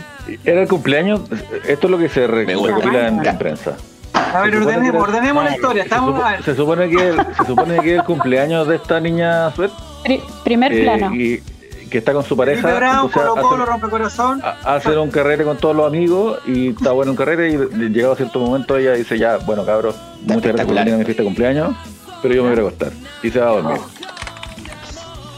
Era 0.45 0.63
el 0.63 0.69
cumpleaños, 0.69 1.21
esto 1.67 1.87
es 1.87 1.91
lo 1.91 1.99
que 1.99 2.09
se 2.09 2.27
recopila 2.27 3.09
en, 3.09 3.21
Ah. 3.27 3.31
en 3.31 3.39
prensa. 3.39 3.77
A 4.13 4.43
ver, 4.43 4.53
Se 4.53 4.59
ordenemos, 4.97 5.45
la 5.45 5.55
historia. 5.55 5.83
Se, 5.83 5.89
Estamos 5.89 6.11
supo- 6.15 6.25
a 6.25 6.31
ver. 6.33 6.43
se 6.43 6.55
supone 6.55 6.89
que 6.91 7.13
se 7.39 7.45
supone 7.47 7.79
que 7.81 7.95
el 7.97 8.05
cumpleaños 8.05 8.69
de 8.69 8.77
esta 8.77 9.01
niña 9.01 9.51
Suet 9.53 9.71
Pri- 10.05 10.21
primer 10.45 10.73
eh, 10.73 10.83
plano. 10.83 11.15
y 11.15 11.43
que 11.91 11.99
está 11.99 12.13
con 12.13 12.23
su 12.23 12.37
pareja, 12.37 13.09
Colo 13.13 13.35
Colo, 13.35 13.67
rompe 13.67 13.89
corazón. 13.89 14.41
hacen 14.65 14.99
un 14.99 15.11
carrete 15.11 15.43
con 15.45 15.57
todos 15.57 15.75
los 15.75 15.87
amigos 15.87 16.39
y 16.47 16.69
está 16.69 16.93
bueno 16.93 17.11
un 17.13 17.17
carrete 17.17 17.49
y 17.51 17.89
llegado 17.91 18.13
a 18.13 18.17
cierto 18.17 18.39
momento 18.39 18.77
ella 18.77 18.93
dice 18.93 19.19
ya, 19.19 19.39
bueno 19.39 19.65
cabros, 19.65 19.97
muchas 20.23 20.43
gracias 20.43 20.67
por 20.67 20.77
venir 20.77 20.95
a 20.95 20.97
mi 20.99 21.05
fiesta 21.05 21.23
de 21.23 21.27
cumpleaños, 21.27 21.75
pero 22.23 22.35
yo 22.35 22.43
me 22.45 22.51
voy 22.51 22.59
a 22.59 22.63
acostar 22.69 22.93
y 23.23 23.31
se 23.31 23.39
va 23.41 23.47
a 23.49 23.51
dormir. 23.53 23.81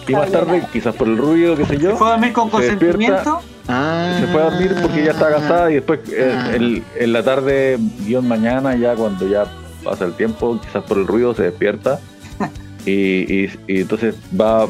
Y 0.09 0.13
más 0.13 0.31
tarde, 0.33 0.63
quizás 0.73 0.95
por 0.97 1.07
el 1.07 1.17
ruido, 1.17 1.57
qué 1.57 1.65
sé 1.65 1.79
yo, 1.79 1.97
¿Fue 1.97 2.09
a 2.09 2.11
dormir 2.13 2.33
con 2.33 2.47
se 2.47 2.51
consentimiento? 2.53 3.41
Ah, 3.69 4.17
se 4.21 4.27
fue 4.27 4.41
a 4.43 4.45
dormir 4.47 4.75
porque 4.83 5.03
ella 5.03 5.13
estaba 5.13 5.31
cansada 5.37 5.71
y 5.71 5.75
después 5.75 6.01
eh, 6.11 6.35
Ah. 6.37 6.51
el- 6.55 6.83
en 6.97 7.13
la 7.13 7.23
tarde, 7.23 7.79
guion 8.01 8.27
mañana, 8.27 8.75
ya 8.75 8.95
cuando 8.97 9.29
ya 9.29 9.45
pasa 9.85 10.05
el 10.05 10.15
tiempo, 10.15 10.61
quizás 10.61 10.83
por 10.85 10.99
el 10.99 11.07
ruido 11.07 11.35
se 11.35 11.45
despierta. 11.45 12.01
Y, 12.85 13.45
y- 13.45 13.51
y 13.69 13.81
entonces 13.83 14.17
va, 14.39 14.67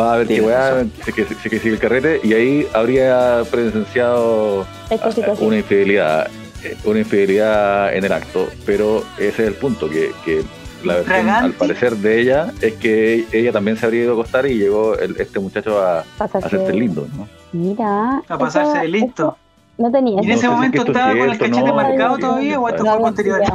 va 0.00 0.14
a 0.14 0.16
ver 0.16 0.28
qué 0.28 0.40
weá, 0.40 0.82
se 1.04 1.12
que, 1.12 1.26
se 1.26 1.50
que 1.50 1.58
sigue 1.58 1.74
el 1.74 1.78
carrete 1.78 2.20
y 2.24 2.32
ahí 2.32 2.66
habría 2.72 3.42
presenciado 3.50 4.62
ah, 4.90 5.10
una 5.40 5.58
infidelidad, 5.58 6.28
eh, 6.62 6.74
una 6.86 7.00
infidelidad 7.00 7.94
en 7.94 8.02
el 8.02 8.12
acto, 8.14 8.48
pero 8.64 9.04
ese 9.18 9.42
es 9.42 9.48
el 9.48 9.54
punto, 9.56 9.90
que, 9.90 10.12
que 10.24 10.42
la 10.84 10.94
versión 10.96 11.28
al 11.28 11.52
parecer 11.52 11.96
de 11.96 12.20
ella 12.20 12.52
es 12.60 12.74
que 12.74 13.26
ella 13.32 13.52
también 13.52 13.76
se 13.76 13.86
habría 13.86 14.02
ido 14.02 14.12
a 14.12 14.14
acostar 14.14 14.46
y 14.46 14.58
llegó 14.58 14.96
el- 14.98 15.16
este 15.20 15.38
muchacho 15.40 15.80
a, 15.82 16.04
hacerse 16.18 16.72
lindo, 16.72 17.06
¿no? 17.16 17.28
Mira. 17.52 18.22
A 18.28 18.38
pasarse 18.38 18.72
eso- 18.72 18.80
de 18.80 18.88
listo. 18.88 19.22
eso 19.28 19.36
No 19.78 19.90
tenía. 19.90 20.20
Y 20.20 20.24
en 20.24 20.28
No 20.28 20.34
ese 20.34 20.42
si 20.42 20.48
momento 20.48 20.78
es 20.78 20.84
que 20.84 20.90
esto 20.90 20.92
estaba 20.92 21.12
es 21.12 21.18
con 21.18 21.30
el 21.30 21.38
cachete 21.38 21.66
no, 21.68 21.74
marcado 21.74 22.10
no, 22.10 22.18
todavía 22.18 22.60
o 22.60 22.68
esto 22.68 22.84
fue 22.84 22.98
posterior. 22.98 23.42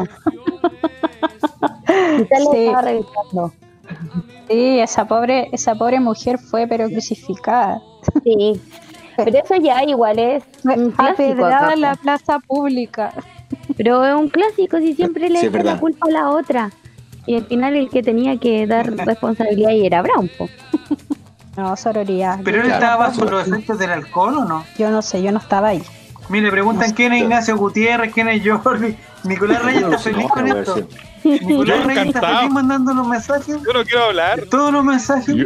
Quizás 2.17 2.43
lo 2.43 2.51
Sí. 2.51 2.57
estaba 2.65 2.81
revisando. 2.81 3.53
Sí, 4.49 4.79
esa 4.79 5.05
pobre, 5.05 5.49
esa 5.51 5.75
pobre 5.75 5.99
mujer 5.99 6.37
fue 6.39 6.67
pero 6.67 6.87
crucificada. 6.89 7.81
Sí. 8.23 8.59
Pero 9.17 9.37
eso 9.43 9.55
ya 9.57 9.83
igual 9.83 10.17
es 10.19 10.43
un 10.63 10.91
clásico. 10.91 11.45
Acá, 11.45 11.73
en 11.73 11.81
la 11.81 11.95
plaza 11.95 12.39
pública. 12.39 13.11
Pero 13.75 14.05
es 14.05 14.15
un 14.15 14.29
clásico 14.29 14.77
si 14.77 14.93
siempre 14.93 15.29
le 15.29 15.39
Sí, 15.39 15.47
echa 15.47 15.63
la 15.63 15.79
culpa 15.79 16.07
a 16.07 16.11
la 16.11 16.29
otra. 16.29 16.69
Y 17.29 17.35
al 17.35 17.45
final 17.45 17.75
el 17.75 17.89
que 17.91 18.01
tenía 18.01 18.37
que 18.37 18.65
dar 18.65 18.91
responsabilidad 19.05 19.69
y 19.71 19.85
era 19.85 20.01
Brown. 20.01 20.29
po. 20.37 20.49
No, 21.55 21.75
sororidad. 21.77 22.39
¿Pero 22.43 22.57
él 22.57 22.63
Claro. 22.63 22.83
estaba 22.83 23.07
bajo 23.07 23.25
los 23.25 23.47
efectos 23.47 23.77
del 23.77 23.91
alcohol 23.91 24.37
o 24.39 24.45
no? 24.45 24.65
Yo 24.79 24.89
no 24.89 25.01
sé, 25.03 25.21
yo 25.21 25.31
no 25.31 25.37
estaba 25.37 25.67
ahí. 25.69 25.83
Mire, 26.29 26.49
preguntan 26.51 26.91
quién 26.93 27.13
es 27.13 27.21
Ignacio 27.23 27.55
Gutiérrez, 27.57 28.13
quién 28.13 28.29
es 28.29 28.41
Jordi. 28.47 28.95
Nicolás 29.25 29.61
Reyes 29.65 29.83
está 29.83 29.97
feliz 29.99 30.25
con 30.27 30.47
No, 30.47 30.57
esto. 30.57 30.87
Nicolás 31.23 31.85
Reyes 31.85 32.05
está 32.07 32.37
feliz 32.39 32.51
mandando 32.51 32.93
los 32.95 33.07
mensajes. 33.07 33.47
Yo 33.47 33.73
no 33.73 33.83
quiero 33.83 34.05
hablar. 34.05 34.41
Todos 34.49 34.71
los 34.73 34.83
mensajes. 34.83 35.35
Yo, 35.35 35.45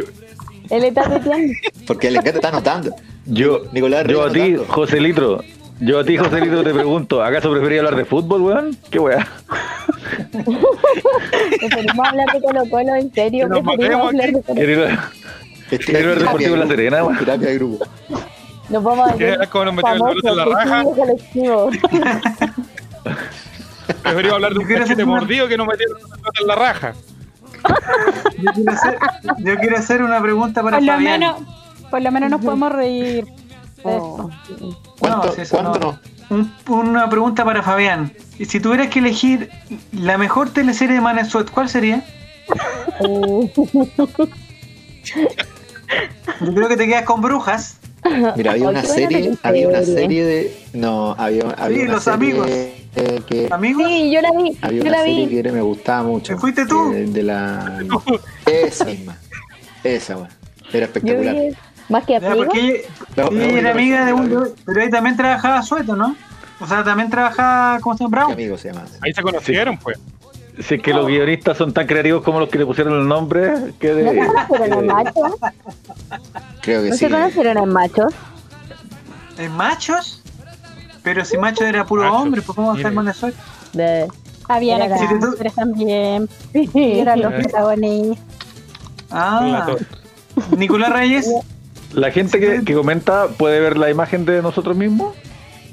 Él 0.70 0.84
está 0.84 1.02
tuiteando. 1.04 1.52
Porque 1.86 2.08
el 2.08 2.14
encanta 2.16 2.38
está 2.38 2.48
anotando. 2.48 2.94
yo, 3.26 3.60
Nicolás 3.72 4.06
yo 4.08 4.22
a 4.22 4.28
Reyes 4.30 4.60
ti. 4.60 4.66
José 4.68 5.00
Litro, 5.00 5.42
yo 5.80 5.98
a 5.98 6.04
ti, 6.04 6.16
José 6.16 6.40
Litro, 6.40 6.62
te 6.62 6.72
pregunto, 6.72 7.22
¿acaso 7.22 7.50
preferís 7.50 7.80
hablar 7.80 7.96
de 7.96 8.04
fútbol, 8.06 8.40
weón? 8.42 8.76
¿Qué 8.90 8.98
weá? 8.98 9.26
Preferimos 10.42 12.08
hablar 12.08 12.26
de 12.32 12.40
Colo 12.42 12.62
Colo, 12.70 12.94
en 12.94 13.12
serio. 13.12 13.48
Que 13.48 13.60
nos 13.62 13.62
Preferimos 13.74 14.06
hablar 14.08 14.26
de 14.32 14.42
Colo 14.42 14.54
¿Querés 14.60 14.98
Este 15.70 15.78
¿Quieres 15.84 16.06
ver 16.06 16.18
terapia 16.18 16.24
Deportivo 16.26 16.52
de 16.54 16.58
La 16.58 16.66
Serena? 16.66 17.18
Terapia 17.18 17.48
de 17.48 17.54
grupo. 17.54 17.86
Nos 18.68 18.82
vamos 18.82 19.08
a 19.08 19.12
hacer 19.12 19.48
¿Cómo 19.50 19.64
nos 19.66 19.84
en 20.24 20.36
la 20.36 20.44
raja? 20.44 20.84
Prefería 24.02 24.32
hablar 24.32 24.52
de 24.52 24.58
un 24.58 24.62
Yo 24.64 24.66
quiero 24.66 24.82
cachete 24.82 24.92
hacer 25.02 25.04
una- 25.04 25.20
mordido 25.20 25.48
que 25.48 25.56
no 25.56 25.66
metieron 25.66 25.98
en 26.40 26.46
la 26.46 26.54
raja. 26.54 26.94
Yo 28.38 28.52
quiero 28.52 28.72
hacer, 28.72 28.98
yo 29.38 29.56
quiero 29.56 29.76
hacer 29.76 30.02
una 30.02 30.20
pregunta 30.22 30.62
para 30.62 30.78
Por 30.78 30.86
lo 30.86 30.92
Fabián. 30.92 31.20
menos, 31.20 31.36
por 31.90 32.02
lo 32.02 32.10
menos 32.12 32.30
nos 32.30 32.40
podemos 32.44 32.72
reír. 32.72 33.24
de 33.24 33.32
Oh, 33.84 34.30
esto. 34.48 34.80
¿Cuánto, 34.98 35.26
No, 35.26 35.32
si 35.34 35.40
eso 35.42 35.56
¿cuánto 35.58 35.78
no. 35.78 35.92
no? 35.92 35.98
Un- 36.34 36.52
una 36.68 37.08
pregunta 37.08 37.44
para 37.44 37.62
Fabián. 37.62 38.12
Si 38.44 38.58
tuvieras 38.60 38.88
que 38.88 38.98
elegir 38.98 39.48
la 39.92 40.18
mejor 40.18 40.50
teleserie 40.50 40.96
de 40.96 41.00
Manesuet, 41.00 41.50
¿cuál 41.50 41.68
sería? 41.68 42.04
uh, 43.00 43.48
Yo 46.40 46.54
creo 46.54 46.68
que 46.68 46.76
te 46.76 46.86
quedas 46.86 47.04
con 47.04 47.20
Brujas. 47.20 47.78
Mira, 48.36 48.52
había 48.52 48.68
una 48.68 48.82
serie, 48.82 49.32
había 49.42 49.68
una 49.68 49.82
serie 49.82 50.24
de. 50.24 50.56
No, 50.74 51.12
había, 51.18 51.44
había 51.56 51.78
Sí, 51.78 51.82
una 51.84 51.92
los 51.94 52.02
serie 52.04 52.16
amigos. 52.16 52.46
eh, 52.50 53.20
que 53.26 53.48
Amigos, 53.50 53.84
sí, 53.86 54.10
yo 54.12 54.20
la 54.20 54.30
vi, 54.32 54.58
había 54.60 54.78
yo 54.82 54.82
una 54.82 54.90
la 54.98 55.04
serie 55.04 55.26
vi. 55.26 55.42
que 55.42 55.52
me 55.52 55.62
gustaba 55.62 56.02
mucho. 56.02 56.34
¿Te 56.34 56.40
fuiste 56.40 56.66
tú? 56.66 56.90
De, 56.92 57.06
de 57.06 57.22
la. 57.22 57.82
Esa 58.46 58.84
misma. 58.86 59.16
Esa, 59.82 60.16
weón. 60.16 60.28
Era 60.72 60.72
Yo 60.72 60.84
espectacular. 60.84 61.36
Más 61.88 62.04
que 62.04 62.12
ya, 62.20 62.30
amigos. 62.30 62.46
porque 62.46 62.60
ella, 62.60 62.88
La- 63.16 63.24
la 63.24 63.30
ella 63.30 63.44
única 63.44 63.58
era 63.60 63.70
amiga 63.70 64.04
de 64.06 64.12
un. 64.12 64.48
Pero 64.64 64.80
ahí 64.82 64.90
también 64.90 65.16
trabajaba 65.16 65.62
Sueto, 65.62 65.96
¿no? 65.96 66.16
O 66.60 66.66
sea, 66.66 66.82
también 66.84 67.10
trabajaba, 67.10 67.78
¿cómo 67.80 67.96
se 67.96 68.04
llama? 68.04 68.16
¿Qué 68.16 68.20
Brown. 68.20 68.32
amigo 68.32 68.58
se 68.58 68.72
llama? 68.72 68.84
Ahí 69.02 69.12
se 69.12 69.22
conocieron, 69.22 69.76
pues. 69.78 69.98
Si 70.60 70.74
es 70.76 70.82
que 70.82 70.94
los 70.94 71.06
guionistas 71.08 71.58
son 71.58 71.72
tan 71.72 71.84
creativos 71.86 72.22
como 72.22 72.38
los 72.38 72.48
que 72.48 72.58
le 72.58 72.64
pusieron 72.66 72.94
el 73.00 73.08
nombre, 73.08 73.72
que 73.80 73.88
¿No 73.88 73.94
de. 73.96 74.04
se 74.22 74.26
conocieron 74.46 74.78
en 74.78 74.86
machos? 74.86 75.32
Creo 76.62 76.82
que 76.84 76.88
¿No 76.90 76.94
sí. 76.94 76.98
se 77.00 77.10
conocieron 77.10 77.58
en 77.58 77.68
machos? 77.70 78.14
¿En 79.38 79.52
machos? 79.52 80.22
Pero 81.02 81.24
si 81.24 81.36
macho 81.36 81.64
era 81.64 81.84
puro 81.84 82.02
Machos, 82.04 82.20
hombre, 82.22 82.40
pues 82.42 82.54
¿cómo 82.56 82.68
va 82.74 82.88
a. 82.88 82.90
Manesuet? 82.92 83.34
De... 83.72 84.06
Habían 84.48 84.80
Era- 84.82 84.96
Si 84.98 85.06
te 85.38 85.50
también. 85.50 86.28
Y 86.54 86.98
eran 87.00 87.20
los 87.20 87.32
protagonistas. 87.32 88.24
Ah, 89.10 89.66
La 90.50 90.56
Nicolás 90.56 90.92
Reyes. 90.92 91.28
La 91.94 92.10
gente 92.10 92.40
que, 92.40 92.62
que 92.64 92.74
comenta 92.74 93.28
puede 93.28 93.60
ver 93.60 93.76
la 93.76 93.90
imagen 93.90 94.24
de 94.24 94.42
nosotros 94.42 94.76
mismos. 94.76 95.14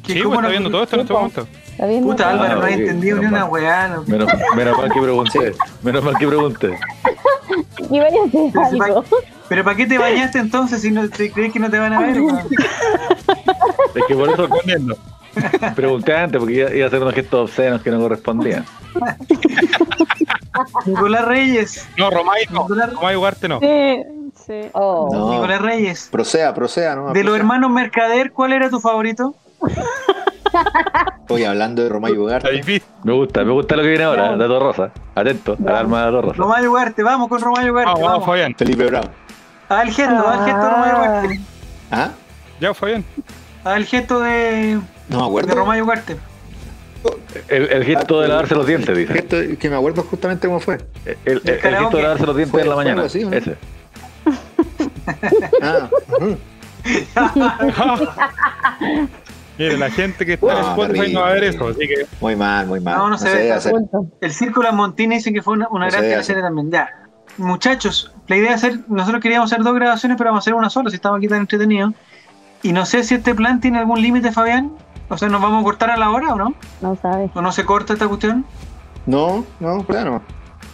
Sí, 0.05 0.19
cómo 0.21 0.35
pues 0.35 0.39
está 0.39 0.49
viendo 0.49 0.69
todo 0.71 0.83
esto 0.83 0.95
en 0.95 1.01
este 1.01 1.13
momento. 1.13 1.47
Puta, 2.03 2.29
Álvaro, 2.29 2.55
no 2.59 2.65
Ah, 2.65 2.69
he 2.71 2.73
ok, 2.75 2.79
entendido 2.81 3.17
ni 3.19 3.25
una 3.27 3.45
weá. 3.45 3.87
no. 3.87 4.03
Menos, 4.03 4.31
menos 4.55 4.77
mal 4.77 4.91
que 4.91 5.01
pregunté. 5.01 5.53
Menos 5.83 6.03
mal 6.03 6.15
que 6.17 6.27
pregunté. 6.27 6.79
Y 7.89 7.99
pa- 8.51 8.65
algo. 8.85 9.03
Pero 9.49 9.63
¿para 9.65 9.75
qué 9.75 9.85
te 9.85 9.97
bañaste 9.97 10.39
entonces 10.39 10.81
si 10.81 10.91
no 10.91 11.09
te 11.09 11.29
crees 11.31 11.51
que 11.51 11.59
no 11.59 11.69
te 11.69 11.77
van 11.79 11.91
a 11.93 11.99
ver? 11.99 12.15
Es 13.95 14.03
que 14.07 14.15
por 14.15 14.29
eso 14.29 14.37
Respondiendo. 14.47 14.95
pregunté 15.75 16.15
antes, 16.15 16.39
porque 16.39 16.53
iba, 16.55 16.73
iba 16.73 16.85
a 16.85 16.87
hacer 16.87 17.01
unos 17.01 17.13
gestos 17.13 17.49
obscenos 17.49 17.81
que 17.81 17.91
no 17.91 17.99
correspondían. 17.99 18.65
Nicolás 20.85 21.25
Reyes. 21.25 21.87
No, 21.97 22.09
Romay 22.09 22.45
no. 22.49 22.61
Nicolás, 22.61 22.93
Romay 22.93 23.15
Ugarte 23.15 23.47
no. 23.49 23.59
Sí, 23.59 23.65
Oh, 24.73 25.09
No. 25.11 25.31
Nicolás 25.31 25.61
Reyes. 25.61 26.09
Proceda, 26.11 26.53
proceda, 26.53 26.95
¿no? 26.95 27.13
De 27.13 27.23
los 27.23 27.35
hermanos 27.35 27.69
Mercader, 27.71 28.31
¿cuál 28.31 28.53
era 28.53 28.69
tu 28.69 28.79
favorito? 28.79 29.35
Hoy 31.29 31.45
hablando 31.45 31.81
de 31.83 31.89
Romay 31.89 32.11
Está 32.11 32.23
Ugarte. 32.23 32.81
Me 33.03 33.13
gusta, 33.13 33.43
me 33.43 33.51
gusta 33.53 33.75
lo 33.75 33.83
que 33.83 33.89
viene 33.89 34.03
ahora, 34.03 34.35
Dato 34.35 34.59
Rosa. 34.59 34.91
Atento, 35.15 35.55
al 35.65 35.75
arma 35.75 35.99
de 35.99 36.05
Dato 36.05 36.21
Rosa. 36.23 36.35
Romayo 36.37 36.71
Ugarte, 36.71 37.03
vamos 37.03 37.29
con 37.29 37.39
Romayo 37.41 37.71
Ugarte. 37.71 38.01
Vamos, 38.01 38.25
Fabián. 38.25 38.53
Felipe 38.57 38.85
Brown. 38.87 39.09
Haz 39.69 39.83
el 39.87 39.93
gesto, 39.93 40.27
haz 40.27 40.39
el 40.39 40.45
gesto 40.45 40.65
de 40.65 40.69
Romayo 40.71 40.97
Ugarte. 40.97 41.39
¿Ah? 41.91 42.09
Ya, 42.59 42.73
Fabián. 42.73 43.05
Haz 43.63 43.77
el 43.77 43.85
gesto 43.85 44.19
de, 44.19 44.79
No 45.07 45.15
me 45.17 45.21
de 45.21 45.27
acuerdo. 45.27 45.55
Romayo 45.55 45.83
Ugarte. 45.85 46.17
El, 47.47 47.63
el 47.71 47.83
gesto 47.85 48.19
de 48.21 48.27
lavarse 48.27 48.53
los 48.53 48.67
dientes, 48.67 48.95
dice. 48.95 49.57
Que 49.57 49.69
me 49.69 49.75
acuerdo 49.77 50.03
justamente 50.03 50.47
cómo 50.47 50.59
fue. 50.59 50.77
El, 51.05 51.17
el- 51.25 51.41
el 51.49 51.59
karaoke. 51.59 51.83
gesto 51.83 51.97
de 51.97 52.03
lavarse 52.03 52.25
los 52.25 52.35
dientes 52.35 52.51
Fue- 52.51 52.61
en 52.61 52.69
la 52.69 52.75
mañana. 52.75 52.93
algo 52.95 53.05
así, 53.07 53.23
¿no? 53.23 53.31
Ese. 53.31 53.55
Ah. 55.61 55.89
Mire, 59.57 59.77
la 59.77 59.89
gente 59.91 60.25
que 60.25 60.33
está 60.33 60.51
en 60.53 60.57
Ah, 60.57 60.69
Spotify 60.71 60.87
terrible. 60.93 61.13
no 61.13 61.19
va 61.21 61.27
a 61.27 61.33
ver 61.33 61.43
eso, 61.43 61.67
así 61.67 61.87
que 61.87 62.05
muy 62.19 62.35
mal, 62.35 62.67
muy 62.67 62.79
mal. 62.79 62.97
No, 62.97 63.09
no 63.09 63.17
se 63.17 63.33
ve, 63.33 63.51
hacer. 63.51 63.73
El 64.21 64.31
Círculo 64.31 64.67
de 64.69 64.73
Montini 64.75 65.15
dice 65.15 65.31
que 65.33 65.41
fue 65.41 65.53
una, 65.53 65.67
una 65.69 65.85
No 65.85 65.91
gran 65.91 66.03
sé, 66.03 66.09
teleserie 66.09 66.41
también. 66.41 66.71
Ya. 66.71 66.89
Muchachos, 67.37 68.13
la 68.27 68.37
idea 68.37 68.49
es 68.51 68.55
hacer, 68.63 68.79
nosotros 68.87 69.21
queríamos 69.21 69.51
hacer 69.51 69.63
dos 69.63 69.73
grabaciones, 69.75 70.17
pero 70.17 70.29
vamos 70.31 70.41
a 70.41 70.43
hacer 70.43 70.53
una 70.55 70.69
sola, 70.69 70.89
si 70.89 70.95
estamos 70.95 71.17
aquí 71.17 71.27
tan 71.27 71.39
entretenidos. 71.39 71.93
Y 72.63 72.71
no 72.73 72.85
sé 72.85 73.03
si 73.03 73.15
este 73.15 73.35
plan 73.35 73.59
tiene 73.59 73.79
algún 73.79 74.01
límite, 74.01 74.31
Fabián. 74.31 74.71
O 75.09 75.17
sea, 75.17 75.29
¿nos 75.29 75.41
vamos 75.41 75.61
a 75.61 75.63
cortar 75.63 75.91
a 75.91 75.97
la 75.97 76.09
hora 76.09 76.33
o 76.33 76.37
no? 76.37 76.53
No 76.81 76.95
sabes. 77.01 77.29
¿O 77.33 77.41
no 77.41 77.51
se 77.51 77.65
corta 77.65 77.93
esta 77.93 78.07
cuestión? 78.07 78.45
No, 79.05 79.45
no, 79.59 79.83
claro. 79.83 80.21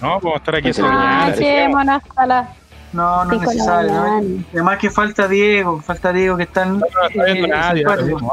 no, 0.01 0.19
podemos 0.19 0.38
estar 0.41 0.55
aquí. 0.55 0.71
Ah, 0.82 1.28
hasta 1.28 2.25
la. 2.25 2.49
No, 2.98 3.26
no 3.26 3.34
es 3.34 3.41
necesario. 3.41 3.91
¿no? 3.93 4.43
Además 4.54 4.78
que 4.80 4.89
falta 4.89 5.28
Diego, 5.28 5.80
falta 5.82 6.12
Diego 6.12 6.36
que 6.38 6.43
están 6.43 6.80
No 6.80 6.86
está 7.10 7.24
viendo 7.26 7.45
eh, 7.45 7.50
nadie. 7.50 7.84
vamos. 7.86 8.24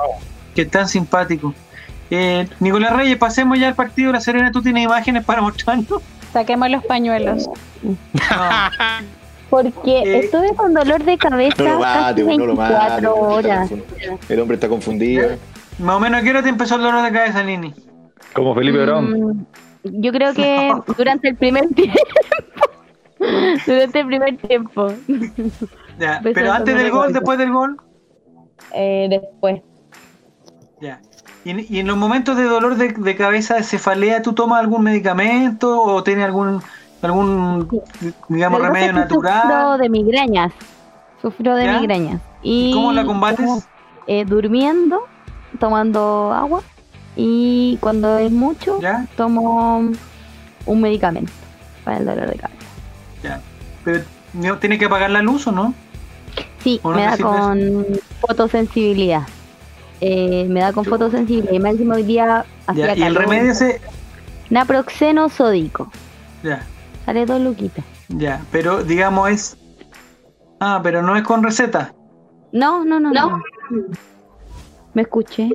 que 0.54 0.62
están 0.62 0.88
simpáticos. 0.88 1.54
Eh, 2.10 2.48
Nicolás 2.60 2.94
Reyes, 2.96 3.16
pasemos 3.18 3.58
ya 3.58 3.68
al 3.68 3.74
partido 3.74 4.08
de 4.08 4.12
la 4.14 4.20
Serena. 4.20 4.50
¿Tú 4.52 4.62
tienes 4.62 4.84
imágenes 4.84 5.24
para 5.24 5.42
mostrarnos? 5.42 6.00
Saquemos 6.32 6.68
los 6.70 6.84
pañuelos. 6.84 7.48
No. 7.82 7.92
Porque 9.50 9.98
Eh, 10.00 10.18
estuve 10.20 10.54
con 10.56 10.74
dolor 10.74 11.04
de 11.04 11.16
cabeza 11.18 11.62
No 11.62 11.74
lo 11.74 11.80
casi 11.80 12.22
mate, 12.24 12.38
no 12.38 12.46
lo 12.46 12.54
mate. 12.56 12.74
24 12.74 12.98
el 12.98 13.06
hombre 13.06 13.38
está 13.38 13.48
horas. 13.54 13.68
confundido. 13.70 14.18
El 14.28 14.40
hombre 14.40 14.54
está 14.54 14.68
confundido. 14.68 15.28
Más 15.78 15.96
o 15.96 16.00
menos, 16.00 16.20
¿a 16.20 16.22
qué 16.24 16.30
hora 16.30 16.42
te 16.42 16.48
empezó 16.48 16.76
el 16.76 16.82
dolor 16.82 17.02
de 17.04 17.12
cabeza, 17.12 17.42
Nini? 17.42 17.74
Como 18.32 18.54
Felipe 18.54 18.78
Brown. 18.84 19.10
Mm, 19.10 19.44
Yo 20.02 20.12
creo 20.12 20.32
que 20.34 20.72
durante 20.96 21.28
el 21.28 21.36
primer 21.36 21.68
tiempo. 21.68 21.98
durante 23.66 24.00
el 24.00 24.06
primer 24.06 24.36
tiempo. 24.38 24.88
Ya. 25.96 26.20
Pero 26.24 26.52
antes 26.52 26.74
del 26.74 26.86
de 26.86 26.90
gol, 26.90 27.12
después 27.12 27.38
del 27.38 27.52
gol. 27.52 27.76
Eh, 28.72 29.06
después. 29.08 29.62
Ya. 30.80 31.00
¿Y 31.44 31.50
en, 31.50 31.66
y 31.68 31.78
en 31.78 31.86
los 31.86 31.96
momentos 31.96 32.36
de 32.36 32.42
dolor 32.42 32.74
de, 32.74 32.88
de 32.88 33.16
cabeza, 33.16 33.54
de 33.54 33.62
cefalea, 33.62 34.20
tú 34.20 34.32
tomas 34.32 34.58
algún 34.58 34.82
medicamento 34.82 35.80
o 35.80 36.02
tienes 36.02 36.24
algún, 36.24 36.60
algún 37.00 37.68
digamos, 38.28 38.60
remedio 38.60 38.92
que 38.94 39.02
Sufro 39.02 39.22
natural? 39.22 39.78
de 39.80 39.88
migrañas. 39.88 40.52
Sufro 41.22 41.54
de 41.54 41.64
¿Ya? 41.66 41.78
migrañas. 41.80 42.20
Y 42.42 42.72
¿Cómo 42.74 42.90
la 42.92 43.04
combates? 43.04 43.68
eh, 44.08 44.24
durmiendo, 44.24 45.02
tomando 45.60 46.32
agua. 46.32 46.62
Y 47.14 47.78
cuando 47.80 48.18
es 48.18 48.32
mucho, 48.32 48.80
¿Ya? 48.80 49.06
tomo 49.16 49.92
un 50.66 50.80
medicamento 50.80 51.30
para 51.84 51.98
el 51.98 52.04
dolor 52.04 52.28
de 52.30 52.36
cabeza. 52.36 52.63
Pero 53.84 54.02
¿no 54.32 54.58
¿tienes 54.58 54.78
que 54.78 54.86
apagar 54.86 55.10
la 55.10 55.22
luz 55.22 55.46
o 55.46 55.52
no? 55.52 55.74
Sí, 56.58 56.80
¿O 56.82 56.90
no 56.90 56.96
me 56.96 57.02
da 57.02 57.18
con 57.18 57.86
fotosensibilidad. 58.20 59.22
Eh, 60.00 60.46
me 60.48 60.60
da 60.60 60.72
con 60.72 60.84
fotosensibilidad. 60.84 61.52
Y 61.52 61.58
máximo 61.58 61.94
hoy 61.94 62.02
día 62.02 62.44
hacía 62.66 62.94
Ya. 62.94 62.96
Y 62.96 63.02
el 63.02 63.14
remedio 63.14 63.54
se. 63.54 63.80
Naproxeno 64.50 65.28
sódico. 65.28 65.90
Ya. 66.42 66.64
Sale 67.04 67.26
dos 67.26 67.40
luquitas. 67.40 67.84
Ya. 68.08 68.42
Pero 68.50 68.82
digamos 68.82 69.30
es. 69.30 69.56
Ah, 70.60 70.80
pero 70.82 71.02
no 71.02 71.16
es 71.16 71.22
con 71.22 71.42
receta. 71.42 71.92
No, 72.52 72.84
no, 72.84 72.98
no, 72.98 73.12
no. 73.12 73.42
Me 74.94 75.02
escuché. 75.02 75.50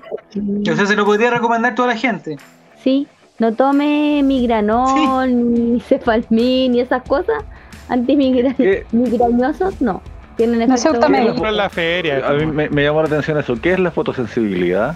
O 0.69 0.75
sea, 0.75 0.85
se 0.85 0.95
lo 0.95 1.05
podría 1.05 1.31
recomendar 1.31 1.73
toda 1.73 1.89
la 1.89 1.95
gente. 1.95 2.37
Sí, 2.83 3.07
no 3.39 3.53
tome 3.53 4.21
migranol, 4.21 5.53
ni 5.53 5.79
cefalmin, 5.79 6.73
ni 6.73 6.79
esas 6.81 7.03
cosas 7.03 7.43
antimigra- 7.89 8.55
¿Qué? 8.55 8.85
migrañosos, 8.91 9.81
no. 9.81 10.01
Tienen 10.37 10.69
No 10.69 10.77
se 10.77 10.87
efecto. 10.87 11.05
Comprar 11.07 11.53
la 11.53 11.69
feria. 11.69 12.25
A 12.27 12.33
mí 12.33 12.45
me, 12.45 12.69
me 12.69 12.83
llamó 12.83 13.01
la 13.01 13.07
atención 13.07 13.37
eso. 13.37 13.55
¿Qué 13.61 13.73
es 13.73 13.79
la 13.79 13.91
fotosensibilidad? 13.91 14.95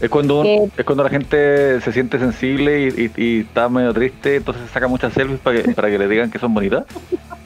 Es 0.00 0.08
cuando, 0.08 0.40
un- 0.40 0.72
es 0.76 0.84
cuando 0.84 1.04
la 1.04 1.10
gente 1.10 1.80
se 1.80 1.92
siente 1.92 2.18
sensible 2.18 2.80
y, 2.96 3.12
y- 3.16 3.22
y 3.22 3.40
está 3.40 3.68
medio 3.68 3.92
triste, 3.92 4.36
entonces 4.36 4.64
se 4.66 4.72
saca 4.72 4.88
muchas 4.88 5.12
selfies 5.12 5.38
para 5.40 5.62
que, 5.62 5.72
para 5.74 5.90
que 5.90 5.98
le 5.98 6.08
digan 6.08 6.30
que 6.30 6.38
son 6.38 6.54
bonitas. 6.54 6.84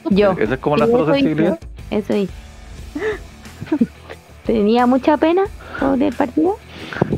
Yo. 0.09 0.31
¿Esa 0.39 0.53
es 0.55 0.59
como 0.59 0.77
la 0.77 0.87
fotosensibilidad? 0.87 1.59
Eso 1.91 2.15
hice. 2.15 2.33
Tenía 4.45 4.85
mucha 4.85 5.17
pena 5.17 5.43
sobre 5.79 6.07
el 6.07 6.13
partido 6.15 6.57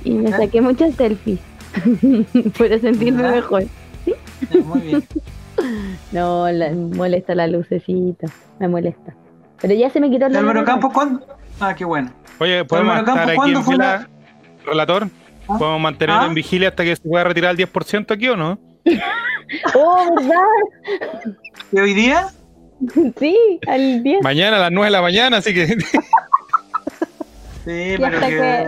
y 0.03 0.11
me 0.11 0.31
saqué 0.31 0.61
muchas 0.61 0.95
selfies 0.95 1.39
para 2.57 2.79
sentirme 2.79 3.29
mejor. 3.31 3.65
Ya, 4.05 4.59
muy 4.63 4.81
bien. 4.81 5.03
No, 6.11 6.49
la, 6.51 6.71
molesta 6.71 7.35
la 7.35 7.47
lucecita, 7.47 8.27
me 8.59 8.67
molesta. 8.67 9.13
Pero 9.61 9.73
ya 9.73 9.89
se 9.89 9.99
me 9.99 10.09
quitó 10.09 10.25
el 10.27 10.33
¿Y 10.33 10.35
dolor 10.35 10.51
Álvaro 10.51 10.65
Campos 10.65 10.93
cuándo? 10.93 11.25
Ah, 11.59 11.73
qué 11.75 11.85
bueno. 11.85 12.11
Oye, 12.39 12.63
podemos 12.65 12.95
Campos, 12.97 13.13
estar 13.15 13.29
aquí 13.29 13.35
¿cuándo 13.35 13.71
en 13.71 13.77
la- 13.77 14.07
relator. 14.65 15.07
¿Ah? 15.49 15.55
¿Podemos 15.57 15.81
mantenerlo 15.81 16.21
¿Ah? 16.23 16.27
en 16.27 16.33
vigilia 16.33 16.69
hasta 16.69 16.83
que 16.83 16.95
se 16.95 17.01
pueda 17.01 17.23
retirar 17.23 17.51
el 17.51 17.57
10% 17.57 18.13
aquí 18.13 18.27
o 18.29 18.35
no? 18.37 18.59
Oh, 19.75 20.13
¿verdad? 20.13 21.37
¿Y 21.71 21.79
hoy 21.79 21.93
día? 21.93 22.27
Sí, 23.17 23.37
al 23.65 24.03
10. 24.03 24.21
Mañana 24.21 24.57
a 24.57 24.59
las 24.59 24.71
9 24.73 24.87
de 24.87 24.91
la 24.91 25.01
mañana, 25.01 25.37
así 25.37 25.53
que 25.53 25.67
Sí, 25.67 25.75
pero 27.97 28.19
que. 28.19 28.27
que- 28.27 28.41
a- 28.41 28.67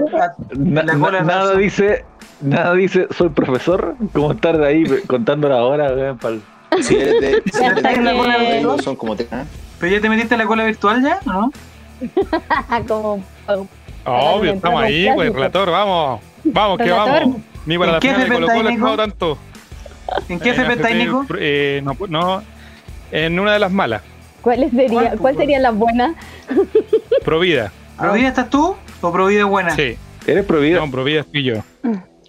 Na- 0.57 0.83
La 0.83 0.93
na- 0.93 0.99
cola 0.99 1.21
nada 1.21 1.55
dice, 1.55 2.05
nada 2.41 2.73
dice, 2.73 3.07
soy 3.11 3.29
profesor, 3.29 3.95
como 4.13 4.31
estar 4.31 4.57
de 4.57 4.67
ahí 4.67 4.83
contando 5.07 5.47
la 5.49 5.63
hora, 5.63 5.93
weón, 5.93 6.17
pa'l- 6.17 6.41
Si 6.81 6.95
eres 6.95 7.19
de, 7.21 7.41
si 7.51 7.63
eres 7.63 7.77
hasta 7.77 7.89
de- 7.89 7.95
que- 7.95 8.61
no 8.61 8.77
son 8.79 8.95
como 8.95 9.15
te. 9.15 9.27
¿ah? 9.31 9.43
¿Pero 9.79 9.95
ya 9.95 10.01
te 10.01 10.09
metiste 10.09 10.35
en 10.35 10.39
la 10.39 10.45
cola 10.45 10.63
virtual 10.65 11.01
ya? 11.01 11.19
¿o 11.25 11.31
¿No? 11.31 11.51
como 12.87 13.23
Obvio, 14.05 14.53
estamos 14.53 14.81
ahí, 14.81 15.03
Clásico. 15.03 15.15
pues, 15.15 15.33
relator, 15.33 15.71
vamos. 15.71 16.21
Vamos, 16.45 16.77
que 16.77 16.89
vamos. 16.91 17.37
Ni 17.65 17.77
para 17.77 17.89
¿En 17.91 17.93
la 17.95 17.99
qué 17.99 18.07
final 18.09 18.19
de 18.21 18.25
FP 18.25 18.33
Colo 18.35 18.47
Colo 18.47 18.59
he 18.59 18.63
técnico? 18.63 18.79
jugado 18.79 18.97
tanto. 18.97 19.37
¿En 20.29 20.39
qué 20.39 20.49
FP 20.51 20.73
FP, 20.73 20.87
técnico? 20.87 21.25
eh, 21.37 21.81
no, 21.83 21.95
no, 22.07 22.43
en 23.11 23.39
una 23.39 23.53
de 23.53 23.59
las 23.59 23.71
malas. 23.71 24.01
¿Cuáles 24.41 24.71
sería, 24.71 24.89
¿Cuál, 24.89 25.17
¿Cuál 25.19 25.37
serían 25.37 25.61
las 25.63 25.75
buenas? 25.75 26.15
Provida. 27.25 27.71
¿Provida 27.97 28.29
estás 28.29 28.49
tú 28.49 28.75
o 29.01 29.11
Provida 29.11 29.41
es 29.41 29.45
buena? 29.45 29.75
Sí. 29.75 29.97
¿Eres 30.25 30.45
prohibido? 30.45 30.83
No, 30.85 30.91
Provida 30.91 31.19
estoy 31.21 31.43
yo. 31.43 31.55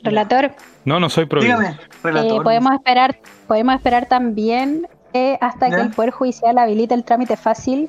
Relator, 0.03 0.53
No, 0.85 0.99
no 1.01 1.11
soy 1.11 1.27
Provida. 1.27 1.57
Dígame, 1.59 1.79
relator. 2.03 2.41
eh, 2.41 2.45
podemos 2.45 2.73
esperar, 2.73 3.19
podemos 3.47 3.75
esperar 3.75 4.07
también 4.07 4.87
eh, 5.13 5.37
hasta 5.41 5.69
¿Ya? 5.69 5.77
que 5.77 5.83
el 5.83 5.91
Poder 5.91 6.11
Judicial 6.11 6.59
habilite 6.59 6.95
el 6.95 7.05
trámite 7.05 7.37
fácil 7.37 7.89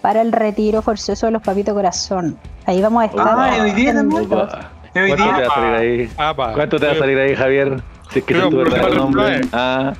para 0.00 0.20
el 0.22 0.32
retiro 0.32 0.82
forzoso 0.82 1.26
de 1.26 1.32
los 1.32 1.42
papitos 1.42 1.74
corazón. 1.74 2.38
Ahí 2.66 2.80
vamos 2.80 3.02
a 3.02 3.06
estar. 3.06 3.26
Ah, 3.28 3.56
¿y 3.56 3.60
hoy 3.60 3.70
día 3.72 3.92
hoy 3.92 4.26
¿Cuánto 4.26 4.46
te 5.16 5.42
va 5.42 5.46
a 5.46 5.54
salir 5.54 5.74
ahí? 5.74 6.10
Apa. 6.18 6.52
¿Cuánto 6.52 6.78
te 6.78 6.86
va 6.86 6.92
a 6.92 6.96
salir 6.96 7.18
ahí, 7.18 7.34
Javier? 7.34 7.82
Si 8.10 8.18
es 8.18 8.24
que 8.24 8.34
Creo 8.34 8.44
es 8.44 8.50
tu 8.50 8.56
verdadero 8.58 8.94
nombre. 8.94 9.40
Ah, 9.52 9.92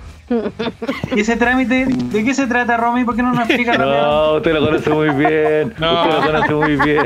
¿Y 1.15 1.21
ese 1.21 1.37
trámite? 1.37 1.87
¿De 1.87 2.25
qué 2.25 2.35
se 2.35 2.47
trata, 2.47 2.77
Romy? 2.77 3.05
¿Por 3.05 3.17
qué 3.17 3.23
no 3.23 3.33
nos 3.33 3.45
explica 3.49 3.77
no, 3.77 4.35
usted 4.35 4.53
lo 4.55 4.61
conoce 4.65 4.91
muy 4.91 5.11
bien. 5.11 5.75
No. 5.79 6.03
Usted 6.05 6.33
lo 6.33 6.33
conoce 6.33 6.55
muy 6.55 6.77
bien. 6.77 7.05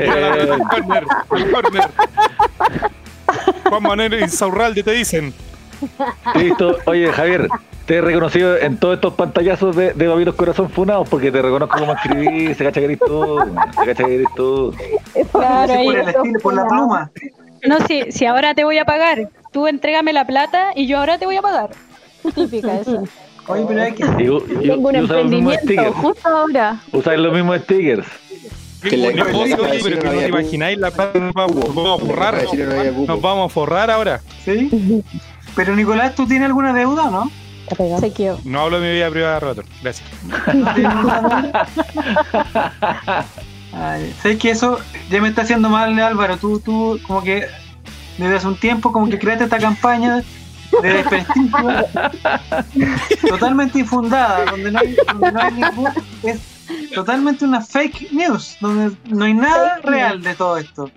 Juan 3.69 3.83
Manuel 3.83 4.13
Insaurralde 4.21 4.83
te 4.83 4.91
dicen. 4.91 5.33
Listo. 6.35 6.77
Oye, 6.85 7.11
Javier, 7.11 7.47
te 7.85 7.97
he 7.97 8.01
reconocido 8.01 8.57
en 8.57 8.77
todos 8.77 8.95
estos 8.95 9.13
pantallazos 9.13 9.75
de, 9.75 9.93
de 9.93 10.07
Babilos 10.07 10.35
Corazón 10.35 10.69
Funados 10.69 11.07
porque 11.09 11.31
te 11.31 11.41
reconozco 11.41 11.77
como 11.77 11.93
escribí, 11.93 12.53
se 12.53 12.63
cacha 12.63 12.79
que 12.79 12.85
eres 12.85 12.99
tú, 12.99 13.37
se 13.79 13.85
cacha 13.85 14.03
que 14.03 14.15
eres 14.15 14.27
tú. 14.35 14.73
Claro, 15.31 15.63
Ese 15.71 15.73
ahí- 15.79 15.85
por 15.85 15.95
el 15.97 16.07
estilo, 16.09 16.39
por 16.41 16.53
la 16.55 16.67
pluma. 16.67 17.11
No, 17.67 17.79
si, 17.87 18.11
si 18.11 18.25
ahora 18.25 18.53
te 18.55 18.63
voy 18.63 18.77
a 18.77 18.85
pagar, 18.85 19.29
tú 19.51 19.67
entrégame 19.67 20.13
la 20.13 20.25
plata 20.25 20.71
y 20.75 20.87
yo 20.87 20.99
ahora 20.99 21.17
te 21.17 21.25
voy 21.25 21.37
a 21.37 21.41
pagar. 21.41 21.69
Típica 22.35 22.79
esa. 22.79 23.01
Oye, 23.47 23.65
pero 23.67 23.81
hay 23.81 23.93
que... 23.93 24.03
Y, 24.03 24.25
y- 24.25 24.67
Tengo 24.69 24.89
un 24.89 24.95
y 24.95 24.99
usa 25.01 25.15
los 25.17 25.25
mismos 25.25 25.53
emprendimiento 25.53 25.59
stickers. 25.63 25.95
justo 25.95 26.27
ahora. 26.29 26.81
Usáis 26.91 27.19
los 27.19 27.33
mismos 27.33 27.57
stickers. 27.61 28.07
Que 28.89 29.13
negocio, 29.13 29.57
pero 29.83 29.99
que 29.99 30.07
no 30.07 30.11
te 30.11 30.27
imagináis 30.27 30.77
la 30.77 30.91
plata 30.91 31.13
que 31.13 31.19
nos 31.19 31.33
vamos 31.33 32.01
a 32.01 32.05
forrar. 32.05 32.43
Nos 33.07 33.21
vamos 33.21 33.51
a 33.51 33.53
forrar 33.53 33.91
ahora. 33.91 34.21
¿Sí? 34.43 35.03
Pero 35.55 35.75
Nicolás, 35.75 36.15
¿tú 36.15 36.27
tienes 36.27 36.47
alguna 36.47 36.73
deuda 36.73 37.03
o 37.03 37.11
no? 37.11 37.31
No 38.45 38.61
hablo 38.61 38.79
de 38.79 38.87
mi 38.87 38.93
vida 38.93 39.09
privada, 39.09 39.39
relator. 39.39 39.65
Gracias. 39.81 40.07
¿No 40.53 40.73
tienes 40.73 40.95
ninguna 40.95 41.21
deuda? 41.21 41.67
Ay, 43.73 44.15
¿Sabes 44.21 44.37
que 44.37 44.51
eso 44.51 44.79
ya 45.09 45.21
me 45.21 45.27
está 45.27 45.41
haciendo 45.41 45.69
mal, 45.69 45.99
Álvaro? 45.99 46.37
Tú, 46.37 46.59
tú, 46.59 46.99
como 47.05 47.21
que 47.21 47.45
desde 48.17 48.35
hace 48.35 48.47
un 48.47 48.59
tiempo, 48.59 48.91
como 48.91 49.09
que 49.09 49.19
creaste 49.19 49.43
esta 49.43 49.57
campaña 49.57 50.23
de 50.81 50.93
desprestigio 50.93 51.85
totalmente 53.29 53.79
infundada, 53.79 54.45
donde 54.45 54.71
no 54.71 54.79
hay, 54.79 54.95
donde 54.95 55.31
no 55.31 55.41
hay 55.41 55.53
ningún. 55.53 55.87
Es 56.23 56.56
totalmente 56.93 57.45
una 57.45 57.61
fake 57.61 58.11
news, 58.11 58.57
donde 58.61 58.95
no 59.09 59.25
hay 59.25 59.33
nada 59.33 59.79
real 59.83 60.21
de 60.21 60.33
todo 60.35 60.57
esto. 60.57 60.89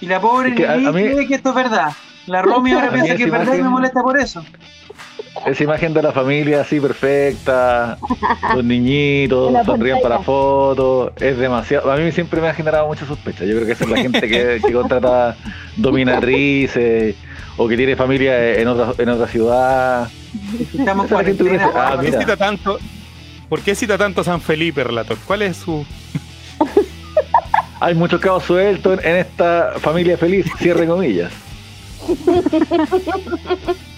Y 0.00 0.06
la 0.06 0.20
pobre 0.20 0.50
Es 0.50 0.56
que 0.56 0.66
a- 0.66 0.76
Lili 0.76 0.88
a 0.88 0.92
mí- 0.92 1.02
cree 1.14 1.26
que 1.28 1.34
esto 1.34 1.50
es 1.50 1.54
verdad. 1.54 1.92
La 2.26 2.42
Romy 2.42 2.72
ahora 2.72 2.90
piensa 2.92 3.16
que 3.16 3.24
es 3.24 3.30
verdad 3.30 3.54
y 3.54 3.62
me 3.62 3.68
molesta 3.68 4.02
por 4.02 4.18
eso. 4.18 4.44
Esa 5.46 5.64
imagen 5.64 5.94
de 5.94 6.02
la 6.02 6.12
familia 6.12 6.60
así 6.60 6.78
perfecta, 6.78 7.96
los 8.54 8.62
niñitos, 8.64 9.52
sonrían 9.64 9.98
para 10.02 10.18
fotos, 10.20 11.12
es 11.16 11.36
demasiado. 11.38 11.90
A 11.90 11.96
mí 11.96 12.12
siempre 12.12 12.40
me 12.40 12.48
ha 12.48 12.54
generado 12.54 12.86
mucha 12.86 13.06
sospecha. 13.06 13.44
Yo 13.44 13.54
creo 13.54 13.66
que 13.66 13.72
esa 13.72 13.84
es 13.84 13.90
la 13.90 13.96
gente 13.96 14.28
que, 14.28 14.60
que 14.66 14.72
contrata 14.72 15.34
dominatrices 15.76 17.16
o 17.56 17.66
que 17.68 17.76
tiene 17.76 17.96
familia 17.96 18.54
en 18.54 18.68
otra, 18.68 18.92
en 19.02 19.08
otra 19.08 19.26
ciudad. 19.26 20.08
Estamos 20.76 21.06
Esa 21.06 21.20
es 21.20 21.20
la 21.20 21.24
gente 21.24 21.44
que 21.44 21.50
cuarentena. 21.50 21.66
dice, 21.66 21.78
ah, 21.78 21.90
¿Por 21.92 22.00
qué 22.00 22.06
mira. 22.06 22.20
cita 22.20 22.36
tanto? 22.36 22.78
¿Por 23.52 23.60
qué 23.60 23.74
cita 23.74 23.98
tanto 23.98 24.22
a 24.22 24.24
San 24.24 24.40
Felipe, 24.40 24.82
relator? 24.82 25.18
¿Cuál 25.26 25.42
es 25.42 25.58
su.? 25.58 25.84
Hay 27.80 27.94
muchos 27.94 28.18
cabos 28.18 28.44
sueltos 28.44 28.98
en, 28.98 29.06
en 29.10 29.16
esta 29.16 29.74
familia 29.78 30.16
feliz, 30.16 30.46
cierre 30.58 30.86
comillas. 30.86 31.30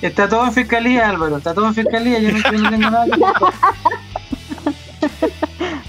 Está 0.03 0.29
todo 0.29 0.45
en 0.47 0.53
fiscalía, 0.53 1.09
Álvaro. 1.09 1.37
Está 1.37 1.55
todo 1.55 1.69
en 1.69 1.75
fiscalía. 1.77 2.19
Yo 2.19 2.33
no, 2.33 2.39
yo 2.39 2.51
no 2.59 2.69
tengo 2.71 2.91
nada 2.91 3.05
que 3.05 3.21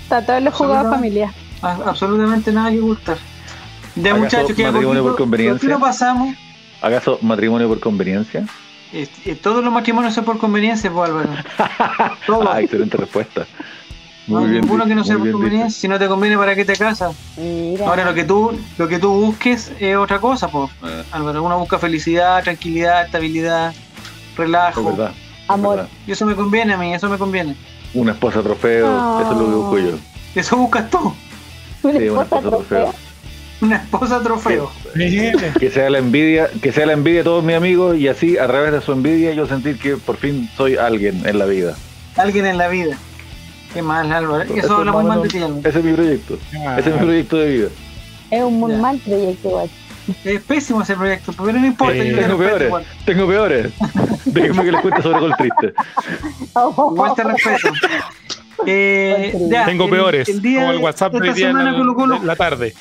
Está 0.03 0.23
todos 0.23 0.43
los 0.43 0.53
jugados 0.53 0.93
familia. 0.93 1.33
a- 1.63 1.79
absolutamente 1.87 2.51
nada 2.51 2.69
que 2.69 2.79
ocultar. 2.81 3.17
De 3.95 4.09
¿Acaso 4.11 4.23
muchachos 4.23 4.55
que 4.55 4.63
matrimonio 4.71 5.01
por 5.01 5.15
conveniencia? 5.17 5.59
¿Por 5.59 5.67
qué 5.69 5.73
no 5.73 5.79
pasamos? 5.79 6.35
¿Acaso 6.83 7.17
matrimonio 7.23 7.67
por 7.67 7.79
conveniencia? 7.79 8.45
Eh, 8.95 9.09
eh, 9.25 9.35
todos 9.35 9.61
los 9.63 9.73
matrimonios 9.73 10.13
son 10.13 10.23
por 10.23 10.37
conveniencia, 10.37 10.89
pues 10.91 11.09
Álvaro. 11.09 11.29
Todos. 12.27 12.47
Ah, 12.49 12.61
excelente 12.61 12.95
respuesta. 12.95 13.45
Muy 14.27 14.47
bien. 14.49 14.61
ninguno 14.61 14.85
dicho, 14.85 14.89
que 14.89 14.95
no 14.95 15.03
sea 15.03 15.17
por 15.17 15.31
conveniencia. 15.33 15.67
dicho. 15.67 15.79
Si 15.81 15.87
no 15.89 15.99
te 15.99 16.07
conviene, 16.07 16.37
¿para 16.37 16.55
qué 16.55 16.63
te 16.63 16.75
casas? 16.77 17.13
Mira. 17.37 17.87
Ahora 17.87 18.05
lo 18.05 18.13
que 18.13 18.23
tú, 18.23 18.57
lo 18.77 18.87
que 18.87 18.97
tú 18.97 19.09
busques 19.13 19.71
es 19.79 19.97
otra 19.97 20.19
cosa, 20.19 20.47
pues, 20.47 20.71
Álvaro. 21.11 21.43
Uno 21.43 21.59
busca 21.59 21.77
felicidad, 21.77 22.41
tranquilidad, 22.43 23.05
estabilidad, 23.05 23.71
Es 23.71 24.37
relajo. 24.37 24.83
verdad. 24.85 25.11
es 25.11 25.49
Amor. 25.49 25.75
verdad. 25.75 25.91
Y 26.07 26.11
eso 26.13 26.25
me 26.25 26.35
conviene 26.35 26.73
a 26.73 26.77
mí, 26.77 26.93
eso 26.93 27.09
me 27.09 27.17
conviene. 27.17 27.55
Una 27.93 28.13
esposa 28.13 28.41
trofeo, 28.41 29.19
eso 29.21 29.31
es 29.31 29.37
lo 29.37 29.45
que 29.45 29.55
busco 29.55 29.77
yo. 29.79 29.97
Eso 30.33 30.57
buscas 30.57 30.89
tú. 30.89 31.13
Una 31.83 31.99
Sí, 31.99 32.09
una 32.09 32.23
esposa 32.23 32.23
esposa 32.23 32.41
trofeo. 32.41 32.83
trofeo. 32.85 32.93
Una 33.61 33.77
esposa 33.77 34.21
trofeo. 34.21 34.69
Que 35.59 35.69
sea 35.71 35.89
la 35.89 35.99
envidia, 35.99 36.49
que 36.61 36.71
sea 36.71 36.85
la 36.85 36.93
envidia 36.93 37.19
de 37.19 37.23
todos 37.23 37.43
mis 37.43 37.55
amigos 37.55 37.97
y 37.97 38.07
así 38.07 38.37
a 38.37 38.47
través 38.47 38.71
de 38.73 38.81
su 38.81 38.91
envidia 38.91 39.33
yo 39.33 39.47
sentir 39.47 39.77
que 39.79 39.95
por 39.97 40.17
fin 40.17 40.49
soy 40.57 40.75
alguien 40.77 41.21
en 41.25 41.39
la 41.39 41.45
vida. 41.45 41.75
Alguien 42.17 42.45
en 42.45 42.57
la 42.57 42.67
vida. 42.67 42.97
Qué 43.73 43.81
mal, 43.81 44.11
Álvaro. 44.11 44.43
Eso 44.43 44.55
Eso 44.55 44.75
habla 44.77 44.91
más 44.93 45.01
muy 45.03 45.09
mal 45.09 45.21
de 45.23 45.29
ti, 45.29 45.37
Álvaro. 45.37 45.61
Ese 45.69 45.79
es 45.79 45.85
mi 45.85 45.93
proyecto. 45.93 46.37
Ah, 46.65 46.77
Ese 46.79 46.89
es 46.89 46.95
mi 46.95 47.01
proyecto 47.05 47.37
de 47.37 47.47
vida. 47.51 47.67
Es 48.31 48.43
un 48.43 48.59
muy 48.59 48.71
Ya. 48.71 48.77
mal 48.77 48.97
proyecto 48.99 49.47
igual. 49.49 49.69
Es 50.23 50.41
pésimo 50.41 50.81
ese 50.83 50.95
proyecto, 50.95 51.33
pero 51.33 51.53
no 51.59 51.65
importa. 51.65 51.95
Eh, 51.95 52.11
yo 52.11 52.19
Tengo 52.21 52.37
peores, 52.37 52.67
igual. 52.67 52.85
tengo 53.05 53.27
peores. 53.27 53.71
Déjenme 54.25 54.63
que 54.65 54.71
les 54.71 54.81
cuente 54.81 55.01
sobre 55.01 55.19
Gol 55.19 55.35
Triste. 55.37 55.73
Igual 56.55 57.15
te 57.15 57.23
respeto. 57.23 57.69
Eh, 58.67 59.33
ya, 59.49 59.65
Tengo 59.65 59.85
el- 59.85 59.89
peores, 59.91 60.29
el 60.29 60.41
día 60.41 60.59
como 60.61 60.71
el 60.71 60.77
de- 60.77 60.83
WhatsApp 60.83 61.11
de 61.13 61.17
esta 61.17 61.29
hoy 61.29 61.33
día 61.35 61.45
en 61.49 61.51
semana 61.53 61.71
la, 61.71 61.77
Colo 61.77 61.95
Colo, 61.95 62.15
en 62.17 62.27
la 62.27 62.35
tarde. 62.35 62.73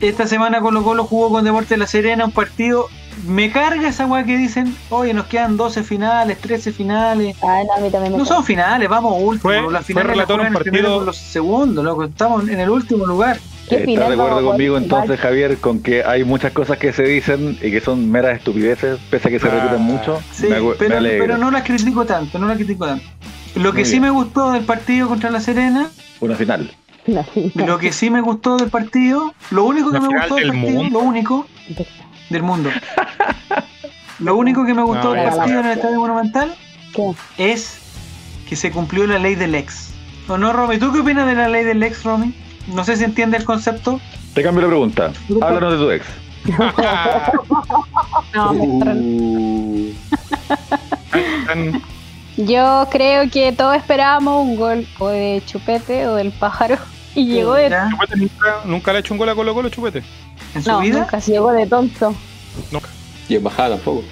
esta 0.00 0.26
semana 0.26 0.60
Colo 0.60 0.82
Colo 0.82 1.04
jugó 1.04 1.30
con 1.30 1.44
Deportes 1.44 1.70
de 1.70 1.76
La 1.78 1.86
Serena 1.86 2.24
un 2.24 2.32
partido. 2.32 2.88
Me 3.26 3.50
carga 3.50 3.88
esa 3.88 4.04
weá 4.06 4.24
que 4.24 4.36
dicen, 4.36 4.76
oye, 4.90 5.14
nos 5.14 5.26
quedan 5.26 5.56
12 5.56 5.82
finales, 5.82 6.38
13 6.38 6.70
finales. 6.70 7.34
Ah, 7.42 7.62
no, 7.66 7.72
a 7.74 7.80
mí 7.80 7.90
también 7.90 8.12
me 8.12 8.18
No 8.18 8.26
son 8.26 8.44
finales, 8.44 8.88
vamos 8.88 9.14
último. 9.18 9.40
Fue- 9.42 9.72
las 9.72 9.84
fue 9.86 9.94
finales 9.94 10.08
las 10.18 10.28
relator 10.28 10.40
un 10.46 10.52
partido- 10.52 10.96
con 10.98 11.06
los 11.06 11.16
segundos, 11.16 11.84
loco. 11.84 12.04
Estamos 12.04 12.46
en 12.48 12.60
el 12.60 12.68
último 12.68 13.06
lugar. 13.06 13.38
¿Qué 13.68 13.76
¿Estás 13.76 13.86
final 13.86 14.08
de 14.10 14.14
acuerdo 14.14 14.44
conmigo 14.44 14.76
entonces, 14.76 15.18
Javier, 15.18 15.56
con 15.58 15.82
que 15.82 16.04
hay 16.04 16.22
muchas 16.24 16.52
cosas 16.52 16.78
que 16.78 16.92
se 16.92 17.02
dicen 17.02 17.58
y 17.60 17.70
que 17.72 17.80
son 17.80 18.08
meras 18.10 18.36
estupideces, 18.36 18.98
pese 19.10 19.26
a 19.26 19.30
que 19.32 19.40
se 19.40 19.48
Ah, 19.48 19.50
repiten 19.50 19.80
mucho? 19.80 20.20
Sí, 20.30 20.46
me, 20.48 20.58
agu- 20.60 20.68
me 20.68 20.74
pero, 20.76 20.98
pero 21.00 21.36
no 21.38 21.50
las 21.50 21.62
critico 21.64 22.04
tanto, 22.04 22.38
no 22.38 22.46
las 22.46 22.58
critico 22.58 22.86
tanto. 22.86 23.04
Lo 23.56 23.72
que 23.72 23.78
Muy 23.80 23.84
sí 23.84 23.90
bien. 23.92 24.02
me 24.04 24.10
gustó 24.10 24.52
del 24.52 24.64
partido 24.64 25.08
contra 25.08 25.30
La 25.30 25.40
Serena 25.40 25.88
Una 26.20 26.34
final. 26.36 26.70
Lo 27.54 27.78
que 27.78 27.92
sí 27.92 28.10
me 28.10 28.20
gustó 28.20 28.56
del 28.56 28.68
partido, 28.68 29.32
lo 29.50 29.64
único 29.64 29.90
que 29.92 29.98
La 29.98 30.08
me 30.08 30.08
gustó 30.18 30.34
del 30.36 30.50
del 30.50 30.60
partido, 30.60 30.82
mundo. 30.82 30.98
lo 31.00 31.04
único 31.06 31.46
del 32.30 32.42
mundo. 32.42 32.70
Lo 34.18 34.36
único 34.36 34.64
que 34.64 34.74
me 34.74 34.82
gustó 34.82 35.14
No, 35.14 35.22
del 35.22 35.34
partido 35.34 35.60
en 35.60 35.66
el 35.66 35.72
Estadio 35.72 35.98
Monumental 36.00 36.54
¿Qué? 36.94 37.14
es 37.52 37.78
que 38.48 38.56
se 38.56 38.70
cumplió 38.70 39.06
la 39.06 39.18
ley 39.18 39.34
del 39.36 39.54
ex. 39.54 39.90
¿O 40.28 40.36
no, 40.38 40.52
Romy? 40.52 40.78
¿Tú 40.78 40.92
qué 40.92 41.00
opinas 41.00 41.26
de 41.26 41.34
la 41.34 41.48
ley 41.48 41.64
del 41.64 41.82
ex, 41.82 42.02
Romy? 42.04 42.34
No 42.68 42.82
sé 42.84 42.96
si 42.96 43.04
entiende 43.04 43.36
el 43.36 43.44
concepto. 43.44 44.00
Te 44.34 44.42
cambio 44.42 44.62
la 44.62 44.68
pregunta. 44.68 45.12
Háblanos 45.40 45.72
de 45.72 45.78
tu 45.78 45.90
ex. 45.90 46.06
No. 48.34 48.52
Uh, 48.52 49.92
Yo 52.36 52.86
creo 52.90 53.30
que 53.30 53.52
todos 53.52 53.76
esperábamos 53.76 54.44
un 54.44 54.56
gol 54.56 54.86
o 54.98 55.08
de 55.08 55.42
Chupete 55.46 56.06
o 56.06 56.16
del 56.16 56.32
pájaro 56.32 56.76
y 57.14 57.26
llegó 57.26 57.54
de... 57.54 57.70
Chupete 57.90 58.16
nunca, 58.16 58.60
nunca 58.64 58.92
le 58.92 58.98
ha 58.98 59.00
hecho 59.00 59.14
un 59.14 59.18
gol 59.18 59.28
a 59.30 59.34
Colo 59.34 59.54
Colo, 59.54 59.68
Chupete. 59.70 60.02
¿En 60.54 60.62
su 60.62 60.70
No, 60.70 60.80
vida? 60.80 61.00
nunca 61.00 61.20
sí. 61.20 61.32
Llegó 61.32 61.52
de 61.52 61.66
tonto. 61.66 62.14
Nunca. 62.70 62.88
y 63.28 63.36
en 63.36 63.42
bajada 63.44 63.76
tampoco. 63.76 64.04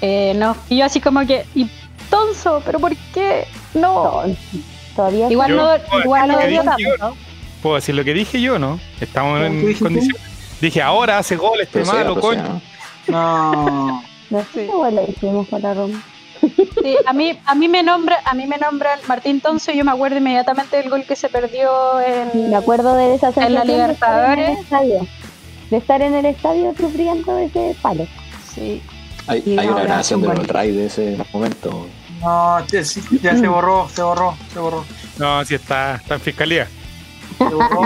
Eh, 0.00 0.34
no, 0.36 0.56
y 0.68 0.78
yo 0.78 0.84
así 0.84 1.00
como 1.00 1.26
que, 1.26 1.44
y 1.54 1.68
Tonso, 2.10 2.62
pero 2.64 2.78
¿por 2.78 2.94
qué? 3.12 3.46
No. 3.74 4.22
Todavía 4.94 5.30
Igual 5.30 5.50
Yo 5.50 5.56
no, 5.56 6.00
igual 6.00 6.28
no 6.28 6.38
tanto. 6.38 6.78
yo, 6.78 6.96
¿no? 6.98 7.16
Puedo 7.62 7.74
decir 7.76 7.94
lo 7.94 8.04
que 8.04 8.14
dije 8.14 8.40
yo, 8.40 8.58
¿no? 8.58 8.78
Estamos 9.00 9.38
¿Qué 9.40 9.46
en 9.46 9.74
condiciones. 9.74 10.22
Dije, 10.60 10.80
ahora 10.80 11.18
hace 11.18 11.36
gol 11.36 11.60
este 11.60 11.84
malo, 11.84 12.18
coño. 12.20 12.42
¿no? 12.42 12.62
No. 13.08 14.02
No 14.28 14.44
sé 14.52 14.64
igual 14.64 14.96
la 14.96 15.02
hicimos 15.04 15.46
para 15.46 15.72
Roma. 15.72 16.02
Sí, 16.40 16.96
a 17.06 17.12
mí, 17.12 17.38
a 17.44 17.54
mí 17.54 17.68
me 17.68 17.82
nombra, 17.82 18.18
a 18.24 18.34
mí 18.34 18.46
me 18.46 18.58
nombran 18.58 18.98
Martín 19.08 19.40
Tonso 19.40 19.72
y 19.72 19.78
yo 19.78 19.84
me 19.84 19.92
acuerdo 19.92 20.18
inmediatamente 20.18 20.76
del 20.76 20.90
gol 20.90 21.04
que 21.04 21.16
se 21.16 21.28
perdió 21.28 22.00
en 22.00 22.50
Me 22.50 22.56
acuerdo 22.56 22.94
de 22.96 23.14
esa 23.14 23.30
la 23.30 23.34
de 23.34 23.40
estar 23.40 23.50
en 23.50 23.56
el 23.56 23.66
Libertadores. 23.66 24.58
estadio. 24.60 25.06
De 25.70 25.76
estar 25.78 26.02
en 26.02 26.14
el 26.14 26.26
estadio 26.26 26.74
sufriendo 26.78 27.38
ese 27.38 27.76
palo. 27.82 28.06
Sí. 28.54 28.82
Hay, 29.26 29.42
hay 29.58 29.66
una 29.66 29.82
grabación 29.82 30.22
de 30.22 30.28
los 30.28 30.46
Ray 30.46 30.72
de 30.72 30.86
ese 30.86 31.18
momento. 31.32 31.86
No, 32.20 32.64
ya, 32.66 32.84
sí, 32.84 33.02
ya 33.22 33.36
se 33.36 33.48
borró, 33.48 33.88
se 33.92 34.02
borró, 34.02 34.36
se 34.52 34.58
borró. 34.58 34.84
No, 35.18 35.44
si 35.44 35.54
está, 35.56 35.96
está 35.96 36.14
en 36.14 36.20
fiscalía. 36.20 36.68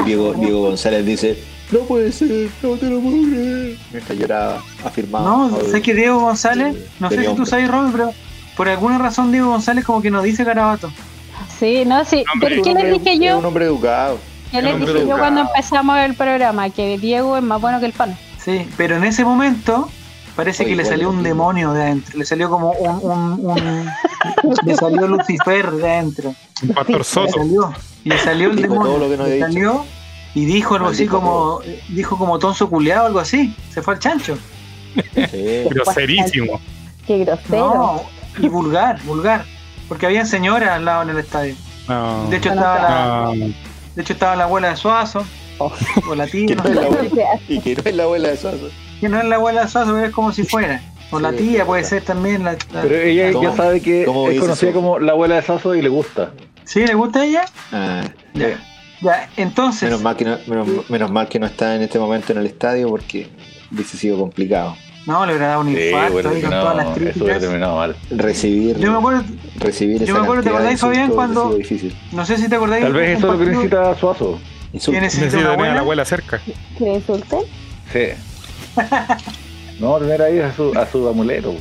Diego, 0.04 0.34
González 0.34 1.04
dice, 1.04 1.42
no 1.72 1.80
puede 1.80 2.12
ser, 2.12 2.50
no 2.62 2.76
te 2.76 2.86
lo 2.86 3.00
puedo 3.00 3.16
creer. 3.30 3.78
Mientras 3.90 4.18
lloraba, 4.18 4.62
afirmaba. 4.84 5.24
No, 5.24 5.60
sé 5.70 5.82
que 5.82 5.94
Diego 5.94 6.20
González, 6.20 6.76
no 7.00 7.08
sé 7.08 7.16
de 7.16 7.28
si 7.28 7.34
tú 7.34 7.46
sabes, 7.46 7.68
Robin, 7.68 7.92
pero 7.92 8.12
por 8.56 8.68
alguna 8.68 8.98
razón 8.98 9.32
Diego 9.32 9.50
González 9.50 9.84
como 9.84 10.02
que 10.02 10.10
no 10.10 10.22
dice 10.22 10.44
garabato. 10.44 10.90
Sí, 11.58 11.84
no, 11.86 12.04
sí. 12.04 12.24
Hombre, 12.32 12.50
¿Pero 12.50 12.62
qué 12.62 12.74
les 12.74 12.92
dije 12.92 13.12
Es 13.14 13.20
yo? 13.20 13.38
un 13.38 13.44
hombre 13.44 13.64
educado. 13.66 14.18
¿Qué 14.50 14.60
les 14.62 14.78
dije 14.80 15.06
yo 15.06 15.16
cuando 15.18 15.42
empezamos 15.42 15.98
el 15.98 16.14
programa? 16.14 16.68
Que 16.70 16.98
Diego 16.98 17.36
es 17.36 17.42
más 17.42 17.60
bueno 17.60 17.80
que 17.80 17.86
el 17.86 17.92
pan. 17.92 18.16
Sí, 18.42 18.66
pero 18.76 18.96
en 18.96 19.04
ese 19.04 19.24
momento 19.24 19.88
parece 20.34 20.62
Oye, 20.64 20.70
que 20.72 20.76
le 20.76 20.84
salió 20.84 21.10
un 21.10 21.22
demonio 21.22 21.72
de 21.72 21.82
adentro, 21.82 22.18
le 22.18 22.24
salió 22.24 22.48
como 22.50 22.70
un, 22.72 23.10
un, 23.10 23.46
un- 23.50 23.90
le 24.66 24.74
salió 24.76 25.06
Lucifer 25.06 25.70
de 25.70 25.90
adentro. 25.90 26.34
Un 26.62 26.68
pastor 26.70 26.98
Le 26.98 27.04
Soto. 27.04 27.32
salió, 27.38 27.74
le 28.04 28.18
salió 28.18 28.50
el 28.50 28.56
Dijo 28.56 28.68
demonio, 28.68 28.92
todo 28.92 28.98
lo 29.04 29.10
que 29.10 29.16
no 29.18 29.24
le 29.24 29.34
dicho. 29.34 29.46
salió 29.46 29.84
y 30.34 30.44
dijo 30.46 30.74
algo 30.76 30.88
así 30.88 31.06
como, 31.06 31.60
dijo 31.88 32.16
como 32.16 32.38
tonso 32.38 32.68
culeado, 32.70 33.06
algo 33.06 33.18
así, 33.20 33.54
se 33.72 33.82
fue 33.82 33.94
al 33.94 34.00
chancho. 34.00 34.38
Sí. 35.14 35.64
Groserísimo. 35.70 36.60
Qué 37.06 37.18
grosero. 37.24 37.56
No, 37.74 38.02
y 38.38 38.48
vulgar, 38.48 39.02
vulgar, 39.04 39.44
porque 39.88 40.06
habían 40.06 40.26
señoras 40.26 40.70
al 40.70 40.84
lado 40.84 41.02
en 41.02 41.10
el 41.10 41.18
estadio. 41.18 41.54
No. 41.88 42.26
De 42.28 42.36
hecho 42.36 42.50
estaba 42.50 42.78
la, 42.80 43.34
No. 43.34 43.52
de 43.96 44.02
hecho 44.02 44.12
estaba 44.12 44.36
la 44.36 44.44
abuela 44.44 44.70
de 44.70 44.76
Suazo, 44.76 45.24
Oh. 45.58 45.72
o 46.08 46.14
la 46.14 46.26
tía, 46.28 46.46
Que 46.46 46.54
no 46.56 46.64
la 46.64 46.82
abuela. 46.86 47.24
Y 47.48 47.60
que 47.60 47.74
no 47.74 47.82
es 47.84 47.94
la 47.96 48.02
abuela 48.04 48.28
de 48.28 48.36
Suazo. 48.36 48.68
que 49.00 49.08
no 49.08 49.18
es 49.20 49.24
la 49.26 49.36
abuela 49.36 49.62
de 49.62 49.68
Suazo, 49.68 49.92
pero 49.94 50.06
es 50.06 50.12
como 50.12 50.32
si 50.32 50.44
fuera. 50.44 50.80
O 51.12 51.18
la 51.18 51.30
Sí, 51.32 51.38
tía 51.38 51.58
es 51.60 51.64
puede 51.64 51.82
ser 51.84 52.04
también 52.04 52.44
la, 52.44 52.52
la- 52.72 52.82
Pero 52.82 52.94
ella 52.96 53.32
¿Cómo? 53.32 53.50
ya 53.50 53.56
sabe 53.56 53.80
que 53.82 54.04
¿Cómo 54.04 54.28
es 54.30 54.38
conocida 54.40 54.72
como 54.72 54.98
la 55.00 55.12
abuela 55.12 55.34
de 55.36 55.42
Sazo 55.42 55.74
y 55.74 55.82
le 55.82 55.88
gusta. 55.88 56.30
¿Sí 56.64 56.86
le 56.86 56.94
gusta 56.94 57.20
a 57.20 57.24
ella? 57.24 57.44
Ah, 57.72 58.02
Ya. 58.34 58.58
Ya, 59.02 59.28
entonces. 59.38 59.84
menos, 59.84 60.02
mal 60.02 60.14
que 60.14 60.24
no, 60.26 60.36
menos, 60.46 60.68
menos 60.90 61.10
mal 61.10 61.26
que 61.26 61.38
no 61.40 61.46
está 61.46 61.74
en 61.74 61.82
este 61.82 61.98
momento 61.98 62.32
en 62.32 62.38
el 62.38 62.46
estadio 62.46 62.88
porque 62.90 63.28
hubiese 63.72 63.96
sido 63.96 64.18
complicado 64.18 64.76
No, 65.06 65.24
le 65.26 65.32
hubiera 65.32 65.48
dado 65.48 65.60
un 65.62 65.74
Sí, 65.74 65.80
infarto 65.88 66.28
ahí 66.28 66.40
con 66.42 66.50
todas 66.50 66.76
las 66.76 66.94
terminado, 66.94 66.94
eso 66.94 66.94
hubiera 66.94 67.12
críticas. 67.14 67.40
terminado 67.40 67.76
mal. 67.76 67.96
recibir 68.10 68.78
Yo 68.78 68.92
me 68.92 68.98
acuerdo, 68.98 69.24
recibir 69.56 70.04
yo 70.04 70.14
me 70.14 70.20
acuerdo, 70.20 70.42
¿te 70.42 70.48
acordás, 70.50 70.80
Fabián, 70.80 71.10
cuando- 71.10 71.58
no 72.12 72.26
sé 72.26 72.36
si 72.36 72.48
te 72.48 72.54
acordáis. 72.56 72.84
Tal 72.84 72.92
vez 72.92 73.18
eso 73.18 73.26
es 73.26 73.32
lo 73.32 73.38
que 73.44 73.50
necesita 73.50 73.94
Suazo. 73.98 74.38
Que 74.72 75.00
necesita 75.00 75.26
una 75.26 75.30
tener 75.32 75.46
a 75.48 75.52
abuela. 75.54 75.74
la 75.74 75.80
abuela 75.80 76.04
cerca. 76.04 76.40
¿Que 76.78 76.84
le 76.84 76.94
insulten? 76.94 77.40
Sí. 77.92 78.08
No, 79.80 79.96
tener 79.98 80.22
ahí 80.22 80.38
a 80.40 80.54
su, 80.54 80.72
a 80.78 80.86
su 80.86 81.08
amuleto. 81.08 81.54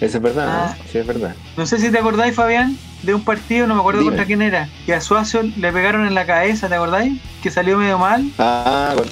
eso 0.00 0.16
es 0.18 0.22
verdad 0.22 0.46
Ah. 0.48 0.76
¿no? 0.78 0.84
sí 0.90 0.98
es 0.98 1.06
verdad 1.06 1.34
No 1.56 1.64
sé 1.66 1.78
si 1.78 1.90
te 1.90 1.98
acordáis, 1.98 2.34
Fabián, 2.34 2.76
de 3.02 3.14
un 3.14 3.24
partido, 3.24 3.66
no 3.66 3.74
me 3.74 3.80
acuerdo 3.80 4.00
Dime. 4.00 4.10
contra 4.10 4.26
quién 4.26 4.42
era, 4.42 4.68
que 4.84 4.94
a 4.94 5.00
Suazo 5.00 5.42
le 5.42 5.72
pegaron 5.72 6.06
en 6.06 6.14
la 6.14 6.26
cabeza, 6.26 6.68
¿te 6.68 6.74
acordáis? 6.74 7.20
Que 7.42 7.50
salió 7.50 7.78
medio 7.78 7.98
mal, 7.98 8.30
ah 8.38 8.92
con, 8.96 9.06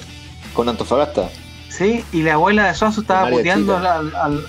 con 0.53 0.68
Antofagasta 0.68 1.28
sí, 1.71 2.05
y 2.12 2.23
la 2.23 2.35
abuela 2.35 2.66
de 2.66 2.75
Suazo 2.75 3.01
estaba 3.01 3.31
puteando 3.31 3.77
Chica. 3.79 3.95
al. 3.97 4.14
al, 4.16 4.45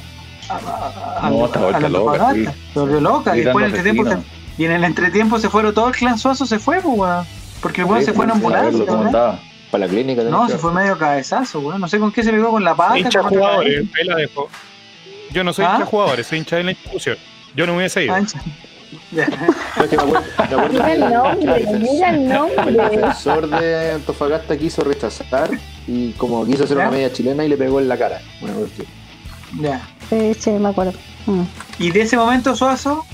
a- 0.50 0.56
a- 0.56 1.20
No, 1.22 1.28
al- 1.28 1.34
vuelta 1.34 1.60
al 1.60 1.66
loca, 1.72 1.86
Antofagasta. 1.88 2.34
sí. 2.54 2.60
Se 2.74 2.80
volvió 2.80 3.00
loca. 3.02 3.38
Y, 3.38 3.42
después 3.42 3.64
en 3.66 3.72
el 3.72 3.78
entretiempo 3.78 4.02
asesino. 4.10 4.24
se- 4.58 4.62
y 4.62 4.66
en 4.66 4.72
el 4.74 4.84
entretiempo 4.84 5.40
se 5.40 5.50
fueron 5.50 5.74
todo 5.74 5.88
el 5.88 5.96
clan 5.96 6.18
Suazo, 6.20 6.46
se 6.46 6.60
fue, 6.60 6.82
pues, 6.82 6.98
weón. 6.98 7.26
Porque 7.62 7.82
el 7.82 7.88
weón 7.88 8.00
Sí, 8.02 8.06
se 8.08 8.14
fue 8.14 8.26
en 8.26 8.32
a 8.32 8.34
ambulancia, 8.34 8.86
para 9.72 9.86
la 9.86 9.88
clínica 9.90 10.24
No, 10.24 10.50
se 10.50 10.58
fue 10.58 10.74
medio 10.74 10.98
cabezazo, 10.98 11.60
weón. 11.62 11.80
No 11.80 11.88
sé 11.88 12.00
con 12.00 12.12
qué 12.12 12.24
se 12.24 12.32
pegó 12.32 12.50
con 12.52 12.64
la 12.64 12.76
pata. 12.76 12.98
hincha 13.00 13.24
jugadores, 13.24 13.86
ahí 13.98 14.06
la 14.06 14.16
dejo. 14.18 14.50
Yo 15.32 15.44
no 15.46 15.54
soy 15.54 15.64
¿Ah? 15.66 15.74
hincha 15.76 15.86
jugadores, 15.86 16.28
soy 16.28 16.40
hincha 16.40 16.58
de 16.58 16.64
la 16.64 16.72
institución. 16.72 17.18
Yo 17.56 17.66
no 17.66 17.72
me 17.74 17.78
hubiese 17.80 18.04
ido. 18.04 18.16
Ya. 19.12 19.28
Mira 20.70 20.94
el 20.94 21.04
el- 21.04 21.10
nombre, 21.14 21.62
el 21.62 21.80
mira 21.80 22.10
el 22.10 22.16
el 22.16 22.28
nombre. 22.28 22.72
defensor 22.90 23.48
de 23.50 23.92
Antofagasta 23.94 24.58
quiso 24.58 24.84
rechazar 24.84 25.50
y 25.88 26.12
como 26.14 26.46
quiso 26.46 26.64
hacer 26.66 26.78
¿Ya? 26.78 26.84
una 26.84 26.92
media 26.92 27.12
chilena 27.12 27.44
y 27.46 27.50
le 27.50 27.58
pegó 27.58 27.80
en 27.80 27.88
la 27.88 27.98
cara 27.98 28.22
cosa 28.40 28.54
así. 28.74 28.84
Ya. 29.60 29.82
Sí, 30.10 30.34
sí, 30.40 30.50
me 30.52 30.70
acuerdo. 30.70 30.94
Mm. 31.26 31.42
Y 31.80 31.92
de 31.92 32.02
ese 32.02 32.18
momento 32.18 32.56
Suazo, 32.56 33.06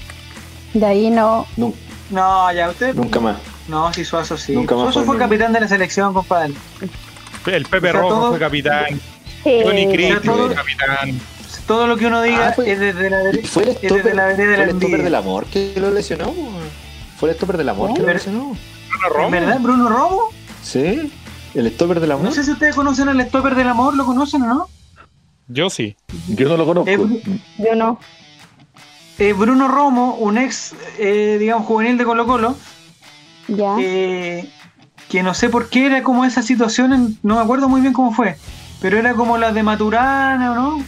De 0.74 0.86
ahí 0.86 1.10
no. 1.10 1.46
Nun- 1.58 1.74
no, 2.10 2.52
ya 2.54 2.70
usted. 2.70 2.94
nunca 2.94 3.20
más 3.20 3.38
No, 3.68 3.92
sí, 3.94 4.06
Suazo 4.06 4.38
sí. 4.38 4.54
Nunca 4.54 4.76
más 4.76 4.84
Suazo 4.94 5.06
fue 5.06 5.16
mismo. 5.16 5.26
capitán 5.30 5.54
de 5.54 5.60
la 5.62 5.68
selección, 5.68 6.14
compadre. 6.14 6.54
El 7.46 7.66
Pepe 7.66 7.90
O 7.90 7.92
sea, 7.92 8.02
Rojo 8.02 8.10
todo- 8.10 8.30
fue 8.32 8.40
capitán, 8.40 9.00
Sí. 9.44 9.60
Johnny 9.64 9.88
Cristo 9.92 10.22
todo- 10.22 10.48
fue 10.48 10.56
capitán. 10.56 11.20
Todo 11.66 11.86
lo 11.88 11.98
que 11.98 12.06
uno 12.08 12.22
diga 12.22 12.50
Ah, 12.50 12.54
fue- 12.54 12.72
es 12.72 12.80
desde 12.80 13.10
la 13.10 13.18
Y 13.34 13.44
fue 13.46 13.64
el 13.64 13.74
desde 13.74 13.88
stopper, 13.90 14.16
la 14.16 14.26
vereda 14.28 14.38
de 14.38 14.46
fue 14.48 14.58
la 14.58 14.64
el 14.64 14.70
stopper 14.70 14.86
envidia. 14.86 15.04
del 15.04 15.16
amor 15.16 15.46
que 15.48 15.74
lo 15.78 15.92
lesionó. 15.92 16.34
Fue 17.18 17.30
el 17.30 17.36
stopper 17.36 17.58
del 17.58 17.70
amor 17.70 17.94
que 17.94 18.02
lo 18.02 18.14
lesionó. 18.14 18.56
Bruno 18.90 19.10
Romo. 19.10 19.26
¿En 19.26 19.32
verdad, 19.32 19.60
Bruno 19.60 19.90
Romo? 19.90 20.22
Sí, 20.64 21.12
el 21.60 21.72
stopper 21.72 22.00
del 22.00 22.12
amor. 22.12 22.26
No 22.26 22.32
sé 22.32 22.44
si 22.44 22.52
ustedes 22.52 22.76
conocen 22.76 23.10
al 23.10 23.20
stopper 23.22 23.56
del 23.56 23.68
amor, 23.68 23.96
¿lo 23.96 24.06
conocen 24.06 24.44
o 24.44 24.48
no? 24.48 24.68
Yo 25.48 25.70
sí. 25.70 25.96
Yo 26.28 26.50
no 26.50 26.58
lo 26.58 26.66
conozco. 26.66 26.90
Eh, 26.90 26.98
Yo 27.58 27.76
no. 27.76 28.00
Eh, 29.20 29.34
Bruno 29.34 29.68
Romo, 29.68 30.16
un 30.16 30.38
ex, 30.38 30.76
eh, 31.00 31.38
digamos, 31.40 31.66
juvenil 31.66 31.98
de 31.98 32.06
Colo 32.06 32.28
Colo, 32.28 32.56
Ya. 33.48 33.76
eh, 33.80 34.48
que 35.10 35.24
no 35.24 35.34
sé 35.34 35.50
por 35.50 35.70
qué 35.70 35.88
era 35.88 36.04
como 36.04 36.26
esa 36.26 36.42
situación, 36.44 36.94
en- 36.94 37.18
no 37.24 37.36
me 37.36 37.42
acuerdo 37.42 37.68
muy 37.70 37.82
bien 37.82 37.94
cómo 37.94 38.12
fue, 38.14 38.38
pero 38.82 38.98
era 39.00 39.14
como 39.16 39.38
la 39.38 39.52
de 39.54 39.64
Maturana, 39.64 40.52
¿o 40.52 40.56
no? 40.56 40.84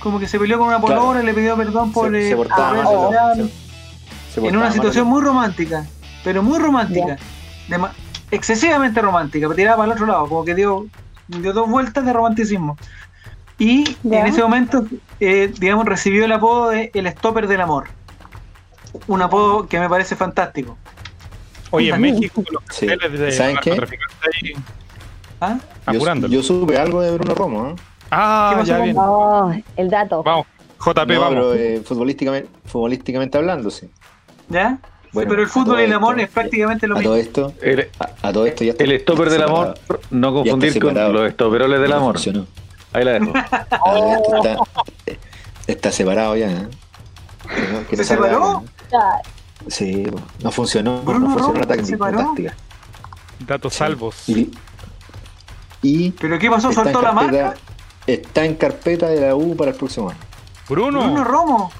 Como 0.00 0.18
que 0.18 0.28
se 0.28 0.38
peleó 0.38 0.58
con 0.58 0.68
una 0.68 0.80
Claro. 0.80 1.00
polora 1.02 1.22
y 1.22 1.26
le 1.26 1.34
pidió 1.34 1.56
perdón 1.56 1.92
por... 1.92 2.10
se, 2.12 2.28
se 2.30 2.36
portaba 2.36 2.72
mal. 3.10 3.40
el- 3.40 3.50
se- 4.32 4.46
en 4.46 4.56
una 4.56 4.70
situación 4.72 5.06
el- 5.06 5.12
muy 5.12 5.20
romántica, 5.22 5.84
pero 6.22 6.42
muy 6.42 6.58
romántica, 6.58 7.16
dema- 7.68 7.92
excesivamente 8.34 9.00
romántica, 9.00 9.46
pero 9.46 9.56
tiraba 9.56 9.76
para 9.78 9.86
el 9.86 9.92
otro 9.92 10.06
lado, 10.06 10.28
como 10.28 10.44
que 10.44 10.54
dio, 10.54 10.86
dio 11.28 11.52
dos 11.52 11.68
vueltas 11.68 12.04
de 12.04 12.12
romanticismo. 12.12 12.76
Y 13.58 13.96
Ya. 14.02 14.20
en 14.20 14.26
ese 14.26 14.42
momento, 14.42 14.84
eh, 15.20 15.52
digamos, 15.58 15.84
recibió 15.86 16.24
el 16.24 16.32
apodo 16.32 16.70
de 16.70 16.90
el 16.94 17.06
stopper 17.08 17.46
del 17.46 17.60
amor. 17.60 17.84
Un 19.06 19.22
apodo 19.22 19.66
que 19.68 19.78
me 19.78 19.88
parece 19.88 20.16
fantástico. 20.16 20.76
Oye, 21.70 21.90
en 21.90 22.00
México 22.00 22.42
los 22.50 22.62
Sí. 22.70 22.86
carteles 22.86 23.18
de 23.20 23.32
¿Saben 23.32 23.56
qué? 23.62 23.72
ahí 23.72 24.52
¿Ah? 25.40 25.58
Yo, 25.86 25.92
apurándolo. 25.96 26.32
yo 26.32 26.42
supe 26.42 26.78
algo 26.78 27.00
de 27.00 27.10
Bruno 27.12 27.34
Romo. 27.34 27.68
¿eh? 27.70 27.74
Ah, 28.10 28.48
¿Qué 28.52 28.56
pasó 28.60 28.66
ya 28.68 28.78
bien. 28.78 28.96
Oh, 28.98 29.52
el 29.76 29.90
dato. 29.90 30.22
Vamos, 30.22 30.46
JP, 30.78 31.14
No, 31.14 31.20
vamos. 31.20 31.28
pero 31.30 31.54
eh, 31.54 31.82
futbolísticamente, 31.84 32.48
futbolísticamente 32.66 33.38
hablando, 33.38 33.70
sí. 33.70 33.90
¿Ya? 34.48 34.78
Bueno, 35.14 35.30
pero 35.30 35.42
el 35.42 35.48
fútbol 35.48 35.80
y 35.80 35.84
el 35.84 35.92
amor 35.92 36.14
esto- 36.20 36.24
es 36.26 36.30
prácticamente 36.30 36.86
lo 36.86 36.96
A 36.96 36.98
mismo. 36.98 37.12
todo 37.12 37.20
esto, 37.20 37.52
El, 37.62 37.88
a, 38.00 38.28
a 38.28 38.32
todo 38.32 38.46
esto 38.46 38.64
ya 38.64 38.72
está. 38.72 38.84
el 38.84 39.00
stopper 39.00 39.30
del 39.30 39.42
amor, 39.44 39.74
no 40.10 40.34
confundir 40.34 40.78
con 40.82 40.94
los 40.94 41.28
estoperoles 41.28 41.80
del 41.80 41.90
No 41.90 41.96
amor. 41.96 42.14
funcionó. 42.16 42.46
Ahí 42.92 43.04
la 43.04 43.12
dejo. 43.12 43.32
Esto 43.34 44.36
está, 44.36 44.56
está 45.66 45.90
separado 45.92 46.36
ya. 46.36 46.50
¿eh? 46.50 46.68
¿Se 47.96 48.04
separó? 48.04 48.62
Ya. 48.92 48.98
Sí, 49.68 50.06
no 50.42 50.50
funcionó. 50.50 51.00
Bruno 51.02 51.28
no 51.28 51.38
funcionó 51.38 51.74
se 51.74 51.84
separó. 51.86 52.18
táctica. 52.18 52.54
Datos 53.46 53.74
salvos. 53.74 54.28
Y, 54.28 54.50
y 55.82 56.10
¿Pero 56.12 56.38
qué 56.38 56.48
pasó? 56.50 56.68
está 56.70 56.82
en 56.82 56.92
¿Soltó 56.92 57.02
la 57.02 57.14
carpeta- 57.14 57.42
marca? 57.44 57.60
Está 58.06 58.44
en 58.44 58.54
carpeta 58.56 59.06
de 59.08 59.20
la 59.20 59.34
U 59.34 59.56
para 59.56 59.70
el 59.72 59.76
próximo 59.76 60.10
año. 60.10 60.18
Bruno. 60.68 61.00
Bruno 61.02 61.24
Romo. 61.24 61.72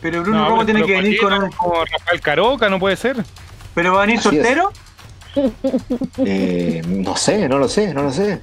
Pero 0.00 0.22
Bruno 0.22 0.38
No, 0.38 0.44
Romo 0.48 0.56
pero 0.64 0.66
tiene 0.66 0.86
que 0.86 0.92
venir 1.02 1.18
con 1.20 1.32
un... 1.32 1.50
como 1.52 1.84
Rafael 1.84 2.20
Caroca, 2.20 2.68
no 2.68 2.78
puede 2.78 2.96
ser. 2.96 3.16
¿Pero 3.74 3.92
va 3.94 4.02
a 4.02 4.06
venir 4.06 4.18
Así 4.20 4.28
soltero? 4.28 4.70
Eh, 6.24 6.82
no 6.86 7.16
sé, 7.16 7.48
no 7.48 7.58
lo 7.58 7.68
sé, 7.68 7.92
no 7.94 8.02
lo 8.02 8.12
sé. 8.12 8.40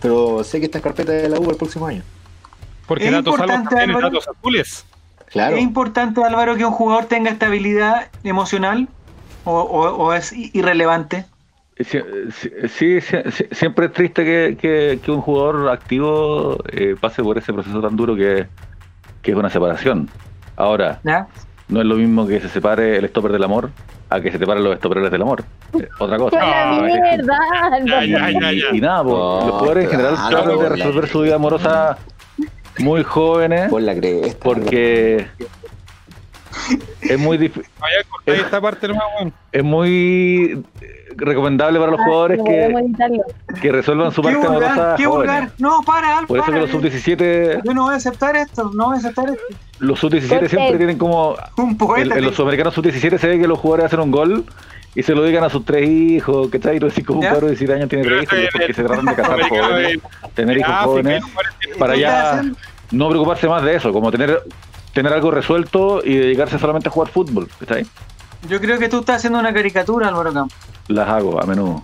Pero 0.00 0.44
sé 0.44 0.58
que 0.60 0.66
está 0.66 0.78
en 0.78 0.82
carpeta 0.82 1.12
de 1.12 1.28
la 1.28 1.38
U 1.38 1.50
el 1.50 1.56
próximo 1.56 1.86
año. 1.86 2.02
Porque 2.86 3.06
Es 3.06 3.12
datos 3.12 3.34
importante, 3.34 3.78
Álvaro. 3.80 4.00
datos 4.10 4.28
azules. 4.28 4.86
Claro. 5.30 5.56
¿Es 5.56 5.62
importante, 5.62 6.22
Álvaro, 6.24 6.56
que 6.56 6.64
un 6.64 6.72
jugador 6.72 7.04
tenga 7.06 7.30
estabilidad 7.30 8.08
emocional? 8.24 8.88
¿O, 9.44 9.52
o- 9.60 9.96
o 10.06 10.12
es 10.14 10.32
i- 10.32 10.50
irrelevante? 10.54 11.26
Sí, 11.78 11.98
sí, 12.32 13.00
sí, 13.00 13.00
sí, 13.30 13.44
siempre 13.52 13.86
es 13.86 13.92
triste 13.92 14.24
que, 14.24 14.56
que- 14.60 15.00
que 15.02 15.10
un 15.10 15.20
jugador 15.20 15.68
activo 15.68 16.58
eh, 16.72 16.96
pase 17.00 17.22
por 17.22 17.38
ese 17.38 17.52
proceso 17.52 17.80
tan 17.80 17.94
duro 17.96 18.16
que, 18.16 18.46
que 19.22 19.30
es 19.30 19.36
una 19.36 19.48
separación. 19.50 20.08
Ahora, 20.58 20.98
¿Ya? 21.04 21.26
no 21.68 21.80
es 21.80 21.86
lo 21.86 21.94
mismo 21.94 22.26
que 22.26 22.40
se 22.40 22.48
separe 22.48 22.96
el 22.96 23.08
stopper 23.08 23.30
del 23.32 23.44
amor 23.44 23.70
a 24.10 24.20
que 24.20 24.32
se 24.32 24.38
te 24.38 24.46
paren 24.46 24.64
los 24.64 24.74
estoperoles 24.74 25.10
del 25.12 25.22
amor. 25.22 25.44
Eh, 25.78 25.88
Otra 26.00 26.16
cosa. 26.18 26.36
Ya. 27.84 28.30
Y 28.72 28.80
nada, 28.80 29.02
pues, 29.04 29.14
No, 29.14 29.40
los 29.46 29.50
jugadores 29.52 29.84
en 29.84 29.90
general 29.90 30.14
claro, 30.16 30.42
tratan 30.42 30.58
de 30.58 30.68
resolver 30.70 31.08
su 31.08 31.20
vida 31.20 31.34
amorosa 31.36 31.96
muy 32.80 33.02
jóvenes 33.04 33.68
Por 33.70 33.82
la 33.82 33.94
cresta. 33.94 34.38
porque 34.42 35.26
es 37.02 37.18
muy 37.18 37.38
dif- 37.38 37.64
Vaya, 37.78 37.96
cortáis 38.10 38.40
esta 38.40 38.60
parte 38.60 38.88
nomás, 38.88 39.04
weón. 39.18 39.32
es 39.52 39.64
muy 39.64 40.64
recomendable 41.18 41.78
para 41.78 41.92
los 41.92 42.00
jugadores 42.00 42.38
No 42.38 42.44
que, 42.44 43.20
que 43.60 43.72
resuelvan 43.72 44.12
su 44.12 44.22
¡Qué 44.22 44.28
parte 44.32 44.48
vulgar! 44.48 44.70
amorosa 44.70 44.94
¡Qué 44.96 45.04
jóvenes. 45.06 45.34
vulgar! 45.34 45.50
No, 45.58 45.82
para, 45.84 46.18
Alf, 46.18 46.28
Por 46.28 46.38
eso 46.38 46.46
que 46.46 46.52
para. 46.52 46.62
los 46.62 46.70
sub-17 46.70 47.60
Yo 47.64 47.74
no 47.74 47.82
voy 47.84 47.94
a 47.94 47.96
aceptar 47.96 48.36
esto, 48.36 48.70
no 48.74 48.86
voy 48.86 48.94
a 48.96 48.98
aceptar 48.98 49.28
esto. 49.30 49.42
los 49.80 49.98
sub-17 49.98 50.28
Corten. 50.28 50.48
siempre 50.48 50.76
tienen 50.78 50.98
como 50.98 51.36
Un 51.56 51.70
en, 51.70 51.76
poeta. 51.76 52.18
en 52.18 52.24
los 52.24 52.34
sudamericanos 52.34 52.74
sub-17 52.74 53.18
se 53.18 53.28
ve 53.28 53.38
que 53.38 53.48
los 53.48 53.58
jugadores 53.58 53.86
hacen 53.86 54.00
un 54.00 54.10
gol 54.10 54.44
y 54.94 55.02
se 55.02 55.14
lo 55.14 55.22
digan 55.24 55.44
a 55.44 55.50
sus 55.50 55.64
tres 55.64 55.88
hijos, 55.88 56.48
¿cachai? 56.48 56.76
Y 56.76 56.78
decís 56.80 57.04
como 57.06 57.20
un 57.20 57.26
cuadro 57.26 57.46
de 57.46 57.52
17 57.52 57.74
años 57.74 57.88
tiene 57.88 58.04
tres 58.04 58.22
hijos 58.24 58.38
porque 58.52 58.72
se 58.74 58.82
tratan 58.84 59.04
de 59.04 59.14
casar 59.14 59.40
jóvenes, 59.48 59.98
tener 60.34 60.58
hijos 60.58 60.74
jóvenes, 60.84 61.22
jugadores 61.24 61.78
para 61.78 61.94
¿Qué 61.94 62.00
estás 62.04 62.46
ya 62.46 62.52
no 62.90 63.08
preocuparse 63.10 63.46
más 63.48 63.62
de 63.62 63.76
eso, 63.76 63.92
como 63.92 64.10
tener 64.10 64.40
tener 64.94 65.12
algo 65.12 65.30
resuelto 65.30 66.00
y 66.02 66.16
dedicarse 66.16 66.58
solamente 66.58 66.88
a 66.88 66.92
jugar 66.92 67.10
fútbol, 67.10 67.46
¿cachai? 67.60 67.86
Yo 68.48 68.60
creo 68.60 68.78
que 68.78 68.88
tú 68.88 69.00
estás 69.00 69.16
haciendo 69.16 69.38
una 69.38 69.52
caricatura, 69.52 70.08
Álvaro 70.08 70.32
Campos. 70.32 70.56
Las 70.88 71.08
hago 71.08 71.40
a 71.42 71.46
menudo. 71.46 71.82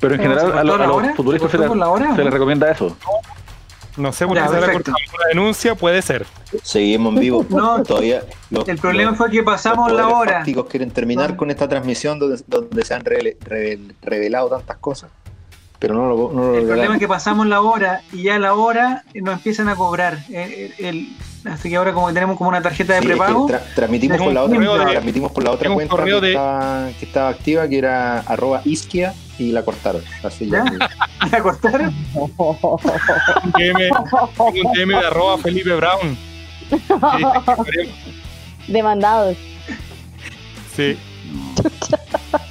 Pero 0.00 0.14
en 0.14 0.20
Pero, 0.20 0.32
general 0.34 0.52
¿se 0.52 0.58
a, 0.58 0.64
los- 0.64 0.78
la 0.78 0.86
los 0.86 0.96
hora? 0.96 1.14
futbolistas 1.14 1.50
¿Se 1.50 1.58
les- 1.58 1.76
la 1.76 1.88
hora, 1.88 2.04
se 2.12 2.18
no? 2.18 2.24
les 2.24 2.32
recomienda 2.32 2.70
eso. 2.70 2.96
No 3.96 4.12
sé 4.12 4.26
por 4.26 4.36
qué 4.36 4.48
se 4.48 4.60
le 4.60 4.66
una 4.76 4.82
denuncia, 5.28 5.74
puede 5.76 6.02
ser. 6.02 6.26
Seguimos 6.62 7.14
en 7.14 7.20
vivo. 7.20 7.46
No, 7.48 7.82
Todavía 7.84 8.22
los- 8.50 8.68
El 8.68 8.76
problema 8.78 9.10
los- 9.10 9.18
fue 9.18 9.30
que 9.30 9.42
pasamos 9.42 9.88
los 9.90 9.96
la 10.00 10.08
hora. 10.08 10.32
fácticos 10.38 10.66
quieren 10.66 10.90
terminar 10.90 11.30
No. 11.30 11.36
con 11.36 11.50
esta 11.50 11.68
transmisión 11.68 12.18
donde, 12.18 12.42
donde 12.48 12.84
se 12.84 12.92
han 12.92 13.04
revelado 14.02 14.48
tantas 14.48 14.76
cosas, 14.78 15.10
pero 15.86 15.94
no 16.00 16.08
lo, 16.08 16.32
no 16.32 16.42
lo 16.52 16.54
El 16.58 16.66
problema 16.66 16.94
es 16.94 17.00
que 17.00 17.08
pasamos 17.08 17.46
la 17.46 17.60
hora 17.60 18.00
y 18.12 18.22
ya 18.22 18.36
a 18.36 18.38
la 18.38 18.54
hora 18.54 19.04
nos 19.14 19.34
empiezan 19.34 19.68
a 19.68 19.76
cobrar. 19.76 20.18
Eh, 20.30 20.72
el- 20.78 20.86
el- 20.86 21.16
así 21.52 21.68
que 21.68 21.76
ahora 21.76 21.92
como 21.92 22.06
que 22.08 22.14
tenemos 22.14 22.38
como 22.38 22.48
una 22.48 22.62
tarjeta 22.62 22.94
de 22.94 23.00
Sí, 23.00 23.06
es 23.06 23.12
que 23.12 23.18
prepago. 23.18 23.48
tra- 23.48 23.60
transmitimos, 23.74 24.16
por 24.18 24.32
la 24.32 24.42
otra, 24.44 24.58
de- 24.58 24.90
transmitimos 24.92 25.32
por 25.32 25.44
la 25.44 25.50
otra 25.50 25.70
cuenta 25.74 25.96
que, 26.04 26.10
de- 26.20 26.28
estaba, 26.30 26.88
que 26.98 27.04
estaba 27.04 27.28
activa, 27.28 27.68
que 27.68 27.78
era 27.78 28.20
arroba 28.20 28.62
isquia, 28.64 29.14
y 29.38 29.52
la 29.52 29.62
cortaron. 29.64 30.02
Así 30.22 30.48
ya. 30.48 30.64
¿Ya? 30.64 30.88
¿La 31.30 31.42
cortaron? 31.42 31.94
Un 32.14 33.52
DM, 33.58 33.90
un 34.38 34.72
DM 34.72 34.88
de 34.98 35.06
arroba 35.06 35.36
Felipe 35.38 35.74
Brown. 35.74 36.16
Demandados. 38.68 39.36
Sí. 40.74 40.96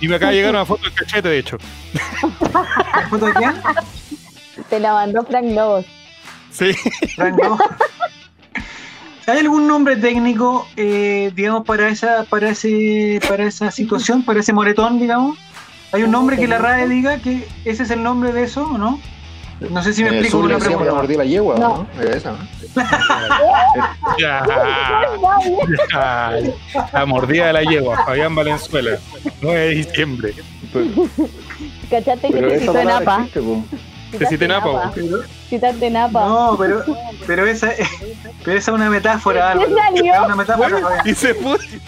Y 0.00 0.08
me 0.08 0.16
acaba 0.16 0.32
de 0.32 0.38
llegar 0.38 0.54
una 0.54 0.66
foto 0.66 0.84
del 0.84 0.94
cachete, 0.94 1.28
de 1.28 1.38
hecho. 1.38 1.58
¿La 2.94 3.08
foto 3.08 3.26
de 3.26 3.34
quién? 3.34 3.54
Te 4.68 4.80
la 4.80 4.92
mandó 4.92 5.24
Frank 5.24 5.46
Lobos. 5.46 5.86
Sí. 6.50 6.72
Frank, 7.14 7.36
no. 7.42 7.58
¿Hay 9.26 9.38
algún 9.38 9.66
nombre 9.66 9.96
técnico, 9.96 10.68
eh, 10.76 11.32
digamos, 11.34 11.64
para 11.64 11.88
esa, 11.88 12.24
para 12.24 12.50
ese, 12.50 13.20
para 13.28 13.44
esa 13.44 13.70
situación, 13.70 14.22
para 14.22 14.40
ese 14.40 14.52
moretón, 14.52 15.00
digamos? 15.00 15.36
¿Hay 15.92 16.04
un 16.04 16.10
nombre 16.10 16.36
que 16.36 16.46
la 16.46 16.58
RAE 16.58 16.88
diga 16.88 17.18
que 17.18 17.48
ese 17.64 17.82
es 17.82 17.90
el 17.90 18.02
nombre 18.02 18.32
de 18.32 18.44
eso 18.44 18.64
o 18.64 18.78
no? 18.78 19.00
No 19.60 19.82
sé 19.82 19.92
si 19.94 20.02
me 20.02 20.08
en 20.08 20.14
el 20.16 20.20
explico 20.20 20.42
sur 20.42 20.50
con 20.52 20.60
le 20.60 20.66
pregunta. 20.66 20.92
mordí 20.92 21.14
la 21.16 21.24
yegua, 21.24 21.56
No. 21.58 21.86
¿no? 21.96 22.02
Era 22.02 22.16
esa, 22.16 22.32
¿no? 22.32 22.38
Ya, 24.18 24.44
ya. 25.92 26.32
La 26.92 27.06
mordida 27.06 27.46
de 27.46 27.52
la 27.54 27.62
yegua, 27.62 28.04
Fabián 28.04 28.34
Valenzuela. 28.34 28.98
9 29.40 29.58
de 29.60 29.68
diciembre. 29.70 30.34
¿Cachaste 31.90 32.28
que 32.30 32.42
te 32.42 32.60
citó 32.60 32.78
en 32.78 32.90
APA? 32.90 33.26
Te 34.18 34.26
cité 34.26 34.44
en 34.44 34.52
APA, 34.52 34.92
Citaste 35.48 35.86
en 35.86 35.96
APA. 35.96 36.20
No, 36.26 36.56
pero, 36.58 36.84
pero 37.26 37.46
esa, 37.46 37.70
pero 38.44 38.58
esa 38.58 38.70
es 38.70 38.74
una 38.74 38.90
metáfora, 38.90 39.52
¿Qué 39.54 39.64
Álvaro. 39.64 39.76
salió? 39.76 40.14
Es 40.14 40.20
una 40.20 40.36
metáfora, 40.36 40.78
Fabián. 40.78 41.00
Y 41.08 41.14
se 41.14 41.34
fue. 41.34 41.58
Se 41.58 41.78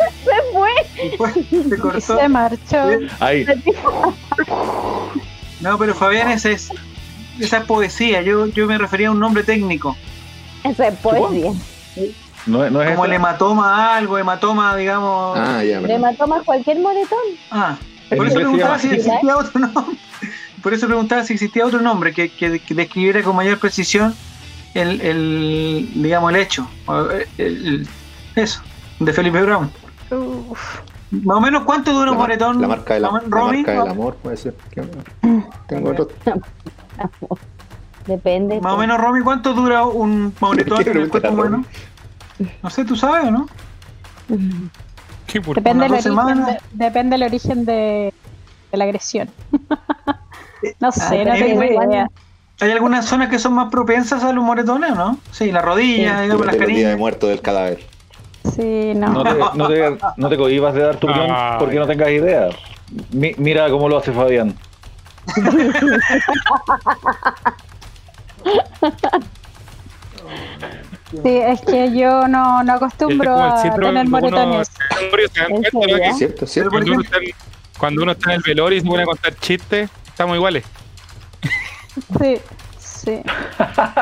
fue. 0.53 0.71
Se 0.97 1.75
Y 1.75 1.79
cortó. 1.79 2.01
se 2.19 2.29
marchó. 2.29 2.89
Ahí, 3.21 3.47
No, 5.61 5.77
pero 5.79 5.95
Fabián, 5.95 6.31
esa 6.31 6.51
es, 6.51 6.71
esa 7.41 7.59
es 7.59 7.65
poesía. 7.65 8.23
Yo, 8.23 8.47
yo 8.47 8.67
me 8.67 8.79
refería 8.79 9.09
a 9.09 9.11
un 9.13 9.21
nombre 9.21 9.43
técnico. 9.43 9.97
Eso 10.65 10.83
es 10.83 10.95
poesía. 10.97 11.53
no, 12.47 12.65
es- 12.65 12.73
no 12.73 12.83
es 12.83 12.91
Como 12.91 13.05
el 13.05 13.13
hematoma 13.13 13.97
algo, 13.97 14.19
hematoma, 14.19 14.77
digamos. 14.77 15.39
Ah, 15.39 15.63
ya, 15.65 15.81
Le 15.81 15.87
perdón. 15.87 16.01
mató 16.03 16.27
más 16.27 16.43
cualquier 16.45 16.79
moretón. 16.81 17.19
Ah, 17.51 17.77
por 18.17 18.27
eso 18.27 18.37
preguntaba 18.37 18.79
si 18.79 18.89
existía 18.89 19.37
otro 19.37 19.61
nombre. 19.61 19.97
Por 20.63 20.75
eso 20.75 20.87
preguntaba 20.89 21.23
si 21.23 21.35
existía 21.35 21.65
otro 21.65 21.81
nombre 21.81 22.13
que, 22.13 22.31
que, 22.31 22.59
que 22.59 22.75
describiera 22.75 23.23
con 23.23 23.37
mayor 23.37 23.59
precisión 23.61 24.13
el, 24.75 25.01
el 25.01 25.89
digamos, 25.95 26.31
el 26.31 26.37
hecho. 26.41 26.69
el- 27.39 27.47
el- 27.47 27.89
eso, 28.35 28.61
de 28.99 29.13
Felipe 29.13 29.41
Brown. 29.41 29.71
Uf. 30.11 30.81
Más 31.11 31.37
o 31.39 31.41
menos, 31.41 31.63
¿cuánto 31.65 31.93
dura 31.93 32.13
un 32.13 32.19
moretón? 32.19 32.61
la 32.61 32.69
marca, 32.69 32.95
de 32.95 33.01
la, 33.01 33.11
Más 33.11 33.23
o 33.23 33.27
menos, 33.27 33.41
la 33.41 33.47
marca 33.53 33.73
del 33.73 33.89
amor 33.89 34.15
puede 34.17 34.37
ser. 34.37 34.55
¿Qué 34.71 34.81
onda? 34.81 35.03
Tengo 35.67 35.91
otro. 35.91 36.09
Depende. 38.07 38.61
Más 38.61 38.73
o 38.73 38.77
pues. 38.77 38.89
menos, 38.89 39.01
Romy, 39.03 39.23
¿cuánto 39.23 39.53
dura 39.55 39.85
un 39.85 40.35
moretón 40.41 40.79
¿Qué 40.85 40.91
en 40.91 40.97
el 40.97 41.09
cuerpo 41.09 41.29
pregunta, 41.29 41.31
humano? 41.31 41.65
No 42.63 42.71
sé, 42.71 42.85
¿tú 42.85 42.97
sabes 42.97 43.25
o 43.27 43.31
no? 43.31 43.47
Qué 45.27 45.41
por- 45.41 45.57
Depende 45.57 45.85
del 45.85 45.93
origen, 45.93 46.45
de, 46.45 46.59
depende 46.73 47.15
del 47.19 47.23
origen 47.27 47.65
de, 47.65 48.15
de 48.73 48.79
la 48.79 48.85
agresión. 48.85 49.29
no 50.81 50.93
sé, 50.93 51.21
Ah, 51.21 51.25
no 51.25 51.35
eh, 51.35 51.39
tengo 51.45 51.63
eh, 51.63 51.79
idea. 51.87 52.09
¿Hay 52.61 52.71
algunas 52.73 53.05
zonas 53.05 53.29
que 53.29 53.39
son 53.39 53.53
más 53.53 53.71
propensas 53.71 54.25
a 54.25 54.33
los 54.33 54.43
moretones 54.43 54.91
o 54.93 54.95
no? 54.95 55.19
Sí, 55.31 55.53
la 55.53 55.63
rodilla, 55.63 56.23
digamos, 56.23 56.47
las 56.47 56.59
del 56.59 56.67
día 56.69 56.89
de 56.89 56.97
muerto 56.97 57.29
del 57.29 57.41
cadáver. 57.41 57.87
Sí, 58.55 58.93
no. 58.95 59.09
No 59.09 59.23
te, 59.25 59.35
no, 59.59 59.69
te, 59.69 59.99
no 60.17 60.29
te 60.29 60.37
cohibas 60.37 60.75
de 60.75 60.83
dar 60.83 60.97
tu 60.97 61.09
opinión 61.09 61.31
Ay. 61.35 61.57
porque 61.59 61.77
no 61.79 61.87
tengas 61.87 62.11
idea. 62.11 62.49
Mi- 63.11 63.35
mira 63.37 63.69
cómo 63.71 63.89
lo 63.89 63.99
hace 63.99 64.13
Fabián. 64.13 64.55
Sí, 71.11 71.37
es 71.39 71.61
que 71.63 71.97
yo 71.99 72.29
no, 72.29 72.63
no 72.65 72.73
acostumbro 72.75 73.35
a 73.41 73.63
tener 73.63 73.81
cuando 73.81 73.89
uno- 74.01 74.11
moretones. 74.11 74.71
Cuando 74.91 75.17
uno, 75.17 77.01
está 77.01 77.17
en, 77.19 77.33
cuando 77.79 78.03
uno 78.03 78.13
está 78.13 78.31
en 78.33 78.37
el 78.37 78.43
velorio 78.43 78.79
y 78.79 78.81
se 78.83 78.87
pone 78.87 79.03
a 79.03 79.07
contar 79.07 79.35
chistes, 79.37 79.89
estamos 80.07 80.37
iguales. 80.37 80.65
Sí, 82.21 82.37
sí. 82.79 83.23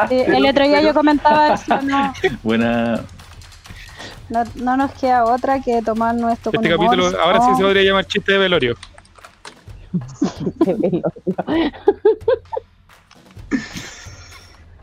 Sí, 0.09 0.20
el 0.26 0.47
otro 0.47 0.64
día 0.66 0.82
yo 0.82 0.92
comentaba 0.94 1.55
eso, 1.55 1.80
no, 1.82 2.12
Buena. 2.42 3.05
No, 4.29 4.45
no 4.57 4.77
nos 4.77 4.93
queda 4.93 5.24
otra 5.24 5.61
que 5.61 5.83
tomarnos 5.83 6.33
esto 6.33 6.51
con 6.51 6.64
Este 6.64 6.74
humor, 6.74 6.97
capítulo 6.97 7.22
ahora 7.22 7.41
sí 7.41 7.51
¿no? 7.51 7.57
se 7.57 7.62
podría 7.62 7.83
llamar 7.83 8.07
chiste 8.07 8.33
de 8.33 8.39
velorio. 8.39 8.77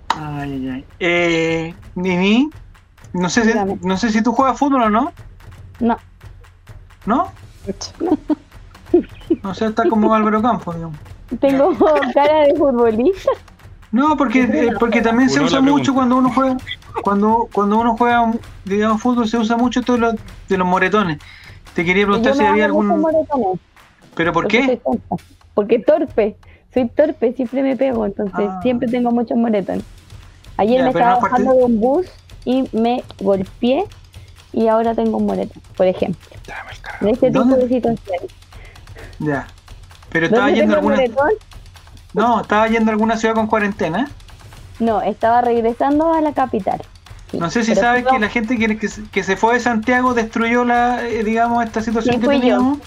Ay, 0.09 0.51
ay, 0.51 0.69
ay. 0.69 0.85
Eh, 0.99 1.73
Nini, 1.95 2.49
no 3.13 3.29
sé, 3.29 3.43
si, 3.43 3.57
no 3.81 3.97
sé 3.97 4.09
si 4.09 4.21
tú 4.21 4.31
juegas 4.33 4.57
fútbol 4.57 4.83
o 4.83 4.89
no. 4.89 5.11
No. 5.79 5.97
¿No? 7.05 7.31
No 9.41 9.53
sé, 9.53 9.65
está 9.65 9.89
como 9.89 10.13
Álvaro 10.13 10.41
Campos, 10.41 10.75
digamos. 10.75 10.97
Tengo 11.39 11.75
cara 12.13 12.47
de 12.47 12.55
futbolista. 12.55 13.31
No, 13.93 14.17
porque, 14.17 14.41
eh, 14.41 14.71
porque 14.79 15.01
también 15.01 15.29
se 15.29 15.39
usa 15.39 15.61
mucho 15.61 15.93
cuando 15.93 16.17
uno 16.17 16.31
juega, 16.33 16.57
cuando, 17.03 17.47
cuando 17.53 17.77
uno 17.79 17.95
juega, 17.95 18.33
digamos, 18.65 18.99
fútbol, 19.01 19.27
se 19.29 19.37
usa 19.37 19.55
mucho 19.55 19.83
todo 19.83 19.97
lo 19.97 20.11
de 20.49 20.57
los 20.57 20.67
moretones. 20.67 21.19
Te 21.75 21.85
quería 21.85 22.03
preguntar 22.05 22.33
si 22.35 22.43
había 22.43 22.65
algún... 22.65 22.87
moretones, 22.99 23.59
¿Pero 24.15 24.33
por 24.33 24.43
porque 24.45 24.61
qué? 24.81 24.81
Porque 25.53 25.77
torpe. 25.79 26.35
Soy 26.73 26.89
torpe, 26.89 27.33
siempre 27.33 27.61
me 27.61 27.75
pego, 27.77 28.07
entonces 28.07 28.47
Ah. 28.49 28.59
siempre 28.63 28.87
tengo 28.87 29.11
muchos 29.11 29.37
moretones. 29.37 29.85
Ayer 30.57 30.77
Ya, 30.79 30.83
me 30.85 30.89
estaba 30.89 31.09
no 31.11 31.15
es 31.17 31.21
parte- 31.21 31.43
bajando 31.43 31.53
de 31.53 31.63
un 31.65 31.79
bus 31.79 32.07
y 32.45 32.67
me 32.75 33.03
golpeé 33.19 33.85
y 34.53 34.67
ahora 34.69 34.95
tengo 34.95 35.17
un 35.17 35.27
moretón, 35.27 35.61
por 35.77 35.85
ejemplo. 35.85 36.19
De 36.99 37.11
este 37.11 37.27
tipo 37.29 37.43
de 37.45 37.67
situaciones. 37.69 38.31
Ya. 39.19 39.45
Pero 40.11 40.25
estaba 40.25 40.45
¿Dónde 40.45 40.59
yendo 40.59 40.75
alguna... 40.77 40.95
moretón? 40.95 41.29
No, 42.13 42.41
estaba 42.41 42.67
yendo 42.67 42.91
a 42.91 42.93
alguna 42.93 43.17
ciudad 43.17 43.35
con 43.35 43.47
cuarentena. 43.47 44.09
No, 44.79 45.01
estaba 45.01 45.41
regresando 45.41 46.13
a 46.13 46.21
la 46.21 46.33
capital. 46.33 46.81
Sí, 47.31 47.37
No 47.37 47.49
sé 47.49 47.63
si 47.63 47.73
sabes 47.75 48.05
que 48.05 48.13
yo- 48.13 48.19
la 48.19 48.29
gente 48.29 48.57
que, 48.57 48.77
que, 48.77 48.87
se- 48.87 49.03
que 49.05 49.23
se 49.23 49.35
fue 49.37 49.55
de 49.55 49.59
Santiago 49.59 50.13
destruyó 50.13 50.63
la, 50.65 51.03
eh, 51.07 51.23
digamos, 51.23 51.63
esta 51.63 51.81
situación 51.81 52.19
que 52.19 52.25
fui 52.25 52.35
yo. 52.35 52.41
teníamos 52.41 52.77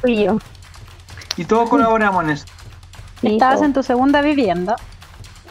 Fui 0.00 0.24
yo. 0.24 0.38
y 1.36 1.44
todos 1.44 1.68
colaboramos 1.68 2.24
en 2.24 2.30
eso. 2.30 2.44
Sí, 3.20 3.26
Estabas 3.32 3.62
en 3.62 3.72
tu 3.72 3.82
segunda 3.82 4.20
vivienda. 4.22 4.76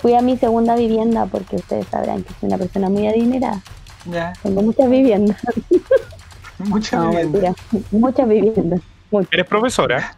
Fui 0.01 0.13
a 0.13 0.21
mi 0.21 0.37
segunda 0.37 0.75
vivienda 0.75 1.25
porque 1.25 1.57
ustedes 1.57 1.87
sabrán 1.87 2.23
que 2.23 2.29
soy 2.39 2.47
una 2.47 2.57
persona 2.57 2.89
muy 2.89 3.07
adinerada. 3.07 3.59
Ya. 4.05 4.31
Tengo 4.43 4.61
muchas 4.61 4.89
viviendas. 4.89 5.37
Mucha 6.59 6.97
No, 6.97 7.09
vivienda. 7.09 7.39
mentira. 7.39 7.87
Muchas 7.91 8.27
viviendas. 8.29 8.81
Muchas. 9.11 9.33
Eres 9.33 9.45
profesora. 9.47 10.15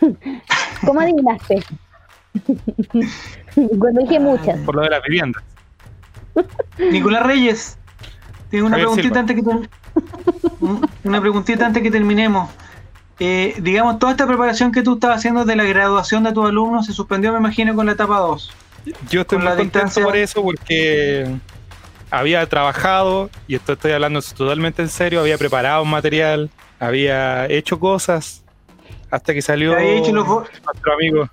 ¿Cómo 0.86 1.00
adivinaste? 1.00 1.62
Cuando 3.78 4.00
dije 4.02 4.20
muchas. 4.20 4.58
Por 4.60 4.74
lo 4.76 4.82
de 4.82 4.90
las 4.90 5.02
viviendas. 5.02 5.42
Nicolás 6.78 7.24
Reyes, 7.24 7.78
tengo 8.50 8.66
una 8.66 8.76
preguntita 8.76 9.20
antes 9.20 9.36
que 9.36 9.42
una 11.04 11.20
preguntita 11.20 11.66
antes 11.66 11.82
que 11.82 11.90
terminemos. 11.90 12.50
Eh, 13.18 13.54
digamos, 13.60 13.98
toda 13.98 14.12
esta 14.12 14.26
preparación 14.26 14.72
que 14.72 14.82
tú 14.82 14.94
estabas 14.94 15.18
haciendo 15.18 15.44
de 15.46 15.56
la 15.56 15.64
graduación 15.64 16.22
de 16.24 16.32
tus 16.32 16.46
alumnos 16.46 16.84
se 16.86 16.92
suspendió, 16.92 17.32
me 17.32 17.38
imagino, 17.38 17.74
con 17.74 17.86
la 17.86 17.92
etapa 17.92 18.18
2. 18.18 18.52
Yo 19.08 19.22
estoy 19.22 19.38
Con 19.38 19.38
muy 19.38 19.44
la 19.44 19.50
contento 19.56 19.78
distancia- 19.78 20.04
por 20.04 20.16
eso 20.16 20.42
porque 20.42 21.34
había 22.10 22.46
trabajado, 22.46 23.30
y 23.48 23.54
esto 23.54 23.72
estoy 23.72 23.92
hablando 23.92 24.20
totalmente 24.20 24.82
en 24.82 24.88
serio, 24.90 25.20
había 25.20 25.38
preparado 25.38 25.82
un 25.82 25.90
material, 25.90 26.50
había 26.78 27.46
hecho 27.46 27.80
cosas, 27.80 28.44
hasta 29.10 29.32
que 29.32 29.40
salió 29.40 29.76
hecho 29.78 30.12
nuestro 30.12 30.44
amigo, 30.94 31.28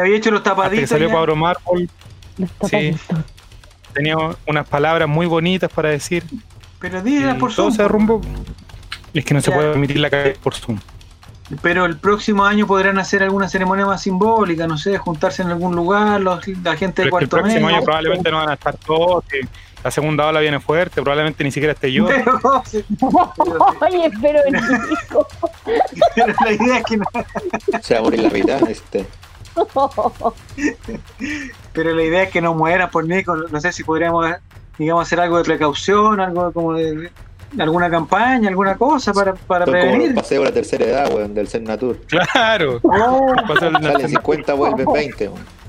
había 0.00 0.16
hecho 0.16 0.30
los 0.30 0.38
hasta 0.40 0.50
que 0.50 0.56
tapaditos. 0.62 0.88
salió. 0.90 1.10
Pablo 1.10 1.34
Los 1.36 2.50
sí, 2.50 2.56
tapaditos. 2.60 3.00
tenía 3.92 4.16
unas 4.46 4.68
palabras 4.68 5.08
muy 5.08 5.26
bonitas 5.26 5.70
para 5.72 5.88
decir, 5.90 6.24
Pero 6.78 6.98
y 6.98 7.02
dígalas 7.02 7.36
por 7.36 7.50
todo 7.54 7.66
Zoom. 7.66 7.76
se 7.76 7.82
derrumbó. 7.82 8.20
Es 9.14 9.24
que 9.24 9.34
no 9.34 9.40
se 9.40 9.50
puede 9.50 9.70
permitir 9.72 9.98
la 9.98 10.10
calle 10.10 10.36
por 10.42 10.54
Zoom. 10.54 10.78
Pero 11.62 11.84
el 11.84 11.96
próximo 11.96 12.44
año 12.44 12.64
podrán 12.64 12.96
hacer 13.00 13.24
alguna 13.24 13.48
ceremonia 13.48 13.84
más 13.84 14.02
simbólica, 14.02 14.68
no 14.68 14.78
sé, 14.78 14.96
juntarse 14.98 15.42
en 15.42 15.48
algún 15.48 15.74
lugar, 15.74 16.20
los- 16.20 16.46
la 16.46 16.76
gente 16.76 17.02
de 17.02 17.06
que 17.06 17.08
el 17.08 17.10
cuarto 17.10 17.28
próximo 17.38 17.66
medio. 17.66 17.76
año 17.78 17.84
probablemente 17.84 18.30
no 18.30 18.36
van 18.36 18.50
a 18.50 18.54
estar 18.54 18.76
todos, 18.76 19.24
la 19.82 19.90
segunda 19.90 20.26
ola 20.28 20.38
viene 20.38 20.60
fuerte, 20.60 21.02
probablemente 21.02 21.42
ni 21.42 21.50
siquiera 21.50 21.72
esté 21.72 21.90
yo. 21.92 22.06
Pero, 22.24 22.38
Oye, 23.80 24.10
pero 24.22 24.38
el 24.46 24.54
chico. 25.00 25.26
pero 26.14 26.34
la 26.44 26.52
idea 26.52 26.76
es 26.78 26.84
que 26.84 26.96
no, 26.98 27.04
Se 27.82 27.94
va 27.94 28.00
a 28.00 28.02
morir 28.04 28.20
la 28.20 28.30
mitad. 28.30 28.68
Este. 28.70 29.06
pero 31.72 31.94
la 31.94 32.02
idea 32.02 32.22
es 32.24 32.30
que 32.30 32.40
no 32.40 32.54
mueran 32.54 32.90
por 32.90 33.04
Nico. 33.06 33.34
No 33.36 33.60
sé 33.60 33.72
si 33.72 33.84
podríamos, 33.84 34.26
digamos, 34.78 35.02
hacer 35.06 35.20
algo 35.20 35.38
de 35.38 35.44
precaución, 35.44 36.20
algo 36.20 36.52
como 36.52 36.74
de, 36.74 37.10
de 37.52 37.62
alguna 37.62 37.90
campaña, 37.90 38.48
alguna 38.48 38.76
cosa 38.76 39.12
para, 39.12 39.34
para 39.34 39.64
Son 39.66 39.74
como 39.74 39.84
los 39.84 39.92
prevenir. 39.94 40.14
paseos 40.14 40.44
de 40.44 40.50
la 40.50 40.54
tercera 40.54 40.84
edad, 40.84 41.12
weón, 41.14 41.34
del 41.34 41.48
Ser 41.48 41.62
Natur. 41.62 42.00
Claro. 42.06 42.80
Pasó 43.48 43.66
el- 43.68 43.82
Salen 43.82 44.08
50, 44.08 44.54
vuelven 44.54 44.86
20, 44.92 45.28
weón. 45.28 45.60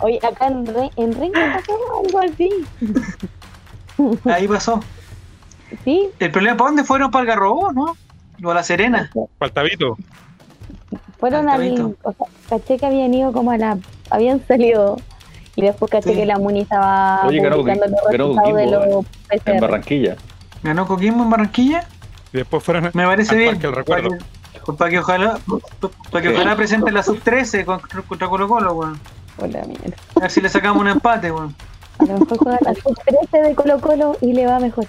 Oye, 0.00 0.18
acá 0.26 0.46
en, 0.46 0.66
Re 0.66 0.90
en 0.96 1.12
Renga 1.12 1.56
pasó 1.60 1.78
algo 2.02 2.18
así. 2.20 2.50
Ahí 4.24 4.48
pasó. 4.48 4.80
¿Sí? 5.84 6.08
El 6.18 6.30
problema, 6.30 6.56
¿para 6.56 6.68
dónde 6.68 6.84
fueron? 6.84 7.10
Para 7.10 7.22
el 7.22 7.26
Garrobo, 7.28 7.72
¿no? 7.72 7.96
O 8.42 8.50
a 8.50 8.54
La 8.54 8.62
Serena. 8.62 9.10
Faltavito. 9.38 9.96
Fueron 11.18 11.48
al. 11.48 11.96
O 12.02 12.12
sea, 12.12 12.26
caché 12.48 12.76
que 12.78 12.86
habían 12.86 13.12
ido 13.14 13.32
como 13.32 13.50
a 13.50 13.58
la. 13.58 13.78
Habían 14.10 14.46
salido. 14.46 14.96
Y 15.56 15.62
después 15.62 15.90
caché 15.90 16.10
Sí. 16.10 16.16
que 16.16 16.26
la 16.26 16.38
Muni 16.38 16.62
estaba 16.62 17.26
Oye, 17.26 17.40
ganó 17.40 17.62
ganó 17.62 17.82
resultados 18.10 18.36
de 18.56 18.64
Coquimbo, 18.64 19.04
los 19.30 19.46
En. 19.46 19.60
Barranquilla. 19.60 20.16
¿Ganó 20.62 20.86
Coquimbo 20.86 21.22
en 21.22 21.30
Barranquilla? 21.30 21.86
Y 22.32 22.38
después 22.38 22.62
fueron 22.64 22.90
Me 22.92 23.04
parece 23.04 23.32
al 23.32 23.38
bien. 23.38 23.50
Parque 23.52 23.66
del 23.68 23.76
Recuerdo. 23.76 24.08
Para 24.08 24.18
que, 24.18 24.60
pues, 24.64 24.78
para 24.78 24.90
que 24.90 24.98
ojalá, 24.98 25.38
para 26.10 26.22
que 26.22 26.28
ojalá 26.30 26.56
presente 26.56 26.90
la 26.90 27.02
sub 27.02 27.20
13 27.20 27.64
contra, 27.64 28.02
contra 28.02 28.28
Colo 28.28 28.48
Colo, 28.48 28.72
weón. 28.72 28.98
Hola, 29.38 29.62
mierda. 29.66 29.96
A 30.16 30.20
ver 30.20 30.30
si 30.30 30.40
le 30.40 30.48
sacamos 30.48 30.80
un 30.80 30.88
empate, 30.88 31.30
weón. 31.30 31.54
A 31.98 32.04
lo 32.06 32.18
mejor 32.18 32.38
juega 32.38 32.58
la 32.62 32.74
sub-13 32.74 33.48
de 33.48 33.54
Colo 33.54 33.80
Colo 33.80 34.16
y 34.20 34.32
le 34.32 34.46
va 34.46 34.58
mejor. 34.58 34.86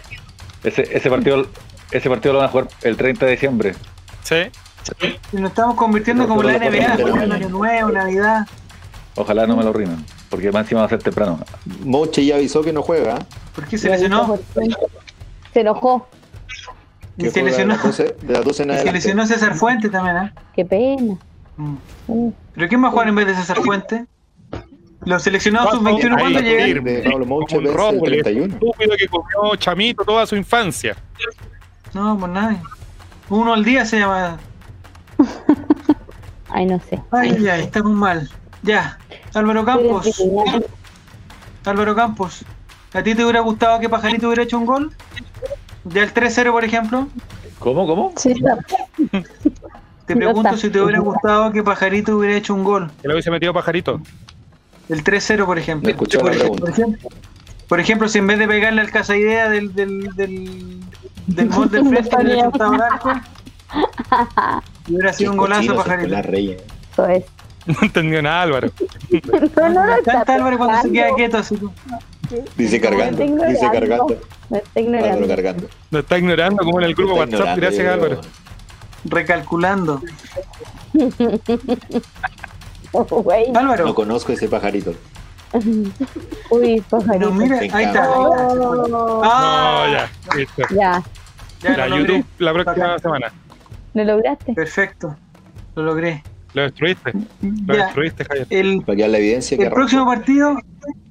Ese, 0.64 0.82
ese 0.97 1.10
partido 1.10 1.45
ese 1.91 2.10
partido 2.10 2.34
lo 2.34 2.39
van 2.39 2.47
a 2.49 2.51
jugar 2.51 2.68
el 2.82 2.97
30 2.97 3.26
de 3.26 3.32
diciembre. 3.32 3.76
Sí. 4.24 4.36
Y 5.32 5.38
nos 5.38 5.52
estamos 5.52 5.76
convirtiendo 5.76 6.28
como 6.28 6.44
la 6.44 6.58
NBA, 6.58 6.98
favor. 6.98 7.32
Año 7.34 7.50
Nuevo, 7.50 7.92
Navidad. 7.92 8.48
Ojalá 9.16 9.48
no 9.48 9.56
me 9.56 9.64
lo 9.64 9.74
rinan. 9.74 10.04
Porque 10.30 10.52
más 10.52 10.64
encima 10.64 10.82
va 10.82 10.88
a 10.88 10.90
ser 10.90 11.02
temprano. 11.02 11.40
Moche 11.84 12.26
ya 12.26 12.36
avisó 12.36 12.62
que 12.62 12.74
no 12.74 12.82
juega. 12.82 13.20
¿Por 13.54 13.66
qué 13.66 13.78
se 13.78 13.90
lesionó? 13.90 14.38
Se 15.54 15.62
enojó. 15.62 16.08
Y 17.18 17.24
Que 17.24 17.32
se 17.32 17.40
de 17.40 17.46
lesionó. 17.46 17.74
las 17.76 17.84
12 17.84 18.16
de 18.22 18.34
las 18.34 18.44
12 18.44 18.64
en 18.64 18.72
Y 18.72 18.78
se 18.78 18.92
lesionó 18.92 19.26
César 19.26 19.56
Fuente 19.56 19.90
también, 19.90 20.18
¿eh? 20.18 20.34
Qué 20.54 20.66
pena. 20.66 21.18
Mm. 21.56 21.76
Uh, 22.08 22.34
¿Pero 22.54 22.68
quién 22.68 22.84
va 22.84 22.90
a 22.90 22.92
jugar 22.92 23.08
en 23.08 23.16
vez 23.16 23.28
de 23.28 23.36
César 23.36 23.58
Fuente? 23.62 24.06
Los 25.06 25.22
seleccionados 25.22 25.70
Paso 25.70 25.80
sub-21, 25.80 26.16
ahí, 26.16 26.20
¿cuándo 26.20 26.40
llegan? 26.40 26.84
De 26.84 27.02
Pablo 27.04 27.36
un 27.36 27.66
el 27.66 27.74
roble, 27.74 28.22
31. 28.22 28.54
estúpido 28.56 28.96
que 28.98 29.08
comió 29.08 29.56
chamito 29.56 30.04
toda 30.04 30.26
su 30.26 30.36
infancia. 30.36 30.96
No, 31.94 32.18
pues 32.18 32.32
nadie. 32.32 32.58
Uno 33.30 33.54
al 33.54 33.64
día 33.64 33.86
se 33.86 34.00
llama. 34.00 34.40
ay, 36.49 36.66
no 36.66 36.80
sé. 36.89 37.01
Ay, 37.11 37.38
ya, 37.41 37.57
estamos 37.57 37.93
mal. 37.93 38.30
Ya. 38.63 38.97
Álvaro 39.34 39.63
Campos. 39.66 40.22
Álvaro 41.66 41.95
Campos. 41.95 42.43
¿A 42.93 43.03
ti 43.03 43.13
te 43.16 43.24
hubiera 43.24 43.41
gustado 43.41 43.80
que 43.80 43.89
Pajarito 43.89 44.28
hubiera 44.28 44.43
hecho 44.43 44.57
un 44.57 44.66
gol? 44.66 44.91
Ya 45.86 46.03
el 46.03 46.13
3-0, 46.13 46.51
por 46.51 46.63
ejemplo. 46.63 47.07
¿Cómo? 47.59 47.86
¿Cómo? 47.88 48.13
Sí, 48.18 48.32
está. 48.32 48.57
Te 50.05 50.13
No 50.13 50.20
pregunto 50.20 50.49
está. 50.49 50.61
si 50.61 50.70
te 50.70 50.80
hubiera 50.80 50.99
gustado 50.99 51.51
que 51.51 51.63
Pajarito 51.63 52.16
hubiera 52.18 52.36
hecho 52.36 52.53
un 52.53 52.63
gol. 52.63 52.91
Que 53.01 53.07
le 53.07 53.16
hubiese 53.16 53.32
metido 53.32 53.53
pajarito. 53.53 53.99
El 54.88 55.03
3-0, 55.03 55.45
por 55.45 55.57
ejemplo. 55.57 55.95
Por, 55.97 56.24
la 56.24 56.32
ej- 56.32 56.38
pregunta. 56.39 56.61
por 56.61 56.70
ejemplo, 56.70 57.09
por 57.68 57.80
ejemplo, 57.80 58.07
si 58.07 58.20
en 58.20 58.28
vez 58.28 58.38
de 58.38 58.47
pegarle 58.47 58.82
al 58.82 58.91
casa 58.91 59.18
idea 59.18 59.49
del, 59.49 59.74
del, 59.74 60.13
del, 60.16 60.80
del 61.26 61.49
del 61.49 61.51
frente, 61.51 62.24
le 62.24 62.39
arco, 62.43 62.72
hubiera 64.90 65.14
sido 65.14 65.32
un 65.32 65.38
golazo 65.38 65.76
Pajarito. 65.76 66.16
Eso 66.92 67.08
es. 67.08 67.24
No 67.68 67.76
entendió 67.82 68.22
nada, 68.22 68.44
Álvaro. 68.44 68.70
No, 69.56 69.70
no, 69.70 69.84
no. 69.86 69.94
Álvaro 70.28 70.58
cuando 70.60 70.82
se 70.84 70.92
queda 70.92 71.08
quieto 71.16 71.38
así. 71.40 71.58
Dice 72.56 72.80
cargando. 72.80 73.24
Dice 73.48 73.68
cargando. 73.72 74.20
Me 74.50 74.58
está 74.60 74.80
Álvaro 74.80 74.86
ignorando. 74.86 75.28
cargando. 75.28 75.68
Lo 75.90 76.00
está 76.00 76.18
ignorando 76.20 76.64
como 76.64 76.80
en 76.80 76.86
el 76.86 76.94
grupo 76.96 77.16
WhatsApp. 77.16 77.58
Gracias, 77.58 77.88
Álvaro. 77.88 78.22
Recalculando. 79.06 80.02
Güey. 82.92 83.46
Álvaro, 83.56 83.86
No 83.86 83.96
conozco 83.96 84.32
ese 84.32 84.48
pajarito. 84.48 84.94
Uy, 86.50 86.82
pajarito. 86.90 87.30
no, 87.30 87.32
mira, 87.34 87.60
ahí 87.60 87.84
está. 87.86 88.10
Oh, 88.12 88.88
No, 88.88 89.22
Ah, 89.24 89.88
ya. 89.92 90.36
Listo. 90.36 90.62
ya, 90.74 91.04
ya 91.62 91.78
La. 91.78 91.88
YouTube 91.88 92.26
la 92.40 92.54
próxima 92.54 93.00
semana. 93.00 93.34
¿Lo 93.96 94.04
lograste? 94.04 94.54
Perfecto. 94.54 95.16
Lo 95.76 95.84
logré. 95.84 96.22
Lo 96.54 96.62
destruiste. 96.62 97.12
Lo 97.66 97.74
Ya. 97.76 97.86
destruiste, 97.86 98.24
Javier. 98.26 98.48
El, 98.50 98.82
Para 98.84 98.96
quedar 98.96 99.10
la 99.10 99.18
evidencia 99.18 99.58
que 99.58 99.64
el 99.66 99.72
próximo 99.72 100.06
partido, 100.06 100.56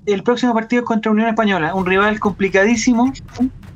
el 0.07 0.23
próximo 0.23 0.55
partido 0.55 0.83
es 0.83 0.87
contra 0.87 1.11
Unión 1.13 1.29
Española, 1.29 1.75
un 1.75 1.85
rival 1.85 2.19
complicadísimo 2.21 3.13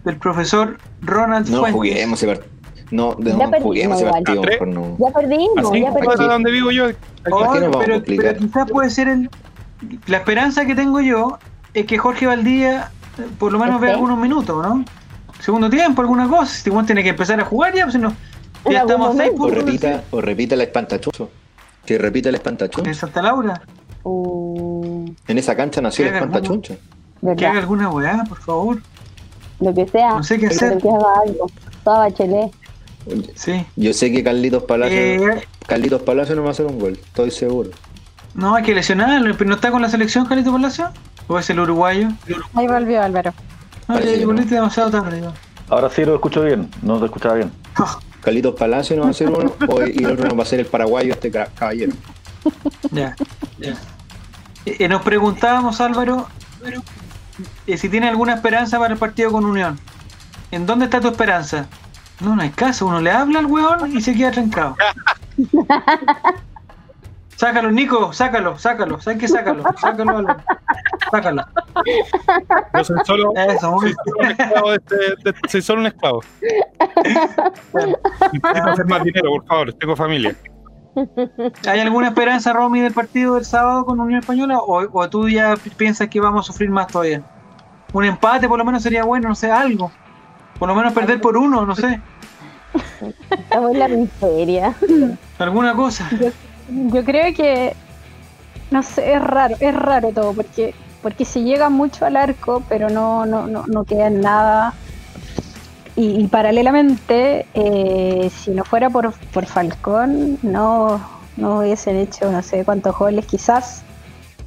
del 0.05 0.17
profesor 0.17 0.79
Ronald 1.03 1.49
No 1.49 1.59
Fuentes. 1.59 1.75
juguemos 1.75 2.23
ese 2.23 2.27
partido. 2.35 2.49
No, 2.91 3.15
de 3.17 3.35
no 3.35 3.51
juguemos 3.61 4.01
ese 4.01 4.11
partido. 4.11 4.43
Mejor 4.43 4.69
no. 4.69 4.97
Ya 4.99 5.13
perdimos, 5.13 5.73
ya 5.75 5.93
¿para 5.93 6.05
perdimos. 6.07 6.29
donde 6.29 6.51
vivo 6.53 6.71
yo? 6.71 6.85
¿Para 6.85 7.53
qué 7.53 7.61
nos 7.61 7.71
vamos 7.71 7.77
a 7.77 7.85
pero, 7.85 8.03
pero 8.05 8.37
quizás 8.39 8.71
puede 8.71 8.89
ser 8.91 9.09
el. 9.09 9.31
La 10.07 10.17
esperanza 10.19 10.65
que 10.65 10.75
tengo 10.75 11.01
yo 11.03 11.39
es 11.75 11.85
que 11.85 11.99
Jorge 11.99 12.27
Valdía 12.27 12.91
eh, 13.19 13.23
por 13.39 13.53
lo 13.53 13.59
menos 13.59 13.79
vea 13.81 13.91
¿Este? 13.91 13.95
algunos 14.01 14.19
minutos, 14.19 14.67
¿no? 14.67 14.85
Segundo 15.41 15.69
tiempo, 15.69 16.01
alguna 16.01 16.27
cosa. 16.29 16.47
Si 16.47 16.71
Juan 16.71 16.87
tiene 16.87 17.03
que 17.03 17.11
empezar 17.11 17.39
a 17.41 17.45
jugar 17.45 17.75
ya, 17.75 17.85
pues 17.85 17.93
si 17.95 18.01
no. 18.01 18.15
En 18.65 18.73
Ya 18.73 18.81
estamos 18.81 19.17
seis 19.17 19.33
momento. 19.33 19.43
O 19.43 19.47
puntos 19.47 19.65
repita, 19.65 20.03
o 20.11 20.21
repita 20.21 20.55
el 20.55 20.61
espantachucho. 20.63 21.31
Que 21.87 21.99
repita 21.99 22.29
el 22.29 22.35
en 22.35 22.39
espantachucho. 22.41 22.95
Santa 22.95 23.23
Laura. 23.23 23.63
Uh, 24.05 25.07
En 25.27 25.39
esa 25.39 25.57
cancha 25.57 25.81
nació 25.81 26.07
el 26.07 26.15
espantachucho. 26.15 26.77
Que 27.37 27.47
haga 27.47 27.59
alguna 27.61 27.89
weá, 27.91 28.25
por 28.29 28.39
favor. 28.39 28.79
Lo 29.61 29.75
que 29.75 29.87
sea. 29.89 30.11
No 30.11 30.23
sé 30.23 30.39
qué 30.39 30.47
hacer. 30.49 30.79
que 30.79 30.89
haga 30.89 31.07
algo. 31.27 31.47
Toda 31.85 31.99
bachelet. 32.01 32.53
Sí. 33.35 33.65
Yo 33.77 33.93
sé 33.95 34.13
que 34.13 34.23
Carlitos 34.23 34.65
Palacio, 34.65 34.97
Eh, 34.99 35.47
Carlitos 35.67 36.03
Palacio 36.03 36.37
no 36.37 36.43
va 36.43 36.49
a 36.49 36.51
hacer 36.53 36.67
un 36.67 36.79
gol, 36.79 36.93
estoy 36.93 37.31
seguro. 37.31 37.71
no, 38.35 38.55
hay 38.55 38.63
que 38.63 38.75
lesionarlo. 38.75 39.35
¿Pero 39.37 39.49
no 39.49 39.57
está 39.57 39.71
con 39.71 39.81
la 39.81 39.89
selección, 39.89 40.27
Carlito 40.27 40.53
Palacio? 40.53 40.91
¿O 41.27 41.39
es 41.39 41.49
el 41.51 41.59
uruguayo? 41.61 42.09
Ahí 42.55 42.67
volvió 42.67 43.03
Álvaro. 43.03 43.33
No, 43.89 43.99
ya 43.99 44.27
volviste 44.27 44.55
demasiado 44.57 44.91
tarde. 44.91 45.23
Ahora 45.71 45.89
sí 45.89 46.05
lo 46.05 46.15
escucho 46.17 46.43
bien. 46.43 46.69
No 46.83 46.99
te 46.99 47.07
escuchaba 47.07 47.35
bien. 47.37 47.51
Carlitos 48.21 48.55
Palacio 48.57 48.97
no 48.97 49.03
va 49.03 49.09
a 49.09 49.11
hacer 49.13 49.29
uno 49.31 49.53
o- 49.69 49.83
y 49.87 49.99
el 50.05 50.11
otro 50.13 50.29
no 50.29 50.37
va 50.37 50.43
a 50.43 50.47
ser 50.47 50.61
el 50.61 50.67
paraguayo 50.67 51.13
este 51.13 51.31
ca- 51.31 51.49
caballero. 51.55 51.93
Ya, 52.91 53.15
ya. 53.59 53.71
Eh, 54.67 54.77
eh, 54.81 54.89
nos 54.89 55.03
preguntábamos, 55.03 55.81
Álvaro, 55.81 56.27
eh, 57.67 57.77
si 57.79 57.89
tiene 57.89 58.09
alguna 58.09 58.35
esperanza 58.35 58.79
para 58.79 58.93
el 58.95 58.99
partido 58.99 59.31
con 59.33 59.45
Unión. 59.45 59.79
¿En 60.51 60.67
dónde 60.67 60.87
está 60.87 61.01
tu 61.01 61.09
esperanza? 61.09 61.67
No, 62.21 62.35
no 62.35 62.43
hay 62.43 62.51
caso. 62.51 62.87
Uno 62.87 63.01
le 63.01 63.11
habla 63.11 63.39
al 63.39 63.47
weón 63.47 63.97
y 63.97 64.01
se 64.01 64.15
queda 64.15 64.31
trancado. 64.33 64.77
Sácalo, 67.39 67.71
Nico, 67.71 68.13
sácalo, 68.13 68.59
sácalo. 68.59 69.01
¿Sabes 69.01 69.21
qué? 69.21 69.29
Sácalo, 69.29 69.63
sácalo, 69.81 70.27
sácalo. 71.09 71.45
Yo 72.75 72.85
soy 72.85 72.97
solo, 73.07 73.33
Eso, 73.37 73.79
soy 73.79 73.93
solo 73.95 74.19
un 74.19 74.31
esclavo 74.33 74.71
de 74.71 74.77
este- 74.77 74.97
de- 75.25 75.49
soy 75.49 75.63
solo 75.63 75.81
un 75.83 75.87
esclavo. 75.87 76.21
Necesito 77.75 78.71
hacer 78.71 78.87
más 78.87 79.05
dinero, 79.05 79.31
por 79.31 79.45
favor, 79.47 79.73
tengo 79.75 79.95
familia. 79.95 80.35
¿Hay 81.69 81.79
alguna 81.79 82.09
esperanza, 82.09 82.53
Romy, 82.53 82.81
del 82.81 82.93
partido 82.93 83.37
del 83.37 83.45
sábado 83.45 83.85
con 83.85 84.01
Unión 84.01 84.19
Española? 84.19 84.59
¿O, 84.59 84.81
o 85.01 85.09
tú 85.09 85.29
ya 85.29 85.55
piensas 85.77 86.09
que 86.09 86.21
vamos 86.21 86.45
a 86.49 86.53
sufrir 86.53 86.71
más 86.71 86.89
todavía? 86.89 87.23
Un 87.93 88.05
empate 88.05 88.49
por 88.49 88.59
lo 88.59 88.65
menos 88.65 88.83
sería 88.83 89.05
bueno, 89.05 89.29
no 89.29 89.35
sé, 89.37 89.49
algo. 89.53 89.93
Por 90.59 90.69
lo 90.69 90.75
menos 90.75 90.93
perder 90.93 91.21
por 91.21 91.37
uno, 91.37 91.65
no 91.65 91.77
sé. 91.77 92.01
Estamos 93.31 93.71
en 93.73 93.79
la 93.79 93.87
miseria. 93.89 94.75
Alguna 95.39 95.73
cosa. 95.75 96.09
Yo 96.11 96.31
creo 97.05 97.35
que, 97.35 97.75
no 98.71 98.83
sé, 98.83 99.15
es 99.15 99.23
raro, 99.23 99.57
es 99.61 99.75
raro 99.75 100.11
todo, 100.13 100.33
porque 100.33 100.75
porque 101.03 101.25
se 101.25 101.43
llega 101.43 101.69
mucho 101.69 102.05
al 102.07 102.17
arco, 102.17 102.63
pero 102.69 102.91
no, 102.91 103.25
no, 103.25 103.47
no, 103.47 103.65
no 103.67 103.85
queda 103.85 104.09
en 104.09 104.21
nada. 104.21 104.75
Y, 105.97 106.21
y 106.21 106.27
paralelamente, 106.29 107.47
eh, 107.55 108.31
si 108.31 108.51
no 108.51 108.65
fuera 108.65 108.91
por, 108.91 109.13
por 109.33 109.47
Falcón, 109.47 110.39
no, 110.43 111.01
no 111.37 111.61
hubiesen 111.61 111.97
hecho 111.97 112.31
no 112.31 112.43
sé 112.43 112.65
cuántos 112.65 112.97
goles 112.97 113.27
quizás. 113.27 113.83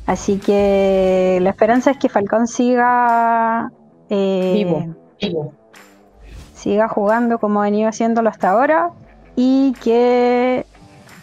Así 0.05 0.37
que 0.37 1.39
la 1.41 1.51
esperanza 1.51 1.91
es 1.91 1.97
que 1.97 2.09
Falcón 2.09 2.47
siga 2.47 3.71
eh, 4.09 4.85
Vivo. 5.21 5.53
siga 6.53 6.87
jugando 6.87 7.39
como 7.39 7.61
ha 7.61 7.65
venido 7.65 7.87
haciéndolo 7.87 8.29
hasta 8.29 8.49
ahora 8.49 8.91
y 9.35 9.73
que, 9.83 10.65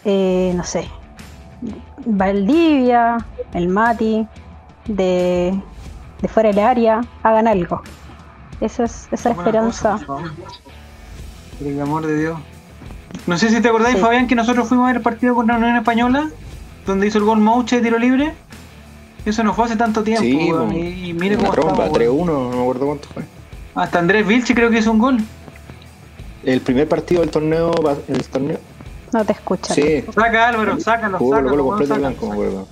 eh, 0.04 0.52
no 0.56 0.64
sé, 0.64 0.88
Valdivia, 2.04 3.18
el 3.54 3.68
Mati, 3.68 4.26
de, 4.86 5.60
de 6.22 6.28
fuera 6.28 6.48
del 6.50 6.58
área, 6.60 7.00
hagan 7.22 7.46
algo. 7.48 7.82
Esa 8.60 8.84
es 8.84 9.08
esa 9.12 9.30
esperanza. 9.30 9.92
cosa, 9.92 10.06
por 10.06 11.66
el 11.66 11.80
amor 11.80 12.06
de 12.06 12.18
Dios. 12.18 12.38
No 13.26 13.36
sé 13.38 13.50
si 13.50 13.60
te 13.60 13.68
acordáis, 13.68 13.96
Sí. 13.96 14.00
Fabián, 14.00 14.26
que 14.26 14.34
nosotros 14.34 14.68
fuimos 14.68 14.84
a 14.84 14.86
ver 14.88 14.96
el 14.96 15.02
partido 15.02 15.34
contra 15.34 15.58
la 15.58 15.64
Unión 15.64 15.76
Española, 15.78 16.28
donde 16.86 17.06
hizo 17.06 17.18
el 17.18 17.24
gol 17.24 17.40
Mouche 17.40 17.76
de 17.76 17.82
tiro 17.82 17.98
libre. 17.98 18.32
Eso 19.24 19.42
no 19.44 19.52
fue 19.52 19.66
hace 19.66 19.76
tanto 19.76 20.02
tiempo, 20.02 20.22
Sí, 20.22 20.48
po. 20.50 20.72
y, 20.72 21.10
y 21.10 21.12
mire 21.12 21.36
cómo 21.36 21.50
tromba, 21.50 21.86
estamos, 21.86 21.98
3-1, 21.98 22.08
weón. 22.26 22.26
no 22.50 22.56
me 22.56 22.62
acuerdo 22.62 22.86
cuánto 22.86 23.08
fue. 23.08 23.22
Hasta 23.74 23.98
Andrés 23.98 24.26
Vilche 24.26 24.54
creo 24.54 24.70
que 24.70 24.78
hizo 24.78 24.90
un 24.90 24.98
gol. 24.98 25.18
El 26.44 26.60
primer 26.62 26.88
partido 26.88 27.20
del 27.20 27.30
torneo, 27.30 27.72
el 28.08 28.24
torneo. 28.28 28.58
No 29.12 29.24
te 29.24 29.32
escuchan. 29.32 29.74
Sí, 29.74 30.04
Saca 30.14 30.48
Álvaro, 30.48 30.78
sácalo, 30.80 31.18
jugó 31.18 31.30
Colo 31.30 31.48
sácalo, 31.48 31.50
Colo 31.50 31.64
weón, 31.64 31.68
completo 31.78 31.94
sácalo, 31.94 32.08
blanco, 32.08 32.26
me 32.26 32.32
acuerdo. 32.32 32.68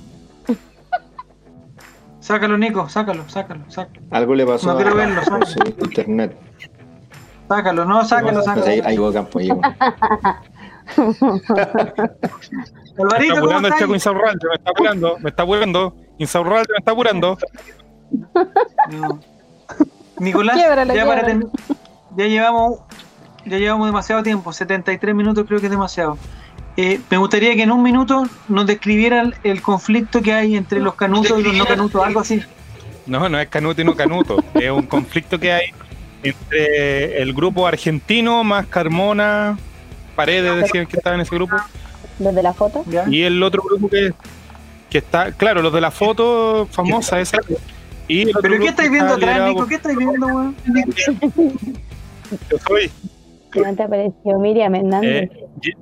sácalo, 2.21 2.59
Nico, 2.59 2.89
sácalo, 2.89 3.29
sácalo, 3.29 3.65
sácalo, 3.71 4.07
Algo 4.11 4.35
le 4.35 4.47
pasó 4.47 4.67
No 4.67 4.73
a, 4.73 4.77
quiero 4.77 4.95
verlo, 4.97 5.23
con 5.25 5.47
su 5.47 5.59
internet. 5.67 6.37
sácalo, 7.49 7.85
no, 7.85 8.05
sácalo, 8.05 8.41
sé, 8.41 8.47
sácalo. 8.47 8.67
ahí, 8.67 8.81
ahí 8.85 9.13
Campo, 9.13 9.39
ahí 9.39 9.47
llegó. 9.47 9.61
Me 12.97 13.03
Alvarito, 13.03 13.35
está 13.35 13.41
¿cómo 13.41 13.57
apurando 13.57 13.69
el 13.69 13.75
estás? 13.75 13.81
Chaco 13.81 13.95
Insaurralde, 13.95 14.49
me 14.49 14.55
está 14.55 14.71
apurando, 14.71 15.19
me 15.19 15.31
está 15.31 15.43
apurando. 15.43 15.97
Insaurralde 16.19 16.69
me 16.73 16.79
está 16.79 16.93
apurando. 16.93 17.39
No. 18.91 19.21
Nicolás, 20.19 20.59
para 20.63 20.85
ya 22.17 22.27
llevamos 22.27 22.81
ya 23.47 23.59
llevamos 23.59 23.87
demasiado 23.87 24.23
tiempo, 24.23 24.53
73 24.53 25.15
minutos 25.15 25.45
creo 25.47 25.61
que 25.61 25.67
es 25.67 25.71
demasiado. 25.71 26.19
Eh, 26.77 27.01
me 27.09 27.17
gustaría 27.17 27.55
que 27.55 27.63
en 27.63 27.71
un 27.73 27.83
minuto 27.83 28.27
nos 28.49 28.67
describiera 28.67 29.23
el, 29.23 29.35
el 29.45 29.63
conflicto 29.63 30.21
que 30.21 30.33
hay 30.35 30.57
entre 30.57 30.81
los 30.81 30.95
canutos 30.95 31.39
y 31.41 31.43
los 31.43 31.55
no 31.55 31.65
canutos, 31.65 32.05
algo 32.05 32.21
así. 32.21 32.43
No, 33.07 33.29
no 33.29 33.39
es 33.39 33.49
Canuto 33.49 33.81
y 33.81 33.85
no 33.85 33.95
Canuto. 33.95 34.43
es 34.55 34.71
un 34.71 34.83
conflicto 34.83 35.39
que 35.39 35.53
hay 35.53 35.71
entre 36.23 37.23
el 37.23 37.33
grupo 37.33 37.67
argentino 37.67 38.43
más 38.45 38.67
Carmona, 38.67 39.57
Paredes 40.17 40.57
decían 40.57 40.87
que 40.87 40.97
estaba 40.97 41.15
en 41.15 41.23
ese 41.23 41.35
grupo, 41.35 41.57
Desde 42.19 42.43
la 42.43 42.53
foto. 42.53 42.85
y 43.09 43.23
el 43.23 43.43
otro 43.43 43.63
grupo 43.63 43.89
que, 43.89 44.13
que 44.91 44.99
está, 44.99 45.33
claro, 45.33 45.63
los 45.63 45.73
de 45.73 45.81
la 45.81 45.91
foto 45.91 46.67
famosa 46.71 47.21
esa. 47.21 47.39
Y 48.09 48.33
¿Pero 48.33 48.59
qué 48.59 48.69
estáis 48.69 48.91
viendo 48.91 49.15
atrás, 49.15 49.49
Nico? 49.49 49.67
¿Qué 49.67 49.75
estáis 49.77 49.99
viendo, 49.99 50.27
weón? 50.27 50.57
Yo 52.51 52.59
soy. 52.67 52.91
¿No 53.55 53.75
te 53.75 53.83
apareció 53.83 54.39
Miriam 54.39 54.75
Hernández? 54.75 55.31
Eh, 55.31 55.47
y- 55.63 55.73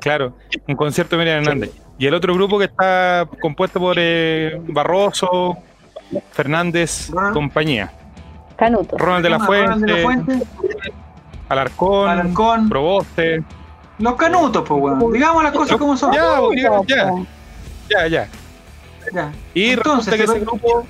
claro, 0.00 0.34
un 0.66 0.74
concierto 0.76 1.16
de 1.16 1.20
Miriam 1.24 1.42
Hernández. 1.42 1.70
Y 1.98 2.06
el 2.06 2.14
otro 2.14 2.34
grupo 2.34 2.58
que 2.58 2.66
está 2.66 3.28
compuesto 3.40 3.80
por 3.80 3.96
eh, 3.98 4.60
Barroso, 4.68 5.58
Fernández, 6.32 7.10
Ah. 7.16 7.30
compañía. 7.32 7.92
Canuto. 8.56 8.96
Ronald 8.98 9.22
de 9.24 9.30
la 9.30 9.38
Ronald 9.38 9.84
de 9.84 9.92
la 9.92 10.02
Fuente, 10.02 10.46
Alarcón, 11.48 12.08
Alarcón. 12.08 12.68
Proboste. 12.68 13.42
Los 13.98 14.14
canutos, 14.14 14.64
pues, 14.66 14.80
weón. 14.80 15.12
Digamos 15.12 15.42
las 15.42 15.52
cosas 15.52 15.76
como 15.76 15.96
son. 15.96 16.12
Ya, 16.12 16.38
ya, 16.56 16.80
ya, 16.86 17.12
ya, 17.88 18.06
ya. 18.08 18.28
Ya. 19.14 19.32
Y 19.54 19.70
Entonces, 19.70 20.12
resulta 20.12 20.16
que 20.16 20.22
ese 20.24 20.40
grupo, 20.44 20.86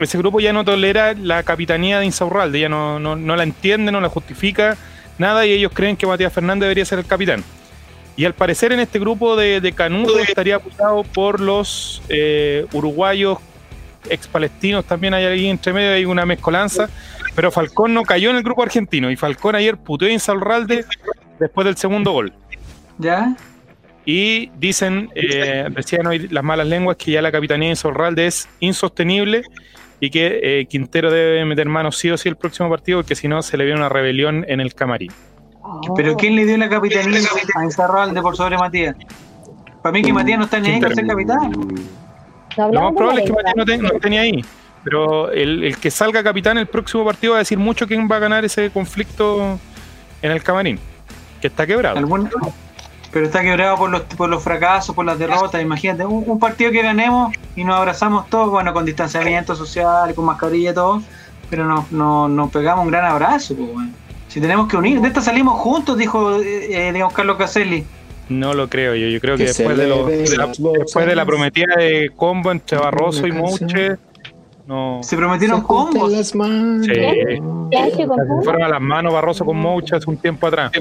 ese 0.00 0.18
grupo 0.18 0.40
ya 0.40 0.52
no 0.52 0.64
tolera 0.64 1.14
la 1.14 1.42
capitanía 1.44 2.00
de 2.00 2.06
Insaurralde, 2.06 2.58
ya 2.60 2.68
no, 2.68 2.98
no, 2.98 3.14
no 3.14 3.36
la 3.36 3.44
entiende, 3.44 3.92
no 3.92 4.00
la 4.00 4.08
justifica, 4.08 4.76
nada, 5.18 5.46
y 5.46 5.52
ellos 5.52 5.72
creen 5.74 5.96
que 5.96 6.06
Matías 6.06 6.32
Fernández 6.32 6.62
debería 6.62 6.84
ser 6.84 6.98
el 6.98 7.06
capitán. 7.06 7.42
Y 8.16 8.24
al 8.24 8.34
parecer 8.34 8.72
en 8.72 8.80
este 8.80 8.98
grupo 8.98 9.36
de, 9.36 9.60
de 9.60 9.72
Canudo 9.72 10.18
estaría 10.20 10.56
apoyado 10.56 11.02
por 11.04 11.38
los 11.40 12.02
eh, 12.08 12.66
uruguayos 12.72 13.38
ex 14.08 14.26
palestinos, 14.28 14.84
también 14.84 15.14
hay 15.14 15.24
ahí 15.24 15.46
entre 15.48 15.72
medio, 15.72 15.92
hay 15.92 16.04
una 16.04 16.24
mezcolanza, 16.24 16.88
pero 17.34 17.50
Falcón 17.50 17.92
no 17.92 18.04
cayó 18.04 18.30
en 18.30 18.36
el 18.36 18.42
grupo 18.42 18.62
argentino, 18.62 19.10
y 19.10 19.16
Falcón 19.16 19.54
ayer 19.56 19.76
puteó 19.76 20.08
a 20.08 20.12
Insaurralde 20.12 20.84
después 21.38 21.64
del 21.64 21.76
segundo 21.76 22.12
gol. 22.12 22.32
¿Ya? 22.98 23.36
Y 24.04 24.50
dicen, 24.56 25.10
eh, 25.14 25.66
decían 25.70 26.06
hoy 26.06 26.28
las 26.28 26.44
malas 26.44 26.68
lenguas, 26.68 26.96
que 26.96 27.10
ya 27.10 27.20
la 27.20 27.32
capitanía 27.32 27.66
de 27.66 27.72
Insaurralde 27.72 28.26
es 28.26 28.48
insostenible 28.60 29.42
y 30.00 30.10
que 30.10 30.40
eh, 30.42 30.66
Quintero 30.66 31.10
debe 31.10 31.44
meter 31.44 31.66
manos 31.68 31.96
sí 31.96 32.10
o 32.10 32.16
sí 32.16 32.28
el 32.28 32.36
próximo 32.36 32.68
partido, 32.68 32.98
porque 32.98 33.14
si 33.14 33.28
no 33.28 33.42
se 33.42 33.56
le 33.56 33.64
viene 33.64 33.78
una 33.80 33.88
rebelión 33.88 34.44
en 34.48 34.60
el 34.60 34.74
camarín. 34.74 35.10
¿Pero 35.96 36.16
quién 36.16 36.36
le 36.36 36.44
dio 36.44 36.56
la 36.56 36.68
capitanía 36.68 37.20
a 37.56 37.64
Enzarralde 37.64 38.20
por 38.22 38.36
sobre 38.36 38.56
Matías? 38.56 38.94
Para 39.82 39.92
mí 39.92 40.02
que 40.02 40.12
Matías 40.12 40.38
no 40.38 40.44
está 40.44 40.60
ni 40.60 40.68
ahí 40.68 40.80
con 40.80 40.94
ser 40.94 41.06
capitán. 41.06 41.50
No 42.56 42.72
Lo 42.72 42.82
más 42.82 42.92
probable 42.94 43.22
es 43.24 43.30
que 43.30 43.36
Matías 43.56 43.78
no, 43.80 43.88
esté 43.88 44.10
ni 44.10 44.18
ahí, 44.18 44.44
pero 44.84 45.30
el, 45.30 45.64
el 45.64 45.76
que 45.78 45.90
salga 45.90 46.22
capitán 46.22 46.58
el 46.58 46.66
próximo 46.66 47.04
partido 47.04 47.32
va 47.32 47.38
a 47.38 47.40
decir 47.40 47.58
mucho 47.58 47.86
quién 47.86 48.08
va 48.10 48.16
a 48.16 48.20
ganar 48.20 48.44
ese 48.44 48.70
conflicto 48.70 49.58
en 50.22 50.30
el 50.30 50.42
camarín, 50.42 50.78
que 51.40 51.48
está 51.48 51.66
quebrado. 51.66 51.98
Algún- 51.98 52.30
Pero 53.12 53.26
está 53.26 53.40
quebrado 53.42 53.76
por 53.76 53.88
los, 53.90 54.02
por 54.02 54.28
los 54.28 54.42
fracasos, 54.42 54.94
por 54.94 55.04
las 55.04 55.18
derrotas. 55.18 55.62
Imagínate, 55.62 56.04
un, 56.04 56.24
un 56.26 56.38
partido 56.38 56.70
que 56.70 56.82
ganemos 56.82 57.32
y 57.54 57.64
nos 57.64 57.76
abrazamos 57.76 58.28
todos, 58.28 58.50
bueno, 58.50 58.72
con 58.74 58.84
distanciamiento 58.84 59.54
social, 59.56 60.14
con 60.14 60.24
mascarilla 60.26 60.72
y 60.72 60.74
todo, 60.74 61.02
pero 61.48 61.64
nos, 61.64 61.90
nos, 61.92 62.28
nos 62.30 62.50
pegamos 62.50 62.84
un 62.84 62.90
gran 62.90 63.04
abrazo. 63.04 63.54
pues. 63.56 63.70
Si 64.28 64.40
tenemos 64.40 64.68
que 64.68 64.76
unir, 64.76 65.00
de 65.00 65.08
esta 65.08 65.22
salimos 65.22 65.58
juntos, 65.60 65.96
dijo 65.96 66.36
eh, 66.40 66.88
eh, 66.88 66.92
digamos, 66.92 67.14
Carlos 67.14 67.36
Caselli. 67.38 67.84
No 68.28 68.52
lo 68.54 68.68
creo 68.68 68.94
yo. 68.96 69.06
Yo 69.06 69.20
creo 69.20 69.36
que, 69.36 69.44
después, 69.44 69.76
de, 69.78 69.86
lo- 69.86 70.08
le 70.08 70.16
de 70.18 70.36
la, 70.36 70.46
después 70.48 71.06
de 71.06 71.14
la 71.16 71.24
prometida 71.24 71.76
de 71.76 72.10
combo 72.16 72.50
entre 72.50 72.76
Barroso 72.76 73.26
y 73.26 73.32
Mouche, 73.32 73.96
no. 74.66 74.98
Se 75.04 75.16
prometieron 75.16 75.60
Se 75.60 75.66
combos. 75.66 76.10
las 76.10 76.34
manos. 76.34 76.84
Sí. 76.86 76.92
¿Qué 76.92 77.92
Se 77.94 78.06
fueron 78.44 78.62
a 78.64 78.68
las 78.68 78.80
manos 78.80 79.12
Barroso 79.14 79.44
con 79.44 79.56
Mouche 79.56 79.94
hace 79.94 80.10
un 80.10 80.16
tiempo 80.16 80.48
atrás. 80.48 80.72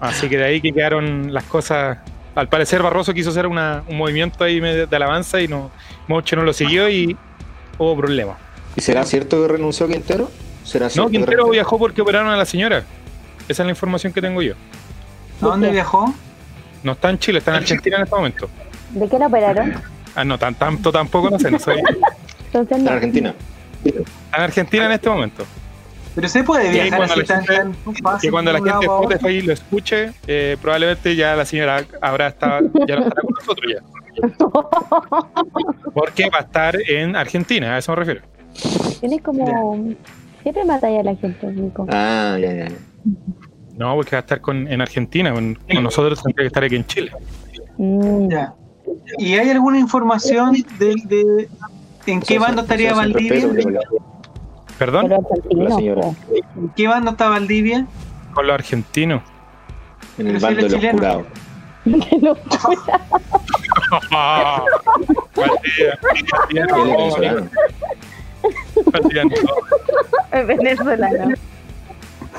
Así 0.00 0.28
que 0.28 0.36
de 0.38 0.44
ahí 0.44 0.60
que 0.60 0.72
quedaron 0.72 1.32
las 1.32 1.44
cosas. 1.44 1.98
Al 2.34 2.48
parecer 2.48 2.82
Barroso 2.82 3.14
quiso 3.14 3.30
hacer 3.30 3.46
una- 3.46 3.82
un 3.88 3.96
movimiento 3.96 4.44
ahí 4.44 4.60
de, 4.60 4.86
de 4.86 4.96
alabanza 4.96 5.40
y 5.40 5.48
no 5.48 5.70
Mouche 6.06 6.36
no 6.36 6.42
lo 6.42 6.52
siguió 6.52 6.88
y 6.90 7.16
hubo 7.78 7.96
problemas. 7.96 8.36
¿Y 8.76 8.82
será 8.82 9.04
cierto 9.04 9.40
que 9.42 9.48
renunció 9.54 9.88
Quintero? 9.88 10.30
¿Será 10.62 10.86
No, 10.86 10.90
cierto 10.90 11.10
Quintero 11.10 11.48
viajó 11.48 11.78
porque 11.78 12.02
operaron 12.02 12.28
a 12.28 12.36
la 12.36 12.44
señora. 12.44 12.84
Esa 13.48 13.62
es 13.62 13.66
la 13.66 13.70
información 13.70 14.12
que 14.12 14.20
tengo 14.20 14.42
yo. 14.42 14.52
¿A 15.40 15.46
dónde 15.46 15.70
viajó? 15.70 16.12
No 16.82 16.92
está 16.92 17.08
en 17.10 17.18
Chile, 17.18 17.38
está 17.38 17.52
en 17.52 17.58
Argentina 17.58 17.96
en 17.96 18.02
este 18.02 18.14
momento. 18.16 18.50
¿De 18.90 19.08
qué 19.08 19.18
lo 19.18 19.26
operaron? 19.26 19.74
Ah, 20.14 20.24
no, 20.24 20.38
tan, 20.38 20.54
tanto 20.54 20.92
tampoco 20.92 21.30
no 21.30 21.38
sé, 21.38 21.50
no 21.50 21.58
soy. 21.58 21.80
Entonces 22.52 22.78
En. 22.78 22.88
Argentina. 22.88 23.34
Está 23.84 24.36
en 24.36 24.42
Argentina 24.42 24.86
en 24.86 24.92
este 24.92 25.08
momento. 25.08 25.44
Pero 26.16 26.28
se 26.28 26.42
puede 26.42 26.70
viajar 26.70 26.96
cuando 26.96 27.14
así 27.14 27.24
tan, 27.24 27.44
gente- 27.46 27.62
tan 27.84 27.94
fácil. 28.02 28.28
que 28.28 28.32
cuando 28.32 28.52
la 28.52 28.58
gente 28.58 28.72
de. 28.72 28.86
Spotify 28.86 29.42
lo 29.42 29.52
escuche, 29.52 30.12
eh, 30.26 30.56
probablemente 30.60 31.14
ya 31.14 31.36
la 31.36 31.44
señora 31.44 31.84
habrá 32.00 32.28
estado, 32.28 32.68
ya 32.88 32.96
no 32.96 33.02
estará 33.02 33.20
con 33.22 33.34
nosotros 33.38 33.72
ya. 33.72 33.82
Porque 35.94 36.28
va 36.30 36.38
a 36.38 36.42
estar 36.42 36.76
en 36.88 37.14
Argentina, 37.16 37.74
a 37.74 37.78
eso 37.78 37.92
me 37.92 37.96
refiero. 37.96 38.22
Tienes 39.00 39.22
como. 39.22 39.94
Siempre 40.42 40.64
mata 40.64 40.86
a 40.86 41.02
la 41.02 41.14
gente, 41.16 41.46
Nico. 41.48 41.86
Ah, 41.90 42.38
ya, 42.40 42.52
ya. 42.54 42.68
No, 43.76 43.94
porque 43.94 44.12
va 44.12 44.18
a 44.18 44.20
estar 44.20 44.40
con, 44.40 44.66
en 44.68 44.80
Argentina, 44.80 45.32
con, 45.34 45.54
con 45.54 45.82
nosotros 45.82 46.22
tendría 46.22 46.44
que 46.44 46.46
estar 46.48 46.64
aquí 46.64 46.76
en 46.76 46.86
Chile. 46.86 47.12
Mm. 47.76 48.28
Ya. 48.30 48.54
¿Y 49.18 49.34
hay 49.34 49.50
alguna 49.50 49.78
información 49.78 50.52
de, 50.78 50.94
de- 51.04 51.48
¿En 52.06 52.20
qué 52.20 52.38
o 52.38 52.46
estaría 52.46 52.94
Valdivia? 52.94 53.48
¿Perdón? 54.78 55.06
Pero 55.08 55.20
la 55.22 55.28
argentino, 55.36 55.76
señora. 55.76 56.00
po. 56.02 56.14
¿En 56.56 56.68
qué 56.70 56.86
bando 56.88 57.10
está 57.12 57.28
Valdivia? 57.28 57.86
Con 58.34 58.46
los 58.46 58.54
argentinos. 58.54 59.22
En 60.18 60.26
el 60.28 60.38
bando 60.38 60.56
de 60.56 60.62
los 60.68 60.72
chileno. 60.80 60.98
curados. 60.98 61.26
De 61.84 62.18
los. 62.20 62.38
Valdivia, 65.42 65.98
venezolano. 70.46 71.34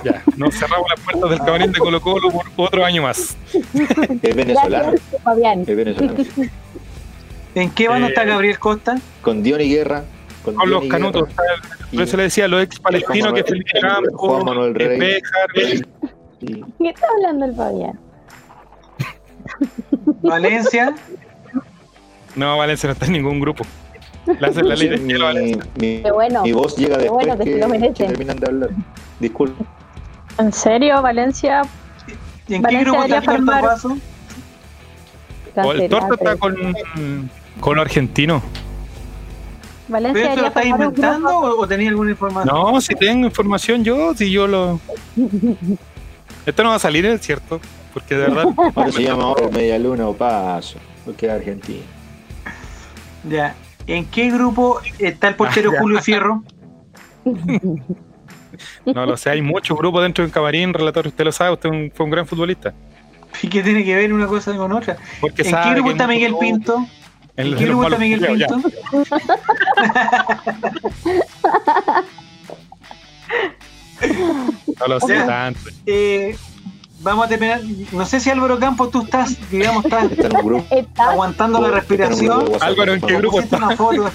Ya, 0.04 0.22
nos 0.36 0.54
cerramos 0.56 0.88
las 0.90 1.00
puertas 1.00 1.30
del 1.32 1.40
camarín 1.40 1.72
de 1.72 1.80
Colo 1.80 2.00
Colo 2.02 2.30
por 2.30 2.46
otro 2.56 2.86
año 2.86 3.02
más. 3.02 3.36
Es 4.22 4.36
venezolano. 4.36 4.92
Gracias, 4.92 5.22
Fabián. 5.24 5.62
Es 5.62 5.76
venezolano. 5.76 6.14
¿En 7.56 7.72
qué 7.72 7.88
bando 7.88 8.06
Eh, 8.08 8.10
está 8.10 8.24
Gabriel 8.24 8.60
Costa? 8.60 9.00
Con 9.24 9.42
Diony 9.42 9.70
Guerra. 9.70 10.04
Con, 10.56 10.70
los 10.70 10.86
canutos. 10.86 11.30
Por 11.94 12.02
eso 12.04 12.18
le 12.18 12.24
decía 12.24 12.46
a 12.46 12.48
los 12.48 12.64
ex 12.64 12.80
palestinos 12.80 13.34
que 13.34 13.44
Felipe 13.44 13.80
Juan 13.80 14.04
Campos, 14.04 14.44
Manuel 14.46 14.76
Rey. 14.76 15.00
Bejar, 15.00 15.50
y- 16.42 16.62
¿Qué 16.78 16.90
está 16.90 17.08
hablando 17.16 17.46
el 17.46 17.56
Fabián? 17.56 18.00
Valencia. 20.22 20.96
No, 22.36 22.56
Valencia 22.56 22.86
no 22.86 22.94
está 22.94 23.08
en 23.08 23.14
ningún 23.14 23.40
grupo. 23.40 23.66
La 24.40 24.50
hace 24.50 24.62
la 24.62 24.76
ley 24.76 24.90
de 24.90 24.98
mi, 24.98 25.14
hielo, 25.14 25.26
Valencia. 25.26 25.64
mi- 25.80 26.02
Qué 26.04 26.12
bueno. 26.12 26.44
mi 26.44 26.52
voz 26.52 26.78
llega 26.78 26.98
Qué 26.98 27.04
después 27.06 27.26
bueno 27.26 27.44
que 27.44 27.52
que, 27.52 27.94
que 27.94 28.06
terminan 28.06 28.38
de 28.38 28.46
hablar. 28.46 28.70
Disculpe. 29.20 29.64
¿En 30.38 30.54
serio, 30.54 31.02
Valencia? 31.02 31.64
¿Y 32.48 32.54
en 32.54 32.62
qué 32.62 32.68
Valencia 32.68 32.82
grupo 32.92 33.04
está 33.06 33.20
debería 33.22 33.32
el 35.84 35.90
torta 35.90 36.14
está 36.14 36.36
con, 36.38 36.56
con 37.60 37.76
los 37.76 37.82
argentinos. 37.86 38.44
Valencia 39.88 40.22
¿Pero 40.36 40.48
esto 40.48 40.62
lo 40.62 40.62
un 40.62 40.68
inventando 40.68 41.30
o, 41.30 41.62
o 41.62 41.68
tenías 41.68 41.90
alguna 41.90 42.12
información? 42.12 42.56
No, 42.56 42.82
si 42.82 42.96
tengo 42.96 43.26
información 43.26 43.84
yo, 43.84 44.14
si 44.14 44.32
yo 44.32 44.48
lo. 44.48 44.80
Esto 46.46 46.64
no 46.64 46.70
va 46.70 46.76
a 46.76 46.80
salir, 46.80 47.06
es 47.06 47.22
cierto. 47.22 47.60
Porque 47.94 48.16
de 48.16 48.22
verdad. 48.22 48.46
Ahora 48.76 48.92
se 48.92 49.04
llama 49.04 49.24
ahora 49.24 49.48
Media 49.50 49.80
Luna 49.80 50.08
o 50.08 50.14
Paso. 50.14 50.80
Porque 51.06 51.26
es 51.26 51.32
Argentina. 51.32 51.84
Ya. 53.30 53.56
¿En 53.88 54.06
qué 54.06 54.30
grupo 54.30 54.82
está 55.00 55.30
el 55.30 55.36
portero 55.36 55.72
Ah. 55.74 55.80
Julio 55.80 56.02
Fierro? 56.02 56.44
No 58.86 59.06
lo 59.06 59.18
sé, 59.18 59.30
hay 59.30 59.42
muchos 59.42 59.78
grupos 59.78 60.02
dentro 60.02 60.24
del 60.24 60.32
camarín, 60.32 60.74
relator, 60.74 61.06
usted 61.06 61.26
lo 61.26 61.32
sabe, 61.32 61.52
usted 61.52 61.70
fue 61.94 62.06
un 62.06 62.10
gran 62.10 62.26
futbolista. 62.26 62.74
¿Y 63.42 63.50
qué 63.50 63.62
tiene 63.62 63.84
que 63.84 63.96
ver 63.96 64.12
una 64.14 64.26
cosa 64.26 64.56
con 64.56 64.72
otra? 64.72 64.98
Porque 65.22 65.44
¿En 65.44 65.50
sabe 65.52 65.66
qué 65.66 65.74
grupo 65.76 65.92
está 65.92 66.08
Miguel 66.08 66.36
Pinto? 66.40 66.88
En 67.38 67.46
¿En 67.46 67.52
los 67.52 67.60
qué 67.60 67.66
está 67.66 67.76
malos 67.78 68.00
Miguel. 68.00 68.26
Pinto? 68.28 68.62
No 74.80 74.88
lo 74.88 75.00
sé 75.00 75.16
tanto. 75.22 75.60
Eh, 75.86 76.38
vamos 77.00 77.26
a 77.26 77.30
terminar. 77.30 77.62
No 77.92 78.06
sé 78.06 78.20
si 78.20 78.30
Álvaro 78.30 78.60
Campos 78.60 78.92
tú 78.92 79.02
estás, 79.04 79.36
digamos, 79.50 79.86
estás 79.86 80.06
Está 80.70 81.10
aguantando 81.12 81.60
la 81.60 81.68
está 81.68 81.78
en 81.80 81.82
respiración. 81.82 82.46
Álvaro, 82.62 82.94
¿en 82.94 83.02
qué 83.02 83.18
grupo 83.18 83.38
Pusiste 83.38 83.56
una 83.56 83.76
foto, 83.76 84.10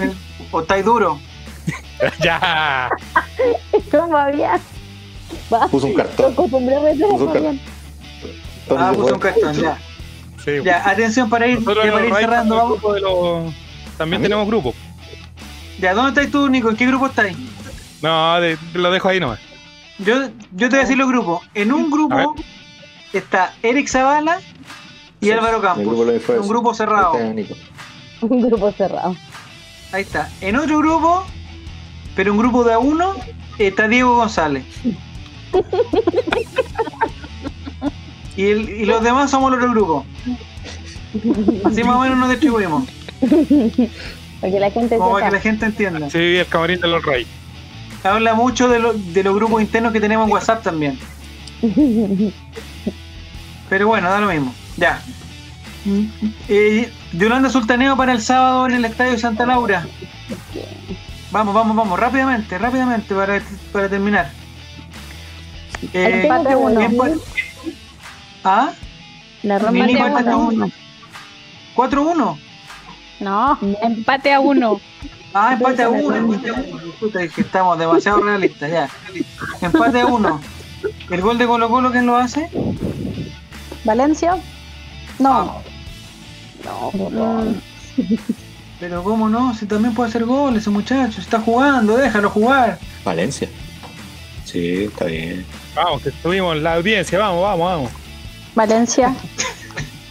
o 0.53 0.61
estáis 0.61 0.85
duro. 0.85 1.18
ya. 2.20 2.89
Fabián. 3.91 4.61
Va. 5.53 5.68
Puso 5.68 5.87
un 5.87 5.95
cartón. 5.95 6.33
acostumbré 6.33 6.77
a 6.77 6.81
meter 6.81 7.05
a 7.05 7.09
Puso 7.09 7.25
un. 7.27 7.61
Tony 8.68 8.81
Ah, 8.83 8.93
fue. 8.95 9.12
un 9.12 9.18
cartón, 9.18 9.55
ya. 9.55 9.79
Sí. 10.45 10.51
Ya, 10.64 10.88
atención 10.88 11.28
para 11.30 11.47
ir, 11.47 11.61
Nosotros 11.61 11.86
para 11.90 12.07
ir 12.07 12.14
cerrando. 12.14 12.57
Vamos. 12.57 12.72
grupo 12.80 12.95
de 12.95 13.01
los- 13.01 13.55
También 13.97 14.22
tenemos 14.22 14.47
grupo. 14.47 14.74
Ya, 15.78 15.95
¿dónde 15.95 16.20
estás 16.20 16.32
tú, 16.32 16.49
Nico? 16.49 16.70
¿En 16.70 16.76
qué 16.76 16.86
grupo 16.86 17.07
estás? 17.07 17.28
No, 18.03 18.40
de- 18.40 18.59
lo 18.74 18.90
dejo 18.90 19.09
ahí 19.09 19.20
nomás. 19.20 19.38
Yo, 19.99 20.22
yo 20.53 20.68
te 20.68 20.68
voy 20.68 20.76
a 20.78 20.80
decir 20.80 20.97
los 20.99 21.09
grupos. 21.09 21.40
En 21.55 21.72
un 21.72 21.90
grupo 21.90 22.34
está 23.12 23.55
Eric 23.62 23.88
Zavala 23.88 24.40
y 25.20 25.26
Sí, 25.26 25.30
Álvaro 25.32 25.61
grupo 25.61 25.74
Campos. 25.74 26.38
Un 26.40 26.49
grupo 26.49 26.74
cerrado. 26.74 27.12
Un 28.22 28.43
grupo 28.49 28.72
cerrado. 28.72 29.16
Ahí 29.93 30.03
está. 30.03 30.28
En 30.40 30.57
otro 30.57 30.78
grupo, 30.78 31.24
pero 32.16 32.32
un 32.32 32.38
grupo 32.38 32.64
de 32.64 32.72
a 32.72 32.78
uno, 32.78 33.14
está 33.59 33.86
Diego 33.86 34.16
González. 34.16 34.64
Y, 38.37 38.47
el- 38.47 38.68
y 38.70 38.85
los 38.87 39.03
demás 39.03 39.30
somos 39.30 39.53
el 39.53 39.59
otro 39.59 39.70
grupo. 39.72 40.07
Así 41.64 41.85
más 41.85 41.97
o 41.97 42.01
menos 42.01 42.18
nos 42.18 42.30
distribuimos. 42.30 42.85
Porque 43.20 44.59
la 44.59 44.70
gente 44.70 44.97
Como 44.97 45.12
para 45.12 45.26
que 45.26 45.33
la 45.37 45.41
gente 45.41 45.66
entienda. 45.66 46.11
Sí, 46.11 46.18
el 46.37 46.47
camarín 46.47 46.80
de 46.80 46.89
los 46.89 47.05
Reyes. 47.05 47.28
Habla 48.03 48.35
mucho 48.35 48.68
de, 48.68 48.78
lo- 48.80 48.95
de 48.95 49.22
los 49.22 49.35
grupos 49.35 49.61
internos 49.62 49.93
que 49.93 50.01
tenemos 50.01 50.26
en 50.26 50.33
WhatsApp 50.33 50.62
también. 50.62 50.99
Pero 53.68 53.87
bueno, 53.87 54.09
da 54.11 54.20
lo 54.20 54.28
mismo. 54.28 54.55
Ya. 54.76 55.01
Eh, 56.49 56.91
Yolanda 57.12 57.49
Sultaneo 57.51 57.97
para 57.97 58.12
el 58.12 58.20
sábado 58.20 58.66
en 58.66 58.74
el 58.74 58.85
Estadio 58.85 59.18
Santa 59.18 59.47
Laura. 59.47 59.87
Vamos, 61.30 61.55
vamos, 61.55 61.76
vamos, 61.76 61.99
rápidamente, 61.99 62.59
rápidamente 62.59 63.14
para, 63.14 63.43
para 63.72 63.89
terminar. 63.89 64.30
Eh, 65.93 66.20
Empate 66.22 66.55
uno. 66.55 66.80
empa- 66.80 67.18
¿Ah? 68.45 68.72
La 69.43 69.59
Roma 69.59 69.86
Nico, 69.86 70.03
te 70.03 70.09
¿estás 70.09 70.24
gana. 70.24 70.32
tú? 70.32 70.70
4-1. 71.76 72.38
No, 73.20 73.59
empate 73.82 74.32
a 74.32 74.40
uno. 74.40 74.80
Ah, 75.34 75.55
empate 75.55 75.82
a 75.82 75.88
1. 75.88 76.16
Empate 76.16 76.51
a 76.51 76.53
uno. 76.55 76.93
Puta, 77.01 77.22
es 77.22 77.32
que 77.32 77.40
estamos 77.43 77.78
demasiado 77.78 78.20
realistas, 78.22 78.70
ya. 78.70 78.88
Empate 79.61 80.01
a 80.01 80.07
1. 80.07 80.40
¿El 81.11 81.20
gol 81.20 81.38
de 81.38 81.47
Colo 81.47 81.68
Colo 81.68 81.90
quién 81.93 82.07
lo 82.07 82.16
hace? 82.16 82.51
¿Valencia? 83.84 84.36
No. 85.18 85.62
No, 86.64 87.55
Pero 88.78 89.03
cómo 89.03 89.28
no, 89.28 89.55
si 89.55 89.66
también 89.66 89.95
puede 89.95 90.11
hacer 90.11 90.24
gol 90.24 90.57
ese 90.57 90.70
muchacho, 90.70 91.20
está 91.20 91.40
jugando, 91.40 91.97
déjalo 91.97 92.30
jugar. 92.30 92.78
Valencia. 93.05 93.49
Sí, 94.45 94.84
está 94.84 95.07
bien. 95.07 95.45
Vamos, 95.74 96.03
que 96.03 96.11
estuvimos 96.11 96.57
en 96.57 96.62
la 96.62 96.74
audiencia, 96.74 97.18
vamos, 97.18 97.43
vamos, 97.43 97.66
vamos. 97.66 97.90
Valencia. 98.55 99.15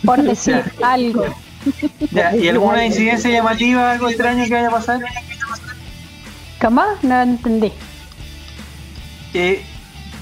Por 0.06 0.22
decir 0.24 0.64
algo. 0.82 1.26
Ya, 2.12 2.36
¿Y 2.36 2.48
alguna 2.48 2.86
incidencia 2.86 3.30
llamativa, 3.30 3.92
algo 3.92 4.10
extraño 4.10 4.46
que 4.46 4.54
vaya 4.54 4.68
a 4.68 4.72
pasar? 4.72 5.00
¿Cómo? 6.60 6.84
No 7.04 7.22
entendí. 7.22 7.72
Eh, 9.34 9.64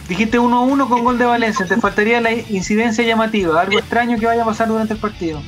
dijiste 0.08 0.40
1-1 0.40 0.88
con 0.88 1.04
gol 1.04 1.18
de 1.18 1.26
Valencia, 1.26 1.66
te 1.66 1.78
faltaría 1.78 2.22
la 2.22 2.32
incidencia 2.32 3.04
llamativa, 3.04 3.62
algo 3.62 3.80
extraño 3.80 4.18
que 4.18 4.26
vaya 4.26 4.44
a 4.44 4.46
pasar 4.46 4.68
durante 4.68 4.94
el 4.94 5.00
partido. 5.00 5.42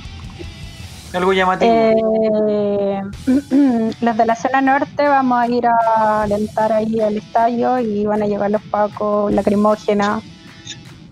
Algo 1.13 1.33
llamativo. 1.33 1.71
Eh, 1.73 3.01
los 4.01 4.17
de 4.17 4.25
la 4.25 4.35
zona 4.35 4.61
norte 4.61 5.03
vamos 5.03 5.39
a 5.39 5.47
ir 5.47 5.67
a 5.67 6.23
alentar 6.23 6.71
ahí 6.71 7.01
al 7.01 7.17
estadio 7.17 7.79
y 7.79 8.05
van 8.05 8.23
a 8.23 8.27
llevar 8.27 8.51
los 8.51 8.61
pacos 8.63 9.31
lacrimógenas. 9.33 10.23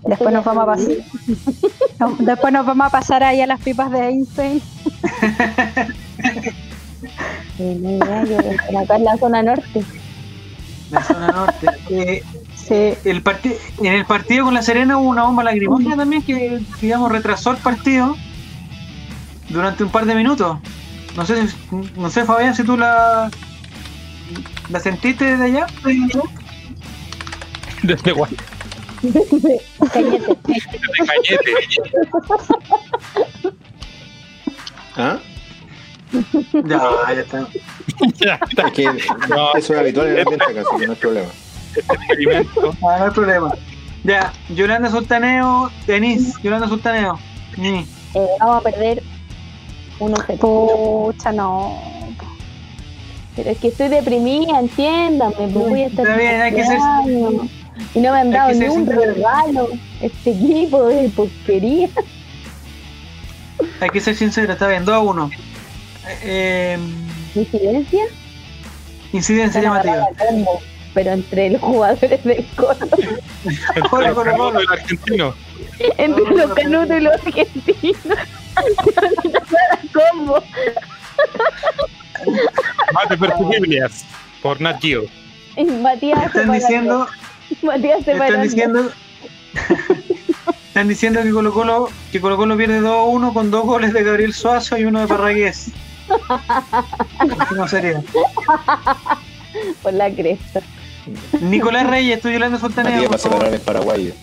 Después 0.06 0.34
nos 0.34 0.46
vamos 0.46 0.64
a 0.64 0.66
pasar. 0.68 0.92
Después 2.20 2.54
nos 2.54 2.66
vamos 2.66 2.88
a 2.88 2.90
pasar 2.90 3.24
ahí 3.24 3.42
a 3.42 3.48
las 3.48 3.60
pipas 3.62 3.92
de 3.92 4.00
Einstein. 4.10 4.62
Yo 7.58 8.80
acá 8.80 8.96
en 8.96 9.04
la 9.04 9.18
zona 9.18 9.44
norte. 9.44 9.84
La 10.92 11.04
zona 11.04 11.28
norte. 11.28 11.68
Eh, 11.90 12.24
Sí. 12.56 12.94
el 13.04 13.24
en 13.80 13.94
el 13.94 14.06
partido 14.06 14.46
con 14.46 14.54
la 14.54 14.62
Serena 14.62 14.98
hubo 15.00 15.10
una 15.10 15.24
bomba 15.24 15.44
lacrimógena 15.44 15.96
también 15.96 16.22
que, 16.22 16.62
digamos, 16.80 17.12
retrasó 17.12 17.50
el 17.52 17.58
partido 17.58 18.16
durante 19.50 19.84
un 19.84 19.90
par 19.90 20.06
de 20.06 20.14
minutos. 20.14 20.60
No 21.16 21.26
sé, 21.26 21.48
si- 21.48 21.56
no 21.98 22.12
sé 22.12 22.26
Fabián, 22.26 22.54
si 22.54 22.64
tú 22.64 22.78
la, 22.78 23.32
la 24.70 24.80
sentiste 24.80 25.26
desde 25.26 25.46
allá. 25.46 25.66
Desde 27.82 28.12
Guay, 29.02 29.60
Cañete. 29.92 30.36
Cañete. 31.08 31.52
¿Ah? 34.98 35.20
Ya, 36.66 36.82
ya 37.14 37.22
está. 37.22 37.48
Ya 38.16 38.40
está, 38.50 38.68
Es 38.68 38.74
que 38.74 38.84
No. 39.30 39.54
es 39.56 39.72
habitual 39.72 40.08
en 40.08 40.18
el 40.20 40.26
que 40.26 40.38
no 40.88 40.92
hay 40.94 40.98
problema. 41.00 41.30
no 42.82 42.90
hay 42.90 43.12
problema. 43.12 43.54
Ya, 44.04 44.34
Yolanda 44.50 44.90
Sultaneo, 44.90 45.70
Denis, 45.86 46.36
Yolanda 46.42 46.68
Sultaneo. 46.68 47.20
Eh, 47.58 47.86
vamos 48.40 48.58
a 48.58 48.62
perder 48.62 49.04
1-0. 50.00 50.38
Pucha, 50.40 51.32
no. 51.32 51.78
Pero 53.36 53.52
es 53.52 53.58
que 53.60 53.68
estoy 53.70 53.90
deprimida, 53.90 54.60
entiéndame. 54.60 55.34
Pues 55.36 55.54
voy 55.54 55.82
a 55.84 55.88
estar 55.88 56.06
Está 56.06 56.18
bien, 56.18 56.42
hay 56.42 56.54
que 56.54 56.66
ser-. 56.66 56.80
Y 57.94 58.00
no 58.00 58.12
me 58.14 58.20
han 58.20 58.32
dado 58.32 58.50
que 58.50 58.56
ni 58.56 58.68
un 58.68 58.86
regalo. 58.88 59.70
Este 60.02 60.32
equipo 60.32 60.88
de 60.88 61.10
porquería. 61.10 61.90
Hay 63.82 63.90
que 63.90 64.00
ser 64.00 64.16
sincero, 64.16 64.54
está 64.54 64.68
bien, 64.68 64.86
2 64.86 64.96
a 64.96 65.00
1. 65.00 65.32
Eh, 66.24 66.78
¿Incidencia? 67.36 68.04
Incidencia 69.12 69.62
Van 69.70 69.80
a 69.80 69.84
llamativa. 69.84 70.08
combo, 70.30 70.60
pero 70.94 71.12
entre 71.12 71.50
los 71.52 71.62
jugadores 71.62 72.24
del 72.24 72.46
Colo, 72.56 72.78
Colo, 73.90 74.06
El 74.08 74.14
Colo, 74.16 74.38
Colo. 74.38 74.60
el 74.60 74.68
argentino. 74.72 75.34
entre 75.98 76.36
los 76.36 76.54
canutos 76.54 76.98
y 76.98 77.02
los 77.02 77.14
argentinos. 77.14 78.18
Combo. 79.94 80.44
Mate 82.94 83.18
perfumibles 83.18 84.06
por 84.42 84.60
Nat 84.62 84.82
Geo. 84.82 85.04
Matías 85.82 86.26
Están 86.28 86.52
diciendo, 86.52 87.08
Matías 87.62 88.00
están 88.00 88.16
separando. 88.16 88.44
diciendo, 88.44 88.92
están 90.68 90.88
diciendo 90.88 91.24
que 91.24 91.32
Colo 91.32 91.54
Colo, 91.54 91.90
que 92.12 92.22
Colo 92.22 92.38
Colo 92.38 92.58
pierde 92.58 92.82
2-1 92.82 93.34
con 93.34 93.52
dos 93.52 93.66
goles 93.66 93.94
de 93.94 94.04
Gabriel 94.04 94.34
Suazo 94.34 94.78
y 94.78 94.86
uno 94.86 95.02
de 95.02 95.08
Parragués. 95.08 95.72
¿Cómo 97.50 97.68
sería? 97.68 98.02
por 99.84 99.94
la 99.94 100.10
cresta. 100.12 100.62
Nicolás 101.42 101.88
Reyes, 101.88 102.18
estoy 102.18 102.34
Yolanda 102.34 102.60
Sultaneo. 102.60 102.94
Matías 102.94 103.12
va 103.12 103.16
a 103.16 103.20
separar 103.20 103.54
el 103.54 103.62
paraguayo. 103.62 104.14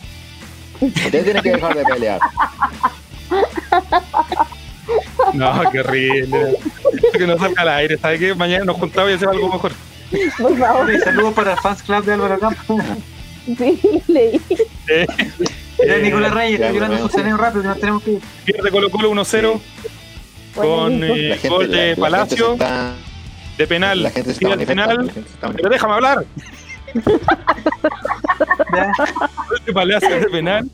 Ustedes 0.80 1.24
tienen 1.24 1.42
que 1.42 1.50
dejar 1.52 1.74
de 1.74 1.84
pelear. 1.84 2.20
No, 5.32 5.70
qué 5.72 5.80
horrible. 5.80 6.56
Que 7.12 7.26
no 7.26 7.38
salga 7.38 7.62
al 7.62 7.68
aire, 7.70 7.98
¿sabes 7.98 8.20
qué? 8.20 8.34
Mañana 8.34 8.64
nos 8.64 8.76
juntamos 8.76 9.10
y 9.10 9.14
hacemos 9.14 9.34
algo 9.34 9.52
mejor. 9.52 9.72
Por 10.38 10.58
favor, 10.58 10.94
Y 10.94 11.00
saludos 11.00 11.34
para 11.34 11.52
el 11.52 11.58
fans 11.58 11.82
club 11.82 12.04
de 12.04 12.12
Álvaro 12.12 12.38
Campos. 12.38 12.82
sí, 13.58 14.02
leí. 14.08 14.40
Eh, 14.88 15.06
Ya, 15.86 15.98
Nicolás 15.98 16.32
Reyes, 16.32 16.60
estoy 16.60 16.74
Yolanda 16.74 16.96
bueno, 16.96 17.08
Sultaneo 17.10 17.36
rápido, 17.36 17.62
que 17.62 17.68
nos 17.68 17.80
tenemos 17.80 18.02
que 18.02 18.10
ir. 18.12 18.20
pierde 18.44 18.70
Colo 18.70 18.90
Colo 18.90 19.10
1-0 19.10 19.60
con 20.54 20.64
Buenísimo. 20.98 21.14
eh, 21.14 21.28
La 21.28 21.36
gente, 21.36 21.48
gol 21.48 21.70
la- 21.70 21.76
de 21.78 21.90
la 21.90 21.96
Palacio 21.96 22.52
está- 22.54 22.94
de 23.58 23.66
penal. 23.66 24.02
La 24.02 24.10
gente 24.10 24.30
está 24.30 24.44
el 24.48 24.50
manifestando. 24.50 24.94
penal. 24.96 25.06
la 25.14 25.20
está 25.34 25.48
Pero 25.52 25.68
déjame 25.70 25.94
hablar. 25.94 26.24
Gol 29.48 29.60
de 29.66 29.72
Palacio 29.72 30.08
de 30.20 30.26
penal. 30.26 30.70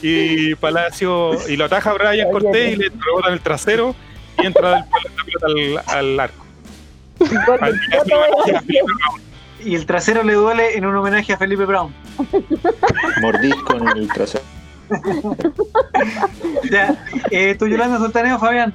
Y 0.00 0.54
Palacio 0.54 1.32
y 1.48 1.56
lo 1.56 1.64
ataja 1.66 1.92
Brian 1.92 2.30
Cortés 2.30 2.72
y 2.74 2.76
le 2.76 2.88
rebota 2.88 3.28
en 3.28 3.34
el 3.34 3.40
trasero 3.40 3.94
y 4.42 4.46
entra 4.46 4.70
la 4.70 4.86
pelota 5.24 5.46
al, 5.46 5.98
al 5.98 6.20
arco. 6.20 6.44
Al 7.60 7.72
de 7.72 7.80
Y 9.64 9.74
el 9.74 9.86
trasero 9.86 10.22
le 10.22 10.34
duele 10.34 10.76
en 10.76 10.86
un 10.86 10.96
homenaje 10.96 11.32
a 11.32 11.36
Felipe 11.38 11.64
Brown. 11.64 11.94
Mordisco 13.20 13.76
en 13.76 13.88
el 13.88 14.08
trasero. 14.12 14.44
Ya, 16.70 17.04
eh, 17.30 17.50
estoy 17.50 17.70
Yolanda 17.70 17.98
Sultaneo, 17.98 18.38
Fabián. 18.38 18.72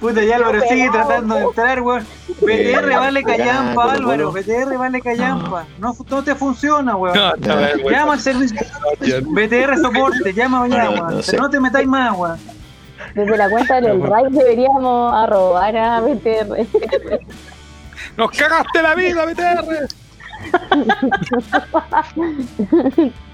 Puta, 0.00 0.22
ya 0.24 0.36
Álvaro 0.36 0.60
sigue 0.68 0.90
tratando 0.90 1.34
de 1.36 1.42
entrar, 1.44 1.80
weón. 1.80 2.04
BTR 2.40 2.50
Eh, 2.50 2.96
vale 2.96 3.22
ya, 3.22 3.26
callampa, 3.36 3.92
Álvaro. 3.92 4.32
BTR 4.32 4.76
vale 4.76 5.00
callampa. 5.00 5.66
No, 5.78 5.94
no 6.10 6.24
te 6.24 6.34
funciona, 6.34 6.96
weón. 6.96 7.16
Llama 7.40 8.12
al 8.14 8.20
servicio. 8.20 8.60
BTR 9.00 9.78
soporte, 9.80 10.32
llama 10.34 10.66
no, 10.68 10.74
weón. 10.76 10.94
no 10.96 11.06
Pero 11.08 11.22
sé. 11.22 11.36
no 11.36 11.48
te 11.50 11.60
metáis 11.60 11.86
más, 11.86 12.16
weón. 12.16 12.38
Desde 13.14 13.36
la 13.36 13.48
cuenta 13.50 13.80
del 13.80 14.02
RAI 14.02 14.30
deberíamos 14.30 15.14
arrobar 15.14 15.76
a 15.76 16.00
BTR. 16.00 16.66
¡Nos 18.16 18.30
cagaste 18.30 18.82
la 18.82 18.94
vida, 18.94 19.24
BTR! 19.26 19.88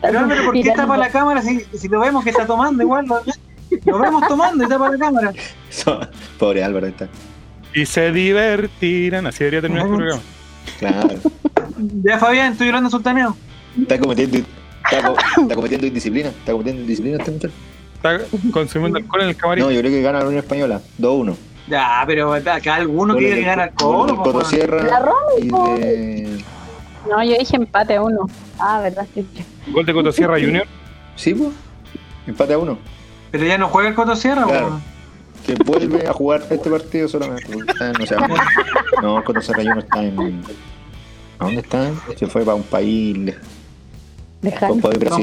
Pero 0.03 0.19
Álvaro, 0.21 0.45
¿por 0.45 0.55
qué 0.55 0.73
tapa 0.75 0.97
la 0.97 1.09
cámara 1.11 1.43
si, 1.43 1.61
si 1.77 1.89
lo 1.89 2.01
vemos 2.01 2.25
que 2.25 2.31
está 2.31 2.47
tomando 2.47 2.83
igual? 2.83 3.07
Lo, 3.07 3.21
lo 3.85 3.99
vemos 3.99 4.27
tomando 4.29 4.65
y 4.65 4.69
tapa 4.69 4.89
la 4.91 4.99
cámara. 4.99 5.33
Pobre 6.39 6.65
Álvaro 6.65 6.87
está. 6.87 7.09
Y 7.75 7.87
se 7.87 8.11
divertirán. 8.13 9.27
Así 9.27 9.39
debería 9.45 9.61
terminar 9.61 9.87
el 9.87 9.95
programa. 9.95 10.23
Claro. 10.79 11.09
Ya, 12.05 12.19
Fabián, 12.19 12.53
estoy 12.53 12.67
Yolanda 12.69 12.91
Sultaneo. 12.91 13.37
Está 13.81 13.99
cometiendo, 13.99 14.39
está, 14.39 15.07
co- 15.07 15.17
está 15.43 15.55
cometiendo 15.55 15.87
indisciplina. 15.87 16.29
Está 16.31 16.53
cometiendo 16.53 16.83
indisciplina 16.83 17.19
este 17.19 17.31
muchacho. 17.31 17.55
Está 17.95 18.19
consumiendo 18.53 18.99
alcohol 18.99 19.23
en 19.23 19.29
el 19.29 19.37
camarín. 19.37 19.65
No, 19.65 19.71
yo 19.71 19.81
creo 19.81 19.91
que 19.93 20.03
gana 20.03 20.19
la 20.21 20.27
Unión 20.27 20.43
Española. 20.43 20.81
2-1. 20.99 21.37
Ya, 21.71 22.03
pero 22.07 22.33
acá 22.35 22.75
alguno 22.75 23.17
quiere 23.17 23.37
del- 23.37 23.45
ganar 23.45 23.73
Colo, 23.75 24.23
La 24.83 24.99
Roma, 24.99 25.17
y 25.41 25.49
po. 25.49 25.75
de... 25.77 26.45
No, 27.09 27.23
yo 27.25 27.37
dije 27.39 27.57
empate 27.57 27.95
a 27.97 28.03
uno. 28.03 28.29
Ah, 28.59 28.81
¿verdad? 28.83 29.07
Sí. 29.15 29.27
Gol 29.69 29.87
de 29.87 29.93
Cotosierra 29.95 30.35
Junior. 30.39 30.67
Sí, 31.17 31.33
pues. 31.35 31.51
Empate 32.27 32.53
a 32.55 32.59
uno. 32.59 32.79
Pero 33.31 33.45
ya 33.47 33.57
no 33.57 33.69
juega 33.69 33.89
el 33.89 33.95
Coto 33.95 34.17
Sierra, 34.17 34.45
Claro. 34.45 34.81
Que 35.47 35.55
vuelve 35.65 36.07
a 36.07 36.13
jugar 36.13 36.43
este 36.51 36.69
partido 36.69 37.09
solamente. 37.09 37.47
no, 37.57 38.07
sé, 38.07 38.17
no, 39.03 39.19
el 39.19 39.25
Coto 39.25 39.41
Sierra 39.41 39.61
Junior 39.63 39.79
está 39.79 40.03
en... 40.03 40.43
¿A 41.39 41.45
dónde 41.47 41.61
está? 41.63 41.91
Se 42.17 42.27
fue 42.27 42.45
para 42.45 42.57
un 42.57 42.63
país... 42.65 43.35
Lejano. 44.43 44.75
Un 44.75 44.81
país. 44.81 44.99
No, 45.01 45.17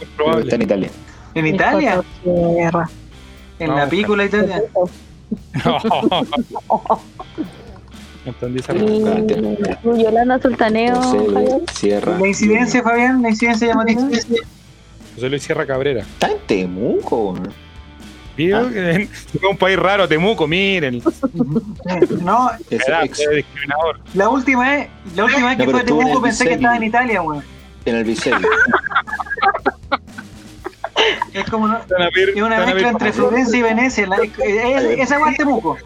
Es 0.00 0.08
probable. 0.16 0.42
Está 0.44 0.56
en 0.56 0.62
Italia. 0.62 0.90
¿En 1.34 1.46
Italia? 1.46 2.02
Tierra. 2.22 2.90
En 3.58 3.68
No, 3.68 3.76
la 3.76 3.88
pícola 3.88 4.24
Italia. 4.24 4.62
No. 5.64 5.80
Entendí 8.26 8.58
esa 8.58 8.74
Yolanda 9.84 10.40
Sultaneo, 10.40 11.00
Sierra. 11.72 12.18
La 12.18 12.26
incidencia, 12.26 12.82
Fabián, 12.82 13.22
la 13.22 13.30
incidencia 13.30 13.68
llamativa. 13.68 14.02
José 15.14 15.28
Luis 15.30 15.42
Sierra 15.44 15.64
Cabrera. 15.64 16.00
Está 16.00 16.32
en 16.32 16.38
Temuco. 16.46 17.36
¿Vio? 18.36 18.58
Ah. 18.58 18.68
Que 18.70 19.02
Es 19.02 19.08
un 19.48 19.56
país 19.56 19.78
raro, 19.78 20.06
Temuco, 20.08 20.46
miren. 20.48 21.00
No, 22.22 22.50
Es 22.68 22.86
Era 22.86 23.04
ex- 23.04 23.18
discriminador. 23.18 24.00
la 24.14 24.28
última 24.28 24.70
vez, 24.70 24.88
la 25.14 25.24
última 25.24 25.48
vez 25.48 25.56
que 25.58 25.70
fue 25.70 25.80
a 25.80 25.84
Temuco 25.84 26.20
pensé 26.20 26.46
que 26.46 26.54
estaba 26.54 26.76
en 26.76 26.82
Italia, 26.82 27.22
weón. 27.22 27.42
en 27.84 27.94
el 27.96 28.04
Vicelli. 28.04 28.44
Es 31.32 31.44
como 31.50 31.64
una, 31.66 31.80
ver- 32.14 32.30
es 32.34 32.42
una 32.42 32.64
mezcla 32.64 32.88
entre 32.90 33.12
Florencia 33.12 33.58
y 33.58 33.62
Venecia. 33.62 34.06
La, 34.06 34.16
es- 34.16 34.38
es- 34.38 34.98
esa 35.00 35.18
weá 35.20 35.30
es 35.32 35.36
Temuco. 35.38 35.76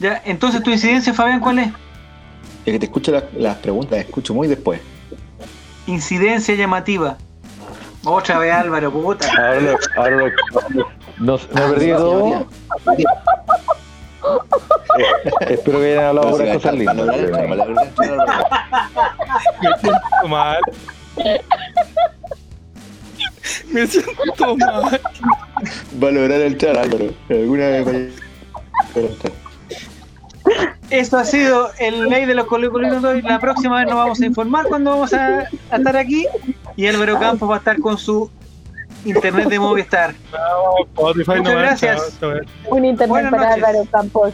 Ya, 0.00 0.22
entonces 0.24 0.62
tu 0.62 0.70
incidencia, 0.70 1.12
Fabián, 1.12 1.40
¿cuál 1.40 1.58
es? 1.58 1.68
Es 2.64 2.72
que 2.72 2.78
te 2.78 2.86
escucho 2.86 3.10
las, 3.12 3.24
las 3.34 3.56
preguntas, 3.56 3.98
las 3.98 4.06
escucho 4.06 4.32
muy 4.34 4.46
después. 4.48 4.80
Incidencia 5.86 6.54
llamativa. 6.54 7.16
Otra 8.04 8.38
vez 8.38 8.52
Álvaro, 8.52 8.92
puta. 8.92 9.28
Ahora 9.36 9.60
lo, 9.60 9.76
ahora 9.96 10.16
lo, 10.16 10.26
no, 11.18 11.36
me 11.52 11.60
perdí 11.62 11.90
todo. 11.92 12.46
Eh, 14.98 15.04
espero 15.50 15.78
que 15.80 15.92
hayan 15.92 16.04
hablado 16.04 16.40
está- 16.40 16.54
cosas 16.54 16.74
lindas. 16.74 17.06
Me 17.06 17.16
siento 19.80 20.28
mal. 20.28 20.58
Me 23.72 23.86
siento 23.86 24.56
mal. 24.56 25.00
Valorar 25.98 26.40
el 26.40 26.56
chat, 26.58 26.76
Álvaro. 26.76 27.12
Alguna 27.30 27.68
vez 27.68 27.84
vaya- 27.84 28.08
pero 28.94 29.08
está. 29.08 29.28
Esto 30.90 31.18
ha 31.18 31.24
sido 31.24 31.70
el 31.78 32.08
ley 32.08 32.24
de 32.24 32.34
los 32.34 32.46
colocolinos 32.46 33.04
hoy. 33.04 33.20
La 33.22 33.38
próxima 33.38 33.76
vez 33.78 33.86
nos 33.86 33.96
vamos 33.96 34.20
a 34.20 34.26
informar 34.26 34.66
cuando 34.66 34.90
vamos 34.92 35.12
a, 35.12 35.40
a 35.70 35.76
estar 35.76 35.96
aquí. 35.96 36.26
Y 36.76 36.86
Álvaro 36.86 37.18
Campos 37.18 37.50
va 37.50 37.56
a 37.56 37.58
estar 37.58 37.78
con 37.80 37.98
su 37.98 38.30
internet 39.04 39.48
de 39.48 39.58
Movistar. 39.58 40.14
No, 40.32 41.12
Muchas 41.14 41.26
no 41.28 41.42
gracias. 41.50 42.18
Chao, 42.18 42.32
chao. 42.32 42.40
Un 42.70 42.84
internet 42.86 43.08
Buenas 43.10 43.30
para 43.32 43.48
noches. 43.50 43.64
Álvaro 43.64 43.84
Campos. 43.90 44.32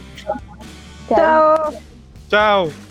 Chao. 1.09 1.57
Chao. 1.69 1.73
Chao. 2.29 2.84